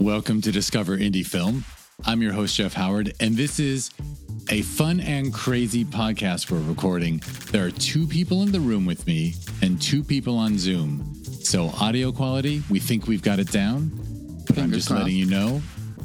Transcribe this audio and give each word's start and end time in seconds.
Welcome 0.00 0.42
to 0.42 0.52
Discover 0.52 0.98
Indie 0.98 1.26
Film. 1.26 1.64
I'm 2.04 2.20
your 2.20 2.34
host, 2.34 2.54
Jeff 2.56 2.74
Howard, 2.74 3.14
and 3.18 3.34
this 3.34 3.58
is 3.58 3.90
a 4.50 4.60
fun 4.60 5.00
and 5.00 5.32
crazy 5.32 5.86
podcast 5.86 6.50
we're 6.50 6.60
recording. 6.60 7.22
There 7.50 7.64
are 7.64 7.70
two 7.70 8.06
people 8.06 8.42
in 8.42 8.52
the 8.52 8.60
room 8.60 8.84
with 8.84 9.06
me 9.06 9.34
and 9.62 9.80
two 9.80 10.04
people 10.04 10.36
on 10.36 10.58
Zoom. 10.58 11.14
So, 11.24 11.68
audio 11.80 12.12
quality, 12.12 12.62
we 12.68 12.78
think 12.78 13.06
we've 13.06 13.22
got 13.22 13.38
it 13.38 13.50
down, 13.50 13.90
but 14.46 14.58
I'm 14.58 14.70
just 14.70 14.88
crossed. 14.88 15.04
letting 15.04 15.16
you 15.16 15.24
know, 15.24 15.62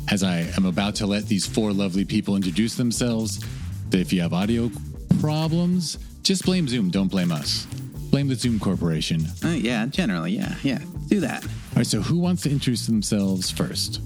as 0.10 0.24
I 0.24 0.50
am 0.56 0.66
about 0.66 0.96
to 0.96 1.06
let 1.06 1.26
these 1.26 1.46
four 1.46 1.74
lovely 1.74 2.06
people 2.06 2.38
introduce 2.38 2.76
themselves, 2.76 3.44
that 3.90 4.00
if 4.00 4.14
you 4.14 4.22
have 4.22 4.32
audio 4.32 4.72
problems, 5.20 5.98
just 6.24 6.46
blame 6.46 6.70
Zoom, 6.70 6.92
don't 6.92 7.10
blame 7.10 7.34
us. 7.34 7.66
Blame 8.10 8.30
the 8.30 8.36
Zoom 8.36 8.58
Corporation. 8.58 9.26
Uh, 9.44 9.50
yeah, 9.50 9.86
generally, 9.88 10.32
yeah, 10.32 10.56
yeah. 10.64 10.80
Do 11.08 11.20
that. 11.20 11.46
All 11.82 11.84
right, 11.84 11.88
so 11.88 12.02
who 12.02 12.20
wants 12.20 12.44
to 12.44 12.52
introduce 12.52 12.86
themselves 12.86 13.50
first? 13.50 14.02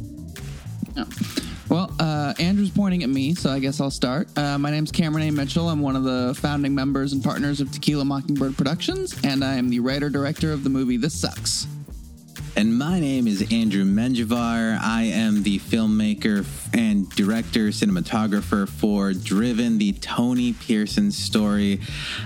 Well, 1.68 1.94
uh, 2.00 2.34
Andrew's 2.40 2.70
pointing 2.70 3.04
at 3.04 3.10
me, 3.10 3.36
so 3.36 3.50
I 3.50 3.60
guess 3.60 3.82
I'll 3.82 3.92
start. 3.92 4.30
Uh, 4.38 4.58
my 4.58 4.72
name's 4.72 4.94
Cameron 4.94 5.28
A. 5.28 5.32
Mitchell. 5.32 5.68
I'm 5.68 5.82
one 5.82 5.98
of 5.98 6.06
the 6.06 6.34
founding 6.40 6.74
members 6.74 7.12
and 7.12 7.22
partners 7.22 7.60
of 7.60 7.74
Tequila 7.74 8.06
Mockingbird 8.06 8.56
Productions, 8.56 9.14
and 9.26 9.44
I 9.44 9.56
am 9.56 9.68
the 9.68 9.82
writer 9.82 10.10
director 10.10 10.54
of 10.54 10.64
the 10.64 10.70
movie 10.70 10.96
This 10.96 11.20
Sucks. 11.20 11.68
And 12.56 12.78
my 12.78 13.02
name 13.02 13.28
is 13.28 13.42
Andrew 13.52 13.84
Menjivar. 13.84 14.80
I 14.82 15.04
am 15.12 15.44
the 15.44 15.60
filmmaker 15.60 16.46
and 16.74 17.10
director, 17.10 17.68
cinematographer 17.68 18.70
for 18.70 19.12
Driven, 19.12 19.80
the 19.80 19.92
Tony 19.92 20.54
Pearson 20.54 21.12
story, 21.12 21.82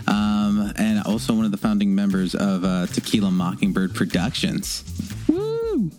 um, 0.06 0.72
and 0.76 1.02
also 1.08 1.34
one 1.34 1.46
of 1.46 1.50
the 1.50 1.58
founding 1.58 1.96
members 1.96 2.36
of 2.36 2.64
uh, 2.64 2.86
Tequila 2.86 3.32
Mockingbird 3.32 3.96
Productions. 3.96 4.84
Woo! 5.30 5.90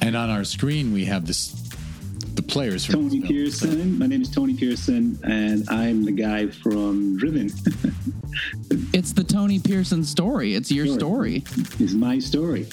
And 0.00 0.16
on 0.16 0.30
our 0.30 0.44
screen, 0.44 0.92
we 0.92 1.04
have 1.04 1.26
this 1.26 1.52
the 2.34 2.42
players 2.42 2.84
from 2.86 3.08
Tony. 3.10 3.20
Pearson. 3.20 3.98
My 3.98 4.06
name 4.06 4.22
is 4.22 4.30
Tony 4.30 4.54
Pearson, 4.56 5.18
and 5.24 5.68
I'm 5.68 6.04
the 6.04 6.12
guy 6.12 6.46
from 6.48 7.16
Driven. 7.18 7.50
It's 8.92 9.12
the 9.12 9.24
Tony 9.24 9.58
Pearson 9.58 10.04
story. 10.04 10.54
It's 10.54 10.70
your 10.70 10.86
Sure. 10.86 10.98
story. 10.98 11.42
it's 11.80 11.92
my 11.92 12.18
story. 12.20 12.66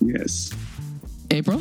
Yes. 0.00 0.52
April? 1.30 1.60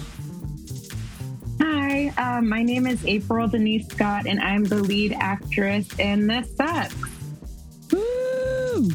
Hi, 1.61 2.09
um, 2.17 2.47
my 2.47 2.61
name 2.63 2.85
is 2.87 3.03
April 3.05 3.47
Denise 3.47 3.87
Scott, 3.87 4.27
and 4.27 4.39
I'm 4.39 4.63
the 4.63 4.75
lead 4.83 5.13
actress 5.13 5.87
in 5.99 6.27
This 6.27 6.55
Sucks. 6.55 6.95
Woo! 7.91 8.89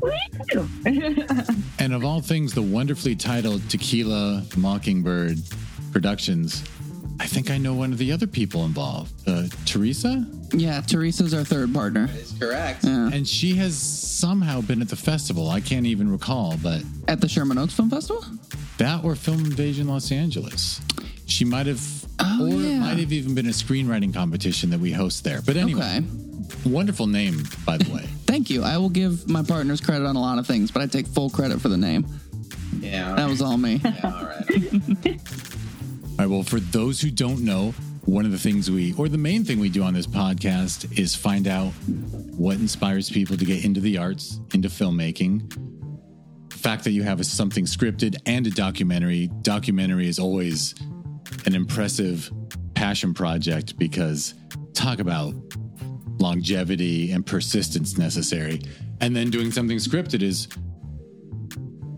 Woo! 0.00 0.68
And 1.80 1.94
of 1.94 2.04
all 2.04 2.20
things, 2.20 2.52
the 2.52 2.62
wonderfully 2.62 3.16
titled 3.16 3.68
Tequila 3.70 4.44
Mockingbird 4.56 5.38
Productions. 5.92 6.62
I 7.18 7.26
think 7.26 7.50
I 7.50 7.58
know 7.58 7.74
one 7.74 7.92
of 7.92 7.98
the 7.98 8.12
other 8.12 8.26
people 8.26 8.64
involved, 8.64 9.12
uh, 9.28 9.44
Teresa, 9.66 10.26
Yeah, 10.52 10.80
Teresa's 10.80 11.32
our 11.34 11.44
third 11.44 11.72
partner. 11.72 12.06
That's 12.06 12.32
correct. 12.38 12.84
Yeah. 12.84 13.10
and 13.12 13.26
she 13.28 13.54
has 13.56 13.76
somehow 13.76 14.60
been 14.62 14.80
at 14.82 14.88
the 14.88 14.96
festival. 14.96 15.48
I 15.50 15.60
can't 15.60 15.86
even 15.86 16.10
recall, 16.10 16.56
but 16.62 16.82
At 17.08 17.20
the 17.20 17.28
Sherman 17.28 17.58
Oaks 17.58 17.74
Film 17.74 17.90
Festival? 17.90 18.24
that 18.78 19.04
or 19.04 19.14
Film 19.14 19.40
Invasion 19.40 19.86
Los 19.88 20.10
Angeles. 20.12 20.80
She 21.30 21.44
might 21.44 21.66
have, 21.66 21.80
Oh, 22.18 22.44
or 22.46 22.48
it 22.60 22.78
might 22.78 22.98
have 22.98 23.12
even 23.12 23.34
been 23.34 23.46
a 23.46 23.50
screenwriting 23.50 24.12
competition 24.12 24.70
that 24.70 24.80
we 24.80 24.92
host 24.92 25.24
there. 25.24 25.40
But 25.42 25.56
anyway, 25.56 25.98
Okay. 26.02 26.68
wonderful 26.70 27.06
name, 27.06 27.44
by 27.64 27.78
the 27.78 27.90
way. 27.92 28.02
Thank 28.26 28.50
you. 28.50 28.62
I 28.62 28.76
will 28.78 28.90
give 28.90 29.28
my 29.28 29.42
partners 29.42 29.80
credit 29.80 30.06
on 30.06 30.16
a 30.16 30.20
lot 30.20 30.38
of 30.38 30.46
things, 30.46 30.70
but 30.70 30.82
I 30.82 30.86
take 30.86 31.06
full 31.06 31.30
credit 31.30 31.60
for 31.60 31.68
the 31.68 31.76
name. 31.78 32.06
Yeah. 32.80 33.14
That 33.14 33.28
was 33.28 33.40
all 33.42 33.56
me. 33.56 33.80
all 33.84 33.90
right. 34.10 34.44
All 36.20 36.26
right. 36.26 36.28
Well, 36.28 36.42
for 36.42 36.60
those 36.60 37.00
who 37.00 37.10
don't 37.10 37.40
know, 37.40 37.72
one 38.04 38.26
of 38.26 38.32
the 38.32 38.38
things 38.38 38.70
we, 38.70 38.92
or 38.94 39.08
the 39.08 39.16
main 39.18 39.42
thing 39.44 39.58
we 39.58 39.70
do 39.70 39.82
on 39.82 39.94
this 39.94 40.06
podcast 40.06 40.98
is 40.98 41.14
find 41.14 41.48
out 41.48 41.70
what 42.36 42.56
inspires 42.56 43.08
people 43.08 43.36
to 43.38 43.44
get 43.46 43.64
into 43.64 43.80
the 43.80 43.96
arts, 43.96 44.38
into 44.52 44.68
filmmaking. 44.68 45.48
The 46.50 46.56
fact 46.58 46.84
that 46.84 46.90
you 46.90 47.02
have 47.04 47.20
a, 47.20 47.24
something 47.24 47.64
scripted 47.64 48.16
and 48.26 48.46
a 48.46 48.50
documentary, 48.50 49.30
documentary 49.42 50.08
is 50.08 50.18
always 50.18 50.74
an 51.46 51.54
impressive 51.54 52.30
passion 52.74 53.14
project 53.14 53.78
because 53.78 54.34
talk 54.74 54.98
about 54.98 55.34
longevity 56.18 57.12
and 57.12 57.24
persistence 57.26 57.96
necessary. 57.98 58.60
And 59.00 59.16
then 59.16 59.30
doing 59.30 59.50
something 59.50 59.78
scripted 59.78 60.22
is 60.22 60.48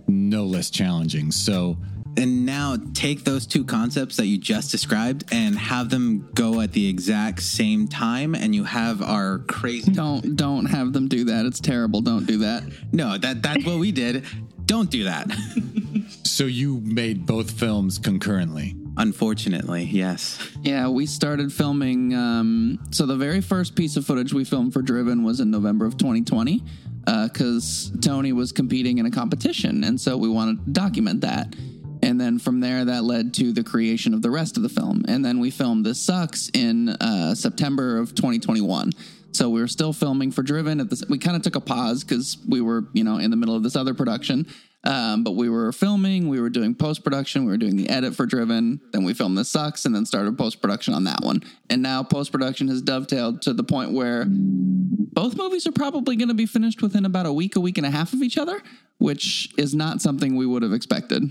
no 0.06 0.44
less 0.44 0.70
challenging. 0.70 1.32
So, 1.32 1.76
and 2.16 2.44
now 2.44 2.76
take 2.94 3.24
those 3.24 3.46
two 3.46 3.64
concepts 3.64 4.16
that 4.18 4.26
you 4.26 4.38
just 4.38 4.70
described 4.70 5.24
and 5.32 5.58
have 5.58 5.88
them 5.88 6.28
go 6.34 6.60
at 6.60 6.72
the 6.72 6.86
exact 6.86 7.42
same 7.42 7.88
time 7.88 8.34
and 8.34 8.54
you 8.54 8.64
have 8.64 9.02
our 9.02 9.38
crazy 9.40 9.90
Don't 9.92 10.36
don't 10.36 10.66
have 10.66 10.92
them 10.92 11.08
do 11.08 11.24
that. 11.24 11.46
It's 11.46 11.60
terrible. 11.60 12.00
Don't 12.02 12.26
do 12.26 12.38
that. 12.38 12.64
no 12.92 13.16
that 13.18 13.42
that's 13.42 13.64
what 13.64 13.78
we 13.78 13.92
did 13.92 14.24
don't 14.64 14.90
do 14.90 15.04
that 15.04 15.28
So 16.24 16.44
you 16.44 16.80
made 16.80 17.26
both 17.26 17.50
films 17.50 17.98
concurrently. 17.98 18.74
Unfortunately 18.96 19.84
yes 19.84 20.38
Yeah, 20.62 20.88
we 20.88 21.06
started 21.06 21.52
filming. 21.52 22.14
Um, 22.14 22.78
so 22.90 23.04
the 23.04 23.16
very 23.16 23.40
first 23.40 23.74
piece 23.74 23.96
of 23.96 24.06
footage 24.06 24.32
we 24.32 24.44
filmed 24.44 24.72
for 24.72 24.80
Driven 24.80 25.24
was 25.24 25.40
in 25.40 25.50
November 25.50 25.86
of 25.86 25.96
2020 25.96 26.62
because 27.04 27.90
Tony 28.00 28.32
was 28.32 28.52
competing 28.52 28.98
in 28.98 29.06
a 29.06 29.10
competition, 29.10 29.82
and 29.82 30.00
so 30.00 30.16
we 30.16 30.28
wanted 30.28 30.64
to 30.64 30.70
document 30.70 31.22
that. 31.22 31.54
And 32.02 32.20
then 32.20 32.38
from 32.38 32.60
there, 32.60 32.84
that 32.84 33.04
led 33.04 33.34
to 33.34 33.52
the 33.52 33.62
creation 33.62 34.14
of 34.14 34.22
the 34.22 34.30
rest 34.30 34.56
of 34.56 34.62
the 34.62 34.68
film. 34.68 35.04
And 35.06 35.24
then 35.24 35.38
we 35.38 35.50
filmed 35.50 35.86
This 35.86 36.00
Sucks 36.00 36.50
in 36.52 36.88
uh, 36.88 37.34
September 37.34 37.98
of 37.98 38.14
2021. 38.14 38.90
So 39.32 39.48
we 39.48 39.60
were 39.60 39.68
still 39.68 39.92
filming 39.92 40.32
for 40.32 40.42
Driven. 40.42 40.80
At 40.80 40.90
this, 40.90 41.04
we 41.08 41.18
kind 41.18 41.36
of 41.36 41.42
took 41.42 41.54
a 41.54 41.60
pause 41.60 42.02
because 42.02 42.38
we 42.48 42.60
were, 42.60 42.86
you 42.92 43.04
know, 43.04 43.18
in 43.18 43.30
the 43.30 43.36
middle 43.36 43.54
of 43.54 43.62
this 43.62 43.76
other 43.76 43.94
production. 43.94 44.46
Um, 44.84 45.22
but 45.22 45.32
we 45.32 45.48
were 45.48 45.70
filming, 45.72 46.28
we 46.28 46.40
were 46.40 46.50
doing 46.50 46.74
post 46.74 47.04
production, 47.04 47.44
we 47.44 47.52
were 47.52 47.56
doing 47.56 47.76
the 47.76 47.88
edit 47.88 48.16
for 48.16 48.26
Driven. 48.26 48.80
Then 48.92 49.04
we 49.04 49.14
filmed 49.14 49.38
This 49.38 49.48
Sucks, 49.48 49.84
and 49.84 49.94
then 49.94 50.04
started 50.04 50.36
post 50.36 50.60
production 50.60 50.92
on 50.92 51.04
that 51.04 51.20
one. 51.22 51.42
And 51.70 51.82
now 51.82 52.02
post 52.02 52.32
production 52.32 52.68
has 52.68 52.82
dovetailed 52.82 53.42
to 53.42 53.52
the 53.52 53.62
point 53.62 53.92
where 53.92 54.24
both 54.28 55.36
movies 55.36 55.66
are 55.66 55.72
probably 55.72 56.16
going 56.16 56.28
to 56.28 56.34
be 56.34 56.46
finished 56.46 56.82
within 56.82 57.04
about 57.04 57.26
a 57.26 57.32
week, 57.32 57.54
a 57.54 57.60
week 57.60 57.78
and 57.78 57.86
a 57.86 57.90
half 57.90 58.12
of 58.12 58.22
each 58.22 58.36
other, 58.38 58.60
which 58.98 59.52
is 59.56 59.74
not 59.74 60.02
something 60.02 60.34
we 60.36 60.46
would 60.46 60.62
have 60.62 60.72
expected. 60.72 61.22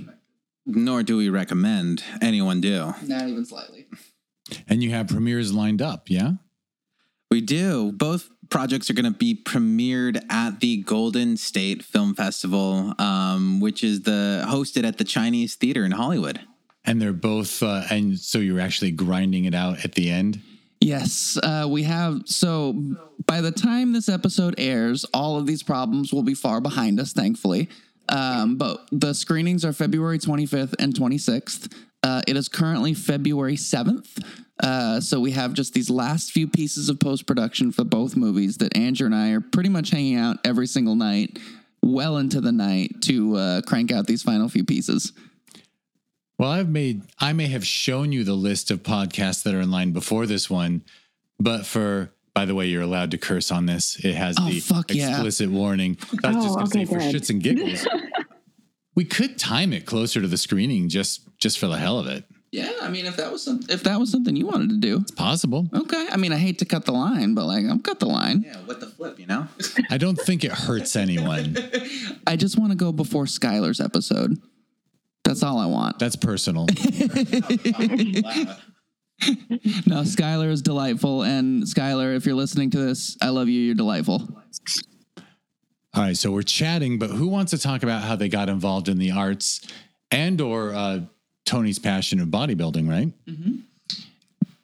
nor 0.65 1.03
do 1.03 1.17
we 1.17 1.29
recommend 1.29 2.03
anyone 2.21 2.61
do 2.61 2.93
Not 3.03 3.27
even 3.27 3.45
slightly. 3.45 3.87
And 4.67 4.81
you 4.81 4.91
have 4.91 5.07
premieres 5.07 5.53
lined 5.53 5.81
up, 5.81 6.09
yeah? 6.09 6.33
we 7.31 7.41
do 7.41 7.93
both 7.93 8.29
projects 8.51 8.89
are 8.89 8.93
going 8.93 9.11
to 9.11 9.17
be 9.17 9.33
premiered 9.33 10.21
at 10.29 10.59
the 10.59 10.77
golden 10.83 11.35
state 11.37 11.81
film 11.83 12.13
festival 12.13 12.93
um, 12.99 13.59
which 13.59 13.83
is 13.83 14.01
the 14.03 14.45
hosted 14.47 14.85
at 14.85 14.99
the 14.99 15.03
chinese 15.03 15.55
theater 15.55 15.83
in 15.83 15.91
hollywood 15.91 16.39
And 16.83 17.01
they're 17.01 17.13
both, 17.13 17.61
uh, 17.61 17.83
and 17.89 18.17
so 18.17 18.39
you're 18.39 18.59
actually 18.59 18.91
grinding 18.91 19.45
it 19.45 19.53
out 19.53 19.85
at 19.85 19.93
the 19.93 20.09
end. 20.09 20.41
Yes, 20.79 21.37
uh, 21.43 21.67
we 21.69 21.83
have. 21.83 22.23
So 22.25 22.73
by 23.27 23.41
the 23.41 23.51
time 23.51 23.93
this 23.93 24.09
episode 24.09 24.55
airs, 24.57 25.05
all 25.13 25.37
of 25.37 25.45
these 25.45 25.61
problems 25.61 26.11
will 26.11 26.23
be 26.23 26.33
far 26.33 26.59
behind 26.59 26.99
us, 26.99 27.13
thankfully. 27.13 27.69
Um, 28.09 28.57
but 28.57 28.87
the 28.91 29.13
screenings 29.13 29.63
are 29.63 29.73
February 29.73 30.17
25th 30.17 30.73
and 30.79 30.93
26th. 30.93 31.71
Uh, 32.03 32.21
it 32.27 32.35
is 32.35 32.49
currently 32.49 32.93
February 32.93 33.55
7th. 33.55 34.23
Uh, 34.61 34.99
so 34.99 35.19
we 35.19 35.31
have 35.31 35.53
just 35.53 35.73
these 35.73 35.89
last 35.89 36.31
few 36.31 36.47
pieces 36.47 36.89
of 36.89 36.99
post 36.99 37.25
production 37.25 37.71
for 37.71 37.83
both 37.83 38.15
movies 38.15 38.57
that 38.57 38.75
Andrew 38.75 39.05
and 39.05 39.15
I 39.15 39.31
are 39.31 39.41
pretty 39.41 39.69
much 39.69 39.89
hanging 39.91 40.15
out 40.15 40.37
every 40.43 40.67
single 40.67 40.95
night, 40.95 41.37
well 41.81 42.17
into 42.17 42.41
the 42.41 42.51
night, 42.51 43.01
to 43.03 43.35
uh, 43.35 43.61
crank 43.61 43.91
out 43.91 44.07
these 44.07 44.23
final 44.23 44.49
few 44.49 44.63
pieces. 44.63 45.13
Well, 46.37 46.49
I've 46.49 46.69
made, 46.69 47.03
I 47.19 47.33
may 47.33 47.47
have 47.47 47.65
shown 47.65 48.11
you 48.11 48.23
the 48.23 48.33
list 48.33 48.71
of 48.71 48.81
podcasts 48.81 49.43
that 49.43 49.53
are 49.53 49.61
in 49.61 49.69
line 49.69 49.91
before 49.91 50.25
this 50.25 50.49
one, 50.49 50.83
but 51.39 51.67
for, 51.67 52.11
by 52.33 52.45
the 52.45 52.55
way, 52.55 52.65
you're 52.67 52.81
allowed 52.81 53.11
to 53.11 53.19
curse 53.19 53.51
on 53.51 53.67
this. 53.67 54.03
It 54.03 54.15
has 54.15 54.37
Oh, 54.39 54.45
the 54.49 54.59
fuck 54.59 54.91
yeah. 54.91 55.09
explicit 55.11 55.51
warning. 55.51 55.97
I 56.23 56.31
was 56.33 56.45
just 56.45 56.49
Oh, 56.49 56.55
going 56.55 56.65
to 56.65 56.71
say, 56.71 56.79
okay, 56.81 56.85
for 56.85 56.99
good. 56.99 57.15
shits 57.15 57.29
and 57.29 57.43
giggles, 57.43 57.87
we 58.95 59.05
could 59.05 59.37
time 59.37 59.71
it 59.71 59.85
closer 59.85 60.19
to 60.19 60.27
the 60.27 60.37
screening 60.37 60.89
just 60.89 61.21
just 61.41 61.59
for 61.59 61.67
the 61.67 61.77
hell 61.77 61.99
of 61.99 62.07
it. 62.07 62.23
Yeah, 62.53 62.71
I 62.81 62.89
mean, 62.89 63.05
if 63.05 63.15
that 63.17 63.31
was 63.31 63.43
some, 63.43 63.61
if 63.69 63.83
that 63.83 63.97
was 63.99 64.11
something 64.11 64.35
you 64.35 64.45
wanted 64.45 64.69
to 64.71 64.77
do, 64.77 64.97
It's 64.97 65.11
possible. 65.11 65.67
okay. 65.73 66.07
I 66.11 66.17
mean, 66.17 66.33
I 66.33 66.37
hate 66.37 66.59
to 66.59 66.65
cut 66.65 66.83
the 66.85 66.91
line, 66.91 67.33
but 67.33 67.45
like, 67.45 67.65
I'll 67.65 67.79
cut 67.79 67.99
the 67.99 68.07
line. 68.07 68.43
yeah 68.45 68.57
what 68.65 68.79
the 68.81 68.87
flip 68.87 69.19
you 69.19 69.25
know 69.25 69.47
I 69.89 69.97
don't 69.97 70.17
think 70.19 70.43
it 70.43 70.51
hurts 70.51 70.95
anyone. 70.97 71.55
I 72.27 72.35
just 72.35 72.57
want 72.59 72.71
to 72.71 72.77
go 72.77 72.91
before 72.91 73.23
Skylar's 73.25 73.79
episode. 73.79 74.37
That's 75.23 75.43
all 75.43 75.59
I 75.59 75.65
want. 75.65 75.97
That's 75.99 76.15
personal. 76.17 76.67
No, 79.85 80.01
Skylar 80.01 80.49
is 80.49 80.63
delightful. 80.63 81.21
And 81.23 81.61
Skylar, 81.63 82.15
if 82.15 82.25
you're 82.25 82.33
listening 82.35 82.71
to 82.71 82.79
this, 82.79 83.17
I 83.21 83.29
love 83.29 83.47
you. 83.49 83.61
You're 83.61 83.75
delightful. 83.75 84.27
All 85.93 86.03
right, 86.03 86.17
so 86.17 86.31
we're 86.31 86.41
chatting, 86.41 86.97
but 86.97 87.11
who 87.11 87.27
wants 87.27 87.51
to 87.51 87.59
talk 87.59 87.83
about 87.83 88.01
how 88.03 88.15
they 88.15 88.29
got 88.29 88.49
involved 88.49 88.87
in 88.89 88.97
the 88.97 89.11
arts 89.11 89.61
and 90.09 90.41
or 90.41 90.73
uh, 90.73 91.01
Tony's 91.51 91.79
passion 91.79 92.21
of 92.21 92.29
bodybuilding, 92.29 92.89
right? 92.89 93.11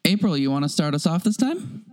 April, 0.06 0.38
you 0.38 0.50
want 0.50 0.63
to 0.63 0.69
start 0.69 0.95
us 0.95 1.06
off 1.06 1.22
this 1.22 1.36
time? 1.36 1.84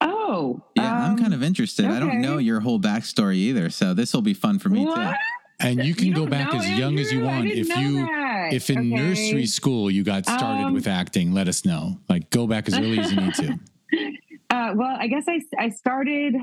Oh, 0.00 0.64
Yeah, 0.74 0.90
I'm 1.04 1.12
um, 1.12 1.18
kind 1.18 1.34
of 1.34 1.42
interested. 1.42 1.84
I 1.84 2.00
don't 2.00 2.22
know 2.22 2.38
your 2.38 2.60
whole 2.60 2.80
backstory 2.80 3.34
either, 3.36 3.68
so 3.68 3.92
this 3.92 4.14
will 4.14 4.22
be 4.22 4.32
fun 4.32 4.58
for 4.58 4.70
me 4.70 4.86
What? 4.86 4.94
too. 4.96 5.12
And 5.60 5.84
you 5.84 5.94
can 5.94 6.06
You 6.06 6.14
go 6.14 6.26
back 6.26 6.54
know, 6.54 6.60
as 6.60 6.78
young 6.78 6.98
as 6.98 7.12
you 7.12 7.20
want. 7.20 7.50
If 7.50 7.68
you 7.76 8.06
that. 8.06 8.48
if 8.54 8.70
in 8.70 8.78
Okay. 8.78 8.88
nursery 8.88 9.44
school 9.44 9.90
you 9.90 10.02
got 10.02 10.24
started 10.24 10.68
Um, 10.68 10.72
with 10.72 10.86
acting, 10.88 11.34
let 11.34 11.46
us 11.46 11.66
know. 11.66 11.98
Like 12.08 12.30
go 12.30 12.46
back 12.46 12.68
as 12.68 12.78
early 12.78 13.00
as 13.00 13.12
you 13.12 13.20
need 13.20 13.34
to. 13.34 13.58
Uh, 14.50 14.72
well, 14.76 14.96
I 15.00 15.06
guess 15.08 15.24
I, 15.28 15.40
I 15.58 15.70
started, 15.70 16.34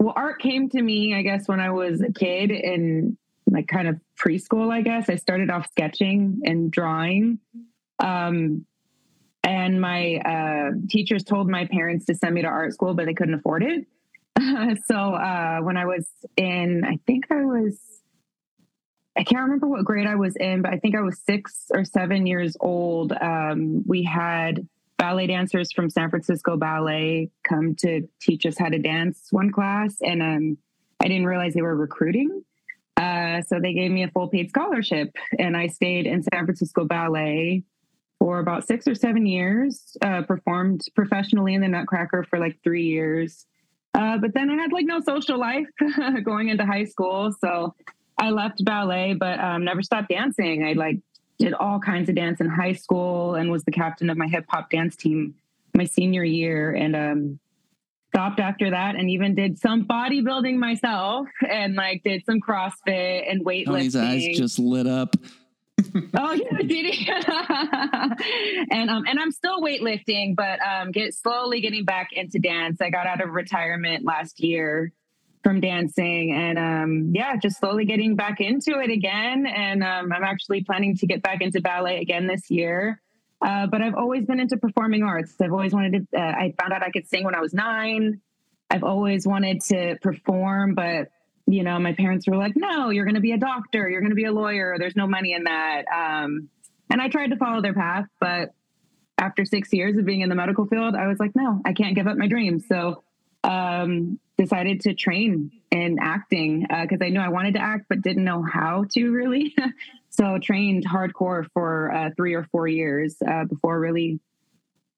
well, 0.00 0.12
art 0.16 0.40
came 0.40 0.68
to 0.70 0.82
me, 0.82 1.14
I 1.14 1.22
guess, 1.22 1.46
when 1.46 1.60
I 1.60 1.70
was 1.70 2.00
a 2.00 2.12
kid 2.12 2.50
in 2.50 3.16
like 3.46 3.68
kind 3.68 3.88
of 3.88 4.00
preschool, 4.18 4.72
I 4.72 4.82
guess. 4.82 5.08
I 5.08 5.16
started 5.16 5.50
off 5.50 5.66
sketching 5.70 6.40
and 6.44 6.70
drawing. 6.70 7.38
Um, 8.02 8.66
and 9.44 9.80
my 9.80 10.16
uh, 10.16 10.70
teachers 10.88 11.24
told 11.24 11.48
my 11.48 11.66
parents 11.66 12.06
to 12.06 12.14
send 12.14 12.34
me 12.34 12.42
to 12.42 12.48
art 12.48 12.72
school, 12.72 12.94
but 12.94 13.06
they 13.06 13.14
couldn't 13.14 13.34
afford 13.34 13.64
it. 13.64 13.86
so 14.86 14.96
uh, 14.96 15.60
when 15.60 15.76
I 15.76 15.86
was 15.86 16.08
in, 16.36 16.84
I 16.84 16.98
think 17.06 17.30
I 17.30 17.44
was, 17.44 17.78
I 19.16 19.24
can't 19.24 19.42
remember 19.42 19.66
what 19.66 19.84
grade 19.84 20.06
I 20.06 20.14
was 20.14 20.36
in, 20.36 20.62
but 20.62 20.72
I 20.72 20.78
think 20.78 20.96
I 20.96 21.00
was 21.00 21.20
six 21.26 21.66
or 21.72 21.84
seven 21.84 22.26
years 22.26 22.56
old. 22.60 23.12
Um, 23.12 23.82
we 23.86 24.04
had 24.04 24.66
ballet 24.96 25.26
dancers 25.26 25.72
from 25.72 25.90
San 25.90 26.10
Francisco 26.10 26.56
Ballet 26.56 27.30
come 27.42 27.74
to 27.80 28.08
teach 28.20 28.46
us 28.46 28.56
how 28.56 28.68
to 28.68 28.78
dance 28.78 29.26
one 29.30 29.50
class, 29.50 29.96
and 30.00 30.22
um, 30.22 30.58
I 31.00 31.08
didn't 31.08 31.26
realize 31.26 31.54
they 31.54 31.62
were 31.62 31.76
recruiting. 31.76 32.44
Uh, 33.02 33.42
so 33.42 33.58
they 33.58 33.72
gave 33.72 33.90
me 33.90 34.04
a 34.04 34.08
full 34.08 34.28
paid 34.28 34.48
scholarship, 34.48 35.10
and 35.38 35.56
I 35.56 35.66
stayed 35.66 36.06
in 36.06 36.22
San 36.22 36.44
Francisco 36.44 36.84
Ballet 36.84 37.64
for 38.20 38.38
about 38.38 38.66
six 38.66 38.86
or 38.86 38.94
seven 38.94 39.26
years. 39.26 39.96
Uh, 40.02 40.22
performed 40.22 40.82
professionally 40.94 41.54
in 41.54 41.60
the 41.60 41.68
Nutcracker 41.68 42.24
for 42.30 42.38
like 42.38 42.58
three 42.62 42.84
years, 42.84 43.46
uh, 43.94 44.18
but 44.18 44.34
then 44.34 44.50
I 44.50 44.54
had 44.54 44.72
like 44.72 44.86
no 44.86 45.00
social 45.00 45.38
life 45.38 45.66
going 46.24 46.48
into 46.48 46.64
high 46.64 46.84
school, 46.84 47.34
so 47.40 47.74
I 48.18 48.30
left 48.30 48.64
ballet, 48.64 49.14
but 49.14 49.40
um, 49.40 49.64
never 49.64 49.82
stopped 49.82 50.08
dancing. 50.08 50.64
I 50.64 50.74
like 50.74 51.00
did 51.38 51.54
all 51.54 51.80
kinds 51.80 52.08
of 52.08 52.14
dance 52.14 52.40
in 52.40 52.48
high 52.48 52.74
school 52.74 53.34
and 53.34 53.50
was 53.50 53.64
the 53.64 53.72
captain 53.72 54.10
of 54.10 54.16
my 54.16 54.28
hip 54.28 54.44
hop 54.48 54.70
dance 54.70 54.94
team 54.94 55.34
my 55.74 55.84
senior 55.84 56.22
year 56.22 56.72
and 56.72 56.94
um 56.94 57.40
stopped 58.12 58.40
after 58.40 58.70
that 58.70 58.94
and 58.94 59.08
even 59.08 59.34
did 59.34 59.58
some 59.58 59.86
bodybuilding 59.86 60.58
myself 60.58 61.26
and 61.48 61.74
like 61.74 62.02
did 62.04 62.22
some 62.26 62.40
CrossFit 62.40 63.30
and 63.30 63.42
weightlifting. 63.42 63.64
Tony's 63.64 63.96
eyes 63.96 64.36
just 64.36 64.58
lit 64.58 64.86
up. 64.86 65.16
Oh 66.14 66.32
yeah, 66.32 66.58
did 66.58 66.94
he? 66.94 67.10
and 68.70 68.88
um, 68.90 69.04
and 69.08 69.18
I'm 69.18 69.32
still 69.32 69.60
weightlifting, 69.60 70.36
but 70.36 70.60
um, 70.60 70.92
get 70.92 71.12
slowly 71.12 71.60
getting 71.60 71.84
back 71.84 72.12
into 72.12 72.38
dance. 72.38 72.80
I 72.80 72.90
got 72.90 73.06
out 73.06 73.20
of 73.20 73.30
retirement 73.30 74.04
last 74.04 74.40
year 74.40 74.92
from 75.42 75.60
dancing, 75.60 76.32
and 76.32 76.58
um, 76.58 77.12
yeah, 77.14 77.36
just 77.36 77.58
slowly 77.58 77.84
getting 77.84 78.14
back 78.14 78.40
into 78.40 78.78
it 78.78 78.90
again. 78.90 79.44
And 79.46 79.82
um, 79.82 80.12
I'm 80.12 80.22
actually 80.22 80.62
planning 80.62 80.96
to 80.98 81.06
get 81.06 81.20
back 81.20 81.40
into 81.40 81.60
ballet 81.60 82.00
again 82.00 82.26
this 82.26 82.48
year. 82.50 83.00
Uh, 83.42 83.66
but 83.66 83.82
I've 83.82 83.94
always 83.94 84.24
been 84.24 84.38
into 84.38 84.56
performing 84.56 85.02
arts. 85.02 85.34
I've 85.40 85.52
always 85.52 85.72
wanted 85.72 86.08
to. 86.12 86.18
Uh, 86.18 86.22
I 86.22 86.54
found 86.60 86.72
out 86.72 86.82
I 86.82 86.90
could 86.90 87.08
sing 87.08 87.24
when 87.24 87.34
I 87.34 87.40
was 87.40 87.52
nine. 87.52 88.20
I've 88.70 88.84
always 88.84 89.26
wanted 89.26 89.60
to 89.62 89.98
perform, 90.00 90.74
but 90.74 91.08
you 91.46 91.64
know, 91.64 91.78
my 91.80 91.92
parents 91.92 92.26
were 92.28 92.36
like, 92.36 92.52
no, 92.54 92.90
you're 92.90 93.04
going 93.04 93.16
to 93.16 93.20
be 93.20 93.32
a 93.32 93.38
doctor. 93.38 93.90
You're 93.90 94.00
going 94.00 94.12
to 94.12 94.16
be 94.16 94.24
a 94.24 94.32
lawyer. 94.32 94.76
There's 94.78 94.94
no 94.94 95.08
money 95.08 95.32
in 95.32 95.44
that. 95.44 95.84
Um, 95.92 96.48
and 96.88 97.02
I 97.02 97.08
tried 97.08 97.28
to 97.28 97.36
follow 97.36 97.60
their 97.60 97.74
path, 97.74 98.06
but 98.20 98.54
after 99.18 99.44
six 99.44 99.72
years 99.72 99.98
of 99.98 100.04
being 100.04 100.20
in 100.20 100.28
the 100.28 100.34
medical 100.34 100.66
field, 100.66 100.94
I 100.94 101.08
was 101.08 101.18
like, 101.18 101.32
no, 101.34 101.60
I 101.64 101.72
can't 101.72 101.96
give 101.96 102.06
up 102.06 102.16
my 102.16 102.28
dreams. 102.28 102.66
So, 102.68 103.02
um, 103.44 104.20
decided 104.38 104.80
to 104.82 104.94
train 104.94 105.50
in 105.70 105.98
acting 106.00 106.60
because 106.60 106.98
I 107.02 107.08
knew 107.08 107.20
I 107.20 107.28
wanted 107.28 107.54
to 107.54 107.60
act, 107.60 107.86
but 107.88 108.02
didn't 108.02 108.24
know 108.24 108.42
how 108.42 108.84
to 108.92 109.10
really. 109.10 109.54
so 110.12 110.38
trained 110.38 110.86
hardcore 110.86 111.46
for 111.54 111.92
uh, 111.92 112.10
three 112.16 112.34
or 112.34 112.44
four 112.52 112.68
years 112.68 113.16
uh, 113.26 113.44
before 113.44 113.80
really 113.80 114.20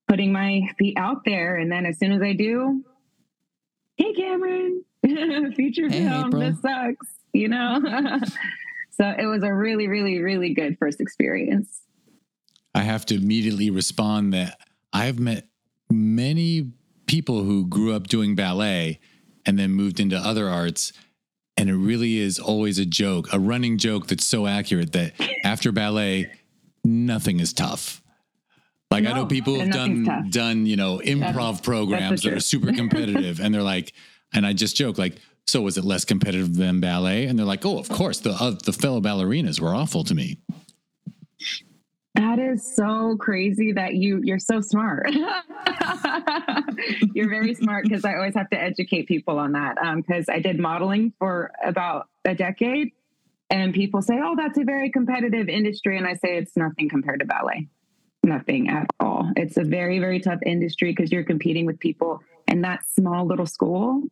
putting 0.09 0.33
my 0.33 0.63
feet 0.77 0.97
out 0.99 1.25
there. 1.25 1.57
And 1.57 1.71
then 1.71 1.87
as 1.87 1.99
soon 1.99 2.13
as 2.13 2.21
I 2.21 2.33
do, 2.33 2.85
hey 3.97 4.13
Cameron, 4.13 4.85
feature 5.57 5.89
Hey, 5.89 6.09
film, 6.09 6.27
April. 6.27 6.43
this 6.43 6.61
sucks, 6.61 7.07
you 7.33 7.49
know. 7.49 7.81
so 8.91 9.15
it 9.17 9.27
was 9.27 9.43
a 9.45 9.55
really, 9.55 9.87
really, 9.87 10.21
really 10.21 10.53
good 10.53 10.77
first 10.79 11.01
experience. 11.01 11.83
I 12.75 12.81
have 12.81 13.07
to 13.07 13.15
immediately 13.15 13.71
respond 13.71 14.35
that 14.35 14.59
I've 14.93 15.21
met 15.21 15.47
many 15.91 16.73
people 17.07 17.45
who 17.45 17.67
grew 17.67 17.95
up 17.95 18.09
doing 18.09 18.35
ballet 18.35 18.99
and 19.47 19.59
then 19.59 19.71
moved 19.71 20.01
into 20.01 20.17
other 20.17 20.49
arts. 20.49 20.93
And 21.57 21.71
it 21.71 21.75
really 21.77 22.19
is 22.19 22.39
always 22.39 22.79
a 22.79 22.85
joke, 22.87 23.33
a 23.33 23.39
running 23.39 23.79
joke 23.79 24.09
that's 24.09 24.27
so 24.27 24.47
accurate 24.47 24.93
that 24.93 25.13
after 25.45 25.71
ballet, 25.73 26.31
nothing 26.85 27.41
is 27.41 27.53
tough. 27.53 28.03
Like 28.91 29.05
I 29.07 29.11
know 29.13 29.23
No, 29.23 29.27
people 29.27 29.59
have 29.61 29.71
done 29.73 30.05
tough. 30.05 30.31
done, 30.31 30.67
you 30.67 30.77
know, 30.77 30.99
improv 30.99 31.63
programs 31.63 32.23
that 32.23 32.33
are 32.33 32.41
super 32.41 32.73
competitive 32.81 33.41
and 33.41 33.55
they're 33.55 33.63
like, 33.63 33.93
and 34.33 34.47
I 34.47 34.53
just 34.53 34.77
joke 34.77 34.99
like, 34.99 35.17
so 35.47 35.61
was 35.61 35.77
it 35.79 35.85
less 35.85 36.05
competitive 36.05 36.57
than 36.57 36.81
ballet? 36.81 37.27
And 37.27 37.39
they're 37.39 37.47
like, 37.47 37.65
oh, 37.67 37.79
of 37.79 37.89
course, 37.89 38.21
the 38.21 38.31
uh, 38.31 38.53
the 38.65 38.73
fellow 38.73 39.01
ballerinas 39.01 39.61
were 39.61 39.75
awful 39.75 40.03
to 40.05 40.15
me. 40.15 40.39
That 42.15 42.39
is 42.39 42.77
so 42.77 43.17
crazy 43.17 43.73
that 43.73 43.95
you 43.95 44.21
you're 44.23 44.39
so 44.39 44.61
smart. 44.61 45.11
you're 47.13 47.29
very 47.29 47.55
smart 47.55 47.85
because 47.85 48.05
I 48.05 48.15
always 48.15 48.35
have 48.35 48.49
to 48.51 48.61
educate 48.61 49.09
people 49.09 49.39
on 49.39 49.53
that. 49.53 49.79
Um, 49.79 50.01
because 50.01 50.27
I 50.29 50.39
did 50.39 50.61
modeling 50.61 51.13
for 51.19 51.51
about 51.65 52.09
a 52.25 52.37
decade, 52.37 52.93
and 53.51 53.75
people 53.75 54.01
say, 54.01 54.21
"Oh, 54.23 54.37
that's 54.37 54.59
a 54.59 54.65
very 54.65 54.91
competitive 54.91 55.49
industry," 55.49 55.99
and 55.99 56.07
I 56.07 56.15
say 56.15 56.37
it's 56.37 56.57
nothing 56.57 56.89
compared 56.89 57.19
to 57.19 57.27
ballet. 57.27 57.67
Nothing 58.23 58.69
at 58.69 58.87
all. 59.01 59.29
It's 59.37 59.57
a 59.57 59.65
very 59.65 59.99
very 59.99 60.21
tough 60.21 60.41
industry 60.47 60.93
because 60.93 61.11
you're 61.11 61.25
competing 61.25 61.67
with 61.67 61.81
people 61.81 62.23
in 62.47 62.63
that 62.63 62.85
small 62.95 63.27
little 63.27 63.47
school. 63.47 64.03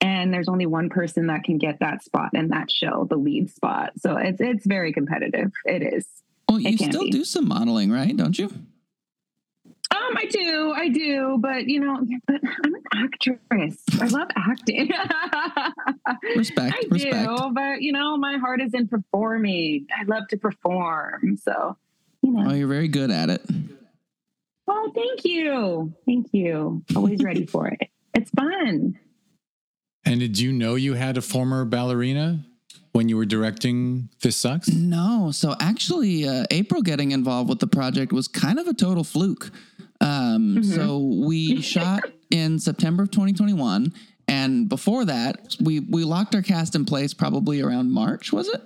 And 0.00 0.34
there's 0.34 0.48
only 0.48 0.66
one 0.66 0.90
person 0.90 1.28
that 1.28 1.44
can 1.44 1.58
get 1.58 1.78
that 1.80 2.02
spot 2.02 2.30
in 2.34 2.48
that 2.48 2.70
show, 2.70 3.06
the 3.08 3.16
lead 3.16 3.48
spot. 3.48 3.92
So 3.96 4.16
it's 4.16 4.40
it's 4.40 4.66
very 4.66 4.92
competitive. 4.92 5.52
It 5.64 5.94
is. 5.94 6.23
Well, 6.48 6.60
you 6.60 6.76
still 6.76 7.04
be. 7.04 7.10
do 7.10 7.24
some 7.24 7.48
modeling, 7.48 7.90
right? 7.90 8.16
Don't 8.16 8.38
you? 8.38 8.50
Um, 9.90 10.16
I 10.16 10.26
do, 10.26 10.72
I 10.72 10.88
do, 10.88 11.38
but 11.40 11.66
you 11.66 11.80
know, 11.80 12.04
but 12.26 12.40
I'm 12.64 12.74
an 12.74 12.82
actress. 12.94 13.82
I 14.00 14.06
love 14.06 14.28
acting. 14.36 14.90
Respect, 16.36 16.76
I 16.76 16.82
respect. 16.90 17.28
do, 17.28 17.50
but 17.54 17.80
you 17.80 17.92
know, 17.92 18.16
my 18.16 18.38
heart 18.38 18.60
is 18.60 18.74
in 18.74 18.88
performing. 18.88 19.86
I 19.96 20.04
love 20.04 20.26
to 20.28 20.36
perform, 20.36 21.36
so 21.36 21.76
you 22.22 22.32
know. 22.32 22.50
Oh, 22.50 22.54
you're 22.54 22.68
very 22.68 22.88
good 22.88 23.10
at 23.10 23.30
it. 23.30 23.42
Oh, 24.66 24.92
thank 24.94 25.24
you, 25.24 25.92
thank 26.06 26.28
you. 26.32 26.82
Always 26.96 27.22
ready 27.22 27.46
for 27.46 27.68
it. 27.68 27.88
It's 28.14 28.30
fun. 28.30 28.98
And 30.04 30.20
did 30.20 30.38
you 30.38 30.52
know 30.52 30.74
you 30.74 30.94
had 30.94 31.16
a 31.16 31.22
former 31.22 31.64
ballerina 31.64 32.44
when 32.94 33.08
you 33.08 33.16
were 33.16 33.26
directing 33.26 34.08
This 34.22 34.36
Sucks? 34.36 34.68
No, 34.68 35.30
so 35.32 35.54
actually, 35.60 36.26
uh, 36.26 36.44
April 36.50 36.80
getting 36.80 37.10
involved 37.10 37.48
with 37.50 37.58
the 37.58 37.66
project 37.66 38.12
was 38.12 38.28
kind 38.28 38.58
of 38.58 38.68
a 38.68 38.72
total 38.72 39.02
fluke. 39.04 39.50
Um, 40.00 40.62
So 40.62 40.98
we 40.98 41.60
shot 41.60 42.04
in 42.30 42.58
September 42.58 43.02
of 43.02 43.10
2021, 43.10 43.92
and 44.28 44.68
before 44.68 45.04
that, 45.06 45.56
we 45.60 45.80
we 45.80 46.04
locked 46.04 46.34
our 46.34 46.42
cast 46.42 46.74
in 46.74 46.84
place 46.84 47.12
probably 47.12 47.60
around 47.60 47.90
March. 47.90 48.32
Was 48.32 48.48
it 48.48 48.62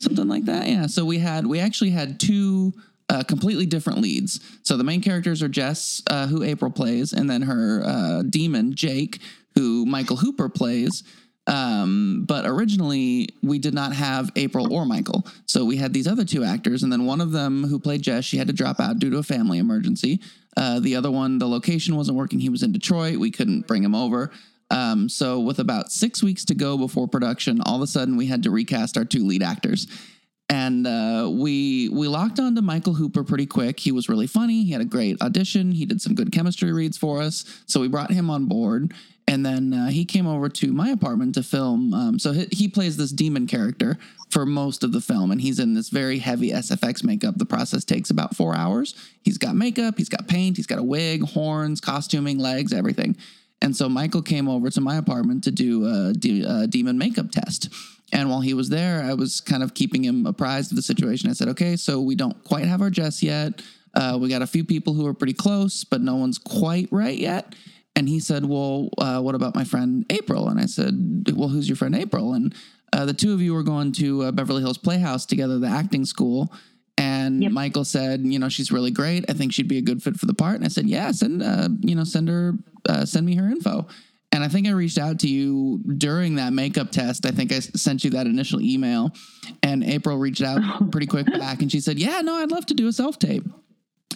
something 0.00 0.28
like 0.28 0.44
that? 0.46 0.66
Yeah. 0.66 0.86
So 0.86 1.04
we 1.04 1.18
had 1.18 1.46
we 1.46 1.60
actually 1.60 1.90
had 1.90 2.20
two. 2.20 2.74
Uh, 3.10 3.22
completely 3.22 3.64
different 3.64 4.00
leads. 4.02 4.38
So 4.62 4.76
the 4.76 4.84
main 4.84 5.00
characters 5.00 5.42
are 5.42 5.48
Jess, 5.48 6.02
uh, 6.08 6.26
who 6.26 6.42
April 6.42 6.70
plays, 6.70 7.14
and 7.14 7.30
then 7.30 7.40
her 7.40 7.82
uh, 7.82 8.22
demon 8.22 8.74
Jake, 8.74 9.20
who 9.54 9.86
Michael 9.86 10.16
Hooper 10.16 10.50
plays. 10.50 11.04
Um, 11.48 12.24
but 12.26 12.44
originally 12.44 13.30
we 13.42 13.58
did 13.58 13.72
not 13.72 13.94
have 13.94 14.30
April 14.36 14.72
or 14.72 14.84
Michael. 14.84 15.26
So 15.46 15.64
we 15.64 15.76
had 15.76 15.94
these 15.94 16.06
other 16.06 16.24
two 16.24 16.44
actors, 16.44 16.82
and 16.82 16.92
then 16.92 17.06
one 17.06 17.20
of 17.20 17.32
them 17.32 17.64
who 17.64 17.80
played 17.80 18.02
Jess, 18.02 18.24
she 18.24 18.36
had 18.36 18.46
to 18.48 18.52
drop 18.52 18.78
out 18.78 18.98
due 18.98 19.10
to 19.10 19.18
a 19.18 19.22
family 19.22 19.58
emergency. 19.58 20.20
Uh, 20.56 20.78
the 20.78 20.94
other 20.94 21.10
one, 21.10 21.38
the 21.38 21.48
location 21.48 21.96
wasn't 21.96 22.18
working. 22.18 22.38
He 22.38 22.50
was 22.50 22.62
in 22.62 22.72
Detroit. 22.72 23.16
We 23.16 23.30
couldn't 23.30 23.66
bring 23.66 23.82
him 23.82 23.94
over. 23.94 24.30
Um, 24.70 25.08
so 25.08 25.40
with 25.40 25.60
about 25.60 25.90
six 25.90 26.22
weeks 26.22 26.44
to 26.46 26.54
go 26.54 26.76
before 26.76 27.08
production, 27.08 27.62
all 27.62 27.76
of 27.76 27.82
a 27.82 27.86
sudden 27.86 28.16
we 28.16 28.26
had 28.26 28.42
to 28.42 28.50
recast 28.50 28.98
our 28.98 29.04
two 29.04 29.26
lead 29.26 29.42
actors. 29.42 29.86
And 30.50 30.86
uh, 30.86 31.28
we 31.30 31.90
we 31.90 32.08
locked 32.08 32.38
on 32.40 32.54
to 32.54 32.62
Michael 32.62 32.94
Hooper 32.94 33.22
pretty 33.22 33.44
quick. 33.44 33.78
He 33.78 33.92
was 33.92 34.08
really 34.08 34.26
funny. 34.26 34.64
He 34.64 34.72
had 34.72 34.80
a 34.80 34.86
great 34.86 35.20
audition. 35.20 35.72
He 35.72 35.84
did 35.84 36.00
some 36.00 36.14
good 36.14 36.32
chemistry 36.32 36.72
reads 36.72 36.96
for 36.96 37.20
us. 37.20 37.44
So 37.66 37.80
we 37.80 37.88
brought 37.88 38.10
him 38.10 38.30
on 38.30 38.46
board. 38.46 38.94
And 39.28 39.44
then 39.44 39.74
uh, 39.74 39.88
he 39.88 40.06
came 40.06 40.26
over 40.26 40.48
to 40.48 40.72
my 40.72 40.88
apartment 40.88 41.34
to 41.34 41.42
film. 41.42 41.92
Um, 41.92 42.18
so 42.18 42.32
he, 42.32 42.48
he 42.50 42.68
plays 42.68 42.96
this 42.96 43.12
demon 43.12 43.46
character 43.46 43.98
for 44.30 44.46
most 44.46 44.82
of 44.82 44.92
the 44.92 45.02
film, 45.02 45.30
and 45.30 45.40
he's 45.40 45.58
in 45.58 45.74
this 45.74 45.90
very 45.90 46.18
heavy 46.18 46.50
SFX 46.50 47.04
makeup. 47.04 47.36
The 47.36 47.44
process 47.44 47.84
takes 47.84 48.08
about 48.08 48.34
four 48.34 48.56
hours. 48.56 48.94
He's 49.22 49.36
got 49.36 49.54
makeup, 49.54 49.98
he's 49.98 50.08
got 50.08 50.28
paint, 50.28 50.56
he's 50.56 50.66
got 50.66 50.78
a 50.78 50.82
wig, 50.82 51.22
horns, 51.22 51.80
costuming, 51.80 52.38
legs, 52.38 52.72
everything. 52.72 53.16
And 53.60 53.76
so 53.76 53.88
Michael 53.88 54.22
came 54.22 54.48
over 54.48 54.70
to 54.70 54.80
my 54.80 54.96
apartment 54.96 55.44
to 55.44 55.50
do 55.50 55.86
a, 55.86 56.14
de- 56.14 56.44
a 56.44 56.66
demon 56.66 56.96
makeup 56.96 57.30
test. 57.30 57.68
And 58.12 58.30
while 58.30 58.40
he 58.40 58.54
was 58.54 58.70
there, 58.70 59.02
I 59.02 59.12
was 59.12 59.42
kind 59.42 59.62
of 59.62 59.74
keeping 59.74 60.04
him 60.04 60.24
apprised 60.24 60.72
of 60.72 60.76
the 60.76 60.82
situation. 60.82 61.28
I 61.28 61.34
said, 61.34 61.48
okay, 61.48 61.76
so 61.76 62.00
we 62.00 62.14
don't 62.14 62.42
quite 62.44 62.64
have 62.64 62.80
our 62.80 62.88
Jess 62.88 63.22
yet. 63.22 63.60
Uh, 63.92 64.16
we 64.18 64.30
got 64.30 64.40
a 64.40 64.46
few 64.46 64.64
people 64.64 64.94
who 64.94 65.06
are 65.06 65.14
pretty 65.14 65.34
close, 65.34 65.84
but 65.84 66.00
no 66.00 66.16
one's 66.16 66.38
quite 66.38 66.88
right 66.90 67.18
yet. 67.18 67.54
And 67.98 68.08
he 68.08 68.20
said, 68.20 68.44
well, 68.44 68.90
uh, 68.98 69.20
what 69.20 69.34
about 69.34 69.56
my 69.56 69.64
friend 69.64 70.06
April? 70.08 70.48
And 70.48 70.60
I 70.60 70.66
said, 70.66 70.94
well, 71.34 71.48
who's 71.48 71.68
your 71.68 71.74
friend 71.74 71.96
April? 71.96 72.32
And 72.34 72.54
uh, 72.92 73.04
the 73.04 73.12
two 73.12 73.34
of 73.34 73.42
you 73.42 73.52
were 73.54 73.64
going 73.64 73.90
to 73.94 74.22
uh, 74.22 74.30
Beverly 74.30 74.62
Hills 74.62 74.78
Playhouse 74.78 75.26
together, 75.26 75.58
the 75.58 75.66
acting 75.66 76.04
school. 76.04 76.52
And 76.96 77.42
Yep. 77.42 77.50
Michael 77.52 77.84
said, 77.84 78.20
you 78.22 78.38
know, 78.38 78.48
she's 78.48 78.70
really 78.70 78.92
great. 78.92 79.24
I 79.28 79.32
think 79.32 79.52
she'd 79.52 79.66
be 79.66 79.78
a 79.78 79.82
good 79.82 80.00
fit 80.00 80.16
for 80.16 80.26
the 80.26 80.34
part. 80.34 80.54
And 80.54 80.64
I 80.64 80.68
said, 80.68 80.86
yeah, 80.86 81.10
send, 81.10 81.42
uh, 81.42 81.70
you 81.80 81.96
know, 81.96 82.04
send 82.04 82.28
her, 82.28 82.54
uh, 82.88 83.04
send 83.04 83.26
me 83.26 83.34
her 83.34 83.48
info. 83.50 83.88
And 84.30 84.44
I 84.44 84.48
think 84.48 84.68
I 84.68 84.70
reached 84.70 84.98
out 84.98 85.18
to 85.20 85.28
you 85.28 85.80
during 85.96 86.36
that 86.36 86.52
makeup 86.52 86.92
test. 86.92 87.26
I 87.26 87.32
think 87.32 87.50
I 87.50 87.58
sent 87.58 88.04
you 88.04 88.10
that 88.10 88.26
initial 88.26 88.60
email, 88.60 89.10
and 89.62 89.82
April 89.82 90.18
reached 90.18 90.42
out 90.42 90.60
pretty 90.92 91.06
quick 91.08 91.26
back, 91.26 91.62
and 91.62 91.72
she 91.72 91.80
said, 91.80 91.98
"Yeah, 91.98 92.20
no, 92.20 92.34
I'd 92.34 92.50
love 92.50 92.66
to 92.66 92.74
do 92.74 92.86
a 92.88 92.92
self 92.92 93.18
tape." 93.18 93.44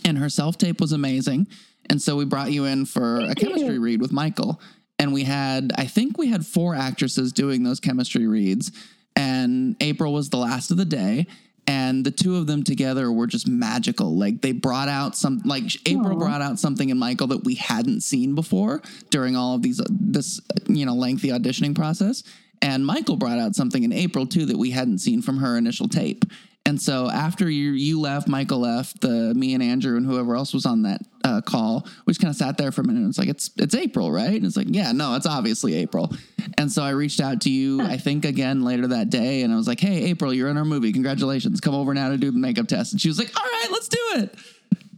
And 0.04 0.18
her 0.18 0.28
self 0.28 0.58
tape 0.58 0.82
was 0.82 0.92
amazing, 0.92 1.46
and 1.92 2.00
so 2.00 2.16
we 2.16 2.24
brought 2.24 2.50
you 2.50 2.64
in 2.64 2.86
for 2.86 3.20
a 3.20 3.34
chemistry 3.34 3.78
read 3.78 4.00
with 4.00 4.12
Michael. 4.12 4.58
And 4.98 5.12
we 5.12 5.24
had, 5.24 5.72
I 5.76 5.84
think, 5.84 6.16
we 6.16 6.28
had 6.28 6.46
four 6.46 6.74
actresses 6.74 7.34
doing 7.34 7.64
those 7.64 7.80
chemistry 7.80 8.26
reads, 8.26 8.72
and 9.14 9.76
April 9.78 10.14
was 10.14 10.30
the 10.30 10.38
last 10.38 10.70
of 10.70 10.78
the 10.78 10.86
day. 10.86 11.26
And 11.66 12.02
the 12.02 12.10
two 12.10 12.38
of 12.38 12.46
them 12.46 12.64
together 12.64 13.12
were 13.12 13.26
just 13.26 13.46
magical. 13.46 14.16
Like 14.16 14.40
they 14.40 14.52
brought 14.52 14.88
out 14.88 15.14
some, 15.14 15.42
like 15.44 15.64
April 15.86 16.16
brought 16.16 16.40
out 16.40 16.58
something 16.58 16.88
in 16.88 16.98
Michael 16.98 17.26
that 17.26 17.44
we 17.44 17.56
hadn't 17.56 18.00
seen 18.00 18.34
before 18.34 18.80
during 19.10 19.36
all 19.36 19.54
of 19.54 19.62
these, 19.62 19.78
uh, 19.78 19.84
this, 19.90 20.40
uh, 20.50 20.60
you 20.68 20.86
know, 20.86 20.94
lengthy 20.94 21.28
auditioning 21.28 21.74
process. 21.74 22.24
And 22.62 22.86
Michael 22.86 23.16
brought 23.16 23.38
out 23.38 23.54
something 23.54 23.84
in 23.84 23.92
April 23.92 24.26
too 24.26 24.46
that 24.46 24.56
we 24.56 24.70
hadn't 24.70 24.98
seen 24.98 25.20
from 25.20 25.36
her 25.38 25.58
initial 25.58 25.88
tape. 25.88 26.24
And 26.64 26.80
so 26.80 27.10
after 27.10 27.50
you 27.50 27.72
you 27.72 28.00
left, 28.00 28.28
Michael 28.28 28.60
left, 28.60 29.00
the 29.00 29.34
me 29.34 29.54
and 29.54 29.62
Andrew 29.62 29.96
and 29.96 30.06
whoever 30.06 30.36
else 30.36 30.54
was 30.54 30.64
on 30.64 30.82
that 30.82 31.00
uh, 31.24 31.40
call, 31.40 31.86
we 32.06 32.12
just 32.12 32.20
kind 32.20 32.30
of 32.30 32.36
sat 32.36 32.56
there 32.56 32.70
for 32.70 32.82
a 32.82 32.84
minute. 32.84 33.00
And 33.00 33.08
it's 33.08 33.18
like 33.18 33.28
it's 33.28 33.50
it's 33.56 33.74
April, 33.74 34.12
right? 34.12 34.34
And 34.34 34.46
it's 34.46 34.56
like, 34.56 34.68
yeah, 34.70 34.92
no, 34.92 35.14
it's 35.16 35.26
obviously 35.26 35.74
April. 35.74 36.14
And 36.58 36.70
so 36.70 36.82
I 36.82 36.90
reached 36.90 37.20
out 37.20 37.40
to 37.42 37.50
you, 37.50 37.80
I 37.82 37.96
think 37.96 38.24
again 38.24 38.62
later 38.62 38.86
that 38.88 39.10
day, 39.10 39.42
and 39.42 39.52
I 39.52 39.56
was 39.56 39.66
like, 39.66 39.80
hey, 39.80 40.04
April, 40.04 40.32
you're 40.32 40.48
in 40.48 40.56
our 40.56 40.64
movie. 40.64 40.92
Congratulations. 40.92 41.60
Come 41.60 41.74
over 41.74 41.94
now 41.94 42.10
to 42.10 42.16
do 42.16 42.30
the 42.30 42.38
makeup 42.38 42.68
test. 42.68 42.92
And 42.92 43.00
she 43.00 43.08
was 43.08 43.18
like, 43.18 43.32
all 43.36 43.44
right, 43.44 43.68
let's 43.70 43.88
do 43.88 43.98
it. 44.14 44.36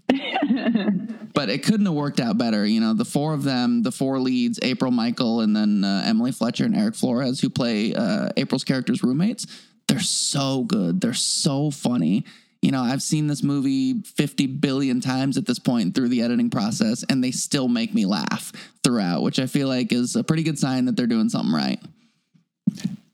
but 1.35 1.49
it 1.49 1.63
couldn't 1.63 1.87
have 1.87 1.95
worked 1.95 2.21
out 2.21 2.37
better. 2.37 2.67
You 2.67 2.81
know, 2.81 2.95
the 2.95 3.05
four 3.05 3.33
of 3.33 3.43
them, 3.43 3.83
the 3.83 3.93
four 3.93 4.19
leads, 4.19 4.59
April, 4.63 4.91
Michael, 4.91 5.41
and 5.41 5.57
then 5.57 5.83
uh, 5.83 6.03
Emily 6.05 6.33
Fletcher 6.33 6.65
and 6.65 6.77
Eric 6.77 6.95
Flores, 6.95 7.41
who 7.41 7.49
play 7.49 7.95
uh, 7.95 8.29
April's 8.37 8.65
character's 8.65 9.03
roommates, 9.03 9.47
they're 9.89 10.01
so 10.01 10.63
good. 10.65 11.01
They're 11.01 11.13
so 11.15 11.71
funny. 11.71 12.25
You 12.63 12.71
know, 12.71 12.81
I've 12.83 13.03
seen 13.03 13.27
this 13.27 13.43
movie 13.43 14.01
50 14.03 14.47
billion 14.47 15.01
times 15.01 15.37
at 15.37 15.45
this 15.45 15.59
point 15.59 15.95
through 15.95 16.09
the 16.09 16.23
editing 16.23 16.49
process, 16.49 17.05
and 17.11 17.23
they 17.23 17.31
still 17.31 17.69
make 17.69 17.93
me 17.93 18.07
laugh 18.07 18.53
throughout, 18.83 19.23
which 19.23 19.39
I 19.39 19.47
feel 19.47 19.69
like 19.69 19.93
is 19.93 20.17
a 20.17 20.25
pretty 20.25 20.43
good 20.43 20.59
sign 20.59 20.87
that 20.87 20.97
they're 20.97 21.07
doing 21.07 21.29
something 21.29 21.53
right. 21.55 21.79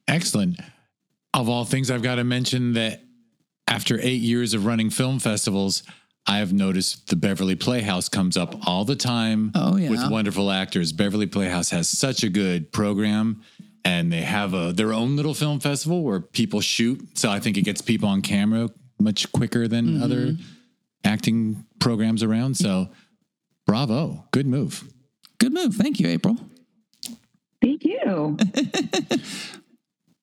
Excellent. 0.08 0.60
Of 1.34 1.48
all 1.48 1.64
things, 1.64 1.90
I've 1.90 2.02
got 2.02 2.16
to 2.16 2.24
mention 2.24 2.72
that 2.74 3.02
after 3.68 3.98
eight 4.00 4.20
years 4.20 4.54
of 4.54 4.66
running 4.66 4.90
film 4.90 5.18
festivals, 5.20 5.82
I 6.26 6.38
have 6.38 6.52
noticed 6.52 7.08
the 7.08 7.16
Beverly 7.16 7.54
Playhouse 7.54 8.08
comes 8.08 8.36
up 8.36 8.66
all 8.68 8.84
the 8.84 8.96
time 8.96 9.52
Oh, 9.54 9.76
yeah. 9.76 9.90
with 9.90 10.10
wonderful 10.10 10.50
actors. 10.50 10.92
Beverly 10.92 11.26
Playhouse 11.26 11.70
has 11.70 11.88
such 11.88 12.22
a 12.24 12.28
good 12.28 12.72
program 12.72 13.42
and 13.84 14.12
they 14.12 14.22
have 14.22 14.54
a 14.54 14.72
their 14.72 14.92
own 14.92 15.16
little 15.16 15.34
film 15.34 15.60
festival 15.60 16.02
where 16.02 16.20
people 16.20 16.60
shoot. 16.60 17.18
So 17.18 17.30
I 17.30 17.40
think 17.40 17.56
it 17.56 17.62
gets 17.62 17.80
people 17.82 18.08
on 18.08 18.20
camera 18.22 18.68
much 18.98 19.30
quicker 19.32 19.66
than 19.68 19.86
Mm-hmm. 19.86 20.02
other 20.02 20.36
acting 21.04 21.64
programs 21.78 22.22
around. 22.22 22.56
So 22.56 22.88
bravo. 23.66 24.24
Good 24.32 24.46
move. 24.46 24.84
Good 25.38 25.52
move. 25.54 25.74
Thank 25.74 25.98
you, 26.00 26.08
April. 26.08 26.36
Thank 27.62 27.84
you. 27.84 28.36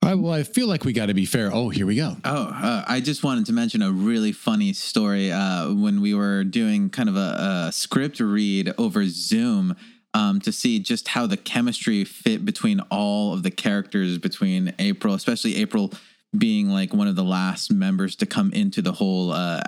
All 0.04 0.14
right, 0.14 0.20
well, 0.22 0.32
I 0.34 0.44
feel 0.44 0.68
like 0.68 0.86
we 0.86 0.94
got 0.94 1.08
to 1.08 1.14
be 1.16 1.26
fair. 1.26 1.50
Oh, 1.52 1.70
here 1.70 1.86
we 1.86 1.96
go. 1.96 2.16
Oh, 2.24 2.44
uh, 2.54 2.84
I 2.88 3.00
just 3.02 3.24
wanted 3.24 3.48
to 3.48 3.54
mention 3.54 3.82
a 3.82 3.92
really 3.92 4.32
funny 4.32 4.72
story. 4.74 5.32
Uh, 5.32 5.74
when 5.74 6.00
we 6.02 6.14
were 6.14 6.44
doing 6.44 6.90
kind 6.90 7.10
of 7.10 7.16
a, 7.18 7.66
a 7.68 7.72
script 7.74 8.20
read 8.20 8.74
over 8.78 9.06
Zoom 9.08 9.76
um, 10.18 10.42
to 10.42 10.52
see 10.52 10.80
just 10.80 11.10
how 11.10 11.28
the 11.28 11.38
chemistry 11.38 12.04
fit 12.04 12.44
between 12.44 12.80
all 12.90 13.34
of 13.34 13.44
the 13.44 13.52
characters, 13.52 14.18
between 14.18 14.74
April, 14.80 15.14
especially 15.14 15.58
April 15.58 15.94
being 16.36 16.70
like 16.70 16.92
one 16.92 17.08
of 17.08 17.16
the 17.16 17.24
last 17.24 17.72
members 17.72 18.16
to 18.16 18.26
come 18.26 18.52
into 18.52 18.82
the 18.82 18.94
whole 18.94 19.32
uh, 19.32 19.62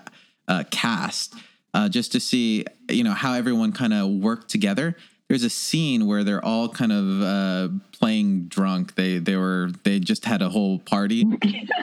uh, 0.47 0.63
cast, 0.71 1.35
uh, 1.75 1.87
just 1.87 2.11
to 2.13 2.19
see 2.19 2.65
you 2.89 3.03
know 3.03 3.13
how 3.13 3.33
everyone 3.33 3.71
kind 3.71 3.93
of 3.93 4.09
worked 4.09 4.49
together. 4.49 4.95
There's 5.27 5.43
a 5.43 5.51
scene 5.51 6.07
where 6.07 6.23
they're 6.23 6.43
all 6.43 6.67
kind 6.67 6.91
of 6.91 7.21
uh, 7.21 7.69
playing 7.91 8.45
drunk. 8.45 8.95
They 8.95 9.19
they 9.19 9.35
were 9.35 9.69
they 9.83 9.99
just 9.99 10.25
had 10.25 10.41
a 10.41 10.49
whole 10.49 10.79
party, 10.79 11.21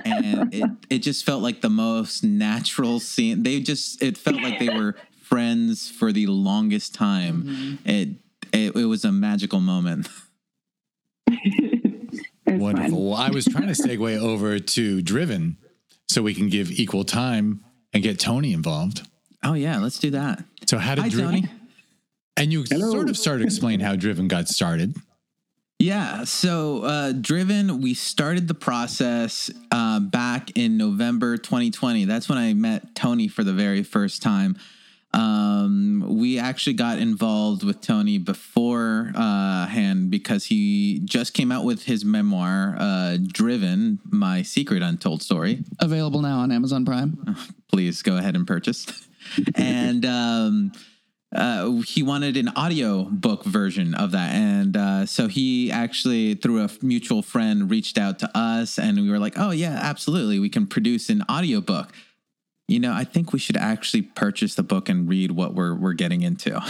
and 0.04 0.52
it 0.52 0.70
it 0.90 0.98
just 0.98 1.24
felt 1.24 1.40
like 1.40 1.60
the 1.60 1.70
most 1.70 2.24
natural 2.24 2.98
scene. 2.98 3.44
They 3.44 3.60
just 3.60 4.02
it 4.02 4.18
felt 4.18 4.42
like 4.42 4.58
they 4.58 4.70
were 4.70 4.96
friends 5.22 5.88
for 5.88 6.10
the 6.10 6.26
longest 6.26 6.94
time. 6.94 7.78
It, 7.84 8.08
it 8.52 8.76
it 8.76 8.84
was 8.86 9.04
a 9.04 9.12
magical 9.12 9.60
moment. 9.60 10.08
Wonderful. 12.46 13.10
Well, 13.10 13.18
I 13.18 13.30
was 13.30 13.44
trying 13.44 13.66
to 13.66 13.72
segue 13.82 14.18
over 14.18 14.58
to 14.58 15.02
Driven 15.02 15.56
so 16.08 16.22
we 16.22 16.34
can 16.34 16.48
give 16.48 16.70
equal 16.70 17.04
time 17.04 17.64
and 17.92 18.02
get 18.02 18.18
Tony 18.18 18.52
involved. 18.52 19.06
Oh 19.42 19.54
yeah, 19.54 19.78
let's 19.78 19.98
do 19.98 20.10
that. 20.10 20.42
So 20.66 20.78
how 20.78 20.94
did 20.94 21.02
Hi, 21.02 21.08
Driven? 21.08 21.26
Tony. 21.42 21.48
And 22.36 22.52
you 22.52 22.64
Hello. 22.68 22.90
sort 22.90 23.08
of 23.08 23.16
started 23.16 23.40
to 23.40 23.46
explain 23.46 23.80
how 23.80 23.96
Driven 23.96 24.28
got 24.28 24.48
started. 24.48 24.94
Yeah, 25.78 26.24
so 26.24 26.84
uh, 26.84 27.12
Driven, 27.12 27.82
we 27.82 27.92
started 27.92 28.48
the 28.48 28.54
process 28.54 29.50
uh, 29.70 30.00
back 30.00 30.56
in 30.56 30.78
November 30.78 31.36
2020. 31.36 32.06
That's 32.06 32.28
when 32.30 32.38
I 32.38 32.54
met 32.54 32.94
Tony 32.94 33.28
for 33.28 33.44
the 33.44 33.52
very 33.52 33.82
first 33.82 34.22
time. 34.22 34.56
Um, 35.16 36.04
we 36.06 36.38
actually 36.38 36.74
got 36.74 36.98
involved 36.98 37.64
with 37.64 37.80
Tony 37.80 38.18
beforehand 38.18 40.10
because 40.10 40.44
he 40.44 41.00
just 41.04 41.32
came 41.32 41.50
out 41.50 41.64
with 41.64 41.84
his 41.84 42.04
memoir, 42.04 42.76
uh, 42.78 43.16
Driven, 43.26 43.98
My 44.04 44.42
Secret 44.42 44.82
Untold 44.82 45.22
Story 45.22 45.64
Available 45.80 46.20
now 46.20 46.40
on 46.40 46.52
Amazon 46.52 46.84
Prime. 46.84 47.36
please 47.72 48.02
go 48.02 48.18
ahead 48.18 48.36
and 48.36 48.46
purchase. 48.46 48.86
and 49.54 50.04
um, 50.04 50.72
uh, 51.34 51.70
he 51.86 52.02
wanted 52.02 52.36
an 52.36 52.48
audio 52.48 53.04
book 53.04 53.44
version 53.44 53.94
of 53.94 54.12
that. 54.12 54.34
And 54.34 54.76
uh, 54.76 55.06
so 55.06 55.28
he 55.28 55.72
actually, 55.72 56.34
through 56.34 56.62
a 56.62 56.70
mutual 56.82 57.22
friend, 57.22 57.70
reached 57.70 57.96
out 57.96 58.18
to 58.20 58.30
us 58.36 58.78
and 58.78 59.00
we 59.00 59.10
were 59.10 59.18
like, 59.18 59.34
oh, 59.36 59.50
yeah, 59.50 59.78
absolutely. 59.82 60.38
We 60.38 60.48
can 60.48 60.66
produce 60.66 61.08
an 61.08 61.24
audio 61.28 61.60
book. 61.60 61.92
You 62.68 62.80
know, 62.80 62.92
I 62.92 63.04
think 63.04 63.32
we 63.32 63.38
should 63.38 63.56
actually 63.56 64.02
purchase 64.02 64.56
the 64.56 64.64
book 64.64 64.88
and 64.88 65.08
read 65.08 65.30
what 65.30 65.54
we're 65.54 65.74
we're 65.74 65.92
getting 65.92 66.22
into. 66.22 66.60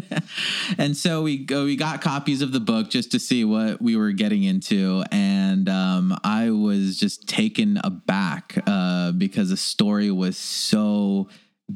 and 0.78 0.96
so 0.96 1.22
we 1.22 1.36
go, 1.36 1.66
we 1.66 1.76
got 1.76 2.00
copies 2.00 2.40
of 2.40 2.52
the 2.52 2.60
book 2.60 2.88
just 2.88 3.10
to 3.12 3.18
see 3.18 3.44
what 3.44 3.82
we 3.82 3.96
were 3.96 4.12
getting 4.12 4.44
into, 4.44 5.04
and 5.12 5.68
um, 5.68 6.18
I 6.24 6.50
was 6.50 6.98
just 6.98 7.28
taken 7.28 7.78
aback 7.84 8.56
uh, 8.66 9.12
because 9.12 9.50
the 9.50 9.58
story 9.58 10.10
was 10.10 10.38
so 10.38 11.28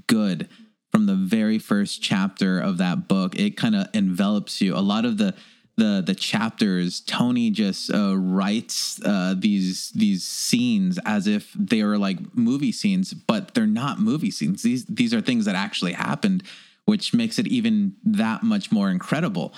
good 0.06 0.48
from 0.90 1.06
the 1.06 1.14
very 1.14 1.58
first 1.58 2.02
chapter 2.02 2.58
of 2.58 2.78
that 2.78 3.08
book. 3.08 3.38
It 3.38 3.58
kind 3.58 3.76
of 3.76 3.88
envelops 3.92 4.62
you. 4.62 4.74
A 4.74 4.80
lot 4.80 5.04
of 5.04 5.18
the 5.18 5.34
the 5.80 6.02
the 6.04 6.14
chapters, 6.14 7.00
Tony 7.00 7.50
just 7.50 7.92
uh, 7.92 8.16
writes 8.16 9.00
uh, 9.04 9.34
these 9.36 9.90
these 9.90 10.24
scenes 10.24 10.98
as 11.04 11.26
if 11.26 11.52
they 11.54 11.80
are 11.80 11.98
like 11.98 12.18
movie 12.36 12.72
scenes, 12.72 13.12
but 13.12 13.54
they're 13.54 13.66
not 13.66 13.98
movie 13.98 14.30
scenes. 14.30 14.62
These 14.62 14.84
these 14.86 15.12
are 15.12 15.20
things 15.20 15.46
that 15.46 15.54
actually 15.54 15.92
happened, 15.92 16.42
which 16.84 17.12
makes 17.12 17.38
it 17.38 17.46
even 17.48 17.94
that 18.04 18.42
much 18.42 18.70
more 18.70 18.90
incredible. 18.90 19.54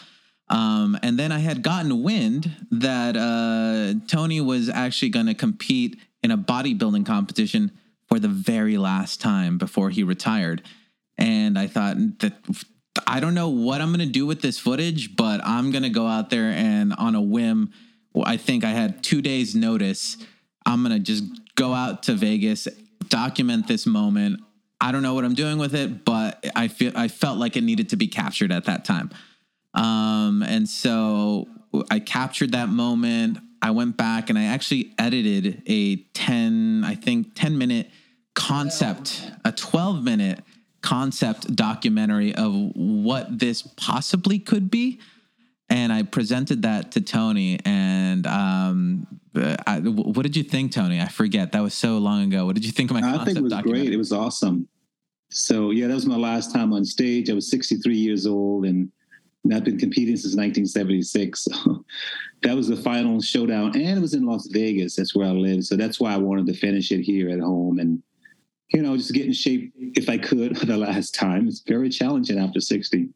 Um, 0.49 0.99
and 1.03 1.19
then 1.19 1.33
I 1.33 1.39
had 1.39 1.63
gotten 1.63 2.03
wind 2.03 2.51
that 2.71 3.17
uh, 3.17 3.95
Tony 4.07 4.41
was 4.41 4.69
actually 4.69 5.09
going 5.09 5.27
to 5.27 5.35
compete 5.35 5.99
in 6.23 6.31
a 6.31 6.39
bodybuilding 6.39 7.07
competition 7.07 7.73
for 8.09 8.19
the 8.19 8.29
very 8.29 8.77
last 8.77 9.21
time 9.21 9.57
before 9.57 9.91
he 9.91 10.03
retired. 10.03 10.63
And 11.17 11.59
I 11.59 11.67
thought 11.67 11.97
that 12.19 12.35
I 13.07 13.21
don't 13.21 13.35
know 13.35 13.49
what 13.49 13.81
I'm 13.81 13.89
going 13.89 14.07
to 14.07 14.13
do 14.13 14.27
with 14.27 14.43
this 14.43 14.59
footage, 14.59 15.17
but 15.17 15.41
I'm 15.45 15.71
going 15.71 15.83
to 15.83 15.91
go 15.91 16.07
out 16.07 16.31
there 16.31 16.51
and 16.51 16.93
on 16.95 17.15
a 17.15 17.23
whim, 17.23 17.73
I 18.25 18.37
think 18.37 18.65
I 18.65 18.71
had 18.71 19.03
two 19.03 19.23
days 19.23 19.55
notice. 19.55 20.19
I'm 20.67 20.83
going 20.83 20.95
to 20.95 21.01
just 21.01 21.25
go 21.55 21.73
out 21.73 22.03
to 22.05 22.15
Vegas, 22.15 22.69
document 23.09 23.67
this 23.67 23.87
moment. 23.87 24.41
I 24.81 24.93
don't 24.93 25.03
know 25.03 25.15
what 25.15 25.25
I'm 25.25 25.35
doing 25.35 25.59
with 25.59 25.75
it, 25.75 26.05
but 26.05 26.45
I 26.55 26.69
feel 26.69 26.93
I 26.95 27.09
felt 27.09 27.39
like 27.39 27.57
it 27.57 27.63
needed 27.63 27.91
to 27.91 27.97
be 27.97 28.09
captured 28.09 28.53
at 28.53 28.65
that 28.65 28.85
time. 28.85 29.11
Um, 29.75 30.43
and 30.43 30.69
so 30.69 31.49
I 31.91 32.01
captured 32.01 32.53
that 32.53 32.69
moment. 32.69 33.39
I 33.63 33.71
went 33.71 33.97
back 33.97 34.29
and 34.29 34.39
I 34.39 34.45
actually 34.45 34.93
edited 34.99 35.63
a 35.67 35.97
10, 35.97 36.83
I 36.85 36.95
think 36.97 37.35
10 37.35 37.57
minute 37.57 37.91
concept, 38.35 39.31
a 39.45 39.53
12 39.53 40.03
minute 40.03 40.41
concept 40.83 41.55
documentary 41.55 42.35
of 42.35 42.53
what 42.75 43.39
this 43.39 43.63
possibly 43.63 44.39
could 44.39 44.71
be. 44.71 45.01
And 45.69 45.93
I 45.93 46.03
presented 46.03 46.63
that 46.63 46.93
to 46.93 47.01
Tony. 47.01 47.59
And 47.65 48.27
um, 48.27 49.07
I, 49.67 49.79
what 49.79 50.23
did 50.23 50.37
you 50.37 50.43
think, 50.43 50.73
Tony? 50.73 51.01
I 51.01 51.09
forget. 51.09 51.53
That 51.53 51.63
was 51.63 51.73
so 51.73 51.99
long 51.99 52.25
ago. 52.25 52.45
What 52.45 52.57
did 52.57 52.67
you 52.67 52.73
think 52.73 52.91
of 52.91 52.95
my 52.95 53.01
concept 53.01 53.23
I 53.23 53.25
think 53.25 53.39
it 53.39 53.43
was 53.43 53.55
great. 53.63 53.93
It 53.93 53.97
was 53.97 54.13
awesome. 54.13 54.69
So, 55.31 55.71
yeah, 55.71 55.87
that 55.87 55.95
was 55.95 56.05
my 56.05 56.17
last 56.17 56.53
time 56.53 56.75
on 56.75 56.85
stage. 56.85 57.31
I 57.31 57.33
was 57.33 57.49
63 57.51 57.97
years 57.97 58.27
old 58.27 58.67
and 58.67 58.91
I've 59.51 59.65
been 59.65 59.79
competing 59.79 60.17
since 60.17 60.37
1976. 60.37 61.45
So 61.45 61.85
that 62.43 62.55
was 62.55 62.69
the 62.69 62.77
final 62.77 63.21
showdown. 63.23 63.75
And 63.75 63.99
it 63.99 64.01
was 64.01 64.13
in 64.15 64.27
Las 64.27 64.49
Vegas. 64.49 64.97
That's 64.97 65.15
where 65.15 65.27
I 65.27 65.31
live. 65.31 65.65
So 65.65 65.77
that's 65.77 65.99
why 65.99 66.13
I 66.13 66.19
wanted 66.19 66.47
to 66.49 66.55
finish 66.55 66.93
it 66.93 67.01
here 67.03 67.31
at 67.31 67.41
home 67.41 67.79
and, 67.79 68.03
you 68.73 68.83
know, 68.83 68.97
just 68.97 69.13
get 69.13 69.27
in 69.27 69.33
shape 69.33 69.73
if 69.77 70.09
I 70.09 70.19
could 70.19 70.57
the 70.67 70.77
last 70.77 71.15
time. 71.15 71.49
It's 71.49 71.61
very 71.61 71.89
challenging 71.89 72.39
after 72.39 72.61
60. 72.61 73.09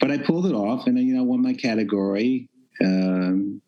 But 0.00 0.10
I 0.10 0.18
pulled 0.18 0.46
it 0.46 0.54
off 0.54 0.86
and, 0.86 0.98
you 0.98 1.14
know, 1.14 1.24
won 1.24 1.42
my 1.42 1.54
category, 1.54 2.48
um, 2.80 3.60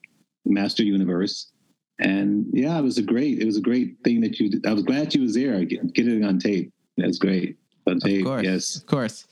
Master 0.45 0.83
Universe. 0.83 1.51
And 1.99 2.47
yeah, 2.53 2.79
it 2.79 2.83
was 2.83 2.99
a 2.99 3.03
great, 3.03 3.41
it 3.41 3.45
was 3.45 3.57
a 3.57 3.61
great 3.61 3.97
thing 4.05 4.21
that 4.23 4.39
you, 4.39 4.51
did. 4.51 4.67
I 4.67 4.73
was 4.73 4.85
glad 4.85 5.15
you 5.15 5.23
was 5.23 5.35
there. 5.35 5.65
Get, 5.65 5.93
get 5.93 6.09
it 6.09 6.25
on 6.25 6.39
tape. 6.39 6.73
That's 6.97 7.19
great. 7.19 7.57
On 7.87 7.99
tape. 7.99 8.21
Of 8.21 8.27
course. 8.27 8.45
Yes. 8.45 8.77
Of 8.77 8.87
course. 8.87 9.27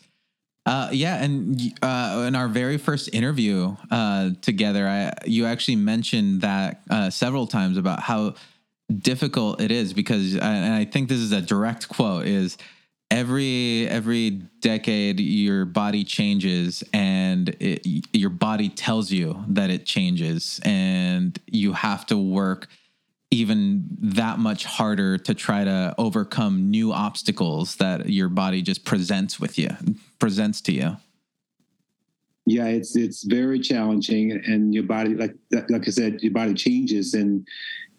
Uh, 0.66 0.90
yeah, 0.92 1.24
and 1.24 1.72
uh, 1.80 2.26
in 2.28 2.36
our 2.36 2.46
very 2.46 2.76
first 2.76 3.14
interview 3.14 3.74
uh, 3.90 4.30
together, 4.42 4.86
I, 4.86 5.14
you 5.24 5.46
actually 5.46 5.76
mentioned 5.76 6.42
that 6.42 6.82
uh, 6.90 7.08
several 7.08 7.46
times 7.46 7.78
about 7.78 8.00
how 8.00 8.34
difficult 8.96 9.60
it 9.60 9.70
is 9.70 9.92
because, 9.92 10.34
and 10.34 10.74
I 10.74 10.84
think 10.84 11.08
this 11.08 11.18
is 11.18 11.32
a 11.32 11.40
direct 11.40 11.88
quote: 11.88 12.26
is 12.26 12.56
every 13.10 13.88
every 13.88 14.30
decade 14.60 15.18
your 15.20 15.64
body 15.64 16.04
changes 16.04 16.84
and 16.92 17.48
it, 17.60 17.86
your 18.12 18.30
body 18.30 18.68
tells 18.68 19.10
you 19.10 19.44
that 19.48 19.70
it 19.70 19.86
changes, 19.86 20.60
and 20.64 21.38
you 21.46 21.72
have 21.72 22.06
to 22.06 22.16
work 22.16 22.68
even 23.30 23.86
that 24.00 24.38
much 24.38 24.64
harder 24.64 25.18
to 25.18 25.34
try 25.34 25.62
to 25.62 25.94
overcome 25.98 26.70
new 26.70 26.92
obstacles 26.92 27.76
that 27.76 28.08
your 28.08 28.30
body 28.30 28.62
just 28.62 28.84
presents 28.86 29.38
with 29.38 29.58
you 29.58 29.68
presents 30.18 30.60
to 30.62 30.72
you? 30.72 30.96
Yeah, 32.46 32.66
it's 32.66 32.96
it's 32.96 33.24
very 33.24 33.60
challenging, 33.60 34.32
and 34.32 34.74
your 34.74 34.84
body, 34.84 35.14
like 35.14 35.34
like 35.68 35.86
I 35.86 35.90
said, 35.90 36.22
your 36.22 36.32
body 36.32 36.54
changes, 36.54 37.12
and 37.12 37.46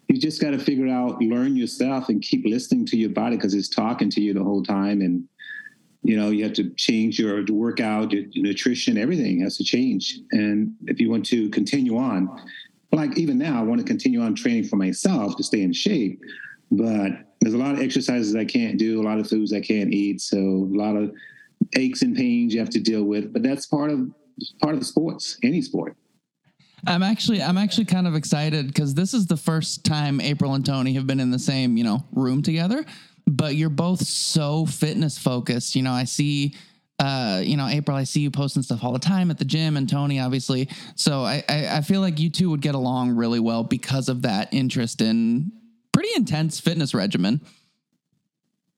you 0.09 0.19
just 0.19 0.41
got 0.41 0.51
to 0.51 0.59
figure 0.59 0.87
out, 0.87 1.21
learn 1.21 1.55
yourself, 1.55 2.09
and 2.09 2.21
keep 2.21 2.43
listening 2.45 2.85
to 2.87 2.97
your 2.97 3.11
body 3.11 3.35
because 3.35 3.53
it's 3.53 3.69
talking 3.69 4.09
to 4.09 4.21
you 4.21 4.33
the 4.33 4.43
whole 4.43 4.63
time, 4.63 5.01
and 5.01 5.23
you 6.01 6.17
know 6.17 6.29
you 6.29 6.43
have 6.43 6.53
to 6.53 6.71
change 6.71 7.19
your 7.19 7.45
workout, 7.49 8.11
your, 8.11 8.23
nutrition, 8.35 8.97
everything 8.97 9.41
has 9.41 9.55
to 9.57 9.63
change, 9.63 10.19
and 10.31 10.73
if 10.87 10.99
you 10.99 11.11
want 11.11 11.25
to 11.27 11.47
continue 11.51 11.97
on, 11.97 12.27
like 12.91 13.17
even 13.17 13.37
now, 13.37 13.59
I 13.59 13.63
want 13.63 13.79
to 13.81 13.85
continue 13.85 14.21
on 14.21 14.33
training 14.33 14.63
for 14.63 14.77
myself 14.77 15.37
to 15.37 15.43
stay 15.43 15.61
in 15.61 15.71
shape, 15.71 16.19
but 16.71 17.11
there's 17.39 17.53
a 17.53 17.57
lot 17.57 17.73
of 17.73 17.79
exercises 17.79 18.35
I 18.35 18.45
can't 18.45 18.79
do, 18.79 18.99
a 18.99 19.03
lot 19.03 19.19
of 19.19 19.29
foods 19.29 19.53
I 19.53 19.61
can't 19.61 19.93
eat, 19.93 20.21
so 20.21 20.37
a 20.37 20.75
lot 20.75 20.95
of 20.95 21.13
aches 21.75 22.01
and 22.01 22.15
pains 22.15 22.53
you 22.53 22.59
have 22.59 22.71
to 22.71 22.79
deal 22.79 23.03
with, 23.03 23.31
but 23.31 23.43
that's 23.43 23.67
part 23.67 23.91
of 23.91 24.09
part 24.59 24.73
of 24.73 24.79
the 24.79 24.85
sports, 24.85 25.37
any 25.43 25.61
sport. 25.61 25.95
I'm 26.87 27.03
actually 27.03 27.41
I'm 27.41 27.57
actually 27.57 27.85
kind 27.85 28.07
of 28.07 28.15
excited 28.15 28.67
because 28.67 28.93
this 28.93 29.13
is 29.13 29.27
the 29.27 29.37
first 29.37 29.85
time 29.85 30.21
April 30.21 30.53
and 30.53 30.65
Tony 30.65 30.93
have 30.93 31.07
been 31.07 31.19
in 31.19 31.31
the 31.31 31.39
same 31.39 31.77
you 31.77 31.83
know 31.83 32.03
room 32.11 32.41
together. 32.41 32.85
But 33.27 33.55
you're 33.55 33.69
both 33.69 34.01
so 34.05 34.65
fitness 34.65 35.17
focused. 35.17 35.75
You 35.75 35.83
know, 35.83 35.91
I 35.91 36.05
see. 36.05 36.55
Uh, 37.01 37.41
you 37.41 37.55
know, 37.55 37.65
April, 37.65 37.95
I 37.95 38.03
see 38.03 38.19
you 38.19 38.29
posting 38.29 38.61
stuff 38.61 38.83
all 38.83 38.91
the 38.91 38.99
time 38.99 39.31
at 39.31 39.37
the 39.37 39.45
gym, 39.45 39.77
and 39.77 39.87
Tony, 39.87 40.19
obviously. 40.19 40.67
So 40.95 41.21
I, 41.21 41.41
I, 41.47 41.77
I 41.77 41.81
feel 41.81 42.01
like 42.01 42.19
you 42.19 42.29
two 42.29 42.49
would 42.49 42.59
get 42.59 42.75
along 42.75 43.11
really 43.11 43.39
well 43.39 43.63
because 43.63 44.09
of 44.09 44.23
that 44.23 44.53
interest 44.53 44.99
in 44.99 45.49
pretty 45.93 46.09
intense 46.17 46.59
fitness 46.59 46.93
regimen. 46.93 47.39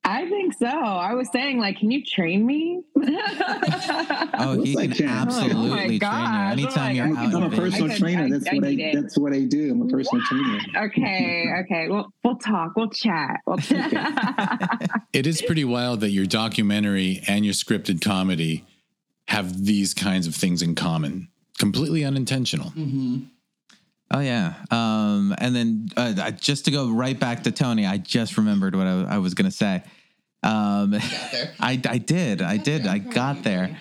I 0.03 0.27
think 0.27 0.55
so. 0.55 0.65
I 0.65 1.13
was 1.13 1.29
saying, 1.31 1.59
like, 1.59 1.77
can 1.77 1.91
you 1.91 2.03
train 2.03 2.43
me? 2.43 2.81
oh, 2.97 4.61
he 4.63 4.75
can, 4.75 4.91
can 4.91 5.07
absolutely 5.07 5.69
oh 5.69 5.99
train 5.99 6.57
you. 6.57 6.65
Anytime 6.65 6.95
you're 6.95 7.17
out, 7.17 7.35
I'm 7.35 7.43
a 7.43 7.49
personal 7.55 7.95
trainer. 7.95 8.27
That's 8.27 8.47
I 8.47 8.55
what 8.55 8.65
I. 8.65 8.91
That's 8.95 9.17
what 9.17 9.33
I 9.33 9.41
do. 9.41 9.71
I'm 9.71 9.81
a 9.83 9.87
personal 9.87 10.23
trainer. 10.25 10.59
Okay. 10.87 11.47
Okay. 11.61 11.89
Well, 11.89 12.11
we'll 12.23 12.37
talk. 12.37 12.75
We'll 12.75 12.89
chat. 12.89 13.41
We'll 13.45 13.57
chat. 13.57 14.89
it 15.13 15.27
is 15.27 15.41
pretty 15.41 15.63
wild 15.63 15.99
that 16.01 16.09
your 16.09 16.25
documentary 16.25 17.21
and 17.27 17.45
your 17.45 17.53
scripted 17.53 18.01
comedy 18.01 18.65
have 19.27 19.65
these 19.65 19.93
kinds 19.93 20.27
of 20.27 20.35
things 20.35 20.61
in 20.61 20.75
common. 20.75 21.29
Completely 21.59 22.03
unintentional. 22.03 22.71
Mm-hmm. 22.71 23.25
Oh 24.13 24.19
yeah, 24.19 24.55
um, 24.71 25.33
and 25.37 25.55
then 25.55 25.89
uh, 25.95 26.31
just 26.31 26.65
to 26.65 26.71
go 26.71 26.89
right 26.89 27.17
back 27.17 27.43
to 27.43 27.51
Tony, 27.51 27.85
I 27.85 27.97
just 27.97 28.37
remembered 28.37 28.75
what 28.75 28.85
I, 28.85 29.15
I 29.15 29.17
was 29.19 29.33
going 29.33 29.49
to 29.49 29.55
say. 29.55 29.83
Um, 30.43 30.95
I, 31.59 31.79
I 31.87 31.97
did, 31.97 32.41
I 32.41 32.57
did, 32.57 32.87
I 32.87 32.97
got 32.97 33.43
there. 33.43 33.77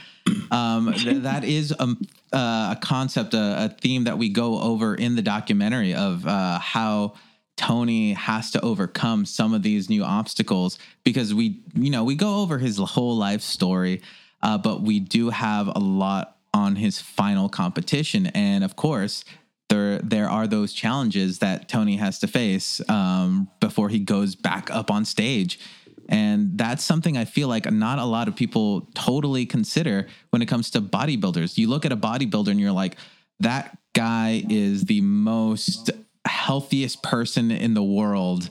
Um, 0.52 0.92
th- 0.92 1.16
that 1.22 1.42
is 1.42 1.72
a, 1.72 1.96
uh, 2.32 2.74
a 2.76 2.78
concept, 2.80 3.34
a, 3.34 3.64
a, 3.64 3.68
theme 3.80 4.04
that 4.04 4.18
we 4.18 4.28
go 4.28 4.60
over 4.60 4.94
in 4.94 5.16
the 5.16 5.22
documentary 5.22 5.94
of 5.94 6.24
uh, 6.24 6.60
how 6.60 7.14
Tony 7.56 8.12
has 8.12 8.52
to 8.52 8.60
overcome 8.60 9.24
some 9.26 9.52
of 9.52 9.64
these 9.64 9.90
new 9.90 10.04
obstacles 10.04 10.78
because 11.02 11.34
we, 11.34 11.60
you 11.74 11.90
know, 11.90 12.04
we 12.04 12.14
go 12.14 12.40
over 12.40 12.58
his 12.58 12.78
whole 12.78 13.16
life 13.16 13.42
story, 13.42 14.00
uh, 14.42 14.56
but 14.58 14.82
we 14.82 15.00
do 15.00 15.30
have 15.30 15.66
a 15.66 15.80
lot 15.80 16.36
on 16.54 16.76
his 16.76 17.00
final 17.00 17.48
competition, 17.48 18.26
and 18.28 18.64
of 18.64 18.76
course 18.76 19.24
there 19.70 19.98
there 20.00 20.28
are 20.28 20.46
those 20.46 20.74
challenges 20.74 21.38
that 21.38 21.68
Tony 21.68 21.96
has 21.96 22.18
to 22.18 22.26
face 22.26 22.82
um, 22.90 23.48
before 23.60 23.88
he 23.88 23.98
goes 23.98 24.34
back 24.34 24.70
up 24.70 24.90
on 24.90 25.06
stage. 25.06 25.58
And 26.10 26.58
that's 26.58 26.82
something 26.82 27.16
I 27.16 27.24
feel 27.24 27.46
like 27.46 27.70
not 27.70 28.00
a 28.00 28.04
lot 28.04 28.26
of 28.26 28.34
people 28.34 28.88
totally 28.94 29.46
consider 29.46 30.08
when 30.30 30.42
it 30.42 30.46
comes 30.46 30.70
to 30.70 30.80
bodybuilders. 30.80 31.56
You 31.56 31.68
look 31.68 31.86
at 31.86 31.92
a 31.92 31.96
bodybuilder 31.96 32.48
and 32.48 32.58
you're 32.58 32.72
like, 32.72 32.96
that 33.38 33.78
guy 33.94 34.44
is 34.50 34.84
the 34.84 35.00
most 35.02 35.90
healthiest 36.26 37.02
person 37.02 37.52
in 37.52 37.74
the 37.74 37.82
world 37.82 38.50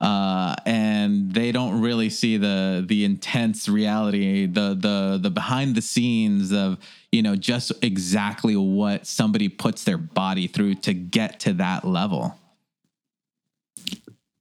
uh, 0.00 0.54
and 0.66 1.32
they 1.32 1.52
don't 1.52 1.80
really 1.80 2.10
see 2.10 2.36
the 2.36 2.84
the 2.86 3.04
intense 3.04 3.68
reality, 3.68 4.46
the 4.46 4.76
the 4.78 5.18
the 5.20 5.30
behind 5.30 5.74
the 5.74 5.82
scenes 5.82 6.52
of 6.52 6.78
you 7.12 7.22
know 7.22 7.36
just 7.36 7.72
exactly 7.82 8.56
what 8.56 9.06
somebody 9.06 9.48
puts 9.48 9.84
their 9.84 9.98
body 9.98 10.46
through 10.46 10.74
to 10.74 10.92
get 10.92 11.40
to 11.40 11.52
that 11.54 11.84
level. 11.84 12.36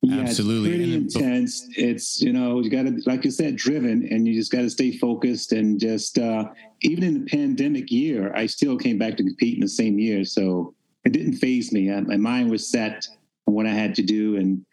Yeah, 0.02 0.20
Absolutely, 0.20 0.70
it's 0.70 0.78
pretty 0.78 0.94
intense. 0.96 1.68
It's 1.78 2.22
you 2.22 2.34
know 2.34 2.60
you 2.60 2.70
got 2.70 2.84
to 2.84 3.02
like 3.06 3.24
you 3.24 3.32
said, 3.32 3.56
driven, 3.56 4.08
and 4.12 4.28
you 4.28 4.34
just 4.34 4.52
got 4.52 4.62
to 4.62 4.70
stay 4.70 4.98
focused 4.98 5.54
and 5.54 5.80
just 5.80 6.18
uh, 6.18 6.46
even 6.82 7.04
in 7.04 7.14
the 7.24 7.26
pandemic 7.26 7.90
year, 7.90 8.34
I 8.36 8.48
still 8.48 8.78
came 8.78 8.98
back 8.98 9.16
to 9.18 9.24
compete 9.24 9.56
in 9.56 9.62
the 9.62 9.70
same 9.70 9.98
year, 10.00 10.26
so 10.26 10.74
it 11.06 11.14
didn't 11.14 11.36
faze 11.36 11.72
me. 11.72 11.92
I, 11.92 12.02
my 12.02 12.18
mind 12.18 12.52
was 12.52 12.70
set 12.70 13.08
on 13.48 13.54
what 13.54 13.66
I 13.66 13.72
had 13.72 13.96
to 13.96 14.04
do, 14.04 14.36
and 14.36 14.66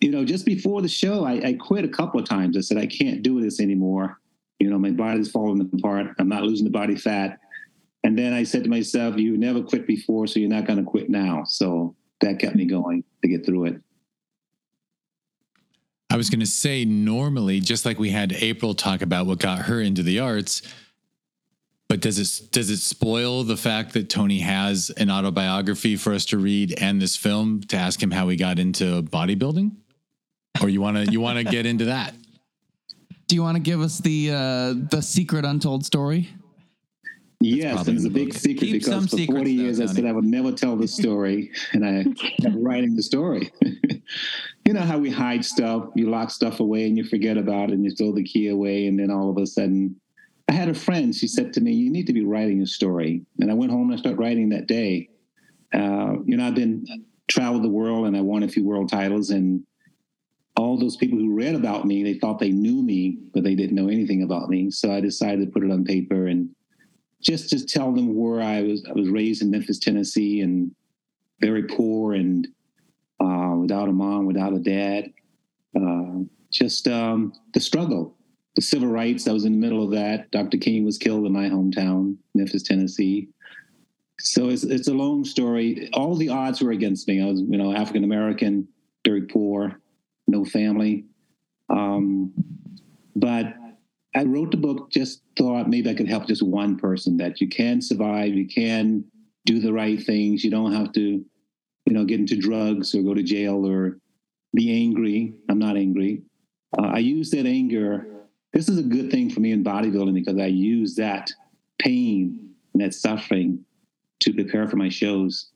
you 0.00 0.10
know, 0.10 0.24
just 0.24 0.44
before 0.44 0.82
the 0.82 0.88
show, 0.88 1.24
I, 1.24 1.32
I 1.48 1.52
quit 1.54 1.84
a 1.84 1.88
couple 1.88 2.20
of 2.20 2.28
times. 2.28 2.56
I 2.56 2.60
said, 2.60 2.78
I 2.78 2.86
can't 2.86 3.22
do 3.22 3.40
this 3.40 3.60
anymore. 3.60 4.20
You 4.58 4.70
know, 4.70 4.78
my 4.78 4.90
body's 4.90 5.30
falling 5.30 5.60
apart. 5.60 6.08
I'm 6.18 6.28
not 6.28 6.42
losing 6.42 6.64
the 6.64 6.70
body 6.70 6.96
fat. 6.96 7.38
And 8.04 8.16
then 8.16 8.32
I 8.32 8.44
said 8.44 8.64
to 8.64 8.70
myself, 8.70 9.16
you 9.16 9.36
never 9.36 9.62
quit 9.62 9.86
before, 9.86 10.26
so 10.26 10.38
you're 10.38 10.48
not 10.48 10.66
going 10.66 10.78
to 10.78 10.84
quit 10.84 11.10
now. 11.10 11.44
So 11.44 11.96
that 12.20 12.38
kept 12.38 12.54
me 12.56 12.66
going 12.66 13.04
to 13.22 13.28
get 13.28 13.44
through 13.44 13.66
it. 13.66 13.80
I 16.08 16.16
was 16.16 16.30
going 16.30 16.40
to 16.40 16.46
say, 16.46 16.84
normally, 16.84 17.60
just 17.60 17.84
like 17.84 17.98
we 17.98 18.10
had 18.10 18.32
April 18.32 18.74
talk 18.74 19.02
about 19.02 19.26
what 19.26 19.38
got 19.40 19.62
her 19.62 19.80
into 19.80 20.02
the 20.02 20.20
arts, 20.20 20.62
but 21.88 22.00
does 22.00 22.18
it 22.18 22.52
does 22.52 22.70
it 22.70 22.78
spoil 22.78 23.44
the 23.44 23.56
fact 23.56 23.92
that 23.94 24.08
Tony 24.08 24.40
has 24.40 24.90
an 24.90 25.10
autobiography 25.10 25.96
for 25.96 26.12
us 26.12 26.24
to 26.26 26.38
read 26.38 26.74
and 26.78 27.00
this 27.00 27.16
film 27.16 27.60
to 27.62 27.76
ask 27.76 28.02
him 28.02 28.10
how 28.10 28.28
he 28.28 28.36
got 28.36 28.58
into 28.58 29.02
bodybuilding? 29.02 29.72
Or 30.62 30.68
you 30.68 30.80
want 30.80 30.96
to 30.96 31.12
you 31.12 31.20
want 31.20 31.38
to 31.38 31.44
get 31.44 31.66
into 31.66 31.86
that? 31.86 32.14
Do 33.28 33.34
you 33.34 33.42
want 33.42 33.56
to 33.56 33.62
give 33.62 33.80
us 33.80 33.98
the 33.98 34.30
uh, 34.30 34.74
the 34.90 35.00
secret 35.00 35.44
untold 35.44 35.84
story? 35.84 36.30
Yes, 37.40 37.86
and 37.86 37.96
it's 37.96 38.06
a 38.06 38.10
big 38.10 38.32
secret 38.32 38.66
Keep 38.66 38.82
some 38.82 39.00
because 39.00 39.10
for 39.10 39.16
secrets, 39.18 39.38
40 39.38 39.56
though, 39.56 39.62
years 39.62 39.80
I 39.80 39.84
Tony. 39.86 39.96
said 39.96 40.04
I 40.06 40.12
would 40.12 40.24
never 40.24 40.52
tell 40.52 40.74
the 40.74 40.88
story, 40.88 41.50
and 41.72 41.84
I 41.84 42.04
kept 42.40 42.56
writing 42.56 42.96
the 42.96 43.02
story. 43.02 43.52
you 44.64 44.72
know 44.72 44.80
how 44.80 44.98
we 44.98 45.10
hide 45.10 45.44
stuff, 45.44 45.90
you 45.94 46.08
lock 46.08 46.30
stuff 46.30 46.60
away 46.60 46.86
and 46.86 46.96
you 46.96 47.04
forget 47.04 47.36
about 47.36 47.70
it, 47.70 47.74
and 47.74 47.84
you 47.84 47.90
throw 47.90 48.12
the 48.12 48.24
key 48.24 48.48
away, 48.48 48.86
and 48.86 48.98
then 48.98 49.10
all 49.10 49.28
of 49.28 49.36
a 49.36 49.46
sudden, 49.46 50.00
I 50.48 50.52
had 50.52 50.68
a 50.68 50.74
friend. 50.74 51.14
She 51.14 51.28
said 51.28 51.52
to 51.54 51.60
me, 51.60 51.72
"You 51.72 51.90
need 51.90 52.06
to 52.06 52.14
be 52.14 52.24
writing 52.24 52.62
a 52.62 52.66
story," 52.66 53.22
and 53.38 53.50
I 53.50 53.54
went 53.54 53.70
home 53.70 53.90
and 53.90 53.98
I 53.98 54.00
started 54.00 54.18
writing 54.18 54.48
that 54.50 54.66
day. 54.66 55.10
Uh, 55.74 56.14
you 56.24 56.36
know, 56.36 56.46
I've 56.46 56.54
been 56.54 56.86
traveled 57.28 57.64
the 57.64 57.68
world 57.68 58.06
and 58.06 58.16
I 58.16 58.20
won 58.22 58.44
a 58.44 58.48
few 58.48 58.64
world 58.64 58.88
titles, 58.88 59.30
and 59.30 59.62
all 60.56 60.78
those 60.78 60.96
people 60.96 61.18
who 61.18 61.34
read 61.34 61.54
about 61.54 61.84
me, 61.84 62.02
they 62.02 62.18
thought 62.18 62.38
they 62.38 62.50
knew 62.50 62.82
me, 62.82 63.18
but 63.34 63.44
they 63.44 63.54
didn't 63.54 63.76
know 63.76 63.88
anything 63.88 64.22
about 64.22 64.48
me. 64.48 64.70
So 64.70 64.90
I 64.90 65.00
decided 65.00 65.44
to 65.44 65.52
put 65.52 65.62
it 65.62 65.70
on 65.70 65.84
paper 65.84 66.26
and 66.26 66.48
just 67.20 67.50
to 67.50 67.64
tell 67.64 67.92
them 67.92 68.14
where 68.14 68.40
I 68.40 68.62
was. 68.62 68.84
I 68.88 68.92
was 68.92 69.08
raised 69.08 69.42
in 69.42 69.50
Memphis, 69.50 69.78
Tennessee, 69.78 70.40
and 70.40 70.74
very 71.40 71.64
poor 71.64 72.14
and 72.14 72.46
uh, 73.20 73.54
without 73.56 73.88
a 73.88 73.92
mom, 73.92 74.26
without 74.26 74.54
a 74.54 74.58
dad. 74.58 75.12
Uh, 75.78 76.20
just 76.50 76.88
um, 76.88 77.32
the 77.52 77.60
struggle, 77.60 78.16
the 78.54 78.62
civil 78.62 78.88
rights. 78.88 79.28
I 79.28 79.32
was 79.32 79.44
in 79.44 79.52
the 79.52 79.58
middle 79.58 79.82
of 79.82 79.90
that. 79.90 80.30
Dr. 80.30 80.56
King 80.56 80.84
was 80.84 80.96
killed 80.96 81.26
in 81.26 81.32
my 81.32 81.48
hometown, 81.48 82.16
Memphis, 82.34 82.62
Tennessee. 82.62 83.28
So 84.18 84.48
it's 84.48 84.64
it's 84.64 84.88
a 84.88 84.94
long 84.94 85.24
story. 85.24 85.90
All 85.92 86.16
the 86.16 86.30
odds 86.30 86.62
were 86.62 86.70
against 86.70 87.06
me. 87.08 87.22
I 87.22 87.26
was, 87.26 87.40
you 87.40 87.58
know, 87.58 87.74
African 87.74 88.04
American, 88.04 88.66
very 89.04 89.22
poor, 89.22 89.78
no 90.26 90.44
family. 90.44 91.04
Um, 91.68 92.32
but 93.14 93.54
I 94.14 94.24
wrote 94.24 94.50
the 94.50 94.56
book, 94.56 94.90
just 94.90 95.22
thought 95.36 95.68
maybe 95.68 95.90
I 95.90 95.94
could 95.94 96.08
help 96.08 96.26
just 96.26 96.42
one 96.42 96.76
person 96.76 97.16
that 97.18 97.40
you 97.40 97.48
can 97.48 97.80
survive, 97.80 98.34
you 98.34 98.46
can 98.46 99.04
do 99.44 99.60
the 99.60 99.72
right 99.72 100.02
things, 100.02 100.42
you 100.42 100.50
don't 100.50 100.72
have 100.72 100.92
to, 100.92 101.00
you 101.00 101.92
know, 101.92 102.04
get 102.04 102.20
into 102.20 102.36
drugs 102.36 102.94
or 102.94 103.02
go 103.02 103.14
to 103.14 103.22
jail 103.22 103.66
or 103.66 103.98
be 104.54 104.72
angry. 104.72 105.34
I'm 105.48 105.58
not 105.58 105.76
angry. 105.76 106.22
Uh, 106.78 106.86
I 106.86 106.98
use 106.98 107.30
that 107.30 107.46
anger. 107.46 108.06
This 108.52 108.68
is 108.68 108.78
a 108.78 108.82
good 108.82 109.10
thing 109.10 109.30
for 109.30 109.40
me 109.40 109.52
in 109.52 109.62
bodybuilding 109.62 110.14
because 110.14 110.38
I 110.38 110.46
use 110.46 110.94
that 110.96 111.30
pain 111.78 112.54
and 112.72 112.82
that 112.82 112.94
suffering 112.94 113.64
to 114.20 114.32
prepare 114.32 114.66
for 114.66 114.76
my 114.76 114.88
shows. 114.88 115.50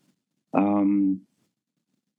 Um, 0.52 1.22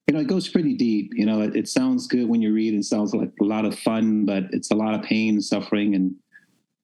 you 0.07 0.13
know, 0.13 0.19
it 0.19 0.27
goes 0.27 0.49
pretty 0.49 0.73
deep. 0.73 1.11
You 1.15 1.25
know, 1.25 1.41
it, 1.41 1.55
it 1.55 1.67
sounds 1.67 2.07
good 2.07 2.27
when 2.27 2.41
you 2.41 2.53
read. 2.53 2.73
It 2.73 2.83
sounds 2.83 3.13
like 3.13 3.31
a 3.39 3.43
lot 3.43 3.65
of 3.65 3.77
fun, 3.77 4.25
but 4.25 4.43
it's 4.51 4.71
a 4.71 4.75
lot 4.75 4.93
of 4.93 5.03
pain 5.03 5.35
and 5.35 5.43
suffering. 5.43 5.95
And 5.95 6.15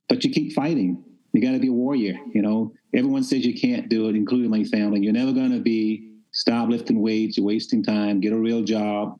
but 0.07 0.23
you 0.23 0.31
keep 0.31 0.53
fighting. 0.53 1.03
You 1.33 1.41
got 1.41 1.51
to 1.51 1.59
be 1.59 1.67
a 1.67 1.73
warrior. 1.73 2.17
You 2.33 2.41
know, 2.41 2.73
everyone 2.95 3.23
says 3.23 3.45
you 3.45 3.59
can't 3.59 3.89
do 3.89 4.07
it, 4.07 4.15
including 4.15 4.49
my 4.49 4.63
family. 4.63 5.01
You're 5.01 5.13
never 5.13 5.33
going 5.33 5.51
to 5.51 5.59
be. 5.59 6.13
Stop 6.31 6.69
lifting 6.69 7.01
weights. 7.01 7.37
You're 7.37 7.45
wasting 7.45 7.83
time. 7.83 8.21
Get 8.21 8.33
a 8.33 8.37
real 8.37 8.63
job. 8.63 9.19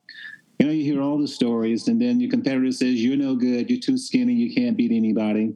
You 0.60 0.68
know, 0.68 0.72
you 0.72 0.84
hear 0.84 1.02
all 1.02 1.20
the 1.20 1.28
stories, 1.28 1.88
and 1.88 2.02
then 2.02 2.20
your 2.20 2.32
competitor 2.32 2.72
says 2.72 3.04
you're 3.04 3.18
no 3.18 3.36
good. 3.36 3.70
You're 3.70 3.80
too 3.80 3.98
skinny. 3.98 4.34
You 4.34 4.54
can't 4.54 4.78
beat 4.78 4.92
anybody. 4.92 5.54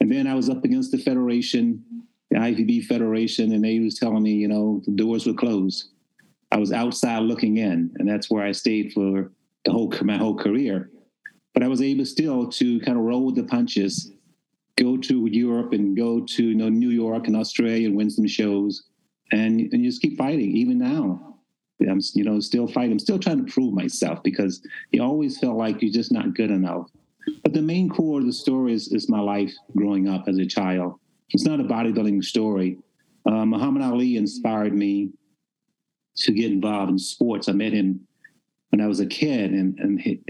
And 0.00 0.10
then 0.10 0.26
I 0.26 0.34
was 0.34 0.48
up 0.48 0.64
against 0.64 0.90
the 0.90 0.98
federation, 0.98 1.84
the 2.30 2.38
IFBB 2.38 2.86
federation, 2.86 3.52
and 3.52 3.62
they 3.62 3.78
was 3.78 3.98
telling 3.98 4.22
me, 4.22 4.32
you 4.32 4.48
know, 4.48 4.82
the 4.86 4.92
doors 4.92 5.26
were 5.26 5.34
closed. 5.34 5.90
I 6.52 6.56
was 6.56 6.72
outside 6.72 7.20
looking 7.20 7.58
in, 7.58 7.94
and 7.98 8.08
that's 8.08 8.30
where 8.30 8.44
I 8.44 8.52
stayed 8.52 8.92
for 8.92 9.30
the 9.64 9.72
whole 9.72 9.92
my 10.02 10.16
whole 10.16 10.36
career. 10.36 10.90
But 11.54 11.62
I 11.62 11.68
was 11.68 11.82
able 11.82 12.04
still 12.04 12.48
to 12.48 12.80
kind 12.80 12.98
of 12.98 13.04
roll 13.04 13.26
with 13.26 13.36
the 13.36 13.44
punches, 13.44 14.12
go 14.76 14.96
to 14.96 15.26
Europe 15.26 15.72
and 15.72 15.96
go 15.96 16.20
to 16.20 16.44
you 16.44 16.54
know 16.54 16.68
New 16.68 16.90
York 16.90 17.26
and 17.26 17.36
Australia 17.36 17.88
and 17.88 17.96
win 17.96 18.10
some 18.10 18.26
shows, 18.26 18.84
and 19.32 19.60
and 19.72 19.84
just 19.84 20.02
keep 20.02 20.18
fighting. 20.18 20.56
Even 20.56 20.78
now, 20.78 21.36
I'm 21.88 22.00
you 22.14 22.24
know 22.24 22.40
still 22.40 22.66
fighting. 22.66 22.92
I'm 22.92 22.98
still 22.98 23.18
trying 23.18 23.44
to 23.44 23.52
prove 23.52 23.72
myself 23.74 24.22
because 24.22 24.60
you 24.90 25.02
always 25.02 25.38
felt 25.38 25.56
like 25.56 25.80
you're 25.82 25.92
just 25.92 26.12
not 26.12 26.34
good 26.34 26.50
enough. 26.50 26.90
But 27.42 27.52
the 27.52 27.62
main 27.62 27.88
core 27.88 28.20
of 28.20 28.26
the 28.26 28.32
story 28.32 28.72
is, 28.72 28.88
is 28.88 29.08
my 29.08 29.20
life 29.20 29.52
growing 29.76 30.08
up 30.08 30.24
as 30.26 30.38
a 30.38 30.46
child. 30.46 30.98
It's 31.30 31.44
not 31.44 31.60
a 31.60 31.64
bodybuilding 31.64 32.24
story. 32.24 32.78
Uh, 33.26 33.44
Muhammad 33.44 33.82
Ali 33.82 34.16
inspired 34.16 34.74
me 34.74 35.10
to 36.20 36.32
get 36.32 36.50
involved 36.50 36.90
in 36.90 36.98
sports. 36.98 37.48
I 37.48 37.52
met 37.52 37.72
him 37.72 38.06
when 38.70 38.80
I 38.80 38.86
was 38.86 39.00
a 39.00 39.06
kid, 39.06 39.52
and 39.52 39.78
and 39.78 40.00
he, 40.00 40.20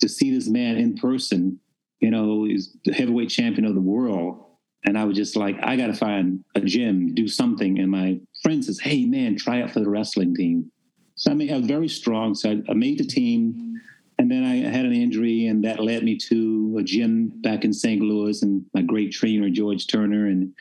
to 0.00 0.08
see 0.08 0.34
this 0.34 0.48
man 0.48 0.76
in 0.76 0.96
person, 0.96 1.60
you 2.00 2.10
know, 2.10 2.44
he's 2.44 2.76
the 2.84 2.92
heavyweight 2.92 3.30
champion 3.30 3.66
of 3.66 3.74
the 3.74 3.80
world. 3.80 4.44
And 4.84 4.96
I 4.96 5.04
was 5.04 5.16
just 5.16 5.36
like, 5.36 5.56
I 5.62 5.76
got 5.76 5.88
to 5.88 5.94
find 5.94 6.42
a 6.54 6.60
gym, 6.60 7.14
do 7.14 7.28
something. 7.28 7.78
And 7.78 7.90
my 7.90 8.18
friend 8.42 8.64
says, 8.64 8.80
Hey, 8.80 9.04
man, 9.04 9.36
try 9.36 9.60
out 9.60 9.70
for 9.70 9.80
the 9.80 9.90
wrestling 9.90 10.34
team. 10.34 10.72
So 11.16 11.30
I 11.30 11.34
mean, 11.34 11.52
I 11.52 11.58
was 11.58 11.66
very 11.66 11.88
strong. 11.88 12.34
So 12.34 12.50
I, 12.50 12.62
I 12.70 12.74
made 12.74 12.98
the 12.98 13.04
team. 13.04 13.78
And 14.18 14.30
then 14.30 14.44
I 14.44 14.56
had 14.68 14.84
an 14.84 14.92
injury, 14.92 15.46
and 15.46 15.64
that 15.64 15.80
led 15.80 16.04
me 16.04 16.14
to 16.28 16.76
a 16.78 16.82
gym 16.82 17.32
back 17.40 17.64
in 17.64 17.72
St. 17.72 18.02
Louis, 18.02 18.42
and 18.42 18.62
my 18.74 18.82
great 18.82 19.12
trainer 19.12 19.48
George 19.48 19.86
Turner, 19.86 20.26
and 20.26 20.52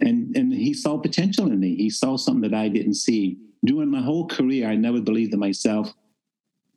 and 0.00 0.36
and 0.36 0.52
he 0.52 0.74
saw 0.74 0.98
potential 0.98 1.46
in 1.46 1.60
me. 1.60 1.76
He 1.76 1.90
saw 1.90 2.16
something 2.16 2.50
that 2.50 2.58
I 2.58 2.68
didn't 2.68 2.94
see. 2.94 3.38
During 3.64 3.90
my 3.90 4.00
whole 4.00 4.26
career, 4.26 4.68
I 4.68 4.76
never 4.76 5.00
believed 5.00 5.32
in 5.34 5.40
myself. 5.40 5.92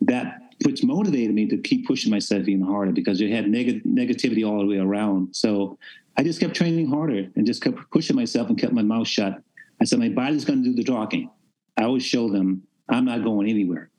That 0.02 0.41
which 0.65 0.84
motivated 0.84 1.34
me 1.34 1.48
to 1.48 1.58
keep 1.58 1.88
pushing 1.88 2.12
myself 2.12 2.48
even 2.48 2.65
harder 2.65 2.91
because 2.91 3.20
you 3.20 3.34
had 3.34 3.48
neg- 3.50 3.84
negativity 3.84 4.48
all 4.48 4.60
the 4.60 4.65
way 4.65 4.78
around. 4.78 5.36
So 5.36 5.78
I 6.17 6.24
just 6.24 6.39
kept 6.39 6.56
training 6.56 6.88
harder 6.88 7.30
and 7.36 7.46
just 7.46 7.63
kept 7.63 7.78
pushing 7.91 8.15
myself 8.15 8.50
and 8.50 8.58
kept 8.58 8.74
my 8.74 8.82
mouth 8.82 9.08
shut. 9.08 9.41
I 9.80 9.86
said, 9.86 10.00
my 10.00 10.10
body's 10.10 10.46
going 10.46 10.63
to 10.63 10.70
do 10.70 10.76
the 10.76 10.84
talking. 10.84 11.30
I 11.78 11.84
always 11.84 12.04
show 12.04 12.30
them 12.30 12.63
I'm 12.89 13.06
not 13.06 13.24
going 13.24 13.50
anywhere. 13.50 13.89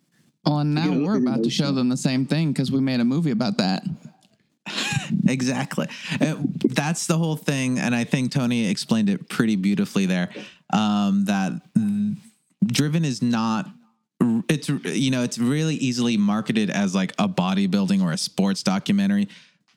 Oh, 0.45 0.59
and 0.59 0.75
now 0.75 0.91
Yeah, 0.91 1.07
we're 1.07 1.17
about 1.17 1.45
to 1.45 1.51
show 1.51 1.73
them 1.73 1.89
the 1.89 1.97
same 1.97 2.27
thing 2.27 2.53
because 2.53 2.71
we 2.71 2.81
made 2.81 3.01
a 3.01 3.05
movie 3.05 3.31
about 3.31 3.59
that. 3.59 3.85
Exactly. 5.29 5.87
Uh, 6.21 6.37
That's 6.65 7.07
the 7.07 7.17
whole 7.17 7.37
thing. 7.37 7.79
And 7.79 7.95
I 7.95 8.05
think 8.05 8.33
Tony 8.33 8.69
explained 8.69 9.09
it 9.11 9.29
pretty 9.29 9.57
beautifully 9.57 10.07
there. 10.07 10.31
Um, 10.73 11.27
that 11.27 11.53
mm, 11.75 12.17
Driven 12.65 13.05
is 13.05 13.23
not, 13.23 13.69
it's, 14.49 14.69
you 14.69 15.11
know, 15.11 15.23
it's 15.23 15.39
really 15.39 15.75
easily 15.77 16.17
marketed 16.17 16.71
as 16.71 16.95
like 16.95 17.13
a 17.19 17.29
bodybuilding 17.29 18.03
or 18.03 18.13
a 18.13 18.19
sports 18.19 18.63
documentary, 18.63 19.29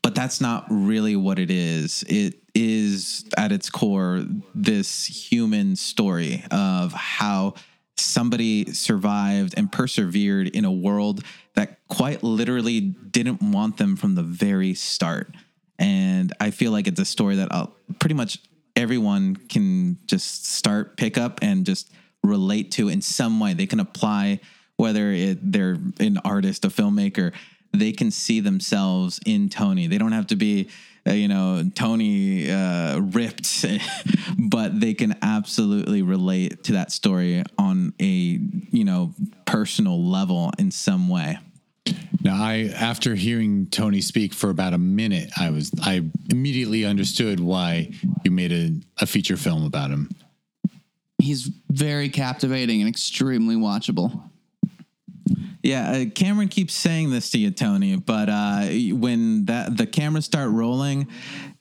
but 0.01 0.13
that's 0.13 0.39
not 0.39 0.65
really 0.69 1.15
what 1.15 1.39
it 1.39 1.49
is. 1.49 2.03
It 2.07 2.35
is 2.53 3.25
at 3.37 3.51
its 3.51 3.69
core 3.69 4.25
this 4.53 5.05
human 5.05 5.75
story 5.75 6.43
of 6.51 6.93
how 6.93 7.55
somebody 7.97 8.71
survived 8.73 9.53
and 9.57 9.71
persevered 9.71 10.47
in 10.49 10.65
a 10.65 10.71
world 10.71 11.23
that 11.55 11.79
quite 11.87 12.23
literally 12.23 12.81
didn't 12.81 13.41
want 13.41 13.77
them 13.77 13.95
from 13.95 14.15
the 14.15 14.23
very 14.23 14.73
start. 14.73 15.33
And 15.79 16.31
I 16.39 16.51
feel 16.51 16.71
like 16.71 16.87
it's 16.87 16.99
a 16.99 17.05
story 17.05 17.37
that 17.37 17.51
uh, 17.51 17.67
pretty 17.99 18.15
much 18.15 18.39
everyone 18.75 19.35
can 19.35 19.97
just 20.05 20.45
start, 20.45 20.97
pick 20.97 21.17
up, 21.17 21.39
and 21.41 21.65
just 21.65 21.91
relate 22.25 22.71
to 22.71 22.89
in 22.89 23.01
some 23.01 23.39
way. 23.39 23.53
They 23.53 23.67
can 23.67 23.79
apply, 23.79 24.39
whether 24.77 25.11
it, 25.11 25.51
they're 25.51 25.77
an 25.99 26.19
artist, 26.23 26.65
a 26.65 26.69
filmmaker, 26.69 27.33
they 27.79 27.91
can 27.91 28.11
see 28.11 28.39
themselves 28.39 29.19
in 29.25 29.49
Tony. 29.49 29.87
They 29.87 29.97
don't 29.97 30.13
have 30.13 30.27
to 30.27 30.35
be, 30.35 30.69
uh, 31.07 31.11
you 31.11 31.27
know, 31.27 31.69
Tony 31.75 32.49
uh, 32.49 32.99
ripped, 32.99 33.65
but 34.37 34.79
they 34.79 34.93
can 34.93 35.15
absolutely 35.21 36.01
relate 36.01 36.63
to 36.65 36.73
that 36.73 36.91
story 36.91 37.43
on 37.57 37.93
a, 37.99 38.05
you 38.05 38.83
know, 38.83 39.13
personal 39.45 40.03
level 40.03 40.51
in 40.57 40.71
some 40.71 41.09
way. 41.09 41.37
Now, 42.21 42.41
I 42.41 42.71
after 42.75 43.13
hearing 43.13 43.67
Tony 43.67 44.01
speak 44.01 44.33
for 44.33 44.49
about 44.49 44.73
a 44.73 44.79
minute, 44.79 45.29
I 45.37 45.51
was 45.51 45.71
I 45.83 46.09
immediately 46.31 46.83
understood 46.83 47.39
why 47.39 47.91
you 48.23 48.31
made 48.31 48.51
a, 48.51 48.71
a 48.99 49.05
feature 49.05 49.37
film 49.37 49.63
about 49.63 49.91
him. 49.91 50.09
He's 51.25 51.49
very 51.69 52.09
captivating 52.09 52.81
and 52.81 52.89
extremely 52.89 53.55
watchable. 53.55 54.21
Yeah, 55.63 55.89
uh, 55.89 56.05
Cameron 56.13 56.47
keeps 56.47 56.75
saying 56.75 57.09
this 57.09 57.31
to 57.31 57.39
you, 57.39 57.49
Tony, 57.49 57.95
but 57.95 58.29
uh, 58.29 58.67
when 58.93 59.45
that 59.45 59.75
the 59.75 59.87
cameras 59.87 60.25
start 60.25 60.51
rolling, 60.51 61.07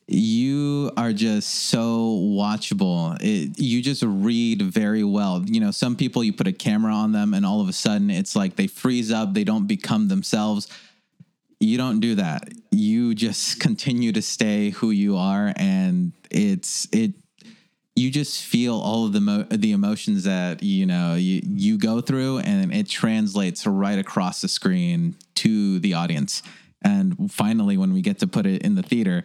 you 0.06 0.92
are 0.98 1.14
just 1.14 1.48
so 1.48 2.20
watchable. 2.20 3.16
It, 3.22 3.58
you 3.58 3.80
just 3.80 4.02
read 4.02 4.60
very 4.60 5.04
well. 5.04 5.42
You 5.46 5.60
know, 5.60 5.70
some 5.70 5.96
people 5.96 6.22
you 6.22 6.34
put 6.34 6.46
a 6.46 6.52
camera 6.52 6.92
on 6.92 7.12
them, 7.12 7.32
and 7.32 7.46
all 7.46 7.62
of 7.62 7.68
a 7.68 7.72
sudden 7.72 8.10
it's 8.10 8.36
like 8.36 8.56
they 8.56 8.66
freeze 8.66 9.10
up. 9.10 9.32
They 9.32 9.44
don't 9.44 9.66
become 9.66 10.08
themselves. 10.08 10.68
You 11.58 11.78
don't 11.78 12.00
do 12.00 12.16
that. 12.16 12.52
You 12.70 13.14
just 13.14 13.58
continue 13.58 14.12
to 14.12 14.20
stay 14.20 14.68
who 14.70 14.90
you 14.90 15.16
are, 15.16 15.54
and 15.56 16.12
it's 16.30 16.86
it 16.92 17.14
you 17.96 18.10
just 18.10 18.42
feel 18.42 18.74
all 18.74 19.06
of 19.06 19.12
the 19.12 19.20
mo- 19.20 19.46
the 19.50 19.72
emotions 19.72 20.24
that 20.24 20.62
you 20.62 20.86
know 20.86 21.14
you 21.14 21.40
you 21.44 21.78
go 21.78 22.00
through 22.00 22.38
and 22.38 22.74
it 22.74 22.88
translates 22.88 23.66
right 23.66 23.98
across 23.98 24.40
the 24.40 24.48
screen 24.48 25.16
to 25.34 25.78
the 25.80 25.94
audience 25.94 26.42
and 26.82 27.30
finally 27.30 27.76
when 27.76 27.92
we 27.92 28.02
get 28.02 28.18
to 28.18 28.26
put 28.26 28.46
it 28.46 28.62
in 28.62 28.74
the 28.74 28.82
theater 28.82 29.24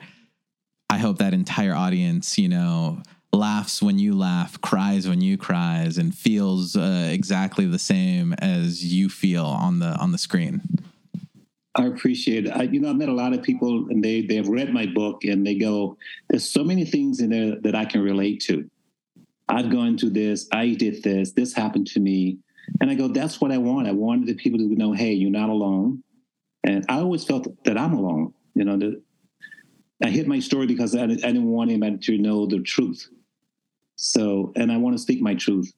i 0.90 0.98
hope 0.98 1.18
that 1.18 1.34
entire 1.34 1.74
audience 1.74 2.38
you 2.38 2.48
know 2.48 3.02
laughs 3.32 3.82
when 3.82 4.00
you 4.00 4.16
laugh, 4.16 4.60
cries 4.62 5.08
when 5.08 5.22
you 5.22 5.38
cries, 5.38 5.98
and 5.98 6.16
feels 6.16 6.76
uh, 6.76 7.10
exactly 7.12 7.66
the 7.66 7.80
same 7.80 8.34
as 8.34 8.84
you 8.94 9.10
feel 9.10 9.46
on 9.46 9.80
the 9.80 9.96
on 9.98 10.12
the 10.12 10.18
screen. 10.18 10.62
I 11.76 11.86
appreciate 11.86 12.48
it. 12.48 12.52
I, 12.52 12.64
you 12.64 12.80
know, 12.80 12.90
I've 12.90 12.96
met 12.96 13.10
a 13.10 13.14
lot 13.14 13.34
of 13.34 13.44
people 13.44 13.88
and 13.90 14.04
they, 14.04 14.22
they've 14.22 14.48
read 14.48 14.74
my 14.74 14.86
book 14.88 15.24
and 15.24 15.46
they 15.46 15.56
go, 15.56 15.98
there's 16.30 16.50
so 16.50 16.64
many 16.64 16.84
things 16.84 17.20
in 17.20 17.30
there 17.30 17.56
that 17.62 17.76
I 17.76 17.86
can 17.86 18.02
relate 18.02 18.42
to. 18.42 18.70
I've 19.48 19.70
gone 19.70 19.98
through 19.98 20.12
this. 20.12 20.48
I 20.52 20.70
did 20.74 21.04
this. 21.04 21.32
This 21.32 21.54
happened 21.54 21.88
to 21.88 22.00
me. 22.00 22.38
And 22.82 22.90
I 22.90 22.96
go, 22.96 23.08
that's 23.08 23.42
what 23.42 23.52
I 23.52 23.58
want. 23.58 23.88
I 23.88 23.92
wanted 23.92 24.28
the 24.28 24.36
people 24.36 24.60
to 24.60 24.76
know, 24.76 24.94
hey, 24.94 25.14
you're 25.14 25.32
not 25.32 25.50
alone. 25.50 26.04
And 26.64 26.86
I 26.90 26.98
always 26.98 27.24
felt 27.24 27.48
that 27.64 27.78
I'm 27.78 27.94
alone. 27.94 28.34
You 28.56 28.66
know, 28.66 28.78
the, 28.78 29.02
I 30.04 30.10
hit 30.10 30.28
my 30.28 30.40
story 30.40 30.68
because 30.68 30.96
I, 30.96 31.04
I 31.04 31.08
didn't 31.08 31.46
want 31.46 31.72
anybody 31.72 31.98
to 31.98 32.18
know 32.18 32.46
the 32.46 32.60
truth. 32.60 33.08
So, 33.96 34.54
and 34.56 34.72
I 34.72 34.78
want 34.78 34.96
to 34.96 35.02
speak 35.02 35.22
my 35.22 35.36
truth 35.36 35.72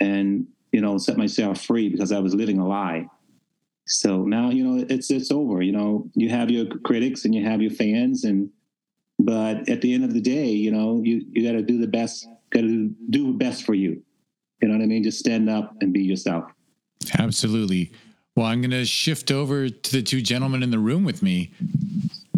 and, 0.00 0.46
you 0.72 0.80
know, 0.80 0.98
set 0.98 1.16
myself 1.16 1.64
free 1.64 1.88
because 1.88 2.12
I 2.12 2.18
was 2.18 2.34
living 2.34 2.58
a 2.58 2.66
lie. 2.66 3.06
So 3.88 4.24
now, 4.24 4.50
you 4.50 4.64
know, 4.64 4.86
it's 4.88 5.10
it's 5.10 5.30
over. 5.30 5.62
You 5.62 5.72
know, 5.72 6.10
you 6.14 6.28
have 6.28 6.50
your 6.50 6.66
critics 6.66 7.24
and 7.24 7.34
you 7.34 7.44
have 7.44 7.62
your 7.62 7.70
fans, 7.70 8.24
and 8.24 8.50
but 9.18 9.68
at 9.68 9.80
the 9.80 9.92
end 9.94 10.04
of 10.04 10.12
the 10.12 10.20
day, 10.20 10.48
you 10.48 10.70
know, 10.70 11.00
you 11.02 11.24
you 11.30 11.44
got 11.44 11.56
to 11.56 11.62
do 11.62 11.78
the 11.78 11.86
best, 11.86 12.28
got 12.50 12.60
to 12.60 12.94
do 13.10 13.32
best 13.32 13.64
for 13.64 13.74
you. 13.74 14.02
You 14.60 14.68
know 14.68 14.74
what 14.76 14.82
I 14.82 14.86
mean? 14.86 15.02
Just 15.02 15.18
stand 15.18 15.48
up 15.48 15.74
and 15.80 15.92
be 15.92 16.02
yourself. 16.02 16.44
Absolutely. 17.18 17.92
Well, 18.36 18.46
I'm 18.46 18.60
going 18.60 18.70
to 18.70 18.84
shift 18.84 19.32
over 19.32 19.68
to 19.68 19.92
the 19.92 20.02
two 20.02 20.20
gentlemen 20.20 20.62
in 20.62 20.70
the 20.70 20.78
room 20.78 21.04
with 21.04 21.22
me. 21.22 21.52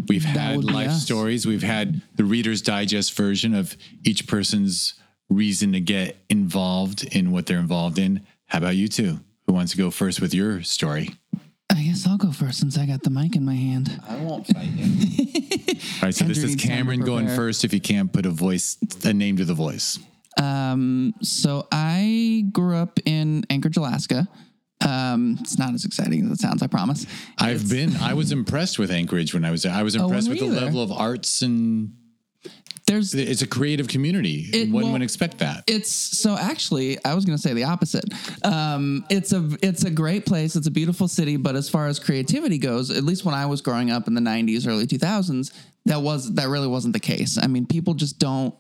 We've 0.08 0.24
had 0.24 0.64
life 0.64 0.88
us. 0.88 1.02
stories. 1.02 1.46
We've 1.46 1.62
had 1.62 2.00
the 2.16 2.24
Reader's 2.24 2.62
Digest 2.62 3.14
version 3.14 3.54
of 3.54 3.76
each 4.04 4.26
person's 4.26 4.94
reason 5.28 5.72
to 5.72 5.80
get 5.80 6.16
involved 6.28 7.04
in 7.14 7.32
what 7.32 7.46
they're 7.46 7.58
involved 7.58 7.98
in. 7.98 8.26
How 8.46 8.58
about 8.58 8.76
you 8.76 8.88
two? 8.88 9.20
Who 9.46 9.52
wants 9.52 9.72
to 9.72 9.78
go 9.78 9.90
first 9.90 10.20
with 10.20 10.34
your 10.34 10.62
story? 10.62 11.10
I 11.80 11.84
guess 11.84 12.06
I'll 12.06 12.18
go 12.18 12.30
first 12.30 12.60
since 12.60 12.76
I 12.76 12.84
got 12.84 13.02
the 13.02 13.08
mic 13.08 13.36
in 13.36 13.44
my 13.46 13.54
hand. 13.54 14.02
I 14.06 14.16
won't 14.16 14.46
fight 14.46 14.66
you. 14.66 14.84
All 15.66 16.02
right, 16.02 16.14
so 16.14 16.26
this 16.26 16.36
is 16.36 16.44
needs 16.44 16.62
time 16.62 16.68
to 16.68 16.76
Cameron 16.76 17.00
going 17.00 17.24
prepare. 17.24 17.36
first 17.36 17.64
if 17.64 17.72
you 17.72 17.80
can't 17.80 18.12
put 18.12 18.26
a 18.26 18.30
voice, 18.30 18.76
a 19.02 19.14
name 19.14 19.38
to 19.38 19.46
the 19.46 19.54
voice. 19.54 19.98
Um, 20.38 21.14
so 21.22 21.66
I 21.72 22.44
grew 22.52 22.76
up 22.76 22.98
in 23.06 23.44
Anchorage, 23.48 23.78
Alaska. 23.78 24.28
Um, 24.86 25.38
it's 25.40 25.58
not 25.58 25.72
as 25.72 25.86
exciting 25.86 26.26
as 26.26 26.32
it 26.32 26.40
sounds, 26.40 26.62
I 26.62 26.66
promise. 26.66 27.06
I've 27.38 27.70
been, 27.70 27.96
I 27.96 28.12
was 28.12 28.30
impressed 28.30 28.78
with 28.78 28.90
Anchorage 28.90 29.32
when 29.32 29.46
I 29.46 29.50
was 29.50 29.62
there. 29.62 29.72
I 29.72 29.82
was 29.82 29.94
impressed 29.94 30.28
were 30.28 30.32
with 30.32 30.40
the 30.40 30.46
you 30.46 30.52
there? 30.52 30.64
level 30.64 30.82
of 30.82 30.92
arts 30.92 31.40
and 31.40 31.94
There's 32.90 33.14
it's 33.14 33.40
a 33.40 33.46
creative 33.46 33.87
community. 33.87 34.50
It- 34.53 34.68
One 34.68 34.83
well, 34.83 34.92
would 34.94 35.03
expect 35.03 35.38
that. 35.38 35.62
It's 35.68 35.92
so 35.92 36.37
actually, 36.37 36.98
I 37.05 37.14
was 37.14 37.24
going 37.24 37.38
to 37.38 37.40
say 37.40 37.53
the 37.53 37.62
opposite. 37.62 38.05
Um, 38.42 39.05
it's 39.09 39.33
a 39.33 39.48
it's 39.62 39.85
a 39.85 39.90
great 39.90 40.26
place. 40.26 40.57
It's 40.57 40.66
a 40.66 40.72
beautiful 40.72 41.07
city, 41.07 41.37
but 41.37 41.55
as 41.55 41.68
far 41.68 41.87
as 41.87 42.00
creativity 42.00 42.59
goes, 42.59 42.90
at 42.90 43.05
least 43.05 43.24
when 43.24 43.33
I 43.33 43.46
was 43.46 43.61
growing 43.61 43.92
up 43.92 44.09
in 44.09 44.14
the 44.14 44.20
'90s, 44.20 44.66
early 44.66 44.88
2000s, 44.88 45.53
that 45.85 46.03
was 46.03 46.35
that 46.35 46.48
really 46.48 46.66
wasn't 46.66 46.94
the 46.94 47.00
case. 47.00 47.38
I 47.40 47.46
mean, 47.46 47.64
people 47.64 47.94
just 47.94 48.18
don't 48.18 48.57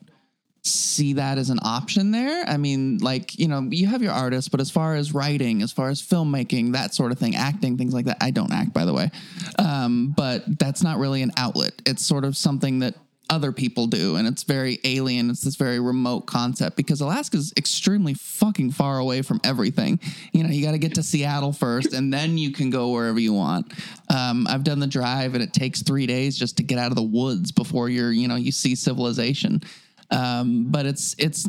see 0.62 1.14
that 1.14 1.36
as 1.36 1.50
an 1.50 1.58
option 1.62 2.12
there. 2.12 2.44
I 2.46 2.56
mean, 2.56 2.98
like, 2.98 3.36
you 3.36 3.48
know, 3.48 3.66
you 3.68 3.88
have 3.88 4.00
your 4.00 4.12
artists, 4.12 4.48
but 4.48 4.60
as 4.60 4.70
far 4.70 4.94
as 4.94 5.12
writing, 5.12 5.60
as 5.60 5.72
far 5.72 5.88
as 5.88 6.00
filmmaking, 6.00 6.74
that 6.74 6.94
sort 6.94 7.10
of 7.10 7.18
thing, 7.18 7.34
acting, 7.34 7.78
things 7.78 7.94
like 7.94 8.04
that, 8.04 8.18
I 8.20 8.30
don't 8.30 8.52
act, 8.52 8.72
by 8.74 8.84
the 8.84 8.92
way. 8.92 9.10
Um, 9.58 10.14
but 10.16 10.44
that's 10.60 10.84
not 10.84 10.98
really 10.98 11.22
an 11.22 11.32
outlet. 11.36 11.72
It's 11.84 12.06
sort 12.06 12.24
of 12.24 12.36
something 12.36 12.80
that 12.80 12.94
other 13.30 13.52
people 13.52 13.86
do, 13.86 14.16
and 14.16 14.28
it's 14.28 14.42
very 14.42 14.78
alien. 14.84 15.30
It's 15.30 15.42
this 15.42 15.56
very 15.56 15.80
remote 15.80 16.26
concept 16.26 16.76
because 16.76 17.00
Alaska's 17.00 17.52
extremely 17.56 18.12
fucking 18.14 18.72
far 18.72 18.98
away 18.98 19.22
from 19.22 19.40
everything. 19.44 20.00
You 20.32 20.42
know, 20.42 20.50
you 20.50 20.64
got 20.64 20.72
to 20.72 20.78
get 20.78 20.96
to 20.96 21.02
Seattle 21.02 21.52
first, 21.52 21.94
and 21.94 22.12
then 22.12 22.36
you 22.36 22.52
can 22.52 22.68
go 22.68 22.90
wherever 22.90 23.18
you 23.18 23.32
want. 23.32 23.72
Um, 24.14 24.46
I've 24.48 24.64
done 24.64 24.80
the 24.80 24.86
drive, 24.86 25.34
and 25.34 25.42
it 25.42 25.54
takes 25.54 25.82
three 25.82 26.06
days 26.06 26.36
just 26.36 26.58
to 26.58 26.62
get 26.62 26.78
out 26.78 26.90
of 26.90 26.96
the 26.96 27.02
woods 27.02 27.52
before 27.52 27.88
you're, 27.88 28.12
you 28.12 28.28
know, 28.28 28.36
you 28.36 28.52
see 28.52 28.74
civilization 28.74 29.62
um, 30.10 30.66
but 30.70 30.86
it's 30.86 31.14
it's 31.18 31.46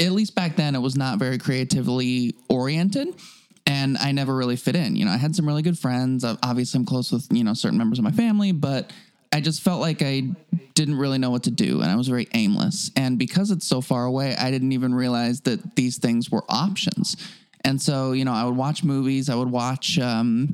at 0.00 0.12
least 0.12 0.34
back 0.34 0.56
then 0.56 0.74
it 0.74 0.80
was 0.80 0.96
not 0.96 1.18
very 1.18 1.38
creatively 1.38 2.34
oriented 2.48 3.08
and 3.66 3.98
i 3.98 4.12
never 4.12 4.34
really 4.34 4.56
fit 4.56 4.76
in 4.76 4.96
you 4.96 5.04
know 5.04 5.10
i 5.10 5.16
had 5.16 5.34
some 5.34 5.46
really 5.46 5.62
good 5.62 5.78
friends 5.78 6.24
obviously 6.24 6.78
i'm 6.78 6.86
close 6.86 7.12
with 7.12 7.26
you 7.30 7.44
know 7.44 7.54
certain 7.54 7.78
members 7.78 7.98
of 7.98 8.04
my 8.04 8.10
family 8.10 8.52
but 8.52 8.92
i 9.32 9.40
just 9.40 9.62
felt 9.62 9.80
like 9.80 10.02
i 10.02 10.22
didn't 10.74 10.96
really 10.96 11.18
know 11.18 11.30
what 11.30 11.42
to 11.42 11.50
do 11.50 11.80
and 11.80 11.90
i 11.90 11.96
was 11.96 12.08
very 12.08 12.28
aimless. 12.34 12.90
And 12.94 13.18
because 13.18 13.50
it's 13.50 13.66
so 13.66 13.80
far 13.80 14.04
away 14.04 14.36
i 14.36 14.50
didn't 14.50 14.72
even 14.72 14.94
realize 14.94 15.40
that 15.42 15.76
these 15.76 15.98
things 15.98 16.30
were 16.30 16.44
options. 16.48 17.16
And 17.64 17.80
so 17.82 18.12
you 18.12 18.24
know 18.24 18.32
i 18.32 18.44
would 18.44 18.56
watch 18.56 18.84
movies 18.84 19.28
i 19.28 19.34
would 19.34 19.50
watch 19.50 19.98
um, 19.98 20.52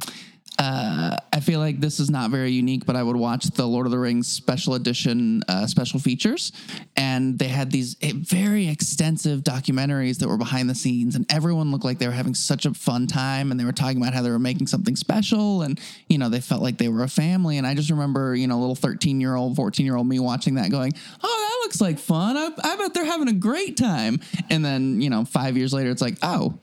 uh, 0.59 1.17
I 1.33 1.41
feel 1.41 1.59
like 1.59 1.81
this 1.81 1.99
is 1.99 2.11
not 2.11 2.31
very 2.31 2.53
unique, 2.53 2.87
but 2.87 2.95
I 2.95 3.03
would 3.03 3.17
watch 3.17 3.47
the 3.47 3.67
Lord 3.67 3.87
of 3.87 3.93
the 3.93 3.99
Rings 3.99 4.29
special 4.29 4.75
edition 4.75 5.43
uh, 5.49 5.67
special 5.67 5.99
features, 5.99 6.53
and 6.97 7.37
they 7.39 7.49
had 7.49 7.73
these 7.73 7.97
eh, 8.03 8.13
very 8.15 8.69
extensive 8.69 9.41
documentaries 9.41 10.19
that 10.19 10.29
were 10.29 10.37
behind 10.37 10.71
the 10.71 10.75
scenes, 10.75 11.17
and 11.17 11.27
everyone 11.33 11.73
looked 11.73 11.85
like 11.85 11.99
they 11.99 12.07
were 12.07 12.13
having 12.13 12.35
such 12.35 12.67
a 12.67 12.75
fun 12.75 13.09
time, 13.09 13.51
and 13.51 13.59
they 13.59 13.65
were 13.65 13.73
talking 13.73 14.01
about 14.01 14.15
how 14.15 14.23
they 14.23 14.31
were 14.31 14.39
making 14.39 14.69
something 14.69 14.95
special, 14.95 15.63
and 15.63 15.81
you 16.09 16.19
know 16.19 16.29
they 16.29 16.41
felt 16.41 16.63
like 16.63 16.79
they 16.79 16.89
were 16.89 17.03
a 17.03 17.09
family, 17.09 17.59
and 17.59 17.67
I 17.67 17.75
just 17.75 17.91
remember 17.91 18.37
you 18.37 18.47
know 18.47 18.59
little 18.59 18.77
thirteen 18.77 19.21
year 19.21 19.35
old, 19.35 19.57
fourteen 19.57 19.87
year 19.87 19.97
old 19.97 20.07
me 20.07 20.21
watching 20.21 20.55
that, 20.55 20.71
going, 20.71 20.93
"Oh, 21.23 21.49
that 21.49 21.67
looks 21.67 21.81
like 21.81 21.99
fun! 21.99 22.37
I, 22.37 22.51
I 22.63 22.77
bet 22.77 22.95
they're 22.95 23.05
having 23.05 23.29
a 23.29 23.33
great 23.33 23.77
time," 23.77 24.21
and 24.51 24.65
then 24.65 25.01
you 25.01 25.11
know 25.11 25.25
five 25.25 25.57
years 25.57 25.73
later, 25.73 25.91
it's 25.91 26.03
like, 26.03 26.19
oh, 26.23 26.61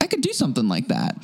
I 0.00 0.08
could 0.08 0.22
do 0.22 0.32
something 0.32 0.66
like 0.66 0.88
that 0.88 1.16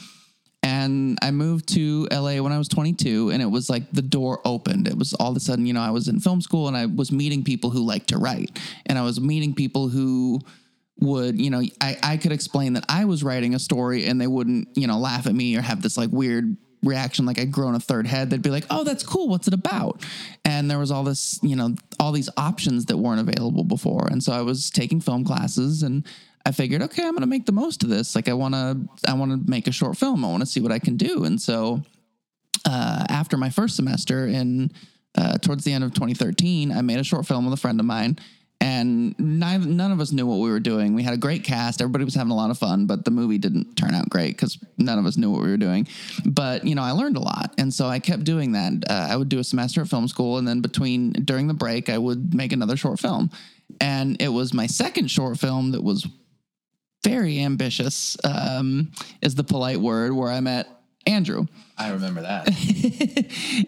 and 0.63 1.19
I 1.23 1.31
moved 1.31 1.69
to 1.75 2.07
LA 2.11 2.43
when 2.43 2.53
I 2.53 2.59
was 2.59 2.69
22, 2.69 3.31
and 3.31 3.43
it 3.43 3.47
was 3.47 3.71
like 3.71 3.91
the 3.93 4.03
door 4.03 4.41
opened. 4.45 4.89
It 4.89 4.99
was 4.99 5.15
all 5.15 5.31
of 5.31 5.37
a 5.37 5.41
sudden, 5.41 5.67
you 5.67 5.73
know, 5.73 5.81
I 5.81 5.91
was 5.91 6.09
in 6.09 6.21
film 6.21 6.41
school 6.41 6.69
and 6.69 6.77
I 6.77 6.87
was 6.87 7.11
meeting 7.11 7.45
people 7.45 7.71
who 7.71 7.85
liked 7.85 8.09
to 8.09 8.19
write, 8.19 8.59
and 8.87 8.99
I 8.99 9.03
was 9.03 9.21
meeting 9.21 9.55
people 9.55 9.89
who 9.89 10.41
would, 11.01 11.41
you 11.41 11.51
know, 11.51 11.63
I, 11.81 11.97
I 12.03 12.17
could 12.19 12.33
explain 12.33 12.75
that 12.75 12.85
I 12.89 13.07
was 13.07 13.25
writing 13.25 13.55
a 13.55 13.59
story 13.59 14.05
and 14.07 14.21
they 14.21 14.27
wouldn't, 14.27 14.69
you 14.77 14.87
know, 14.87 14.99
laugh 14.99 15.27
at 15.27 15.35
me 15.35 15.57
or 15.57 15.63
have 15.63 15.81
this 15.83 15.97
like 15.97 16.11
weird 16.11 16.57
reaction 16.83 17.27
like 17.27 17.39
I'd 17.39 17.53
grown 17.53 17.75
a 17.75 17.81
third 17.81 18.07
head. 18.07 18.31
They'd 18.31 18.43
be 18.43 18.51
like, 18.51 18.67
oh, 18.71 18.85
that's 18.85 19.03
cool. 19.03 19.29
What's 19.29 19.49
it 19.49 19.55
about? 19.55 20.03
And 20.45 20.71
there 20.71 20.79
was 20.79 20.91
all 20.91 21.05
this, 21.05 21.39
you 21.43 21.57
know, 21.57 21.75
all 21.99 22.13
these 22.13 22.31
options 22.37 22.87
that 22.87 22.97
weren't 22.97 23.21
available 23.21 23.65
before. 23.65 24.09
And 24.11 24.23
so 24.23 24.33
I 24.33 24.43
was 24.43 24.71
taking 24.71 25.01
film 25.01 25.25
classes 25.25 25.83
and 25.83 26.07
I 26.45 26.53
figured, 26.53 26.83
okay, 26.83 27.03
I'm 27.03 27.13
going 27.13 27.21
to 27.21 27.27
make 27.27 27.47
the 27.47 27.53
most 27.53 27.83
of 27.83 27.89
this. 27.89 28.15
Like 28.15 28.29
I 28.29 28.33
want 28.33 28.55
to, 28.55 28.79
I 29.07 29.15
want 29.15 29.33
to 29.33 29.51
make 29.51 29.67
a 29.67 29.73
short 29.73 29.97
film. 29.97 30.25
I 30.25 30.29
want 30.29 30.41
to 30.41 30.47
see 30.47 30.61
what 30.61 30.73
I 30.73 30.79
can 30.79 30.97
do. 30.97 31.25
And 31.25 31.41
so 31.41 31.83
uh, 32.65 33.05
after 33.09 33.37
my 33.37 33.51
first 33.51 33.77
semester 33.77 34.27
in 34.27 34.73
uh, 35.17 35.39
towards 35.39 35.65
the 35.65 35.73
end 35.73 35.85
of 35.85 35.93
2013, 35.93 36.73
I 36.73 36.81
made 36.83 36.99
a 36.99 37.05
short 37.05 37.27
film 37.27 37.45
with 37.45 37.55
a 37.55 37.61
friend 37.61 37.79
of 37.81 37.87
mine. 37.87 38.19
And 38.63 39.19
neither, 39.19 39.67
none 39.67 39.91
of 39.91 40.01
us 40.01 40.13
knew 40.13 40.27
what 40.27 40.37
we 40.37 40.51
were 40.51 40.61
doing. 40.61 40.95
We 40.95 41.03
had 41.03 41.15
a 41.15 41.19
great 41.19 41.45
cast. 41.45 41.81
Everybody 41.81 42.05
was 42.05 42.15
having 42.15 42.31
a 42.31 42.37
lot 42.37 42.51
of 42.51 42.59
fun, 42.59 42.85
but 42.85 43.07
the 43.07 43.11
movie 43.11 43.39
didn't 43.39 43.75
turn 43.75 43.95
out 43.95 44.11
great 44.11 44.37
because 44.37 44.59
none 44.77 44.99
of 44.99 45.07
us 45.07 45.17
knew 45.17 45.31
what 45.31 45.43
we 45.43 45.49
were 45.49 45.57
doing. 45.57 45.89
But, 46.27 46.67
you 46.67 46.75
know, 46.75 46.83
I 46.83 46.91
learned 46.91 47.17
a 47.17 47.21
lot. 47.21 47.55
And 47.57 47.73
so 47.73 47.87
I 47.87 48.01
kept 48.01 48.25
doing 48.25 48.53
that. 48.53 48.85
Uh, 48.89 49.09
I 49.11 49.17
would 49.17 49.31
do 49.31 49.39
a 49.39 49.45
semester 49.45 49.81
at 49.81 49.89
film 49.89 50.09
school. 50.09 50.37
And 50.37 50.47
then 50.47 50.61
between, 50.61 51.13
during 51.13 51.49
the 51.49 51.55
break, 51.55 51.89
I 51.89 51.97
would 51.97 52.35
make 52.35 52.53
another 52.53 52.77
short 52.77 53.01
film. 53.01 53.31
And 53.81 54.21
it 54.21 54.29
was 54.29 54.53
my 54.53 54.67
second 54.67 55.11
short 55.11 55.39
film 55.39 55.71
that 55.71 55.83
was 55.83 56.07
very 57.05 57.41
ambitious, 57.41 58.17
um, 58.25 58.93
is 59.23 59.35
the 59.35 59.45
polite 59.45 59.81
word, 59.81 60.13
where 60.13 60.31
I 60.31 60.41
met 60.41 60.69
Andrew. 61.07 61.47
I 61.79 61.93
remember 61.93 62.23
that. 62.23 62.45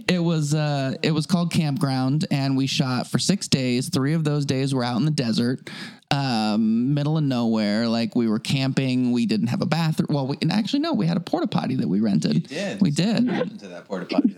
it 0.08 0.22
was 0.22 0.54
uh 0.54 0.96
it 1.02 1.12
was 1.12 1.26
called 1.26 1.50
campground 1.50 2.26
and 2.30 2.56
we 2.58 2.66
shot 2.66 3.06
for 3.06 3.18
six 3.18 3.48
days. 3.48 3.88
Three 3.88 4.12
of 4.12 4.22
those 4.22 4.44
days 4.44 4.74
were 4.74 4.84
out 4.84 4.98
in 4.98 5.06
the 5.06 5.10
desert 5.10 5.70
um 6.10 6.92
middle 6.92 7.16
of 7.16 7.24
nowhere. 7.24 7.88
Like 7.88 8.14
we 8.14 8.28
were 8.28 8.38
camping. 8.38 9.12
We 9.12 9.24
didn't 9.24 9.46
have 9.46 9.62
a 9.62 9.66
bathroom. 9.66 10.08
Well 10.10 10.26
we 10.26 10.36
and 10.42 10.52
actually 10.52 10.80
no 10.80 10.92
we 10.92 11.06
had 11.06 11.16
a 11.16 11.20
porta 11.20 11.46
potty 11.46 11.76
that 11.76 11.88
we 11.88 12.00
rented. 12.00 12.50
We 12.82 12.90
did. 12.90 13.26
Into 13.28 13.68
that 13.68 13.86
porta 13.86 14.04
potty. 14.04 14.36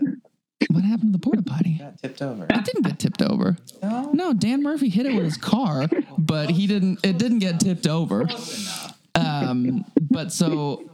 What 0.71 0.83
happened 0.85 1.13
to 1.13 1.19
the 1.19 1.23
porta 1.23 1.43
potty 1.43 1.77
Got 1.79 1.99
tipped 1.99 2.23
over. 2.23 2.47
it 2.49 2.65
didn't 2.65 2.83
get 2.83 2.99
tipped 2.99 3.23
over 3.23 3.57
No? 3.83 4.11
no 4.13 4.33
dan 4.33 4.63
murphy 4.63 4.89
hit 4.89 5.07
it 5.07 5.15
with 5.15 5.25
his 5.25 5.37
car 5.37 5.87
but 6.17 6.51
he 6.51 6.67
didn't 6.67 7.05
it 7.05 7.19
didn't 7.19 7.41
get 7.41 7.61
tipped 7.61 7.87
over 7.87 8.27
um 9.15 9.85
but 10.11 10.33
so 10.33 10.91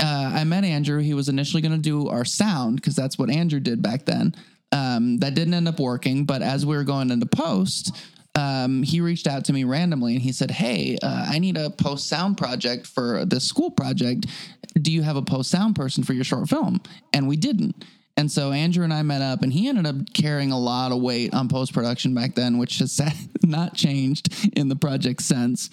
uh, 0.00 0.30
I 0.34 0.44
met 0.44 0.64
Andrew. 0.64 0.98
He 1.00 1.14
was 1.14 1.28
initially 1.28 1.62
going 1.62 1.72
to 1.72 1.78
do 1.80 2.08
our 2.08 2.24
sound 2.24 2.76
because 2.76 2.96
that's 2.96 3.16
what 3.18 3.30
Andrew 3.30 3.60
did 3.60 3.80
back 3.82 4.04
then. 4.04 4.34
Um, 4.72 5.18
that 5.18 5.34
didn't 5.34 5.54
end 5.54 5.68
up 5.68 5.78
working. 5.78 6.24
But 6.26 6.42
as 6.42 6.66
we 6.66 6.76
were 6.76 6.82
going 6.84 7.10
into 7.10 7.24
post, 7.24 7.96
um, 8.34 8.82
he 8.82 9.00
reached 9.00 9.28
out 9.28 9.44
to 9.46 9.52
me 9.52 9.62
randomly 9.62 10.14
and 10.14 10.20
he 10.22 10.32
said, 10.32 10.50
Hey, 10.50 10.98
uh, 11.02 11.26
I 11.30 11.38
need 11.38 11.56
a 11.56 11.70
post 11.70 12.08
sound 12.08 12.36
project 12.36 12.86
for 12.86 13.24
this 13.24 13.44
school 13.44 13.70
project. 13.70 14.26
Do 14.74 14.92
you 14.92 15.02
have 15.02 15.16
a 15.16 15.22
post 15.22 15.50
sound 15.50 15.76
person 15.76 16.02
for 16.02 16.12
your 16.14 16.24
short 16.24 16.48
film? 16.48 16.80
And 17.14 17.28
we 17.28 17.36
didn't. 17.36 17.84
And 18.18 18.32
so 18.32 18.50
Andrew 18.50 18.82
and 18.82 18.94
I 18.94 19.02
met 19.02 19.20
up, 19.20 19.42
and 19.42 19.52
he 19.52 19.68
ended 19.68 19.86
up 19.86 19.96
carrying 20.14 20.50
a 20.50 20.58
lot 20.58 20.90
of 20.90 21.02
weight 21.02 21.34
on 21.34 21.48
post 21.48 21.74
production 21.74 22.14
back 22.14 22.34
then, 22.34 22.56
which 22.56 22.78
has 22.78 22.98
not 23.42 23.74
changed 23.74 24.50
in 24.56 24.68
the 24.68 24.76
project 24.76 25.20
since. 25.22 25.68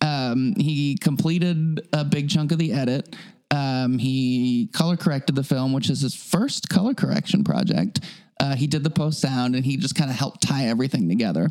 Um, 0.00 0.54
he 0.56 0.96
completed 0.96 1.86
a 1.92 2.04
big 2.04 2.28
chunk 2.28 2.50
of 2.50 2.58
the 2.58 2.72
edit. 2.72 3.14
Um, 3.50 3.98
he 3.98 4.68
color 4.72 4.96
corrected 4.96 5.36
the 5.36 5.44
film, 5.44 5.72
which 5.72 5.88
is 5.88 6.00
his 6.00 6.14
first 6.14 6.68
color 6.68 6.94
correction 6.94 7.44
project. 7.44 8.00
Uh, 8.40 8.56
he 8.56 8.66
did 8.66 8.82
the 8.82 8.90
post 8.90 9.20
sound, 9.20 9.54
and 9.54 9.64
he 9.64 9.76
just 9.76 9.94
kind 9.94 10.10
of 10.10 10.16
helped 10.16 10.42
tie 10.42 10.66
everything 10.66 11.08
together. 11.08 11.48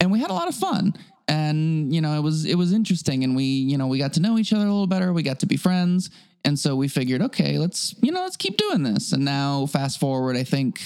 And 0.00 0.10
we 0.10 0.18
had 0.18 0.30
a 0.30 0.34
lot 0.34 0.48
of 0.48 0.54
fun 0.54 0.94
and 1.26 1.94
you 1.94 2.00
know 2.00 2.18
it 2.18 2.20
was 2.20 2.44
it 2.44 2.56
was 2.56 2.72
interesting 2.72 3.24
and 3.24 3.34
we 3.34 3.44
you 3.44 3.78
know 3.78 3.86
we 3.86 3.98
got 3.98 4.12
to 4.12 4.20
know 4.20 4.38
each 4.38 4.52
other 4.52 4.66
a 4.66 4.70
little 4.70 4.86
better 4.86 5.12
we 5.12 5.22
got 5.22 5.40
to 5.40 5.46
be 5.46 5.56
friends 5.56 6.10
and 6.44 6.58
so 6.58 6.76
we 6.76 6.88
figured 6.88 7.22
okay 7.22 7.58
let's 7.58 7.94
you 8.02 8.12
know 8.12 8.22
let's 8.22 8.36
keep 8.36 8.56
doing 8.56 8.82
this 8.82 9.12
and 9.12 9.24
now 9.24 9.66
fast 9.66 9.98
forward 9.98 10.36
i 10.36 10.44
think 10.44 10.80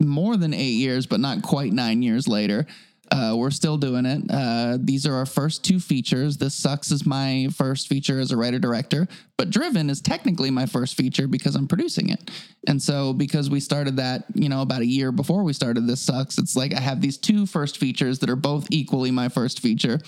more 0.00 0.36
than 0.36 0.52
eight 0.52 0.74
years 0.74 1.06
but 1.06 1.20
not 1.20 1.42
quite 1.42 1.72
nine 1.72 2.02
years 2.02 2.28
later 2.28 2.66
uh, 3.12 3.34
we're 3.36 3.50
still 3.50 3.76
doing 3.76 4.06
it. 4.06 4.22
Uh, 4.30 4.78
these 4.80 5.06
are 5.06 5.14
our 5.14 5.26
first 5.26 5.64
two 5.64 5.78
features. 5.78 6.36
This 6.36 6.54
Sucks 6.54 6.90
is 6.90 7.06
my 7.06 7.48
first 7.54 7.86
feature 7.86 8.18
as 8.18 8.32
a 8.32 8.36
writer 8.36 8.58
director, 8.58 9.06
but 9.36 9.50
Driven 9.50 9.90
is 9.90 10.00
technically 10.00 10.50
my 10.50 10.66
first 10.66 10.96
feature 10.96 11.28
because 11.28 11.54
I'm 11.54 11.68
producing 11.68 12.08
it. 12.08 12.30
And 12.66 12.82
so, 12.82 13.12
because 13.12 13.50
we 13.50 13.60
started 13.60 13.96
that, 13.98 14.24
you 14.34 14.48
know, 14.48 14.62
about 14.62 14.80
a 14.80 14.86
year 14.86 15.12
before 15.12 15.44
we 15.44 15.52
started 15.52 15.86
This 15.86 16.00
Sucks, 16.00 16.38
it's 16.38 16.56
like 16.56 16.74
I 16.74 16.80
have 16.80 17.00
these 17.00 17.18
two 17.18 17.46
first 17.46 17.78
features 17.78 18.18
that 18.20 18.30
are 18.30 18.36
both 18.36 18.66
equally 18.70 19.10
my 19.10 19.28
first 19.28 19.60
feature. 19.60 20.00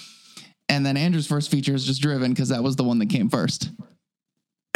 And 0.69 0.85
then 0.85 0.97
Andrew's 0.97 1.27
first 1.27 1.51
feature 1.51 1.75
is 1.75 1.85
just 1.85 2.03
Driven 2.03 2.33
because 2.33 2.49
that 2.49 2.63
was 2.63 2.77
the 2.77 2.85
one 2.85 2.99
that 2.99 3.11
came 3.11 3.29
first. 3.29 3.71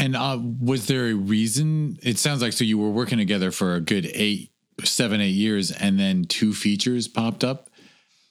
And 0.01 0.17
uh, 0.17 0.39
was 0.61 0.87
there 0.87 1.07
a 1.09 1.15
reason? 1.15 1.99
It 2.03 2.19
sounds 2.19 2.41
like 2.43 2.53
so 2.53 2.65
you 2.65 2.79
were 2.79 2.91
working 2.91 3.19
together 3.19 3.51
for 3.51 3.75
a 3.75 3.81
good 3.81 4.07
eight, 4.15 4.51
seven, 4.83 5.21
eight 5.21 5.35
years, 5.35 5.71
and 5.71 5.99
then 6.01 6.25
two 6.25 6.53
features 6.55 7.07
popped 7.07 7.45
up. 7.45 7.69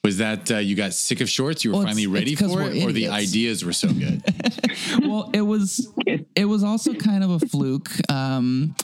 Was 0.04 0.18
that 0.18 0.50
uh, 0.50 0.58
you 0.58 0.76
got 0.76 0.94
sick 0.94 1.22
of 1.22 1.30
shorts? 1.30 1.64
You 1.64 1.72
were 1.72 1.78
Well, 1.78 1.86
finally 1.86 2.04
it's- 2.04 2.14
ready 2.14 2.32
it's 2.32 2.42
'cause 2.42 2.52
for 2.54 2.58
we're 2.64 2.72
it, 2.72 2.84
or 2.84 2.92
the 2.92 3.10
ideas 3.10 3.64
were 3.66 3.74
so 3.74 3.90
good? 3.94 4.24
well, 5.04 5.30
it 5.34 5.42
was 5.42 5.88
it 6.36 6.46
was 6.46 6.64
also 6.64 6.94
kind 6.94 7.24
of 7.24 7.30
a 7.32 7.40
fluke. 7.48 7.90
Um, 8.10 8.76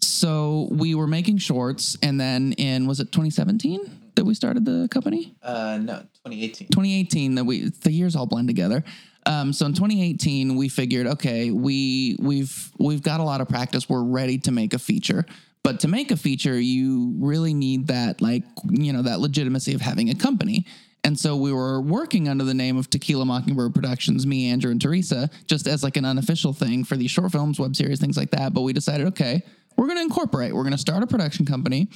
so 0.00 0.68
we 0.70 0.94
were 0.94 1.06
making 1.06 1.38
shorts, 1.38 1.96
and 2.02 2.20
then 2.20 2.52
in 2.54 2.86
was 2.86 3.00
it 3.00 3.12
2017 3.12 3.80
that 4.16 4.24
we 4.24 4.34
started 4.34 4.64
the 4.64 4.88
company? 4.90 5.34
Uh, 5.42 5.78
no, 5.80 5.94
2018. 6.24 6.68
2018 6.68 7.34
that 7.36 7.44
we 7.44 7.68
the 7.82 7.92
years 7.92 8.16
all 8.16 8.26
blend 8.26 8.48
together. 8.48 8.82
Um, 9.26 9.52
so 9.52 9.66
in 9.66 9.74
2018 9.74 10.56
we 10.56 10.68
figured, 10.68 11.06
okay, 11.06 11.50
we 11.50 12.16
we've 12.20 12.72
we've 12.78 13.02
got 13.02 13.20
a 13.20 13.22
lot 13.22 13.40
of 13.40 13.48
practice. 13.48 13.88
We're 13.88 14.02
ready 14.02 14.38
to 14.38 14.50
make 14.50 14.74
a 14.74 14.78
feature. 14.78 15.24
But 15.62 15.80
to 15.80 15.88
make 15.88 16.10
a 16.10 16.16
feature, 16.16 16.58
you 16.58 17.14
really 17.18 17.52
need 17.52 17.88
that 17.88 18.22
like 18.22 18.44
you 18.68 18.92
know 18.92 19.02
that 19.02 19.20
legitimacy 19.20 19.74
of 19.74 19.80
having 19.80 20.10
a 20.10 20.14
company. 20.14 20.66
And 21.02 21.18
so 21.18 21.36
we 21.36 21.52
were 21.52 21.80
working 21.80 22.28
under 22.28 22.44
the 22.44 22.54
name 22.54 22.76
of 22.76 22.90
Tequila 22.90 23.24
Mockingbird 23.24 23.74
Productions, 23.74 24.26
me, 24.26 24.50
Andrew, 24.50 24.70
and 24.70 24.80
Teresa, 24.80 25.30
just 25.46 25.66
as 25.66 25.82
like 25.82 25.96
an 25.96 26.04
unofficial 26.04 26.52
thing 26.52 26.84
for 26.84 26.96
these 26.96 27.10
short 27.10 27.32
films, 27.32 27.58
web 27.58 27.74
series, 27.74 28.00
things 28.00 28.18
like 28.18 28.30
that. 28.32 28.52
But 28.52 28.62
we 28.62 28.74
decided, 28.74 29.06
okay, 29.08 29.42
we're 29.76 29.86
going 29.86 29.96
to 29.96 30.02
incorporate. 30.02 30.54
We're 30.54 30.62
going 30.62 30.72
to 30.72 30.78
start 30.78 31.02
a 31.02 31.06
production 31.06 31.46
company. 31.46 31.88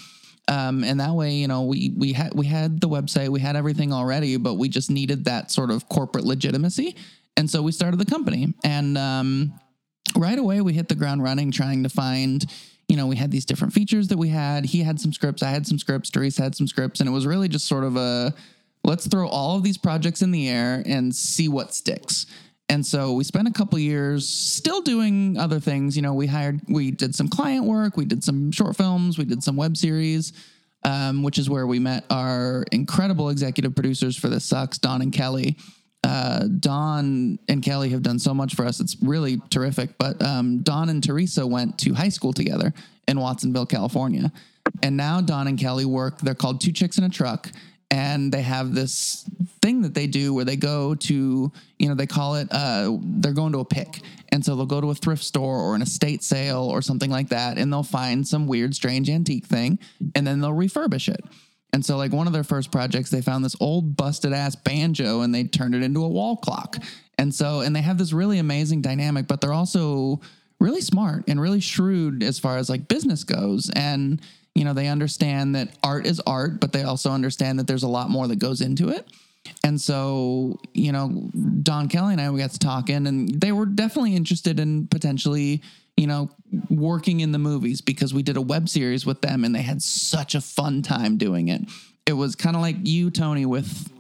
Um, 0.49 0.85
and 0.85 1.01
that 1.01 1.15
way, 1.15 1.33
you 1.35 1.49
know, 1.49 1.63
we 1.63 1.93
we 1.97 2.13
had 2.13 2.35
we 2.35 2.47
had 2.47 2.81
the 2.81 2.89
website, 2.89 3.29
we 3.31 3.41
had 3.41 3.57
everything 3.57 3.93
already, 3.93 4.37
but 4.37 4.55
we 4.55 4.69
just 4.69 4.91
needed 4.91 5.25
that 5.25 5.51
sort 5.51 5.71
of 5.71 5.89
corporate 5.89 6.25
legitimacy, 6.25 6.97
and 7.37 7.49
so 7.49 7.63
we 7.63 7.73
started 7.73 7.99
the 7.99 8.05
company. 8.05 8.53
And 8.63 8.99
um, 8.99 9.59
right 10.17 10.39
away, 10.39 10.61
we 10.61 10.75
hit 10.75 10.89
the 10.89 10.95
ground 10.95 11.23
running, 11.23 11.51
trying 11.51 11.83
to 11.85 11.89
find, 11.89 12.45
you 12.89 12.97
know, 12.97 13.07
we 13.07 13.17
had 13.17 13.31
these 13.31 13.47
different 13.47 13.73
features 13.73 14.09
that 14.09 14.19
we 14.19 14.29
had. 14.29 14.67
He 14.67 14.83
had 14.83 15.01
some 15.01 15.13
scripts, 15.13 15.43
I 15.43 15.51
had 15.51 15.67
some 15.67 15.79
scripts, 15.79 16.11
Teresa 16.11 16.43
had 16.43 16.55
some 16.55 16.67
scripts, 16.67 17.01
and 17.01 17.09
it 17.09 17.13
was 17.13 17.27
really 17.27 17.49
just 17.49 17.67
sort 17.67 17.85
of 17.85 17.97
a 17.97 18.35
let's 18.85 19.07
throw 19.07 19.27
all 19.27 19.57
of 19.57 19.63
these 19.63 19.79
projects 19.79 20.21
in 20.21 20.31
the 20.31 20.49
air 20.49 20.83
and 20.85 21.15
see 21.15 21.49
what 21.49 21.75
sticks. 21.75 22.27
And 22.69 22.85
so 22.85 23.13
we 23.13 23.25
spent 23.25 23.47
a 23.47 23.53
couple 23.53 23.79
years 23.79 24.29
still 24.29 24.81
doing 24.81 25.37
other 25.37 25.61
things. 25.61 25.97
You 25.97 26.03
know, 26.03 26.15
we 26.15 26.27
hired, 26.27 26.61
we 26.69 26.91
did 26.91 27.15
some 27.15 27.29
client 27.29 27.67
work, 27.67 27.97
we 27.97 28.05
did 28.05 28.25
some 28.25 28.51
short 28.53 28.77
films, 28.77 29.19
we 29.19 29.25
did 29.25 29.43
some 29.43 29.57
web 29.57 29.77
series, 29.77 30.33
um, 30.83 31.23
which 31.23 31.39
is 31.39 31.51
where 31.51 31.67
we 31.67 31.79
met 31.79 32.05
our 32.11 32.65
incredible 32.73 33.29
executive 33.29 33.75
producers 33.75 34.17
for 34.17 34.29
This 34.29 34.45
Sucks, 34.45 34.79
Don 34.79 35.03
and 35.03 35.13
Kelly. 35.13 35.57
Uh, 36.03 36.47
Don 36.61 37.39
and 37.49 37.63
Kelly 37.63 37.91
have 37.91 38.03
done 38.03 38.19
so 38.19 38.35
much 38.35 38.55
for 38.55 38.67
us. 38.67 38.81
It's 38.81 38.97
really 39.03 39.41
terrific. 39.51 39.97
But 39.99 40.23
um, 40.23 40.63
Don 40.63 40.89
and 40.89 41.03
Teresa 41.03 41.47
went 41.47 41.79
to 41.79 41.95
high 41.95 42.11
school 42.11 42.33
together 42.33 42.73
in 43.09 43.21
Watsonville, 43.21 43.67
California. 43.67 44.33
And 44.83 44.97
now 44.97 45.21
Don 45.21 45.47
and 45.47 45.59
Kelly 45.59 45.85
work, 45.85 46.19
they're 46.21 46.35
called 46.35 46.61
Two 46.61 46.73
Chicks 46.73 46.99
in 46.99 47.05
a 47.05 47.09
Truck 47.09 47.51
and 47.91 48.33
they 48.33 48.43
have 48.43 48.75
this 48.75 49.29
thing 49.63 49.83
that 49.83 49.95
they 49.95 50.07
do 50.07 50.35
where 50.35 50.45
they 50.45 50.57
go 50.57 50.95
to 50.95 51.51
you 51.79 51.89
know 51.89 51.95
they 51.95 52.07
call 52.07 52.35
it 52.35 52.49
uh, 52.51 52.97
they're 53.01 53.33
going 53.33 53.53
to 53.53 53.61
a 53.61 53.65
pick. 53.65 54.01
And 54.31 54.45
so 54.45 54.57
they'll 54.57 54.67
go 54.67 54.81
to 54.81 54.91
a 54.91 54.95
thrift 54.95 55.23
store 55.23 55.59
or 55.61 55.77
an 55.77 55.83
estate 55.83 56.25
sale 56.25 56.65
or 56.65 56.83
something 56.83 57.11
like 57.11 57.29
that 57.29 57.57
and 57.57 57.73
they'll 57.73 57.85
find 57.85 58.27
some 58.27 58.49
weird 58.49 58.75
strange 58.75 59.09
antique 59.09 59.47
thing 59.47 59.79
and 60.17 60.27
then 60.27 60.41
they'll 60.41 60.51
refurbish 60.51 61.09
it. 61.09 61.21
And 61.73 61.85
so 61.85 61.97
like 61.97 62.13
one 62.13 62.27
of 62.27 62.33
their 62.33 62.45
first 62.45 62.73
projects 62.73 63.11
they 63.11 63.23
found 63.23 63.45
this 63.45 63.57
old 63.61 63.97
busted 63.97 64.33
ass 64.33 64.57
banjo 64.57 65.21
and 65.21 65.35
they 65.35 65.45
turned 65.45 65.75
it 65.75 65.83
into 65.83 66.05
a 66.05 66.09
wall 66.09 66.37
clock. 66.37 66.77
And 67.17 67.33
so 67.33 67.61
and 67.61 67.77
they 67.77 67.83
have 67.83 67.97
this 67.97 68.13
really 68.13 68.39
amazing 68.39 68.83
dynamic 68.83 69.29
but 69.29 69.41
they're 69.41 69.53
also 69.53 70.21
really 70.59 70.81
smart 70.81 71.25
and 71.29 71.41
really 71.41 71.61
shrewd 71.61 72.23
as 72.23 72.39
far 72.39 72.57
as 72.57 72.69
like 72.69 72.89
business 72.89 73.23
goes. 73.25 73.71
And 73.75 74.21
you 74.55 74.65
know 74.65 74.73
they 74.73 74.89
understand 74.89 75.55
that 75.55 75.77
art 75.83 76.07
is 76.07 76.21
art 76.27 76.61
but 76.61 76.73
they 76.73 76.83
also 76.83 77.11
understand 77.11 77.59
that 77.59 77.67
there's 77.67 77.83
a 77.83 77.89
lot 77.89 78.11
more 78.11 78.29
that 78.29 78.39
goes 78.39 78.61
into 78.61 78.89
it. 78.89 79.07
And 79.63 79.81
so 79.81 80.59
you 80.73 80.93
know 80.93 81.31
don 81.63 81.89
kelly 81.89 82.13
and 82.15 82.21
i 82.21 82.31
we 82.31 82.41
got 82.41 82.51
to 82.51 82.59
talking 82.59 83.07
and 83.07 83.29
they 83.29 83.53
were 83.53 83.67
definitely 83.67 84.17
interested 84.17 84.59
in 84.59 84.87
potentially 84.87 85.63
you 85.97 86.07
know 86.07 86.31
working 86.71 87.21
in 87.21 87.33
the 87.33 87.39
movies 87.39 87.81
because 87.81 88.15
we 88.15 88.23
did 88.23 88.37
a 88.37 88.41
web 88.41 88.69
series 88.69 89.05
with 89.05 89.21
them 89.21 89.45
and 89.45 89.55
they 89.55 89.63
had 89.63 89.83
such 89.83 90.35
a 90.35 90.41
fun 90.41 90.83
time 90.83 91.19
doing 91.19 91.49
it. 91.49 91.63
It 92.07 92.15
was 92.15 92.35
kind 92.35 92.57
of 92.57 92.63
like 92.63 92.77
you 92.83 93.11
tony 93.11 93.47
with 93.47 93.91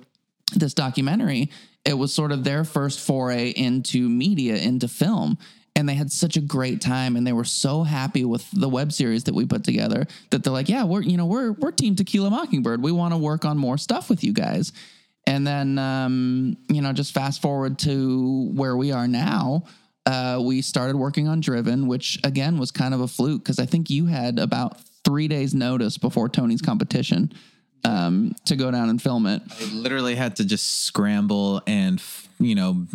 this 0.55 0.75
documentary, 0.75 1.51
it 1.85 1.95
was 1.95 2.13
sort 2.13 2.33
of 2.33 2.45
their 2.45 2.65
first 2.65 3.01
foray 3.01 3.51
into 3.51 4.09
media, 4.09 4.57
into 4.57 4.89
film. 4.89 5.39
And 5.77 5.89
they 5.89 5.95
had 5.95 6.13
such 6.13 6.37
a 6.37 6.41
great 6.41 6.81
time 6.81 7.17
and 7.17 7.27
they 7.27 7.33
were 7.33 7.45
so 7.45 7.83
happy 7.83 8.25
with 8.25 8.49
the 8.53 8.69
web 8.69 8.93
series 8.93 9.25
that 9.25 9.35
we 9.35 9.45
put 9.45 9.65
together 9.65 10.07
that 10.31 10.45
they're 10.45 10.53
like, 10.53 10.69
yeah, 10.69 10.85
we're, 10.85 11.03
you 11.03 11.17
know, 11.17 11.27
we're, 11.27 11.53
we're 11.53 11.73
team 11.73 11.97
Tequila 11.97 12.31
Mockingbird. 12.31 12.81
We 12.81 12.93
want 12.93 13.13
to 13.13 13.19
work 13.19 13.45
on 13.45 13.59
more 13.59 13.77
stuff 13.77 14.09
with 14.09 14.23
you 14.23 14.33
guys. 14.33 14.73
And 15.27 15.47
then, 15.47 15.79
um, 15.79 16.57
you 16.69 16.81
know, 16.81 16.93
just 16.93 17.13
fast 17.13 17.43
forward 17.43 17.79
to 17.81 18.51
where 18.55 18.77
we 18.77 18.93
are 18.93 19.09
now. 19.09 19.65
Uh, 20.07 20.41
we 20.45 20.61
started 20.63 20.97
working 20.97 21.29
on 21.29 21.41
Driven, 21.41 21.87
which 21.89 22.21
again 22.25 22.59
was 22.59 22.71
kind 22.71 22.95
of 22.95 23.01
a 23.01 23.09
fluke 23.09 23.43
because 23.43 23.59
I 23.59 23.67
think 23.67 23.91
you 23.91 24.07
had 24.07 24.39
about 24.39 24.79
three 25.05 25.29
days 25.29 25.55
notice 25.55 25.99
before 25.99 26.29
Tony's 26.29 26.63
competition 26.63 27.33
um, 27.85 28.35
to 28.45 28.57
go 28.57 28.71
down 28.71 28.91
and 28.91 29.01
film 29.01 29.27
it. 29.27 29.43
I 29.61 29.65
literally 29.73 30.15
had 30.15 30.37
to 30.37 30.45
just 30.45 30.83
scramble 30.83 31.63
and, 31.67 32.03
you 32.39 32.55
know, 32.55 32.87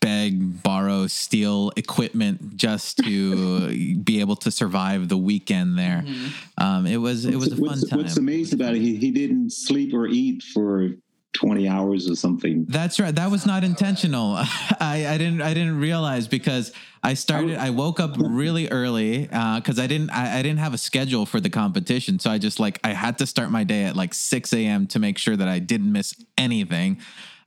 beg, 0.00 0.62
borrow, 0.62 1.06
steal 1.06 1.72
equipment 1.76 2.56
just 2.56 2.98
to 2.98 3.96
be 4.04 4.20
able 4.20 4.36
to 4.36 4.50
survive 4.50 5.08
the 5.08 5.18
weekend 5.18 5.78
there. 5.78 6.04
Um, 6.56 6.86
it 6.86 6.96
was 6.96 7.24
it 7.24 7.36
was 7.36 7.52
a 7.52 7.56
fun 7.56 7.66
what's, 7.66 7.88
time. 7.88 7.98
what's 7.98 8.16
amazing 8.16 8.60
about 8.60 8.74
it, 8.74 8.80
he, 8.80 8.96
he 8.96 9.10
didn't 9.10 9.50
sleep 9.50 9.92
or 9.92 10.06
eat 10.06 10.42
for 10.42 10.90
20 11.34 11.68
hours 11.68 12.10
or 12.10 12.16
something. 12.16 12.64
That's 12.68 12.98
right. 12.98 13.14
That 13.14 13.30
was 13.30 13.46
not 13.46 13.62
intentional. 13.62 14.34
I, 14.80 15.06
I 15.08 15.18
didn't. 15.18 15.42
I 15.42 15.54
didn't 15.54 15.78
realize 15.78 16.26
because 16.26 16.72
I 17.02 17.14
started. 17.14 17.58
I 17.58 17.70
woke 17.70 18.00
up 18.00 18.16
really 18.18 18.68
early 18.70 19.22
because 19.22 19.78
I 19.78 19.86
didn't. 19.86 20.10
I, 20.10 20.38
I 20.38 20.42
didn't 20.42 20.58
have 20.58 20.74
a 20.74 20.78
schedule 20.78 21.26
for 21.26 21.40
the 21.40 21.50
competition, 21.50 22.18
so 22.18 22.30
I 22.30 22.38
just 22.38 22.58
like 22.58 22.80
I 22.82 22.92
had 22.92 23.18
to 23.18 23.26
start 23.26 23.50
my 23.50 23.64
day 23.64 23.84
at 23.84 23.94
like 23.94 24.14
six 24.14 24.52
a.m. 24.52 24.86
to 24.88 24.98
make 24.98 25.18
sure 25.18 25.36
that 25.36 25.48
I 25.48 25.58
didn't 25.58 25.92
miss 25.92 26.14
anything. 26.36 26.98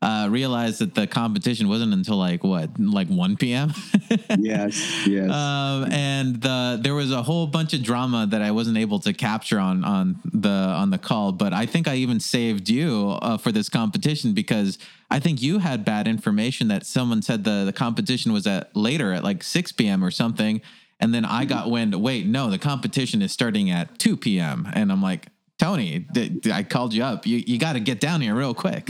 Uh, 0.04 0.28
realized 0.32 0.80
that 0.80 0.96
the 0.96 1.06
competition 1.06 1.68
wasn't 1.68 1.94
until 1.94 2.18
like 2.18 2.44
what, 2.44 2.72
like 2.80 3.08
one 3.08 3.38
p.m. 3.38 3.72
Yes, 4.40 5.06
yes. 5.06 5.30
um, 5.32 5.92
and 5.92 6.42
the 6.42 6.80
there 6.82 6.96
was 6.96 7.12
a 7.12 7.22
whole 7.22 7.46
bunch 7.46 7.76
of 7.76 7.84
drama 7.84 8.26
that 8.32 8.42
I 8.42 8.50
wasn't 8.50 8.78
able 8.78 9.00
to 9.02 9.14
capture 9.14 9.60
on 9.60 9.84
on 9.84 10.20
the 10.26 10.50
on 10.50 10.90
the 10.90 10.98
call. 10.98 11.32
But 11.32 11.54
I 11.54 11.68
think 11.68 11.88
I 11.88 11.98
even 11.98 12.20
saved 12.20 12.68
you 12.68 13.16
uh, 13.22 13.38
for 13.38 13.52
this 13.52 13.70
competition 13.70 14.34
because 14.34 14.80
I 15.12 15.20
think 15.20 15.40
you 15.40 15.60
had 15.60 15.86
bad 15.86 16.08
information 16.08 16.68
that 16.70 16.84
someone 16.88 17.22
said 17.22 17.44
the 17.44 17.64
the 17.66 17.74
competition 17.74 18.34
was 18.34 18.48
at 18.48 18.76
later 18.76 19.14
at 19.14 19.24
like 19.24 19.44
six 19.44 19.72
p.m. 19.72 20.04
or 20.04 20.10
something, 20.10 20.62
and 21.00 21.14
then 21.14 21.26
I 21.26 21.46
got 21.46 21.70
wind. 21.70 21.94
Wait, 21.94 22.26
no, 22.26 22.50
the 22.50 22.58
competition 22.58 23.22
is 23.22 23.32
starting 23.32 23.70
at 23.70 24.00
two 24.00 24.18
p.m. 24.18 24.68
And 24.74 24.92
I'm 24.92 25.04
like. 25.04 25.28
Tony, 25.60 26.08
I 26.52 26.64
called 26.64 26.92
you 26.92 27.04
up. 27.04 27.28
You 27.28 27.38
you 27.38 27.60
got 27.60 27.74
to 27.74 27.80
get 27.80 28.00
down 28.00 28.22
here 28.22 28.34
real 28.34 28.56
quick. 28.56 28.90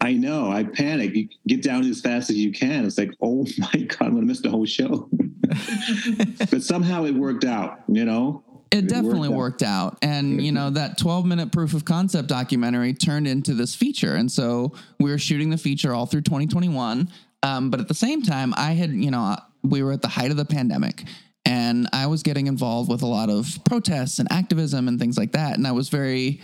I 0.00 0.14
know. 0.14 0.50
I 0.50 0.64
panic. 0.64 1.14
You 1.14 1.28
get 1.46 1.62
down 1.62 1.84
as 1.88 2.00
fast 2.00 2.30
as 2.30 2.36
you 2.36 2.52
can. 2.52 2.86
It's 2.86 2.98
like, 2.98 3.12
oh 3.20 3.46
my 3.58 3.80
God, 3.82 4.02
I'm 4.02 4.10
going 4.10 4.22
to 4.22 4.26
miss 4.26 4.40
the 4.40 4.50
whole 4.50 4.66
show. 4.66 5.08
but 6.50 6.62
somehow 6.62 7.04
it 7.04 7.14
worked 7.14 7.44
out, 7.44 7.82
you 7.88 8.04
know? 8.04 8.42
It 8.70 8.86
definitely 8.88 9.28
worked 9.28 9.62
out. 9.62 9.94
worked 9.94 10.04
out. 10.04 10.10
And, 10.10 10.40
you 10.40 10.52
know, 10.52 10.70
that 10.70 10.96
12 10.96 11.26
minute 11.26 11.50
proof 11.50 11.74
of 11.74 11.84
concept 11.84 12.28
documentary 12.28 12.94
turned 12.94 13.26
into 13.26 13.52
this 13.52 13.74
feature. 13.74 14.14
And 14.14 14.30
so 14.30 14.72
we 15.00 15.10
were 15.10 15.18
shooting 15.18 15.50
the 15.50 15.58
feature 15.58 15.92
all 15.92 16.06
through 16.06 16.22
2021. 16.22 17.10
Um, 17.42 17.70
but 17.70 17.80
at 17.80 17.88
the 17.88 17.94
same 17.94 18.22
time, 18.22 18.54
I 18.56 18.72
had, 18.72 18.90
you 18.90 19.10
know, 19.10 19.36
we 19.62 19.82
were 19.82 19.92
at 19.92 20.02
the 20.02 20.08
height 20.08 20.30
of 20.30 20.36
the 20.36 20.44
pandemic 20.44 21.04
and 21.44 21.88
I 21.92 22.06
was 22.06 22.22
getting 22.22 22.46
involved 22.46 22.88
with 22.88 23.02
a 23.02 23.06
lot 23.06 23.28
of 23.28 23.58
protests 23.64 24.18
and 24.18 24.30
activism 24.30 24.88
and 24.88 25.00
things 25.00 25.18
like 25.18 25.32
that. 25.32 25.56
And 25.56 25.66
I 25.66 25.72
was 25.72 25.88
very 25.88 26.40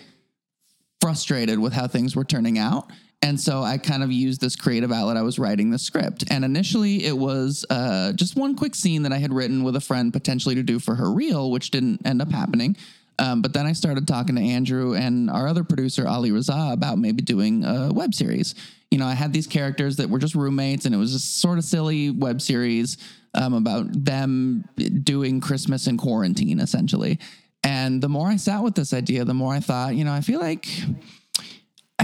frustrated 1.00 1.58
with 1.58 1.72
how 1.72 1.86
things 1.86 2.16
were 2.16 2.24
turning 2.24 2.58
out. 2.58 2.90
And 3.22 3.40
so 3.40 3.62
I 3.62 3.78
kind 3.78 4.02
of 4.02 4.12
used 4.12 4.40
this 4.40 4.54
creative 4.56 4.92
outlet. 4.92 5.16
I 5.16 5.22
was 5.22 5.38
writing 5.38 5.70
the 5.70 5.78
script. 5.78 6.24
And 6.30 6.44
initially, 6.44 7.06
it 7.06 7.16
was 7.16 7.64
uh, 7.70 8.12
just 8.12 8.36
one 8.36 8.54
quick 8.54 8.74
scene 8.74 9.02
that 9.02 9.12
I 9.12 9.18
had 9.18 9.32
written 9.32 9.64
with 9.64 9.74
a 9.74 9.80
friend 9.80 10.12
potentially 10.12 10.54
to 10.54 10.62
do 10.62 10.78
for 10.78 10.94
her 10.94 11.10
reel, 11.10 11.50
which 11.50 11.70
didn't 11.70 12.06
end 12.06 12.22
up 12.22 12.30
happening. 12.30 12.76
Um, 13.18 13.40
but 13.40 13.52
then 13.52 13.66
I 13.66 13.72
started 13.72 14.06
talking 14.06 14.36
to 14.36 14.42
Andrew 14.42 14.94
and 14.94 15.30
our 15.30 15.48
other 15.48 15.64
producer, 15.64 16.06
Ali 16.06 16.30
Raza, 16.30 16.72
about 16.72 16.98
maybe 16.98 17.22
doing 17.22 17.64
a 17.64 17.90
web 17.92 18.14
series. 18.14 18.54
You 18.90 18.98
know, 18.98 19.06
I 19.06 19.14
had 19.14 19.32
these 19.32 19.46
characters 19.46 19.96
that 19.96 20.10
were 20.10 20.18
just 20.18 20.34
roommates, 20.34 20.84
and 20.84 20.94
it 20.94 20.98
was 20.98 21.12
just 21.12 21.40
sort 21.40 21.58
of 21.58 21.64
silly 21.64 22.10
web 22.10 22.40
series 22.40 22.98
um, 23.34 23.54
about 23.54 23.86
them 23.92 24.68
doing 25.02 25.40
Christmas 25.40 25.86
in 25.86 25.96
quarantine, 25.96 26.60
essentially. 26.60 27.18
And 27.64 28.00
the 28.00 28.08
more 28.08 28.28
I 28.28 28.36
sat 28.36 28.62
with 28.62 28.74
this 28.74 28.92
idea, 28.92 29.24
the 29.24 29.34
more 29.34 29.52
I 29.52 29.60
thought, 29.60 29.96
you 29.96 30.04
know, 30.04 30.12
I 30.12 30.20
feel 30.20 30.38
like 30.38 30.68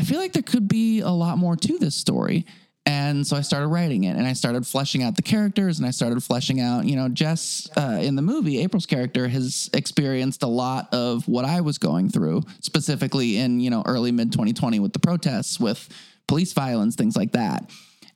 I 0.03 0.05
feel 0.05 0.19
like 0.19 0.33
there 0.33 0.43
could 0.43 0.67
be 0.67 0.99
a 0.99 1.11
lot 1.11 1.39
more 1.39 1.55
to 1.55 1.79
this 1.79 1.95
story. 1.95 2.45
And 2.85 3.25
so 3.25 3.37
I 3.37 3.43
started 3.43 3.69
writing 3.69 4.03
it 4.03 4.17
and 4.17 4.27
I 4.27 4.33
started 4.33 4.67
fleshing 4.67 5.05
out 5.05 5.15
the 5.15 5.23
characters 5.23 5.79
and 5.79 5.87
I 5.87 5.93
started 5.93 6.21
fleshing 6.25 6.59
out, 6.59 6.87
you 6.87 6.97
know, 6.97 7.09
Jess 7.09 7.69
uh, 7.77 8.01
in 8.03 8.17
the 8.17 8.23
movie, 8.23 8.59
April's 8.59 8.85
character 8.85 9.29
has 9.29 9.71
experienced 9.73 10.43
a 10.43 10.49
lot 10.49 10.93
of 10.93 11.29
what 11.29 11.45
I 11.45 11.61
was 11.61 11.79
going 11.79 12.09
through, 12.09 12.43
specifically 12.59 13.37
in, 13.37 13.61
you 13.61 13.71
know, 13.71 13.85
early 13.87 14.11
mid 14.11 14.33
2020 14.33 14.81
with 14.81 14.93
the 14.93 14.99
protests, 14.99 15.61
with 15.61 15.89
police 16.27 16.53
violence, 16.53 16.97
things 16.97 17.15
like 17.15 17.31
that. 17.33 17.71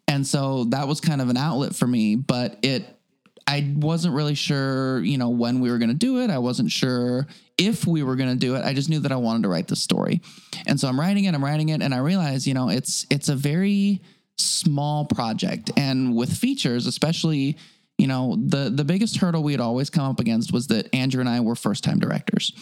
And 0.09 0.27
so 0.27 0.65
that 0.65 0.89
was 0.89 1.01
kind 1.01 1.21
of 1.21 1.29
an 1.29 1.37
outlet 1.37 1.77
for 1.77 1.87
me, 1.87 2.17
but 2.17 2.59
it 2.63 2.85
I 3.47 3.73
wasn't 3.77 4.15
really 4.17 4.35
sure, 4.35 5.05
you 5.05 5.19
know, 5.19 5.29
when 5.29 5.61
we 5.61 5.71
were 5.71 5.79
going 5.79 5.91
to 5.91 5.95
do 5.95 6.19
it. 6.23 6.31
I 6.31 6.39
wasn't 6.39 6.73
sure 6.73 7.29
if 7.59 7.87
we 7.87 8.03
were 8.03 8.17
going 8.17 8.31
to 8.31 8.37
do 8.37 8.55
it. 8.57 8.65
I 8.65 8.75
just 8.75 8.89
knew 8.89 9.01
that 9.01 9.13
I 9.13 9.17
wanted 9.17 9.45
to 9.45 9.49
write 9.49 9.69
the 9.69 9.77
story. 9.77 10.21
And 10.67 10.79
so 10.79 10.89
I'm 10.89 10.99
writing 10.99 11.25
it, 11.25 11.35
I'm 11.35 11.45
writing 11.45 11.71
it, 11.71 11.83
and 11.83 11.95
I 11.95 11.99
realize, 11.99 12.47
you 12.47 12.55
know, 12.55 12.69
it's 12.69 13.07
it's 13.11 13.29
a 13.29 13.35
very 13.35 14.03
small 14.39 15.07
project. 15.07 15.71
And 15.77 16.15
with 16.15 16.33
features, 16.33 16.87
especially, 16.87 17.57
you 17.99 18.07
know, 18.07 18.37
the 18.37 18.71
the 18.71 18.85
biggest 18.85 19.17
hurdle 19.17 19.43
we 19.43 19.53
had 19.53 19.61
always 19.61 19.91
come 19.91 20.05
up 20.05 20.21
against 20.21 20.53
was 20.53 20.67
that 20.67 20.95
Andrew 20.95 21.21
and 21.21 21.29
I 21.29 21.41
were 21.41 21.55
first-time 21.55 21.99
directors. 21.99 22.53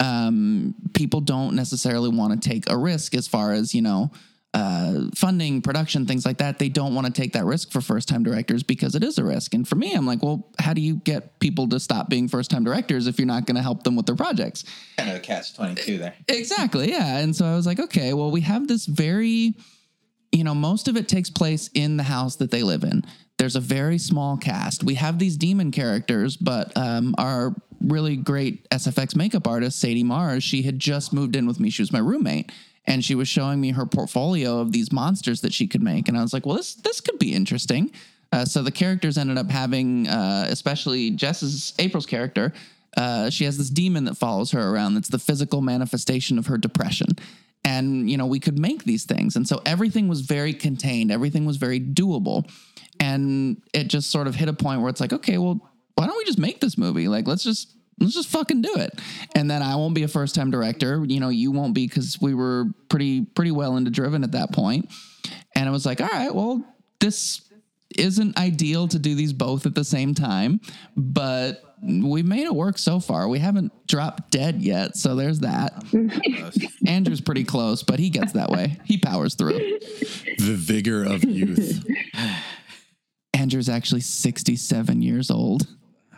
Um, 0.00 0.74
people 0.94 1.20
don't 1.20 1.54
necessarily 1.54 2.08
want 2.08 2.40
to 2.40 2.48
take 2.48 2.68
a 2.68 2.76
risk 2.76 3.14
as 3.14 3.28
far 3.28 3.52
as, 3.52 3.74
you 3.74 3.82
know, 3.82 4.10
uh, 4.54 5.10
funding, 5.16 5.60
production, 5.60 6.06
things 6.06 6.24
like 6.24 6.38
that, 6.38 6.60
they 6.60 6.68
don't 6.68 6.94
want 6.94 7.06
to 7.08 7.12
take 7.12 7.32
that 7.32 7.44
risk 7.44 7.72
for 7.72 7.80
first 7.80 8.08
time 8.08 8.22
directors 8.22 8.62
because 8.62 8.94
it 8.94 9.02
is 9.02 9.18
a 9.18 9.24
risk. 9.24 9.52
And 9.52 9.66
for 9.66 9.74
me, 9.74 9.92
I'm 9.92 10.06
like, 10.06 10.22
well, 10.22 10.48
how 10.60 10.72
do 10.72 10.80
you 10.80 10.96
get 10.96 11.40
people 11.40 11.68
to 11.70 11.80
stop 11.80 12.08
being 12.08 12.28
first 12.28 12.52
time 12.52 12.62
directors 12.62 13.08
if 13.08 13.18
you're 13.18 13.26
not 13.26 13.46
going 13.46 13.56
to 13.56 13.62
help 13.62 13.82
them 13.82 13.96
with 13.96 14.06
their 14.06 14.14
projects? 14.14 14.64
Kind 14.96 15.10
of 15.10 15.16
a 15.16 15.20
catch 15.20 15.54
22 15.56 15.98
there. 15.98 16.14
Exactly. 16.28 16.90
Yeah. 16.90 17.18
And 17.18 17.34
so 17.34 17.44
I 17.44 17.56
was 17.56 17.66
like, 17.66 17.80
okay, 17.80 18.14
well, 18.14 18.30
we 18.30 18.42
have 18.42 18.68
this 18.68 18.86
very, 18.86 19.54
you 20.30 20.44
know, 20.44 20.54
most 20.54 20.86
of 20.86 20.96
it 20.96 21.08
takes 21.08 21.30
place 21.30 21.68
in 21.74 21.96
the 21.96 22.04
house 22.04 22.36
that 22.36 22.52
they 22.52 22.62
live 22.62 22.84
in. 22.84 23.02
There's 23.38 23.56
a 23.56 23.60
very 23.60 23.98
small 23.98 24.36
cast. 24.36 24.84
We 24.84 24.94
have 24.94 25.18
these 25.18 25.36
demon 25.36 25.72
characters, 25.72 26.36
but 26.36 26.70
um, 26.76 27.16
our 27.18 27.56
really 27.80 28.14
great 28.14 28.68
SFX 28.70 29.16
makeup 29.16 29.48
artist, 29.48 29.80
Sadie 29.80 30.04
Mars, 30.04 30.44
she 30.44 30.62
had 30.62 30.78
just 30.78 31.12
moved 31.12 31.34
in 31.34 31.44
with 31.48 31.58
me. 31.58 31.70
She 31.70 31.82
was 31.82 31.90
my 31.90 31.98
roommate 31.98 32.52
and 32.86 33.04
she 33.04 33.14
was 33.14 33.28
showing 33.28 33.60
me 33.60 33.70
her 33.72 33.86
portfolio 33.86 34.58
of 34.60 34.72
these 34.72 34.92
monsters 34.92 35.40
that 35.40 35.52
she 35.52 35.66
could 35.66 35.82
make 35.82 36.08
and 36.08 36.18
i 36.18 36.22
was 36.22 36.32
like 36.32 36.46
well 36.46 36.56
this 36.56 36.74
this 36.74 37.00
could 37.00 37.18
be 37.18 37.34
interesting. 37.34 37.90
Uh, 38.32 38.44
so 38.44 38.64
the 38.64 38.72
characters 38.72 39.16
ended 39.16 39.38
up 39.38 39.48
having 39.48 40.08
uh, 40.08 40.44
especially 40.48 41.10
jess's 41.10 41.72
april's 41.78 42.06
character 42.06 42.52
uh, 42.96 43.30
she 43.30 43.44
has 43.44 43.58
this 43.58 43.70
demon 43.70 44.04
that 44.04 44.16
follows 44.16 44.52
her 44.52 44.70
around 44.70 44.94
that's 44.94 45.08
the 45.08 45.18
physical 45.18 45.60
manifestation 45.60 46.38
of 46.38 46.46
her 46.46 46.58
depression. 46.58 47.08
And 47.64 48.10
you 48.10 48.16
know 48.16 48.26
we 48.26 48.40
could 48.40 48.58
make 48.58 48.84
these 48.84 49.04
things. 49.04 49.36
And 49.36 49.48
so 49.48 49.60
everything 49.64 50.08
was 50.08 50.20
very 50.20 50.52
contained. 50.52 51.10
Everything 51.10 51.44
was 51.44 51.56
very 51.56 51.80
doable. 51.80 52.48
And 53.00 53.60
it 53.72 53.88
just 53.88 54.10
sort 54.10 54.26
of 54.26 54.34
hit 54.34 54.48
a 54.48 54.52
point 54.52 54.80
where 54.80 54.90
it's 54.90 55.00
like 55.00 55.12
okay 55.12 55.38
well 55.38 55.60
why 55.94 56.06
don't 56.06 56.16
we 56.16 56.24
just 56.24 56.38
make 56.38 56.60
this 56.60 56.76
movie? 56.76 57.08
Like 57.08 57.26
let's 57.26 57.42
just 57.42 57.74
let's 58.00 58.14
just 58.14 58.28
fucking 58.28 58.62
do 58.62 58.74
it. 58.76 58.98
And 59.34 59.50
then 59.50 59.62
I 59.62 59.76
won't 59.76 59.94
be 59.94 60.02
a 60.02 60.08
first 60.08 60.34
time 60.34 60.50
director. 60.50 61.04
You 61.06 61.20
know, 61.20 61.28
you 61.28 61.52
won't 61.52 61.74
be 61.74 61.86
because 61.86 62.18
we 62.20 62.34
were 62.34 62.66
pretty 62.88 63.24
pretty 63.24 63.50
well 63.50 63.76
into 63.76 63.90
driven 63.90 64.24
at 64.24 64.32
that 64.32 64.52
point. 64.52 64.90
And 65.54 65.68
I 65.68 65.72
was 65.72 65.86
like, 65.86 66.00
all 66.00 66.08
right, 66.08 66.34
well, 66.34 66.64
this 67.00 67.42
isn't 67.96 68.36
ideal 68.36 68.88
to 68.88 68.98
do 68.98 69.14
these 69.14 69.32
both 69.32 69.66
at 69.66 69.74
the 69.74 69.84
same 69.84 70.14
time, 70.14 70.60
but 70.96 71.62
we've 71.82 72.24
made 72.24 72.44
it 72.44 72.54
work 72.54 72.78
so 72.78 72.98
far. 72.98 73.28
We 73.28 73.38
haven't 73.38 73.72
dropped 73.86 74.30
dead 74.30 74.62
yet, 74.62 74.96
so 74.96 75.14
there's 75.14 75.40
that. 75.40 75.72
Andrew's 76.86 77.20
pretty 77.20 77.44
close, 77.44 77.82
but 77.82 77.98
he 77.98 78.10
gets 78.10 78.32
that 78.32 78.50
way. 78.50 78.78
He 78.84 78.98
powers 78.98 79.34
through. 79.34 79.58
The 80.38 80.54
vigor 80.56 81.04
of 81.04 81.24
youth. 81.24 81.84
Andrew's 83.34 83.68
actually 83.68 84.00
67 84.00 85.02
years 85.02 85.30
old. 85.30 85.66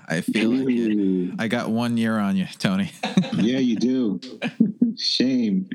I 0.09 0.21
feel 0.21 0.51
like 0.51 0.67
it. 0.69 1.35
I 1.39 1.49
got 1.49 1.71
one 1.71 1.97
year 1.97 2.19
on 2.19 2.37
you, 2.37 2.47
Tony. 2.59 2.93
yeah, 3.35 3.59
you 3.59 3.77
do. 3.77 4.21
Shame. 4.97 5.69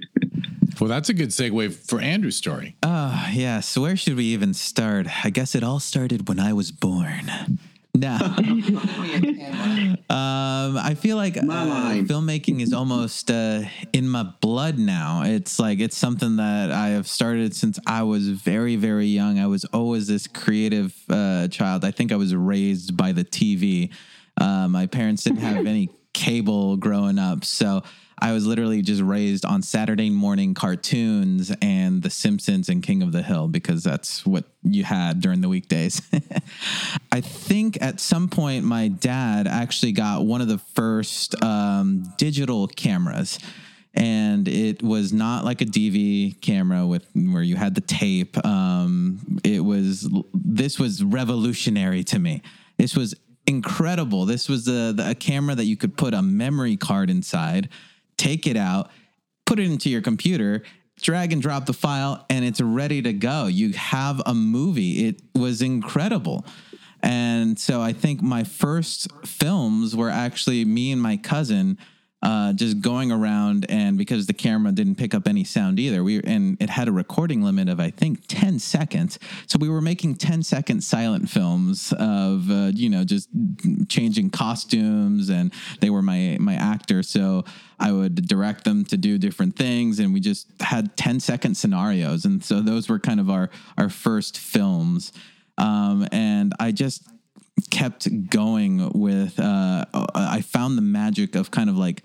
Well, 0.79 0.87
that's 0.89 1.09
a 1.09 1.13
good 1.13 1.29
segue 1.29 1.73
for 1.73 1.99
Andrew's 1.99 2.37
story. 2.37 2.75
Oh, 2.83 2.89
uh, 2.89 3.29
yeah. 3.33 3.59
So, 3.59 3.81
where 3.81 3.95
should 3.95 4.15
we 4.15 4.25
even 4.25 4.53
start? 4.53 5.25
I 5.25 5.29
guess 5.29 5.53
it 5.53 5.63
all 5.63 5.79
started 5.79 6.27
when 6.27 6.39
I 6.39 6.53
was 6.53 6.71
born. 6.71 7.31
No. 7.93 8.15
um, 10.09 10.77
I 10.77 10.95
feel 10.97 11.17
like 11.17 11.37
uh, 11.37 11.41
filmmaking 11.41 12.61
is 12.61 12.73
almost 12.73 13.29
uh, 13.29 13.63
in 13.91 14.07
my 14.07 14.23
blood 14.23 14.79
now. 14.79 15.23
It's 15.25 15.59
like 15.59 15.79
it's 15.79 15.97
something 15.97 16.37
that 16.37 16.71
I 16.71 16.89
have 16.89 17.07
started 17.07 17.55
since 17.55 17.79
I 17.85 18.03
was 18.03 18.29
very, 18.29 18.77
very 18.77 19.07
young. 19.07 19.39
I 19.39 19.47
was 19.47 19.65
always 19.65 20.07
this 20.07 20.25
creative 20.27 20.95
uh, 21.09 21.49
child. 21.49 21.83
I 21.83 21.91
think 21.91 22.11
I 22.11 22.15
was 22.15 22.33
raised 22.33 22.95
by 22.95 23.11
the 23.11 23.25
TV. 23.25 23.91
Uh, 24.41 24.67
my 24.67 24.87
parents 24.87 25.23
didn't 25.23 25.39
have 25.39 25.65
any 25.65 25.89
cable 26.13 26.75
growing 26.77 27.19
up, 27.19 27.45
so 27.45 27.83
I 28.19 28.33
was 28.33 28.45
literally 28.45 28.81
just 28.83 29.01
raised 29.01 29.45
on 29.45 29.63
Saturday 29.63 30.09
morning 30.11 30.53
cartoons 30.53 31.51
and 31.61 32.03
The 32.03 32.09
Simpsons 32.11 32.69
and 32.69 32.83
King 32.83 33.01
of 33.01 33.11
the 33.11 33.23
Hill 33.23 33.47
because 33.47 33.83
that's 33.83 34.25
what 34.25 34.45
you 34.63 34.83
had 34.83 35.21
during 35.21 35.41
the 35.41 35.49
weekdays. 35.49 36.01
I 37.11 37.21
think 37.21 37.81
at 37.81 37.99
some 37.99 38.29
point 38.29 38.63
my 38.63 38.89
dad 38.89 39.47
actually 39.47 39.93
got 39.93 40.23
one 40.23 40.39
of 40.39 40.47
the 40.47 40.59
first 40.59 41.41
um, 41.43 42.03
digital 42.17 42.67
cameras 42.67 43.39
and 43.93 44.47
it 44.47 44.81
was 44.81 45.11
not 45.11 45.43
like 45.43 45.61
a 45.61 45.65
DV 45.65 46.41
camera 46.41 46.85
with 46.85 47.07
where 47.13 47.43
you 47.43 47.55
had 47.55 47.75
the 47.75 47.81
tape. 47.81 48.37
Um, 48.45 49.39
it 49.43 49.59
was 49.61 50.09
this 50.33 50.79
was 50.79 51.03
revolutionary 51.03 52.03
to 52.05 52.19
me. 52.19 52.41
This 52.77 52.95
was 52.95 53.15
incredible. 53.47 54.25
This 54.25 54.47
was 54.47 54.67
a, 54.67 54.95
a 54.99 55.15
camera 55.15 55.55
that 55.55 55.65
you 55.65 55.77
could 55.77 55.97
put 55.97 56.13
a 56.13 56.21
memory 56.21 56.77
card 56.77 57.09
inside, 57.09 57.69
take 58.17 58.47
it 58.47 58.57
out, 58.57 58.89
put 59.45 59.59
it 59.59 59.65
into 59.65 59.89
your 59.89 60.01
computer, 60.01 60.63
drag 61.01 61.33
and 61.33 61.41
drop 61.41 61.65
the 61.65 61.73
file, 61.73 62.25
and 62.29 62.45
it's 62.45 62.61
ready 62.61 63.01
to 63.01 63.13
go. 63.13 63.47
You 63.47 63.73
have 63.73 64.21
a 64.25 64.33
movie. 64.33 65.07
It 65.07 65.21
was 65.35 65.61
incredible. 65.61 66.45
And 67.03 67.57
so 67.57 67.81
I 67.81 67.93
think 67.93 68.21
my 68.21 68.43
first 68.43 69.07
films 69.25 69.95
were 69.95 70.09
actually 70.09 70.63
me 70.65 70.91
and 70.91 71.01
my 71.01 71.17
cousin 71.17 71.77
uh, 72.23 72.53
just 72.53 72.81
going 72.81 73.11
around 73.11 73.65
and 73.69 73.97
because 73.97 74.27
the 74.27 74.33
camera 74.33 74.71
didn't 74.71 74.95
pick 74.95 75.13
up 75.13 75.27
any 75.27 75.43
sound 75.43 75.79
either 75.79 76.03
we 76.03 76.21
and 76.23 76.57
it 76.61 76.69
had 76.69 76.87
a 76.87 76.91
recording 76.91 77.41
limit 77.41 77.67
of 77.67 77.79
i 77.79 77.89
think 77.89 78.19
10 78.41 78.59
seconds. 78.59 79.19
So 79.47 79.57
we 79.59 79.69
were 79.69 79.81
making 79.81 80.15
10 80.15 80.43
second 80.43 80.81
silent 80.81 81.29
films 81.29 81.93
of 81.99 82.49
uh, 82.49 82.71
you 82.73 82.89
know 82.89 83.03
just 83.03 83.29
changing 83.87 84.31
costumes 84.31 85.29
and 85.29 85.53
they 85.79 85.89
were 85.89 86.01
my 86.01 86.37
my 86.39 86.55
actor. 86.55 87.03
So 87.03 87.45
i 87.79 87.91
would 87.91 88.27
direct 88.27 88.63
them 88.63 88.85
to 88.85 88.97
do 88.97 89.17
different 89.17 89.55
things 89.55 89.99
and 89.99 90.13
we 90.13 90.19
just 90.19 90.47
had 90.59 90.97
10 90.97 91.19
second 91.19 91.55
scenarios. 91.55 92.25
And 92.25 92.43
so 92.43 92.61
those 92.61 92.89
were 92.89 92.99
kind 92.99 93.19
of 93.19 93.29
our 93.29 93.49
our 93.77 93.89
first 93.89 94.37
films. 94.37 95.11
Um, 95.57 96.07
and 96.11 96.53
i 96.59 96.71
just 96.71 97.07
kept 97.69 98.29
going 98.29 98.91
with 98.93 99.39
uh, 99.39 99.85
i 100.15 100.41
found 100.41 100.77
the 100.77 100.81
magic 100.81 101.35
of 101.35 101.51
kind 101.51 101.69
of 101.69 101.77
like 101.77 102.01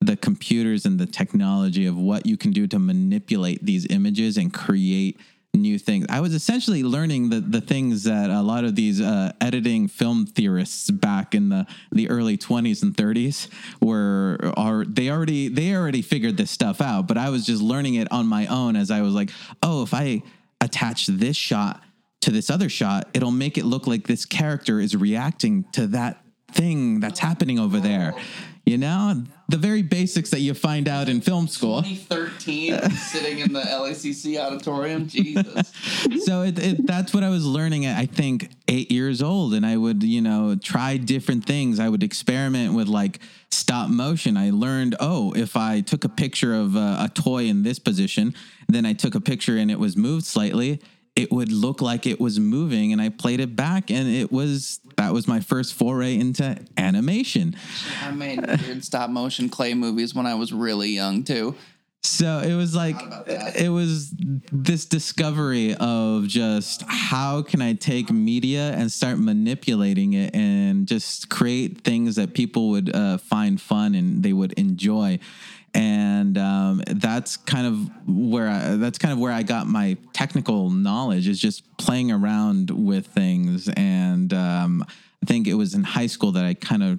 the 0.00 0.16
computers 0.16 0.86
and 0.86 0.98
the 0.98 1.06
technology 1.06 1.86
of 1.86 1.96
what 1.96 2.26
you 2.26 2.36
can 2.36 2.52
do 2.52 2.66
to 2.66 2.78
manipulate 2.78 3.64
these 3.64 3.86
images 3.90 4.36
and 4.36 4.52
create 4.52 5.18
new 5.52 5.78
things. 5.78 6.06
I 6.08 6.20
was 6.20 6.32
essentially 6.32 6.82
learning 6.82 7.30
the 7.30 7.40
the 7.40 7.60
things 7.60 8.04
that 8.04 8.30
a 8.30 8.40
lot 8.40 8.64
of 8.64 8.76
these 8.76 9.00
uh, 9.00 9.32
editing 9.40 9.88
film 9.88 10.26
theorists 10.26 10.90
back 10.90 11.34
in 11.34 11.48
the 11.48 11.66
the 11.92 12.08
early 12.08 12.38
20s 12.38 12.82
and 12.82 12.94
30s 12.94 13.48
were 13.80 14.38
are 14.56 14.84
they 14.84 15.10
already 15.10 15.48
they 15.48 15.74
already 15.74 16.02
figured 16.02 16.36
this 16.36 16.50
stuff 16.50 16.80
out, 16.80 17.06
but 17.06 17.18
I 17.18 17.30
was 17.30 17.44
just 17.44 17.62
learning 17.62 17.94
it 17.94 18.10
on 18.12 18.26
my 18.26 18.46
own 18.46 18.76
as 18.76 18.90
I 18.90 19.02
was 19.02 19.12
like, 19.12 19.30
"Oh, 19.62 19.82
if 19.82 19.92
I 19.92 20.22
attach 20.60 21.06
this 21.06 21.36
shot 21.36 21.82
to 22.20 22.30
this 22.30 22.50
other 22.50 22.68
shot, 22.68 23.08
it'll 23.14 23.30
make 23.30 23.58
it 23.58 23.64
look 23.64 23.86
like 23.86 24.06
this 24.06 24.24
character 24.24 24.80
is 24.80 24.94
reacting 24.96 25.64
to 25.72 25.86
that 25.88 26.22
thing 26.52 27.00
that's 27.00 27.20
happening 27.20 27.58
over 27.58 27.80
there." 27.80 28.14
You 28.70 28.78
know, 28.78 29.24
the 29.48 29.56
very 29.56 29.82
basics 29.82 30.30
that 30.30 30.40
you 30.40 30.54
find 30.54 30.86
out 30.86 31.08
in 31.08 31.20
film 31.22 31.48
school. 31.48 31.82
2013, 31.82 32.90
sitting 32.90 33.38
in 33.40 33.52
the 33.52 33.62
LACC 33.62 34.38
auditorium. 34.38 35.08
Jesus. 35.08 35.72
so 36.24 36.42
it, 36.42 36.56
it, 36.58 36.86
that's 36.86 37.12
what 37.12 37.24
I 37.24 37.30
was 37.30 37.44
learning 37.44 37.86
at 37.86 37.98
I 37.98 38.06
think 38.06 38.50
eight 38.68 38.92
years 38.92 39.22
old, 39.22 39.54
and 39.54 39.66
I 39.66 39.76
would 39.76 40.04
you 40.04 40.20
know 40.20 40.56
try 40.62 40.98
different 40.98 41.46
things. 41.46 41.80
I 41.80 41.88
would 41.88 42.04
experiment 42.04 42.74
with 42.74 42.86
like 42.86 43.18
stop 43.50 43.88
motion. 43.88 44.36
I 44.36 44.50
learned 44.50 44.94
oh 45.00 45.32
if 45.32 45.56
I 45.56 45.80
took 45.80 46.04
a 46.04 46.08
picture 46.08 46.54
of 46.54 46.76
a, 46.76 46.96
a 47.00 47.10
toy 47.12 47.46
in 47.46 47.64
this 47.64 47.80
position, 47.80 48.34
then 48.68 48.86
I 48.86 48.92
took 48.92 49.16
a 49.16 49.20
picture 49.20 49.56
and 49.56 49.70
it 49.70 49.80
was 49.80 49.96
moved 49.96 50.26
slightly. 50.26 50.80
It 51.16 51.32
would 51.32 51.52
look 51.52 51.82
like 51.82 52.06
it 52.06 52.20
was 52.20 52.38
moving, 52.38 52.92
and 52.92 53.02
I 53.02 53.08
played 53.08 53.40
it 53.40 53.56
back, 53.56 53.90
and 53.90 54.08
it 54.08 54.30
was 54.30 54.80
that 54.96 55.12
was 55.12 55.26
my 55.26 55.40
first 55.40 55.74
foray 55.74 56.16
into 56.16 56.56
animation. 56.76 57.56
I 58.02 58.10
made 58.12 58.46
weird 58.46 58.84
stop 58.84 59.10
motion 59.10 59.48
clay 59.48 59.74
movies 59.74 60.14
when 60.14 60.26
I 60.26 60.34
was 60.34 60.52
really 60.52 60.90
young 60.90 61.24
too. 61.24 61.56
So 62.02 62.38
it 62.38 62.54
was 62.54 62.74
like 62.74 62.96
it 63.58 63.68
was 63.68 64.14
this 64.50 64.86
discovery 64.86 65.74
of 65.74 66.26
just 66.26 66.82
how 66.86 67.42
can 67.42 67.60
I 67.60 67.74
take 67.74 68.10
media 68.10 68.72
and 68.72 68.90
start 68.90 69.18
manipulating 69.18 70.14
it 70.14 70.34
and 70.34 70.86
just 70.86 71.28
create 71.28 71.82
things 71.82 72.16
that 72.16 72.32
people 72.32 72.70
would 72.70 72.94
uh, 72.94 73.18
find 73.18 73.60
fun 73.60 73.94
and 73.94 74.22
they 74.22 74.32
would 74.32 74.52
enjoy, 74.54 75.18
and 75.74 76.36
um, 76.36 76.82
that's 76.86 77.36
kind 77.36 77.66
of 77.66 77.90
where 78.08 78.48
I, 78.48 78.76
that's 78.76 78.98
kind 78.98 79.12
of 79.12 79.18
where 79.18 79.32
I 79.32 79.42
got 79.42 79.66
my 79.66 79.96
technical 80.12 80.70
knowledge 80.70 81.28
is 81.28 81.40
just 81.40 81.76
playing 81.76 82.10
around 82.10 82.70
with 82.70 83.06
things, 83.06 83.68
and 83.68 84.32
um, 84.32 84.84
I 85.22 85.26
think 85.26 85.46
it 85.46 85.54
was 85.54 85.74
in 85.74 85.84
high 85.84 86.06
school 86.06 86.32
that 86.32 86.44
I 86.44 86.54
kind 86.54 86.82
of 86.82 86.98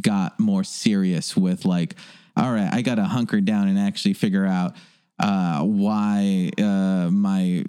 got 0.00 0.38
more 0.38 0.64
serious 0.64 1.36
with 1.36 1.64
like 1.64 1.96
all 2.36 2.50
right, 2.50 2.72
I 2.72 2.82
got 2.82 2.94
to 2.94 3.04
hunker 3.04 3.40
down 3.40 3.68
and 3.68 3.78
actually 3.78 4.14
figure 4.14 4.46
out 4.46 4.74
uh, 5.22 5.62
why 5.62 6.50
uh, 6.58 7.08
my 7.10 7.64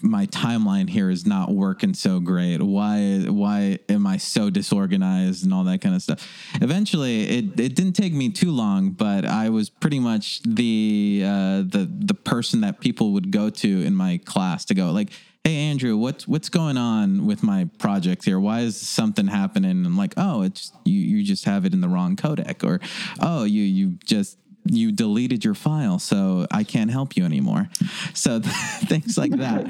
my 0.00 0.26
timeline 0.26 0.88
here 0.88 1.10
is 1.10 1.26
not 1.26 1.50
working 1.50 1.92
so 1.92 2.20
great. 2.20 2.62
Why 2.62 3.26
why 3.28 3.78
am 3.90 4.06
I 4.06 4.16
so 4.16 4.48
disorganized 4.48 5.44
and 5.44 5.52
all 5.52 5.64
that 5.64 5.82
kind 5.82 5.94
of 5.94 6.00
stuff? 6.00 6.26
Eventually, 6.54 7.28
it, 7.28 7.60
it 7.60 7.74
didn't 7.74 7.92
take 7.92 8.14
me 8.14 8.30
too 8.30 8.50
long, 8.50 8.90
but 8.90 9.26
I 9.26 9.50
was 9.50 9.68
pretty 9.68 10.00
much 10.00 10.42
the 10.42 11.22
uh, 11.24 11.58
the 11.66 11.86
the 11.98 12.14
person 12.14 12.62
that 12.62 12.80
people 12.80 13.12
would 13.12 13.30
go 13.30 13.50
to 13.50 13.82
in 13.82 13.94
my 13.94 14.18
class 14.24 14.64
to 14.66 14.74
go 14.74 14.90
like. 14.90 15.10
Hey 15.44 15.58
Andrew, 15.58 15.96
what's 15.96 16.26
what's 16.26 16.48
going 16.48 16.76
on 16.76 17.24
with 17.24 17.44
my 17.44 17.70
project 17.78 18.24
here? 18.24 18.40
Why 18.40 18.62
is 18.62 18.76
something 18.80 19.28
happening? 19.28 19.70
And 19.70 19.86
I'm 19.86 19.96
like, 19.96 20.14
oh, 20.16 20.42
it's 20.42 20.72
you. 20.84 20.98
You 20.98 21.22
just 21.22 21.44
have 21.44 21.64
it 21.64 21.72
in 21.72 21.80
the 21.80 21.88
wrong 21.88 22.16
codec, 22.16 22.64
or 22.64 22.80
oh, 23.20 23.44
you 23.44 23.62
you 23.62 23.90
just 24.04 24.38
you 24.70 24.92
deleted 24.92 25.44
your 25.44 25.54
file, 25.54 25.98
so 25.98 26.46
I 26.50 26.64
can't 26.64 26.90
help 26.90 27.16
you 27.16 27.24
anymore. 27.24 27.68
So 28.14 28.40
things 28.84 29.16
like 29.18 29.32
that. 29.32 29.66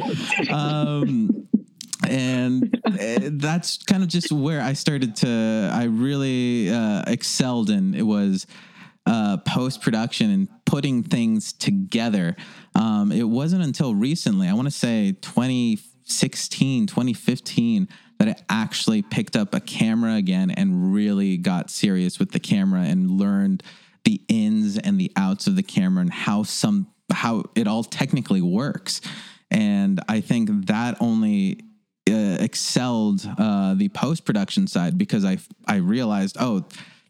Um, 0.50 1.48
and 2.06 2.78
uh, 2.84 3.30
that's 3.32 3.82
kind 3.84 4.02
of 4.02 4.08
just 4.08 4.30
where 4.30 4.60
I 4.60 4.74
started 4.74 5.16
to. 5.16 5.70
I 5.72 5.84
really 5.84 6.70
uh, 6.70 7.02
excelled 7.06 7.70
in 7.70 7.94
it 7.94 8.02
was 8.02 8.46
uh, 9.06 9.38
post 9.38 9.80
production 9.82 10.30
and 10.30 10.48
putting 10.64 11.02
things 11.02 11.52
together. 11.52 12.36
Um, 12.74 13.12
it 13.12 13.24
wasn't 13.28 13.62
until 13.62 13.94
recently, 13.94 14.48
I 14.48 14.52
want 14.52 14.66
to 14.66 14.72
say 14.72 15.12
2016, 15.22 16.86
2015, 16.86 17.88
that 18.18 18.28
I 18.28 18.36
actually 18.48 19.02
picked 19.02 19.36
up 19.36 19.54
a 19.54 19.60
camera 19.60 20.14
again 20.14 20.50
and 20.50 20.92
really 20.92 21.36
got 21.36 21.70
serious 21.70 22.18
with 22.18 22.32
the 22.32 22.40
camera 22.40 22.82
and 22.82 23.10
learned 23.10 23.62
the 24.06 24.22
ins 24.28 24.78
and 24.78 24.98
the 24.98 25.12
outs 25.16 25.48
of 25.48 25.56
the 25.56 25.62
camera 25.62 26.00
and 26.00 26.12
how 26.12 26.44
some 26.44 26.86
how 27.12 27.44
it 27.54 27.66
all 27.66 27.84
technically 27.84 28.40
works. 28.40 29.00
And 29.50 30.00
I 30.08 30.20
think 30.20 30.66
that 30.66 30.96
only 31.00 31.60
uh, 32.08 32.38
excelled 32.40 33.28
uh, 33.36 33.74
the 33.74 33.88
post 33.90 34.24
production 34.24 34.66
side 34.68 34.96
because 34.96 35.24
I 35.24 35.38
I 35.66 35.76
realized 35.76 36.36
oh 36.40 36.64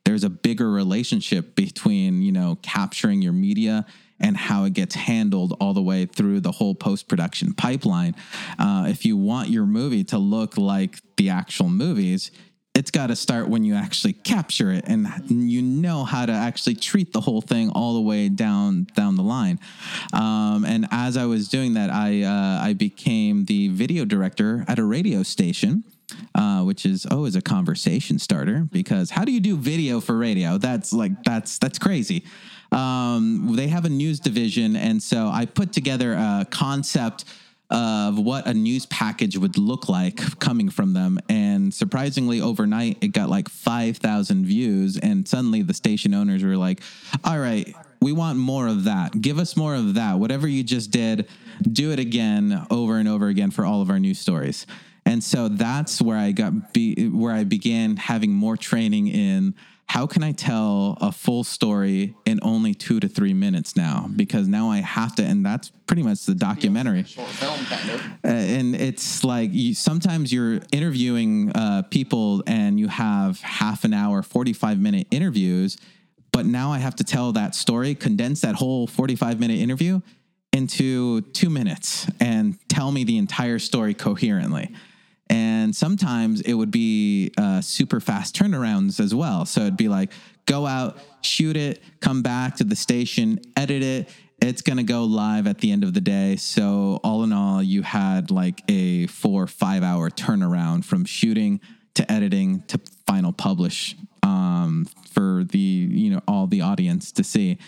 there's 0.07 0.25
a 0.25 0.31
bigger 0.31 0.71
relationship 0.71 1.55
between 1.55 2.23
you 2.23 2.33
know 2.33 2.59
capturing 2.63 3.21
your 3.21 3.35
media 3.35 3.85
and 4.19 4.35
how 4.35 4.65
it 4.65 4.73
gets 4.73 4.95
handled 4.95 5.55
all 5.61 5.75
the 5.75 5.83
way 5.83 6.07
through 6.07 6.41
the 6.41 6.53
whole 6.53 6.75
post 6.75 7.07
production 7.07 7.53
pipeline. 7.53 8.17
Uh, 8.59 8.87
if 8.89 9.05
you 9.05 9.19
want 9.19 9.51
your 9.51 9.67
movie 9.67 10.05
to 10.05 10.17
look 10.17 10.57
like 10.57 10.99
the 11.19 11.29
actual 11.29 11.69
movies, 11.69 12.31
it's 12.77 12.91
got 12.91 13.07
to 13.07 13.17
start 13.17 13.49
when 13.49 13.65
you 13.65 13.75
actually 13.75 14.13
capture 14.13 14.71
it 14.71 14.85
and 14.87 15.09
you 15.31 15.63
know 15.63 16.05
how 16.05 16.27
to 16.27 16.33
actually 16.33 16.75
treat 16.75 17.11
the 17.11 17.23
whole 17.23 17.41
thing 17.41 17.71
all 17.71 17.95
the 17.95 18.01
way 18.03 18.29
down 18.29 18.87
down 18.95 19.17
the 19.17 19.23
line. 19.23 19.59
Um, 20.13 20.65
and 20.67 20.87
as 20.91 21.17
I 21.17 21.25
was 21.25 21.49
doing 21.49 21.75
that, 21.75 21.89
I 21.89 22.23
uh, 22.23 22.61
I 22.63 22.75
became 22.75 23.47
the 23.47 23.69
video 23.69 24.05
director 24.05 24.65
at 24.69 24.79
a 24.79 24.85
radio 24.85 25.23
station. 25.23 25.85
Uh, 26.37 26.63
which 26.63 26.87
is 26.87 27.05
always 27.07 27.35
a 27.35 27.43
conversation 27.43 28.17
starter 28.17 28.69
because 28.71 29.11
how 29.11 29.25
do 29.25 29.33
you 29.33 29.41
do 29.41 29.57
video 29.57 30.01
for 30.01 30.17
radio? 30.17 30.57
That's 30.57 30.93
like 30.93 31.25
that's 31.25 31.59
that's 31.59 31.81
crazy. 31.81 32.25
Um, 32.71 33.57
they 33.57 33.67
have 33.67 33.85
a 33.87 33.89
news 33.89 34.21
division, 34.21 34.77
and 34.77 35.03
so 35.03 35.27
I 35.27 35.47
put 35.47 35.73
together 35.73 36.13
a 36.13 36.47
concept 36.49 37.25
of 37.71 38.19
what 38.19 38.47
a 38.47 38.55
news 38.55 38.87
package 38.87 39.37
would 39.37 39.59
look 39.59 39.89
like 39.89 40.39
coming 40.39 40.69
from 40.69 40.93
them. 40.93 41.19
And 41.29 41.75
surprisingly, 41.75 42.41
overnight, 42.41 42.99
it 43.01 43.09
got 43.09 43.29
like 43.29 43.49
5,000 43.49 44.47
views. 44.47 44.97
And 44.97 45.27
suddenly 45.27 45.63
the 45.63 45.75
station 45.75 46.15
owners 46.15 46.43
were 46.45 46.57
like, 46.57 46.81
all 47.25 47.39
right, 47.39 47.75
we 48.01 48.13
want 48.13 48.39
more 48.39 48.69
of 48.69 48.85
that. 48.85 49.21
Give 49.21 49.39
us 49.39 49.57
more 49.57 49.75
of 49.75 49.95
that. 49.95 50.19
Whatever 50.19 50.47
you 50.47 50.63
just 50.63 50.91
did, 50.91 51.29
do 51.73 51.91
it 51.91 51.99
again 51.99 52.67
over 52.71 52.99
and 52.99 53.09
over 53.09 53.29
again 53.29 53.51
for 53.51 53.65
all 53.65 53.83
of 53.83 53.91
our 53.91 53.99
news 53.99 54.19
stories. 54.19 54.67
And 55.05 55.23
so 55.23 55.49
that's 55.49 56.03
where 56.03 56.19
I 56.19 56.33
got 56.33 56.73
be, 56.73 57.09
where 57.09 57.33
I 57.33 57.45
began 57.45 57.97
having 57.97 58.33
more 58.33 58.57
training 58.57 59.09
in 59.09 59.55
how 59.89 60.07
can 60.07 60.23
I 60.23 60.33
tell 60.33 60.99
a 61.01 61.13
full 61.13 61.45
story 61.45 62.17
in 62.27 62.41
only 62.43 62.75
two 62.75 62.99
to 63.01 63.09
three 63.09 63.33
minutes 63.33 63.77
now? 63.77 64.11
Because 64.15 64.49
now 64.49 64.69
I 64.69 64.79
have 64.79 65.15
to, 65.17 65.25
and 65.25 65.47
that's 65.47 65.71
pretty 65.87 66.03
much 66.03 66.27
the 66.27 66.35
documentary. 66.35 67.05
Short 67.05 67.29
film, 67.29 67.65
kind 67.67 67.91
of. 67.91 68.01
Uh, 68.25 68.29
and 68.29 68.75
it's 68.75 69.23
like 69.23 69.51
you, 69.53 69.75
sometimes 69.75 70.33
you're 70.33 70.61
interviewing 70.73 71.53
uh, 71.53 71.83
people 71.91 72.43
and 72.47 72.81
you 72.81 72.89
have 72.89 73.41
half 73.41 73.85
an 73.85 73.95
hour, 73.95 74.23
45 74.23 74.81
minute 74.81 75.07
interviews, 75.13 75.77
but 76.33 76.47
now 76.47 76.73
I 76.73 76.79
have 76.79 76.97
to 76.97 77.05
tell 77.05 77.33
that 77.33 77.55
story, 77.55 77.95
condense 77.95 78.41
that 78.41 78.57
whole 78.57 78.87
45 78.87 79.39
minute 79.39 79.59
interview 79.59 80.01
into 80.53 81.21
two 81.21 81.49
minutes 81.49 82.07
and 82.19 82.59
tell 82.69 82.91
me 82.91 83.05
the 83.05 83.19
entire 83.19 83.59
story 83.59 83.95
coherently. 83.95 84.75
And 85.29 85.75
sometimes 85.75 86.41
it 86.43 86.55
would 86.55 86.71
be 86.71 87.33
uh, 87.37 87.61
super 87.61 88.01
fast 88.01 88.37
turnarounds 88.37 89.01
as 89.01 89.15
well. 89.15 89.45
So 89.45 89.63
it'd 89.63 89.77
be 89.77 89.89
like, 89.89 90.13
go 90.47 90.67
out, 90.67 90.99
shoot 91.21 91.57
it, 91.57 91.83
come 92.01 92.23
back 92.23 92.57
to 92.57 92.65
the 92.65 92.77
station, 92.77 93.41
edit 93.57 93.83
it. 93.83 94.09
It's 94.41 94.63
going 94.63 94.77
to 94.77 94.83
go 94.83 95.05
live 95.05 95.47
at 95.47 95.59
the 95.59 95.73
end 95.73 95.83
of 95.83 95.95
the 95.95 96.01
day. 96.01 96.37
So, 96.37 97.01
all 97.03 97.25
in 97.25 97.33
all, 97.33 97.63
you 97.63 97.83
had 97.83 98.31
like 98.31 98.63
a 98.69 99.07
four 99.07 99.47
five 99.47 99.83
hour 99.83 100.11
turnaround 100.11 100.85
from 100.85 101.07
shooting 101.07 101.61
to 101.95 102.11
editing 102.13 102.63
to 102.69 102.79
final 103.07 103.33
publish 103.33 103.97
um, 104.23 104.87
for 105.11 105.43
the, 105.45 105.59
you 105.59 106.11
know, 106.11 106.21
all 106.29 106.47
the 106.47 106.61
audience 106.61 107.13
to 107.13 107.25
see 107.25 107.59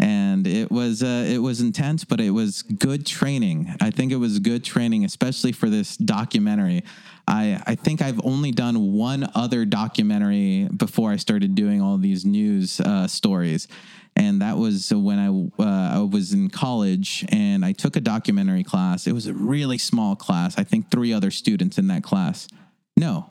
and 0.00 0.46
it 0.46 0.70
was 0.70 1.02
uh, 1.02 1.26
it 1.28 1.38
was 1.38 1.60
intense, 1.60 2.04
but 2.04 2.20
it 2.20 2.30
was 2.30 2.62
good 2.62 3.04
training. 3.04 3.72
I 3.82 3.90
think 3.90 4.12
it 4.12 4.16
was 4.16 4.38
good 4.38 4.64
training, 4.64 5.04
especially 5.04 5.52
for 5.52 5.68
this 5.68 5.96
documentary. 5.98 6.84
I 7.28 7.62
I 7.66 7.74
think 7.74 8.00
I've 8.00 8.20
only 8.24 8.50
done 8.50 8.94
one 8.94 9.30
other 9.34 9.66
documentary 9.66 10.68
before 10.74 11.12
I 11.12 11.16
started 11.16 11.54
doing 11.54 11.82
all 11.82 11.98
these 11.98 12.24
news 12.24 12.80
uh, 12.80 13.06
stories, 13.08 13.68
and 14.16 14.40
that 14.40 14.56
was 14.56 14.90
when 14.90 15.18
I 15.18 15.28
uh, 15.62 15.98
I 15.98 16.08
was 16.10 16.32
in 16.32 16.48
college 16.48 17.26
and 17.28 17.62
I 17.62 17.72
took 17.72 17.94
a 17.94 18.00
documentary 18.00 18.64
class. 18.64 19.06
It 19.06 19.12
was 19.12 19.26
a 19.26 19.34
really 19.34 19.76
small 19.76 20.16
class. 20.16 20.56
I 20.56 20.64
think 20.64 20.90
three 20.90 21.12
other 21.12 21.30
students 21.30 21.76
in 21.76 21.88
that 21.88 22.02
class. 22.02 22.48
No, 22.96 23.30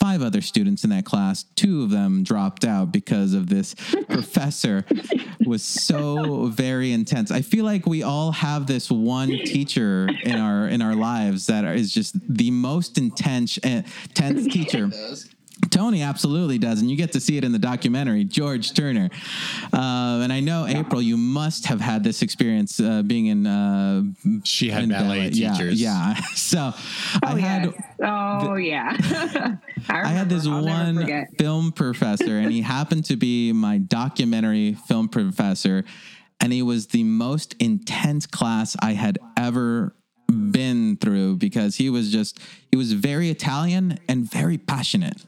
five 0.00 0.22
other 0.22 0.40
students 0.40 0.84
in 0.84 0.90
that 0.90 1.04
class. 1.04 1.44
Two 1.54 1.82
of 1.82 1.90
them 1.90 2.22
dropped 2.22 2.64
out 2.64 2.92
because 2.92 3.34
of 3.34 3.48
this 3.48 3.74
professor 4.08 4.84
was 5.44 5.62
so 5.62 6.46
very 6.46 6.92
intense. 6.92 7.30
I 7.30 7.42
feel 7.42 7.64
like 7.64 7.86
we 7.86 8.02
all 8.02 8.32
have 8.32 8.66
this 8.66 8.90
one 8.90 9.28
teacher 9.28 10.08
in 10.22 10.36
our 10.36 10.68
in 10.68 10.82
our 10.82 10.94
lives 10.94 11.46
that 11.46 11.64
is 11.64 11.92
just 11.92 12.16
the 12.28 12.50
most 12.50 12.98
intense 12.98 13.58
eh, 13.62 13.82
intense 14.08 14.46
teacher. 14.52 14.90
Tony 15.70 16.02
absolutely 16.02 16.58
does, 16.58 16.80
and 16.80 16.90
you 16.90 16.96
get 16.96 17.12
to 17.12 17.20
see 17.20 17.36
it 17.36 17.44
in 17.44 17.52
the 17.52 17.58
documentary, 17.58 18.24
George 18.24 18.72
Turner. 18.74 19.10
Uh, 19.72 20.20
and 20.22 20.32
I 20.32 20.40
know 20.40 20.66
April, 20.66 21.02
you 21.02 21.16
must 21.16 21.66
have 21.66 21.80
had 21.80 22.02
this 22.04 22.22
experience 22.22 22.80
uh, 22.80 23.02
being 23.02 23.26
in. 23.26 23.46
Uh, 23.46 24.02
She 24.44 24.70
had 24.70 24.84
in 24.84 24.90
ballet 24.90 25.30
teachers. 25.30 25.80
Yeah, 25.80 26.14
yeah. 26.16 26.20
So 26.34 26.72
Oh, 26.74 27.18
I 27.22 27.38
had. 27.40 27.64
yes. 27.66 27.82
oh 28.00 28.54
yeah. 28.56 28.96
I, 29.88 30.00
I 30.02 30.08
had 30.08 30.28
this. 30.28 30.46
I'll 30.46 30.64
one 30.64 31.26
film 31.38 31.72
professor, 31.72 32.38
and 32.38 32.50
he 32.52 32.60
happened 32.62 33.04
to 33.06 33.16
be 33.16 33.52
my 33.52 33.78
documentary 33.78 34.74
film 34.86 35.08
professor, 35.08 35.84
and 36.40 36.52
he 36.52 36.62
was 36.62 36.88
the 36.88 37.04
most 37.04 37.54
intense 37.58 38.26
class 38.26 38.76
I 38.80 38.92
had 38.92 39.18
ever 39.36 39.94
been 40.28 40.96
through 40.98 41.36
because 41.36 41.76
he 41.76 41.88
was 41.90 42.10
just 42.12 42.38
he 42.70 42.76
was 42.76 42.92
very 42.92 43.30
Italian 43.30 43.98
and 44.08 44.30
very 44.30 44.58
passionate. 44.58 45.22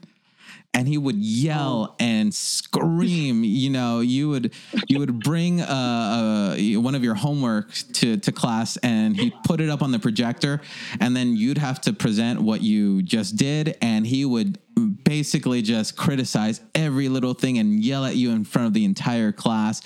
And 0.73 0.87
he 0.87 0.97
would 0.97 1.17
yell 1.17 1.95
and 1.99 2.33
scream. 2.33 3.43
You 3.61 3.69
know, 3.69 3.99
you 3.99 4.29
would 4.29 4.53
you 4.87 4.99
would 4.99 5.19
bring 5.19 5.61
uh, 5.61 6.55
uh, 6.57 6.79
one 6.79 6.95
of 6.95 7.03
your 7.03 7.15
homework 7.15 7.73
to 7.93 8.17
to 8.17 8.31
class, 8.31 8.77
and 8.77 9.15
he'd 9.15 9.33
put 9.43 9.61
it 9.61 9.69
up 9.69 9.81
on 9.81 9.91
the 9.91 9.99
projector, 9.99 10.61
and 10.99 11.15
then 11.15 11.35
you'd 11.35 11.57
have 11.57 11.81
to 11.81 11.93
present 11.93 12.41
what 12.41 12.61
you 12.61 13.03
just 13.03 13.35
did, 13.35 13.77
and 13.81 14.07
he 14.07 14.25
would 14.25 14.57
basically 15.03 15.61
just 15.61 15.95
criticize 15.97 16.61
every 16.73 17.09
little 17.09 17.33
thing 17.33 17.57
and 17.57 17.83
yell 17.83 18.05
at 18.05 18.15
you 18.15 18.31
in 18.31 18.43
front 18.43 18.67
of 18.67 18.73
the 18.73 18.85
entire 18.85 19.31
class. 19.31 19.81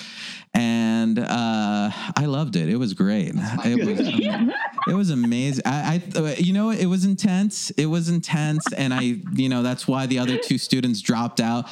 And 0.57 1.19
uh, 1.19 1.91
I 2.15 2.25
loved 2.25 2.55
it. 2.55 2.69
It 2.69 2.77
was 2.77 2.93
great. 2.93 3.33
It 3.35 3.85
was, 3.85 4.53
it 4.87 4.93
was 4.93 5.09
amazing. 5.09 5.63
I, 5.65 6.01
I, 6.15 6.35
you 6.35 6.53
know, 6.53 6.69
it 6.69 6.85
was 6.85 7.03
intense. 7.03 7.71
It 7.71 7.87
was 7.87 8.07
intense, 8.07 8.63
and 8.71 8.93
I, 8.93 9.19
you 9.33 9.49
know, 9.49 9.63
that's 9.63 9.85
why 9.85 10.05
the 10.05 10.19
other 10.19 10.37
two 10.37 10.57
students 10.57 11.01
dropped 11.01 11.41
out. 11.41 11.67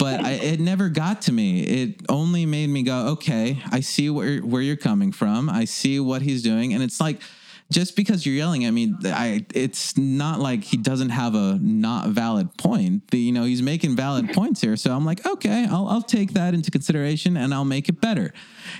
But 0.00 0.24
I, 0.24 0.32
it 0.32 0.58
never 0.58 0.88
got 0.88 1.22
to 1.22 1.32
me. 1.32 1.62
It 1.62 2.00
only 2.08 2.44
made 2.44 2.70
me 2.70 2.82
go, 2.82 3.06
okay, 3.12 3.62
I 3.70 3.80
see 3.80 4.10
where 4.10 4.40
where 4.40 4.62
you're 4.62 4.76
coming 4.76 5.12
from. 5.12 5.48
I 5.48 5.64
see 5.64 6.00
what 6.00 6.22
he's 6.22 6.42
doing, 6.42 6.74
and 6.74 6.82
it's 6.82 7.00
like 7.00 7.20
just 7.72 7.96
because 7.96 8.24
you're 8.26 8.34
yelling 8.34 8.64
at 8.64 8.70
me, 8.70 8.94
I 9.04 9.46
it's 9.54 9.96
not 9.96 10.38
like 10.38 10.64
he 10.64 10.76
doesn't 10.76 11.10
have 11.10 11.34
a 11.34 11.58
not 11.60 12.08
valid 12.08 12.56
point. 12.56 13.10
The, 13.10 13.18
you 13.18 13.32
know, 13.32 13.44
he's 13.44 13.62
making 13.62 13.96
valid 13.96 14.30
points 14.34 14.60
here. 14.60 14.76
So 14.76 14.92
I'm 14.92 15.04
like, 15.04 15.26
okay, 15.26 15.66
I'll 15.70 15.88
I'll 15.88 16.02
take 16.02 16.34
that 16.34 16.54
into 16.54 16.70
consideration 16.70 17.36
and 17.36 17.54
I'll 17.54 17.64
make 17.64 17.88
it 17.88 18.00
better. 18.00 18.32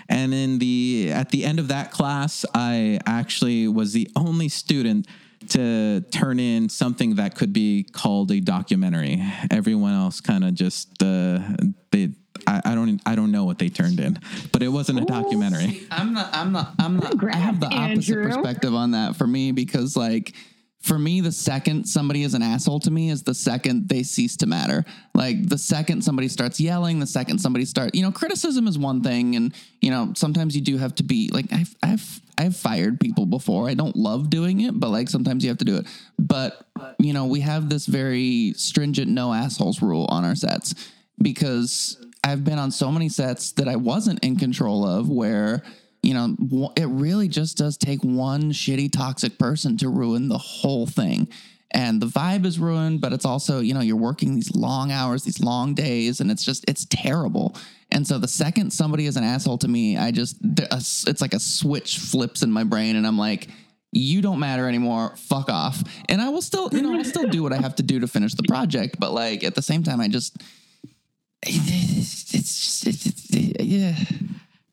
And 0.09 0.35
in 0.35 0.59
the 0.59 1.11
at 1.13 1.31
the 1.31 1.45
end 1.45 1.59
of 1.59 1.69
that 1.69 1.91
class, 1.91 2.45
I 2.55 3.01
actually 3.07 3.69
was 3.69 3.93
the 3.93 4.09
only 4.17 4.49
student 4.49 5.09
to 5.51 6.01
turn 6.11 6.41
in 6.41 6.69
something 6.69 7.17
that 7.17 7.35
could 7.35 7.53
be 7.53 7.85
called 7.85 8.31
a 8.31 8.41
documentary. 8.41 9.23
Everyone 9.51 9.93
else 9.93 10.21
kind 10.21 10.45
of 10.45 10.55
just 10.55 11.03
uh, 11.03 11.41
they. 11.91 12.11
I, 12.47 12.61
I 12.65 12.75
don't. 12.75 13.01
I 13.07 13.15
don't 13.15 13.31
know 13.31 13.45
what 13.45 13.59
they 13.59 13.69
turned 13.69 14.01
in, 14.01 14.19
but 14.53 14.63
it 14.63 14.69
wasn't 14.69 15.01
a 15.01 15.05
documentary. 15.05 15.87
I'm 15.91 16.13
not. 16.13 16.35
I'm 16.35 16.53
not. 16.53 16.73
I'm 16.79 16.97
not. 16.97 17.25
I 17.33 17.37
have 17.37 17.61
the 17.61 17.67
opposite 17.67 18.17
Andrew. 18.17 18.25
perspective 18.25 18.75
on 18.75 18.93
that 18.93 19.17
for 19.17 19.27
me 19.27 19.53
because, 19.53 19.97
like, 19.97 20.35
for 20.85 20.99
me, 20.99 21.23
the 21.23 21.33
second 21.33 21.87
somebody 21.87 22.25
is 22.25 22.35
an 22.35 22.43
asshole 22.43 22.79
to 22.81 22.91
me 22.91 23.09
is 23.09 23.23
the 23.23 23.33
second 23.33 23.89
they 23.89 24.03
cease 24.03 24.37
to 24.37 24.47
matter. 24.47 24.85
Like 25.15 25.49
the 25.49 25.57
second 25.57 26.03
somebody 26.03 26.29
starts 26.29 26.61
yelling, 26.61 27.01
the 27.01 27.07
second 27.07 27.39
somebody 27.39 27.65
start, 27.65 27.95
you 27.95 28.03
know, 28.03 28.13
criticism 28.13 28.67
is 28.69 28.79
one 28.79 29.03
thing, 29.03 29.35
and 29.35 29.55
you 29.81 29.91
know, 29.91 30.13
sometimes 30.15 30.55
you 30.55 30.61
do 30.61 30.77
have 30.77 30.95
to 30.97 31.03
be 31.03 31.31
like, 31.33 31.47
I've, 31.51 31.75
I've, 31.83 32.21
I've 32.37 32.57
fired 32.57 33.01
people 33.01 33.25
before. 33.25 33.67
I 33.67 33.73
don't 33.73 33.97
love 33.97 34.29
doing 34.29 34.61
it, 34.61 34.79
but 34.79 34.91
like 34.91 35.09
sometimes 35.09 35.43
you 35.43 35.49
have 35.49 35.59
to 35.59 35.65
do 35.65 35.77
it. 35.77 35.87
But 36.19 36.67
you 36.99 37.15
know, 37.15 37.25
we 37.25 37.41
have 37.41 37.71
this 37.71 37.87
very 37.87 38.53
stringent 38.55 39.11
no 39.11 39.33
assholes 39.33 39.81
rule 39.81 40.07
on 40.11 40.23
our 40.27 40.35
sets 40.35 40.75
because 41.17 41.97
I've 42.25 42.43
been 42.43 42.59
on 42.59 42.71
so 42.71 42.91
many 42.91 43.11
sets 43.11 43.53
that 43.53 43.69
I 43.69 43.77
wasn't 43.77 44.25
in 44.25 44.37
control 44.37 44.87
of 44.87 45.11
where 45.11 45.63
you 46.03 46.15
know 46.15 46.73
it 46.75 46.87
really 46.87 47.29
just 47.29 47.59
does 47.59 47.77
take 47.77 48.03
one 48.03 48.51
shitty 48.51 48.91
toxic 48.91 49.39
person 49.39 49.77
to 49.79 49.89
ruin 49.91 50.29
the 50.29 50.39
whole 50.39 50.87
thing. 50.87 51.29
And 51.71 52.01
the 52.01 52.07
vibe 52.07 52.47
is 52.47 52.59
ruined 52.59 53.03
but 53.03 53.13
it's 53.13 53.27
also 53.27 53.61
you 53.61 53.75
know 53.75 53.81
you're 53.81 53.97
working 53.97 54.35
these 54.35 54.55
long 54.55 54.91
hours 54.91 55.25
these 55.25 55.41
long 55.41 55.75
days 55.75 56.21
and 56.21 56.31
it's 56.31 56.45
just 56.45 56.65
it's 56.67 56.87
terrible. 56.87 57.57
And 57.91 58.07
so 58.07 58.19
the 58.19 58.29
second 58.29 58.73
somebody 58.73 59.05
is 59.05 59.17
an 59.17 59.23
asshole 59.23 59.59
to 59.59 59.69
me 59.69 59.97
i 59.97 60.11
just 60.11 60.37
it's 60.43 61.21
like 61.21 61.35
a 61.35 61.39
switch 61.39 61.99
flips 61.99 62.43
in 62.43 62.51
my 62.51 62.65
brain 62.65 62.97
and 62.97 63.07
i'm 63.07 63.19
like 63.19 63.49
you 63.97 64.21
don't 64.21 64.41
matter 64.41 64.67
anymore. 64.67 65.15
Fuck 65.17 65.49
off. 65.49 65.81
And 66.09 66.21
i 66.21 66.29
will 66.31 66.43
still 66.43 66.71
you 66.73 66.81
know 66.81 66.95
i'll 66.95 67.05
still 67.05 67.29
do 67.29 67.43
what 67.43 67.53
i 67.53 67.61
have 67.61 67.77
to 67.77 67.83
do 67.83 68.01
to 68.01 68.09
finish 68.09 68.35
the 68.35 68.43
project 68.45 68.97
but 68.99 69.13
like 69.13 69.45
at 69.45 69.55
the 69.55 69.63
same 69.63 69.83
time 69.83 70.01
i 70.01 70.09
just 70.09 70.43
it's, 71.47 72.35
it's, 72.35 72.87
it's, 72.87 73.07
it's 73.07 73.61
yeah. 73.61 73.95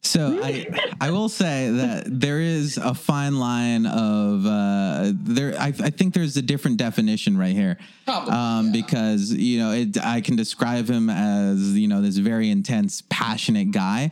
So 0.04 0.42
I 0.44 0.68
I 1.00 1.12
will 1.12 1.30
say 1.30 1.70
that 1.70 2.04
there 2.08 2.42
is 2.42 2.78
a 2.78 2.94
fine 2.94 3.40
line 3.40 3.86
of 3.86 4.46
uh, 4.46 5.12
there. 5.14 5.56
I, 5.60 5.68
I 5.68 5.90
think 5.92 6.16
there's 6.16 6.36
a 6.38 6.42
different 6.42 6.78
definition 6.78 7.38
right 7.38 7.54
here, 7.54 7.78
Probably, 8.06 8.34
um, 8.34 8.72
because 8.72 9.32
you 9.32 9.60
know 9.60 9.72
it, 9.72 10.04
I 10.04 10.22
can 10.22 10.36
describe 10.36 10.90
him 10.90 11.10
as 11.10 11.78
you 11.78 11.88
know 11.88 12.02
this 12.02 12.18
very 12.18 12.50
intense, 12.50 13.04
passionate 13.10 13.72
guy, 13.72 14.10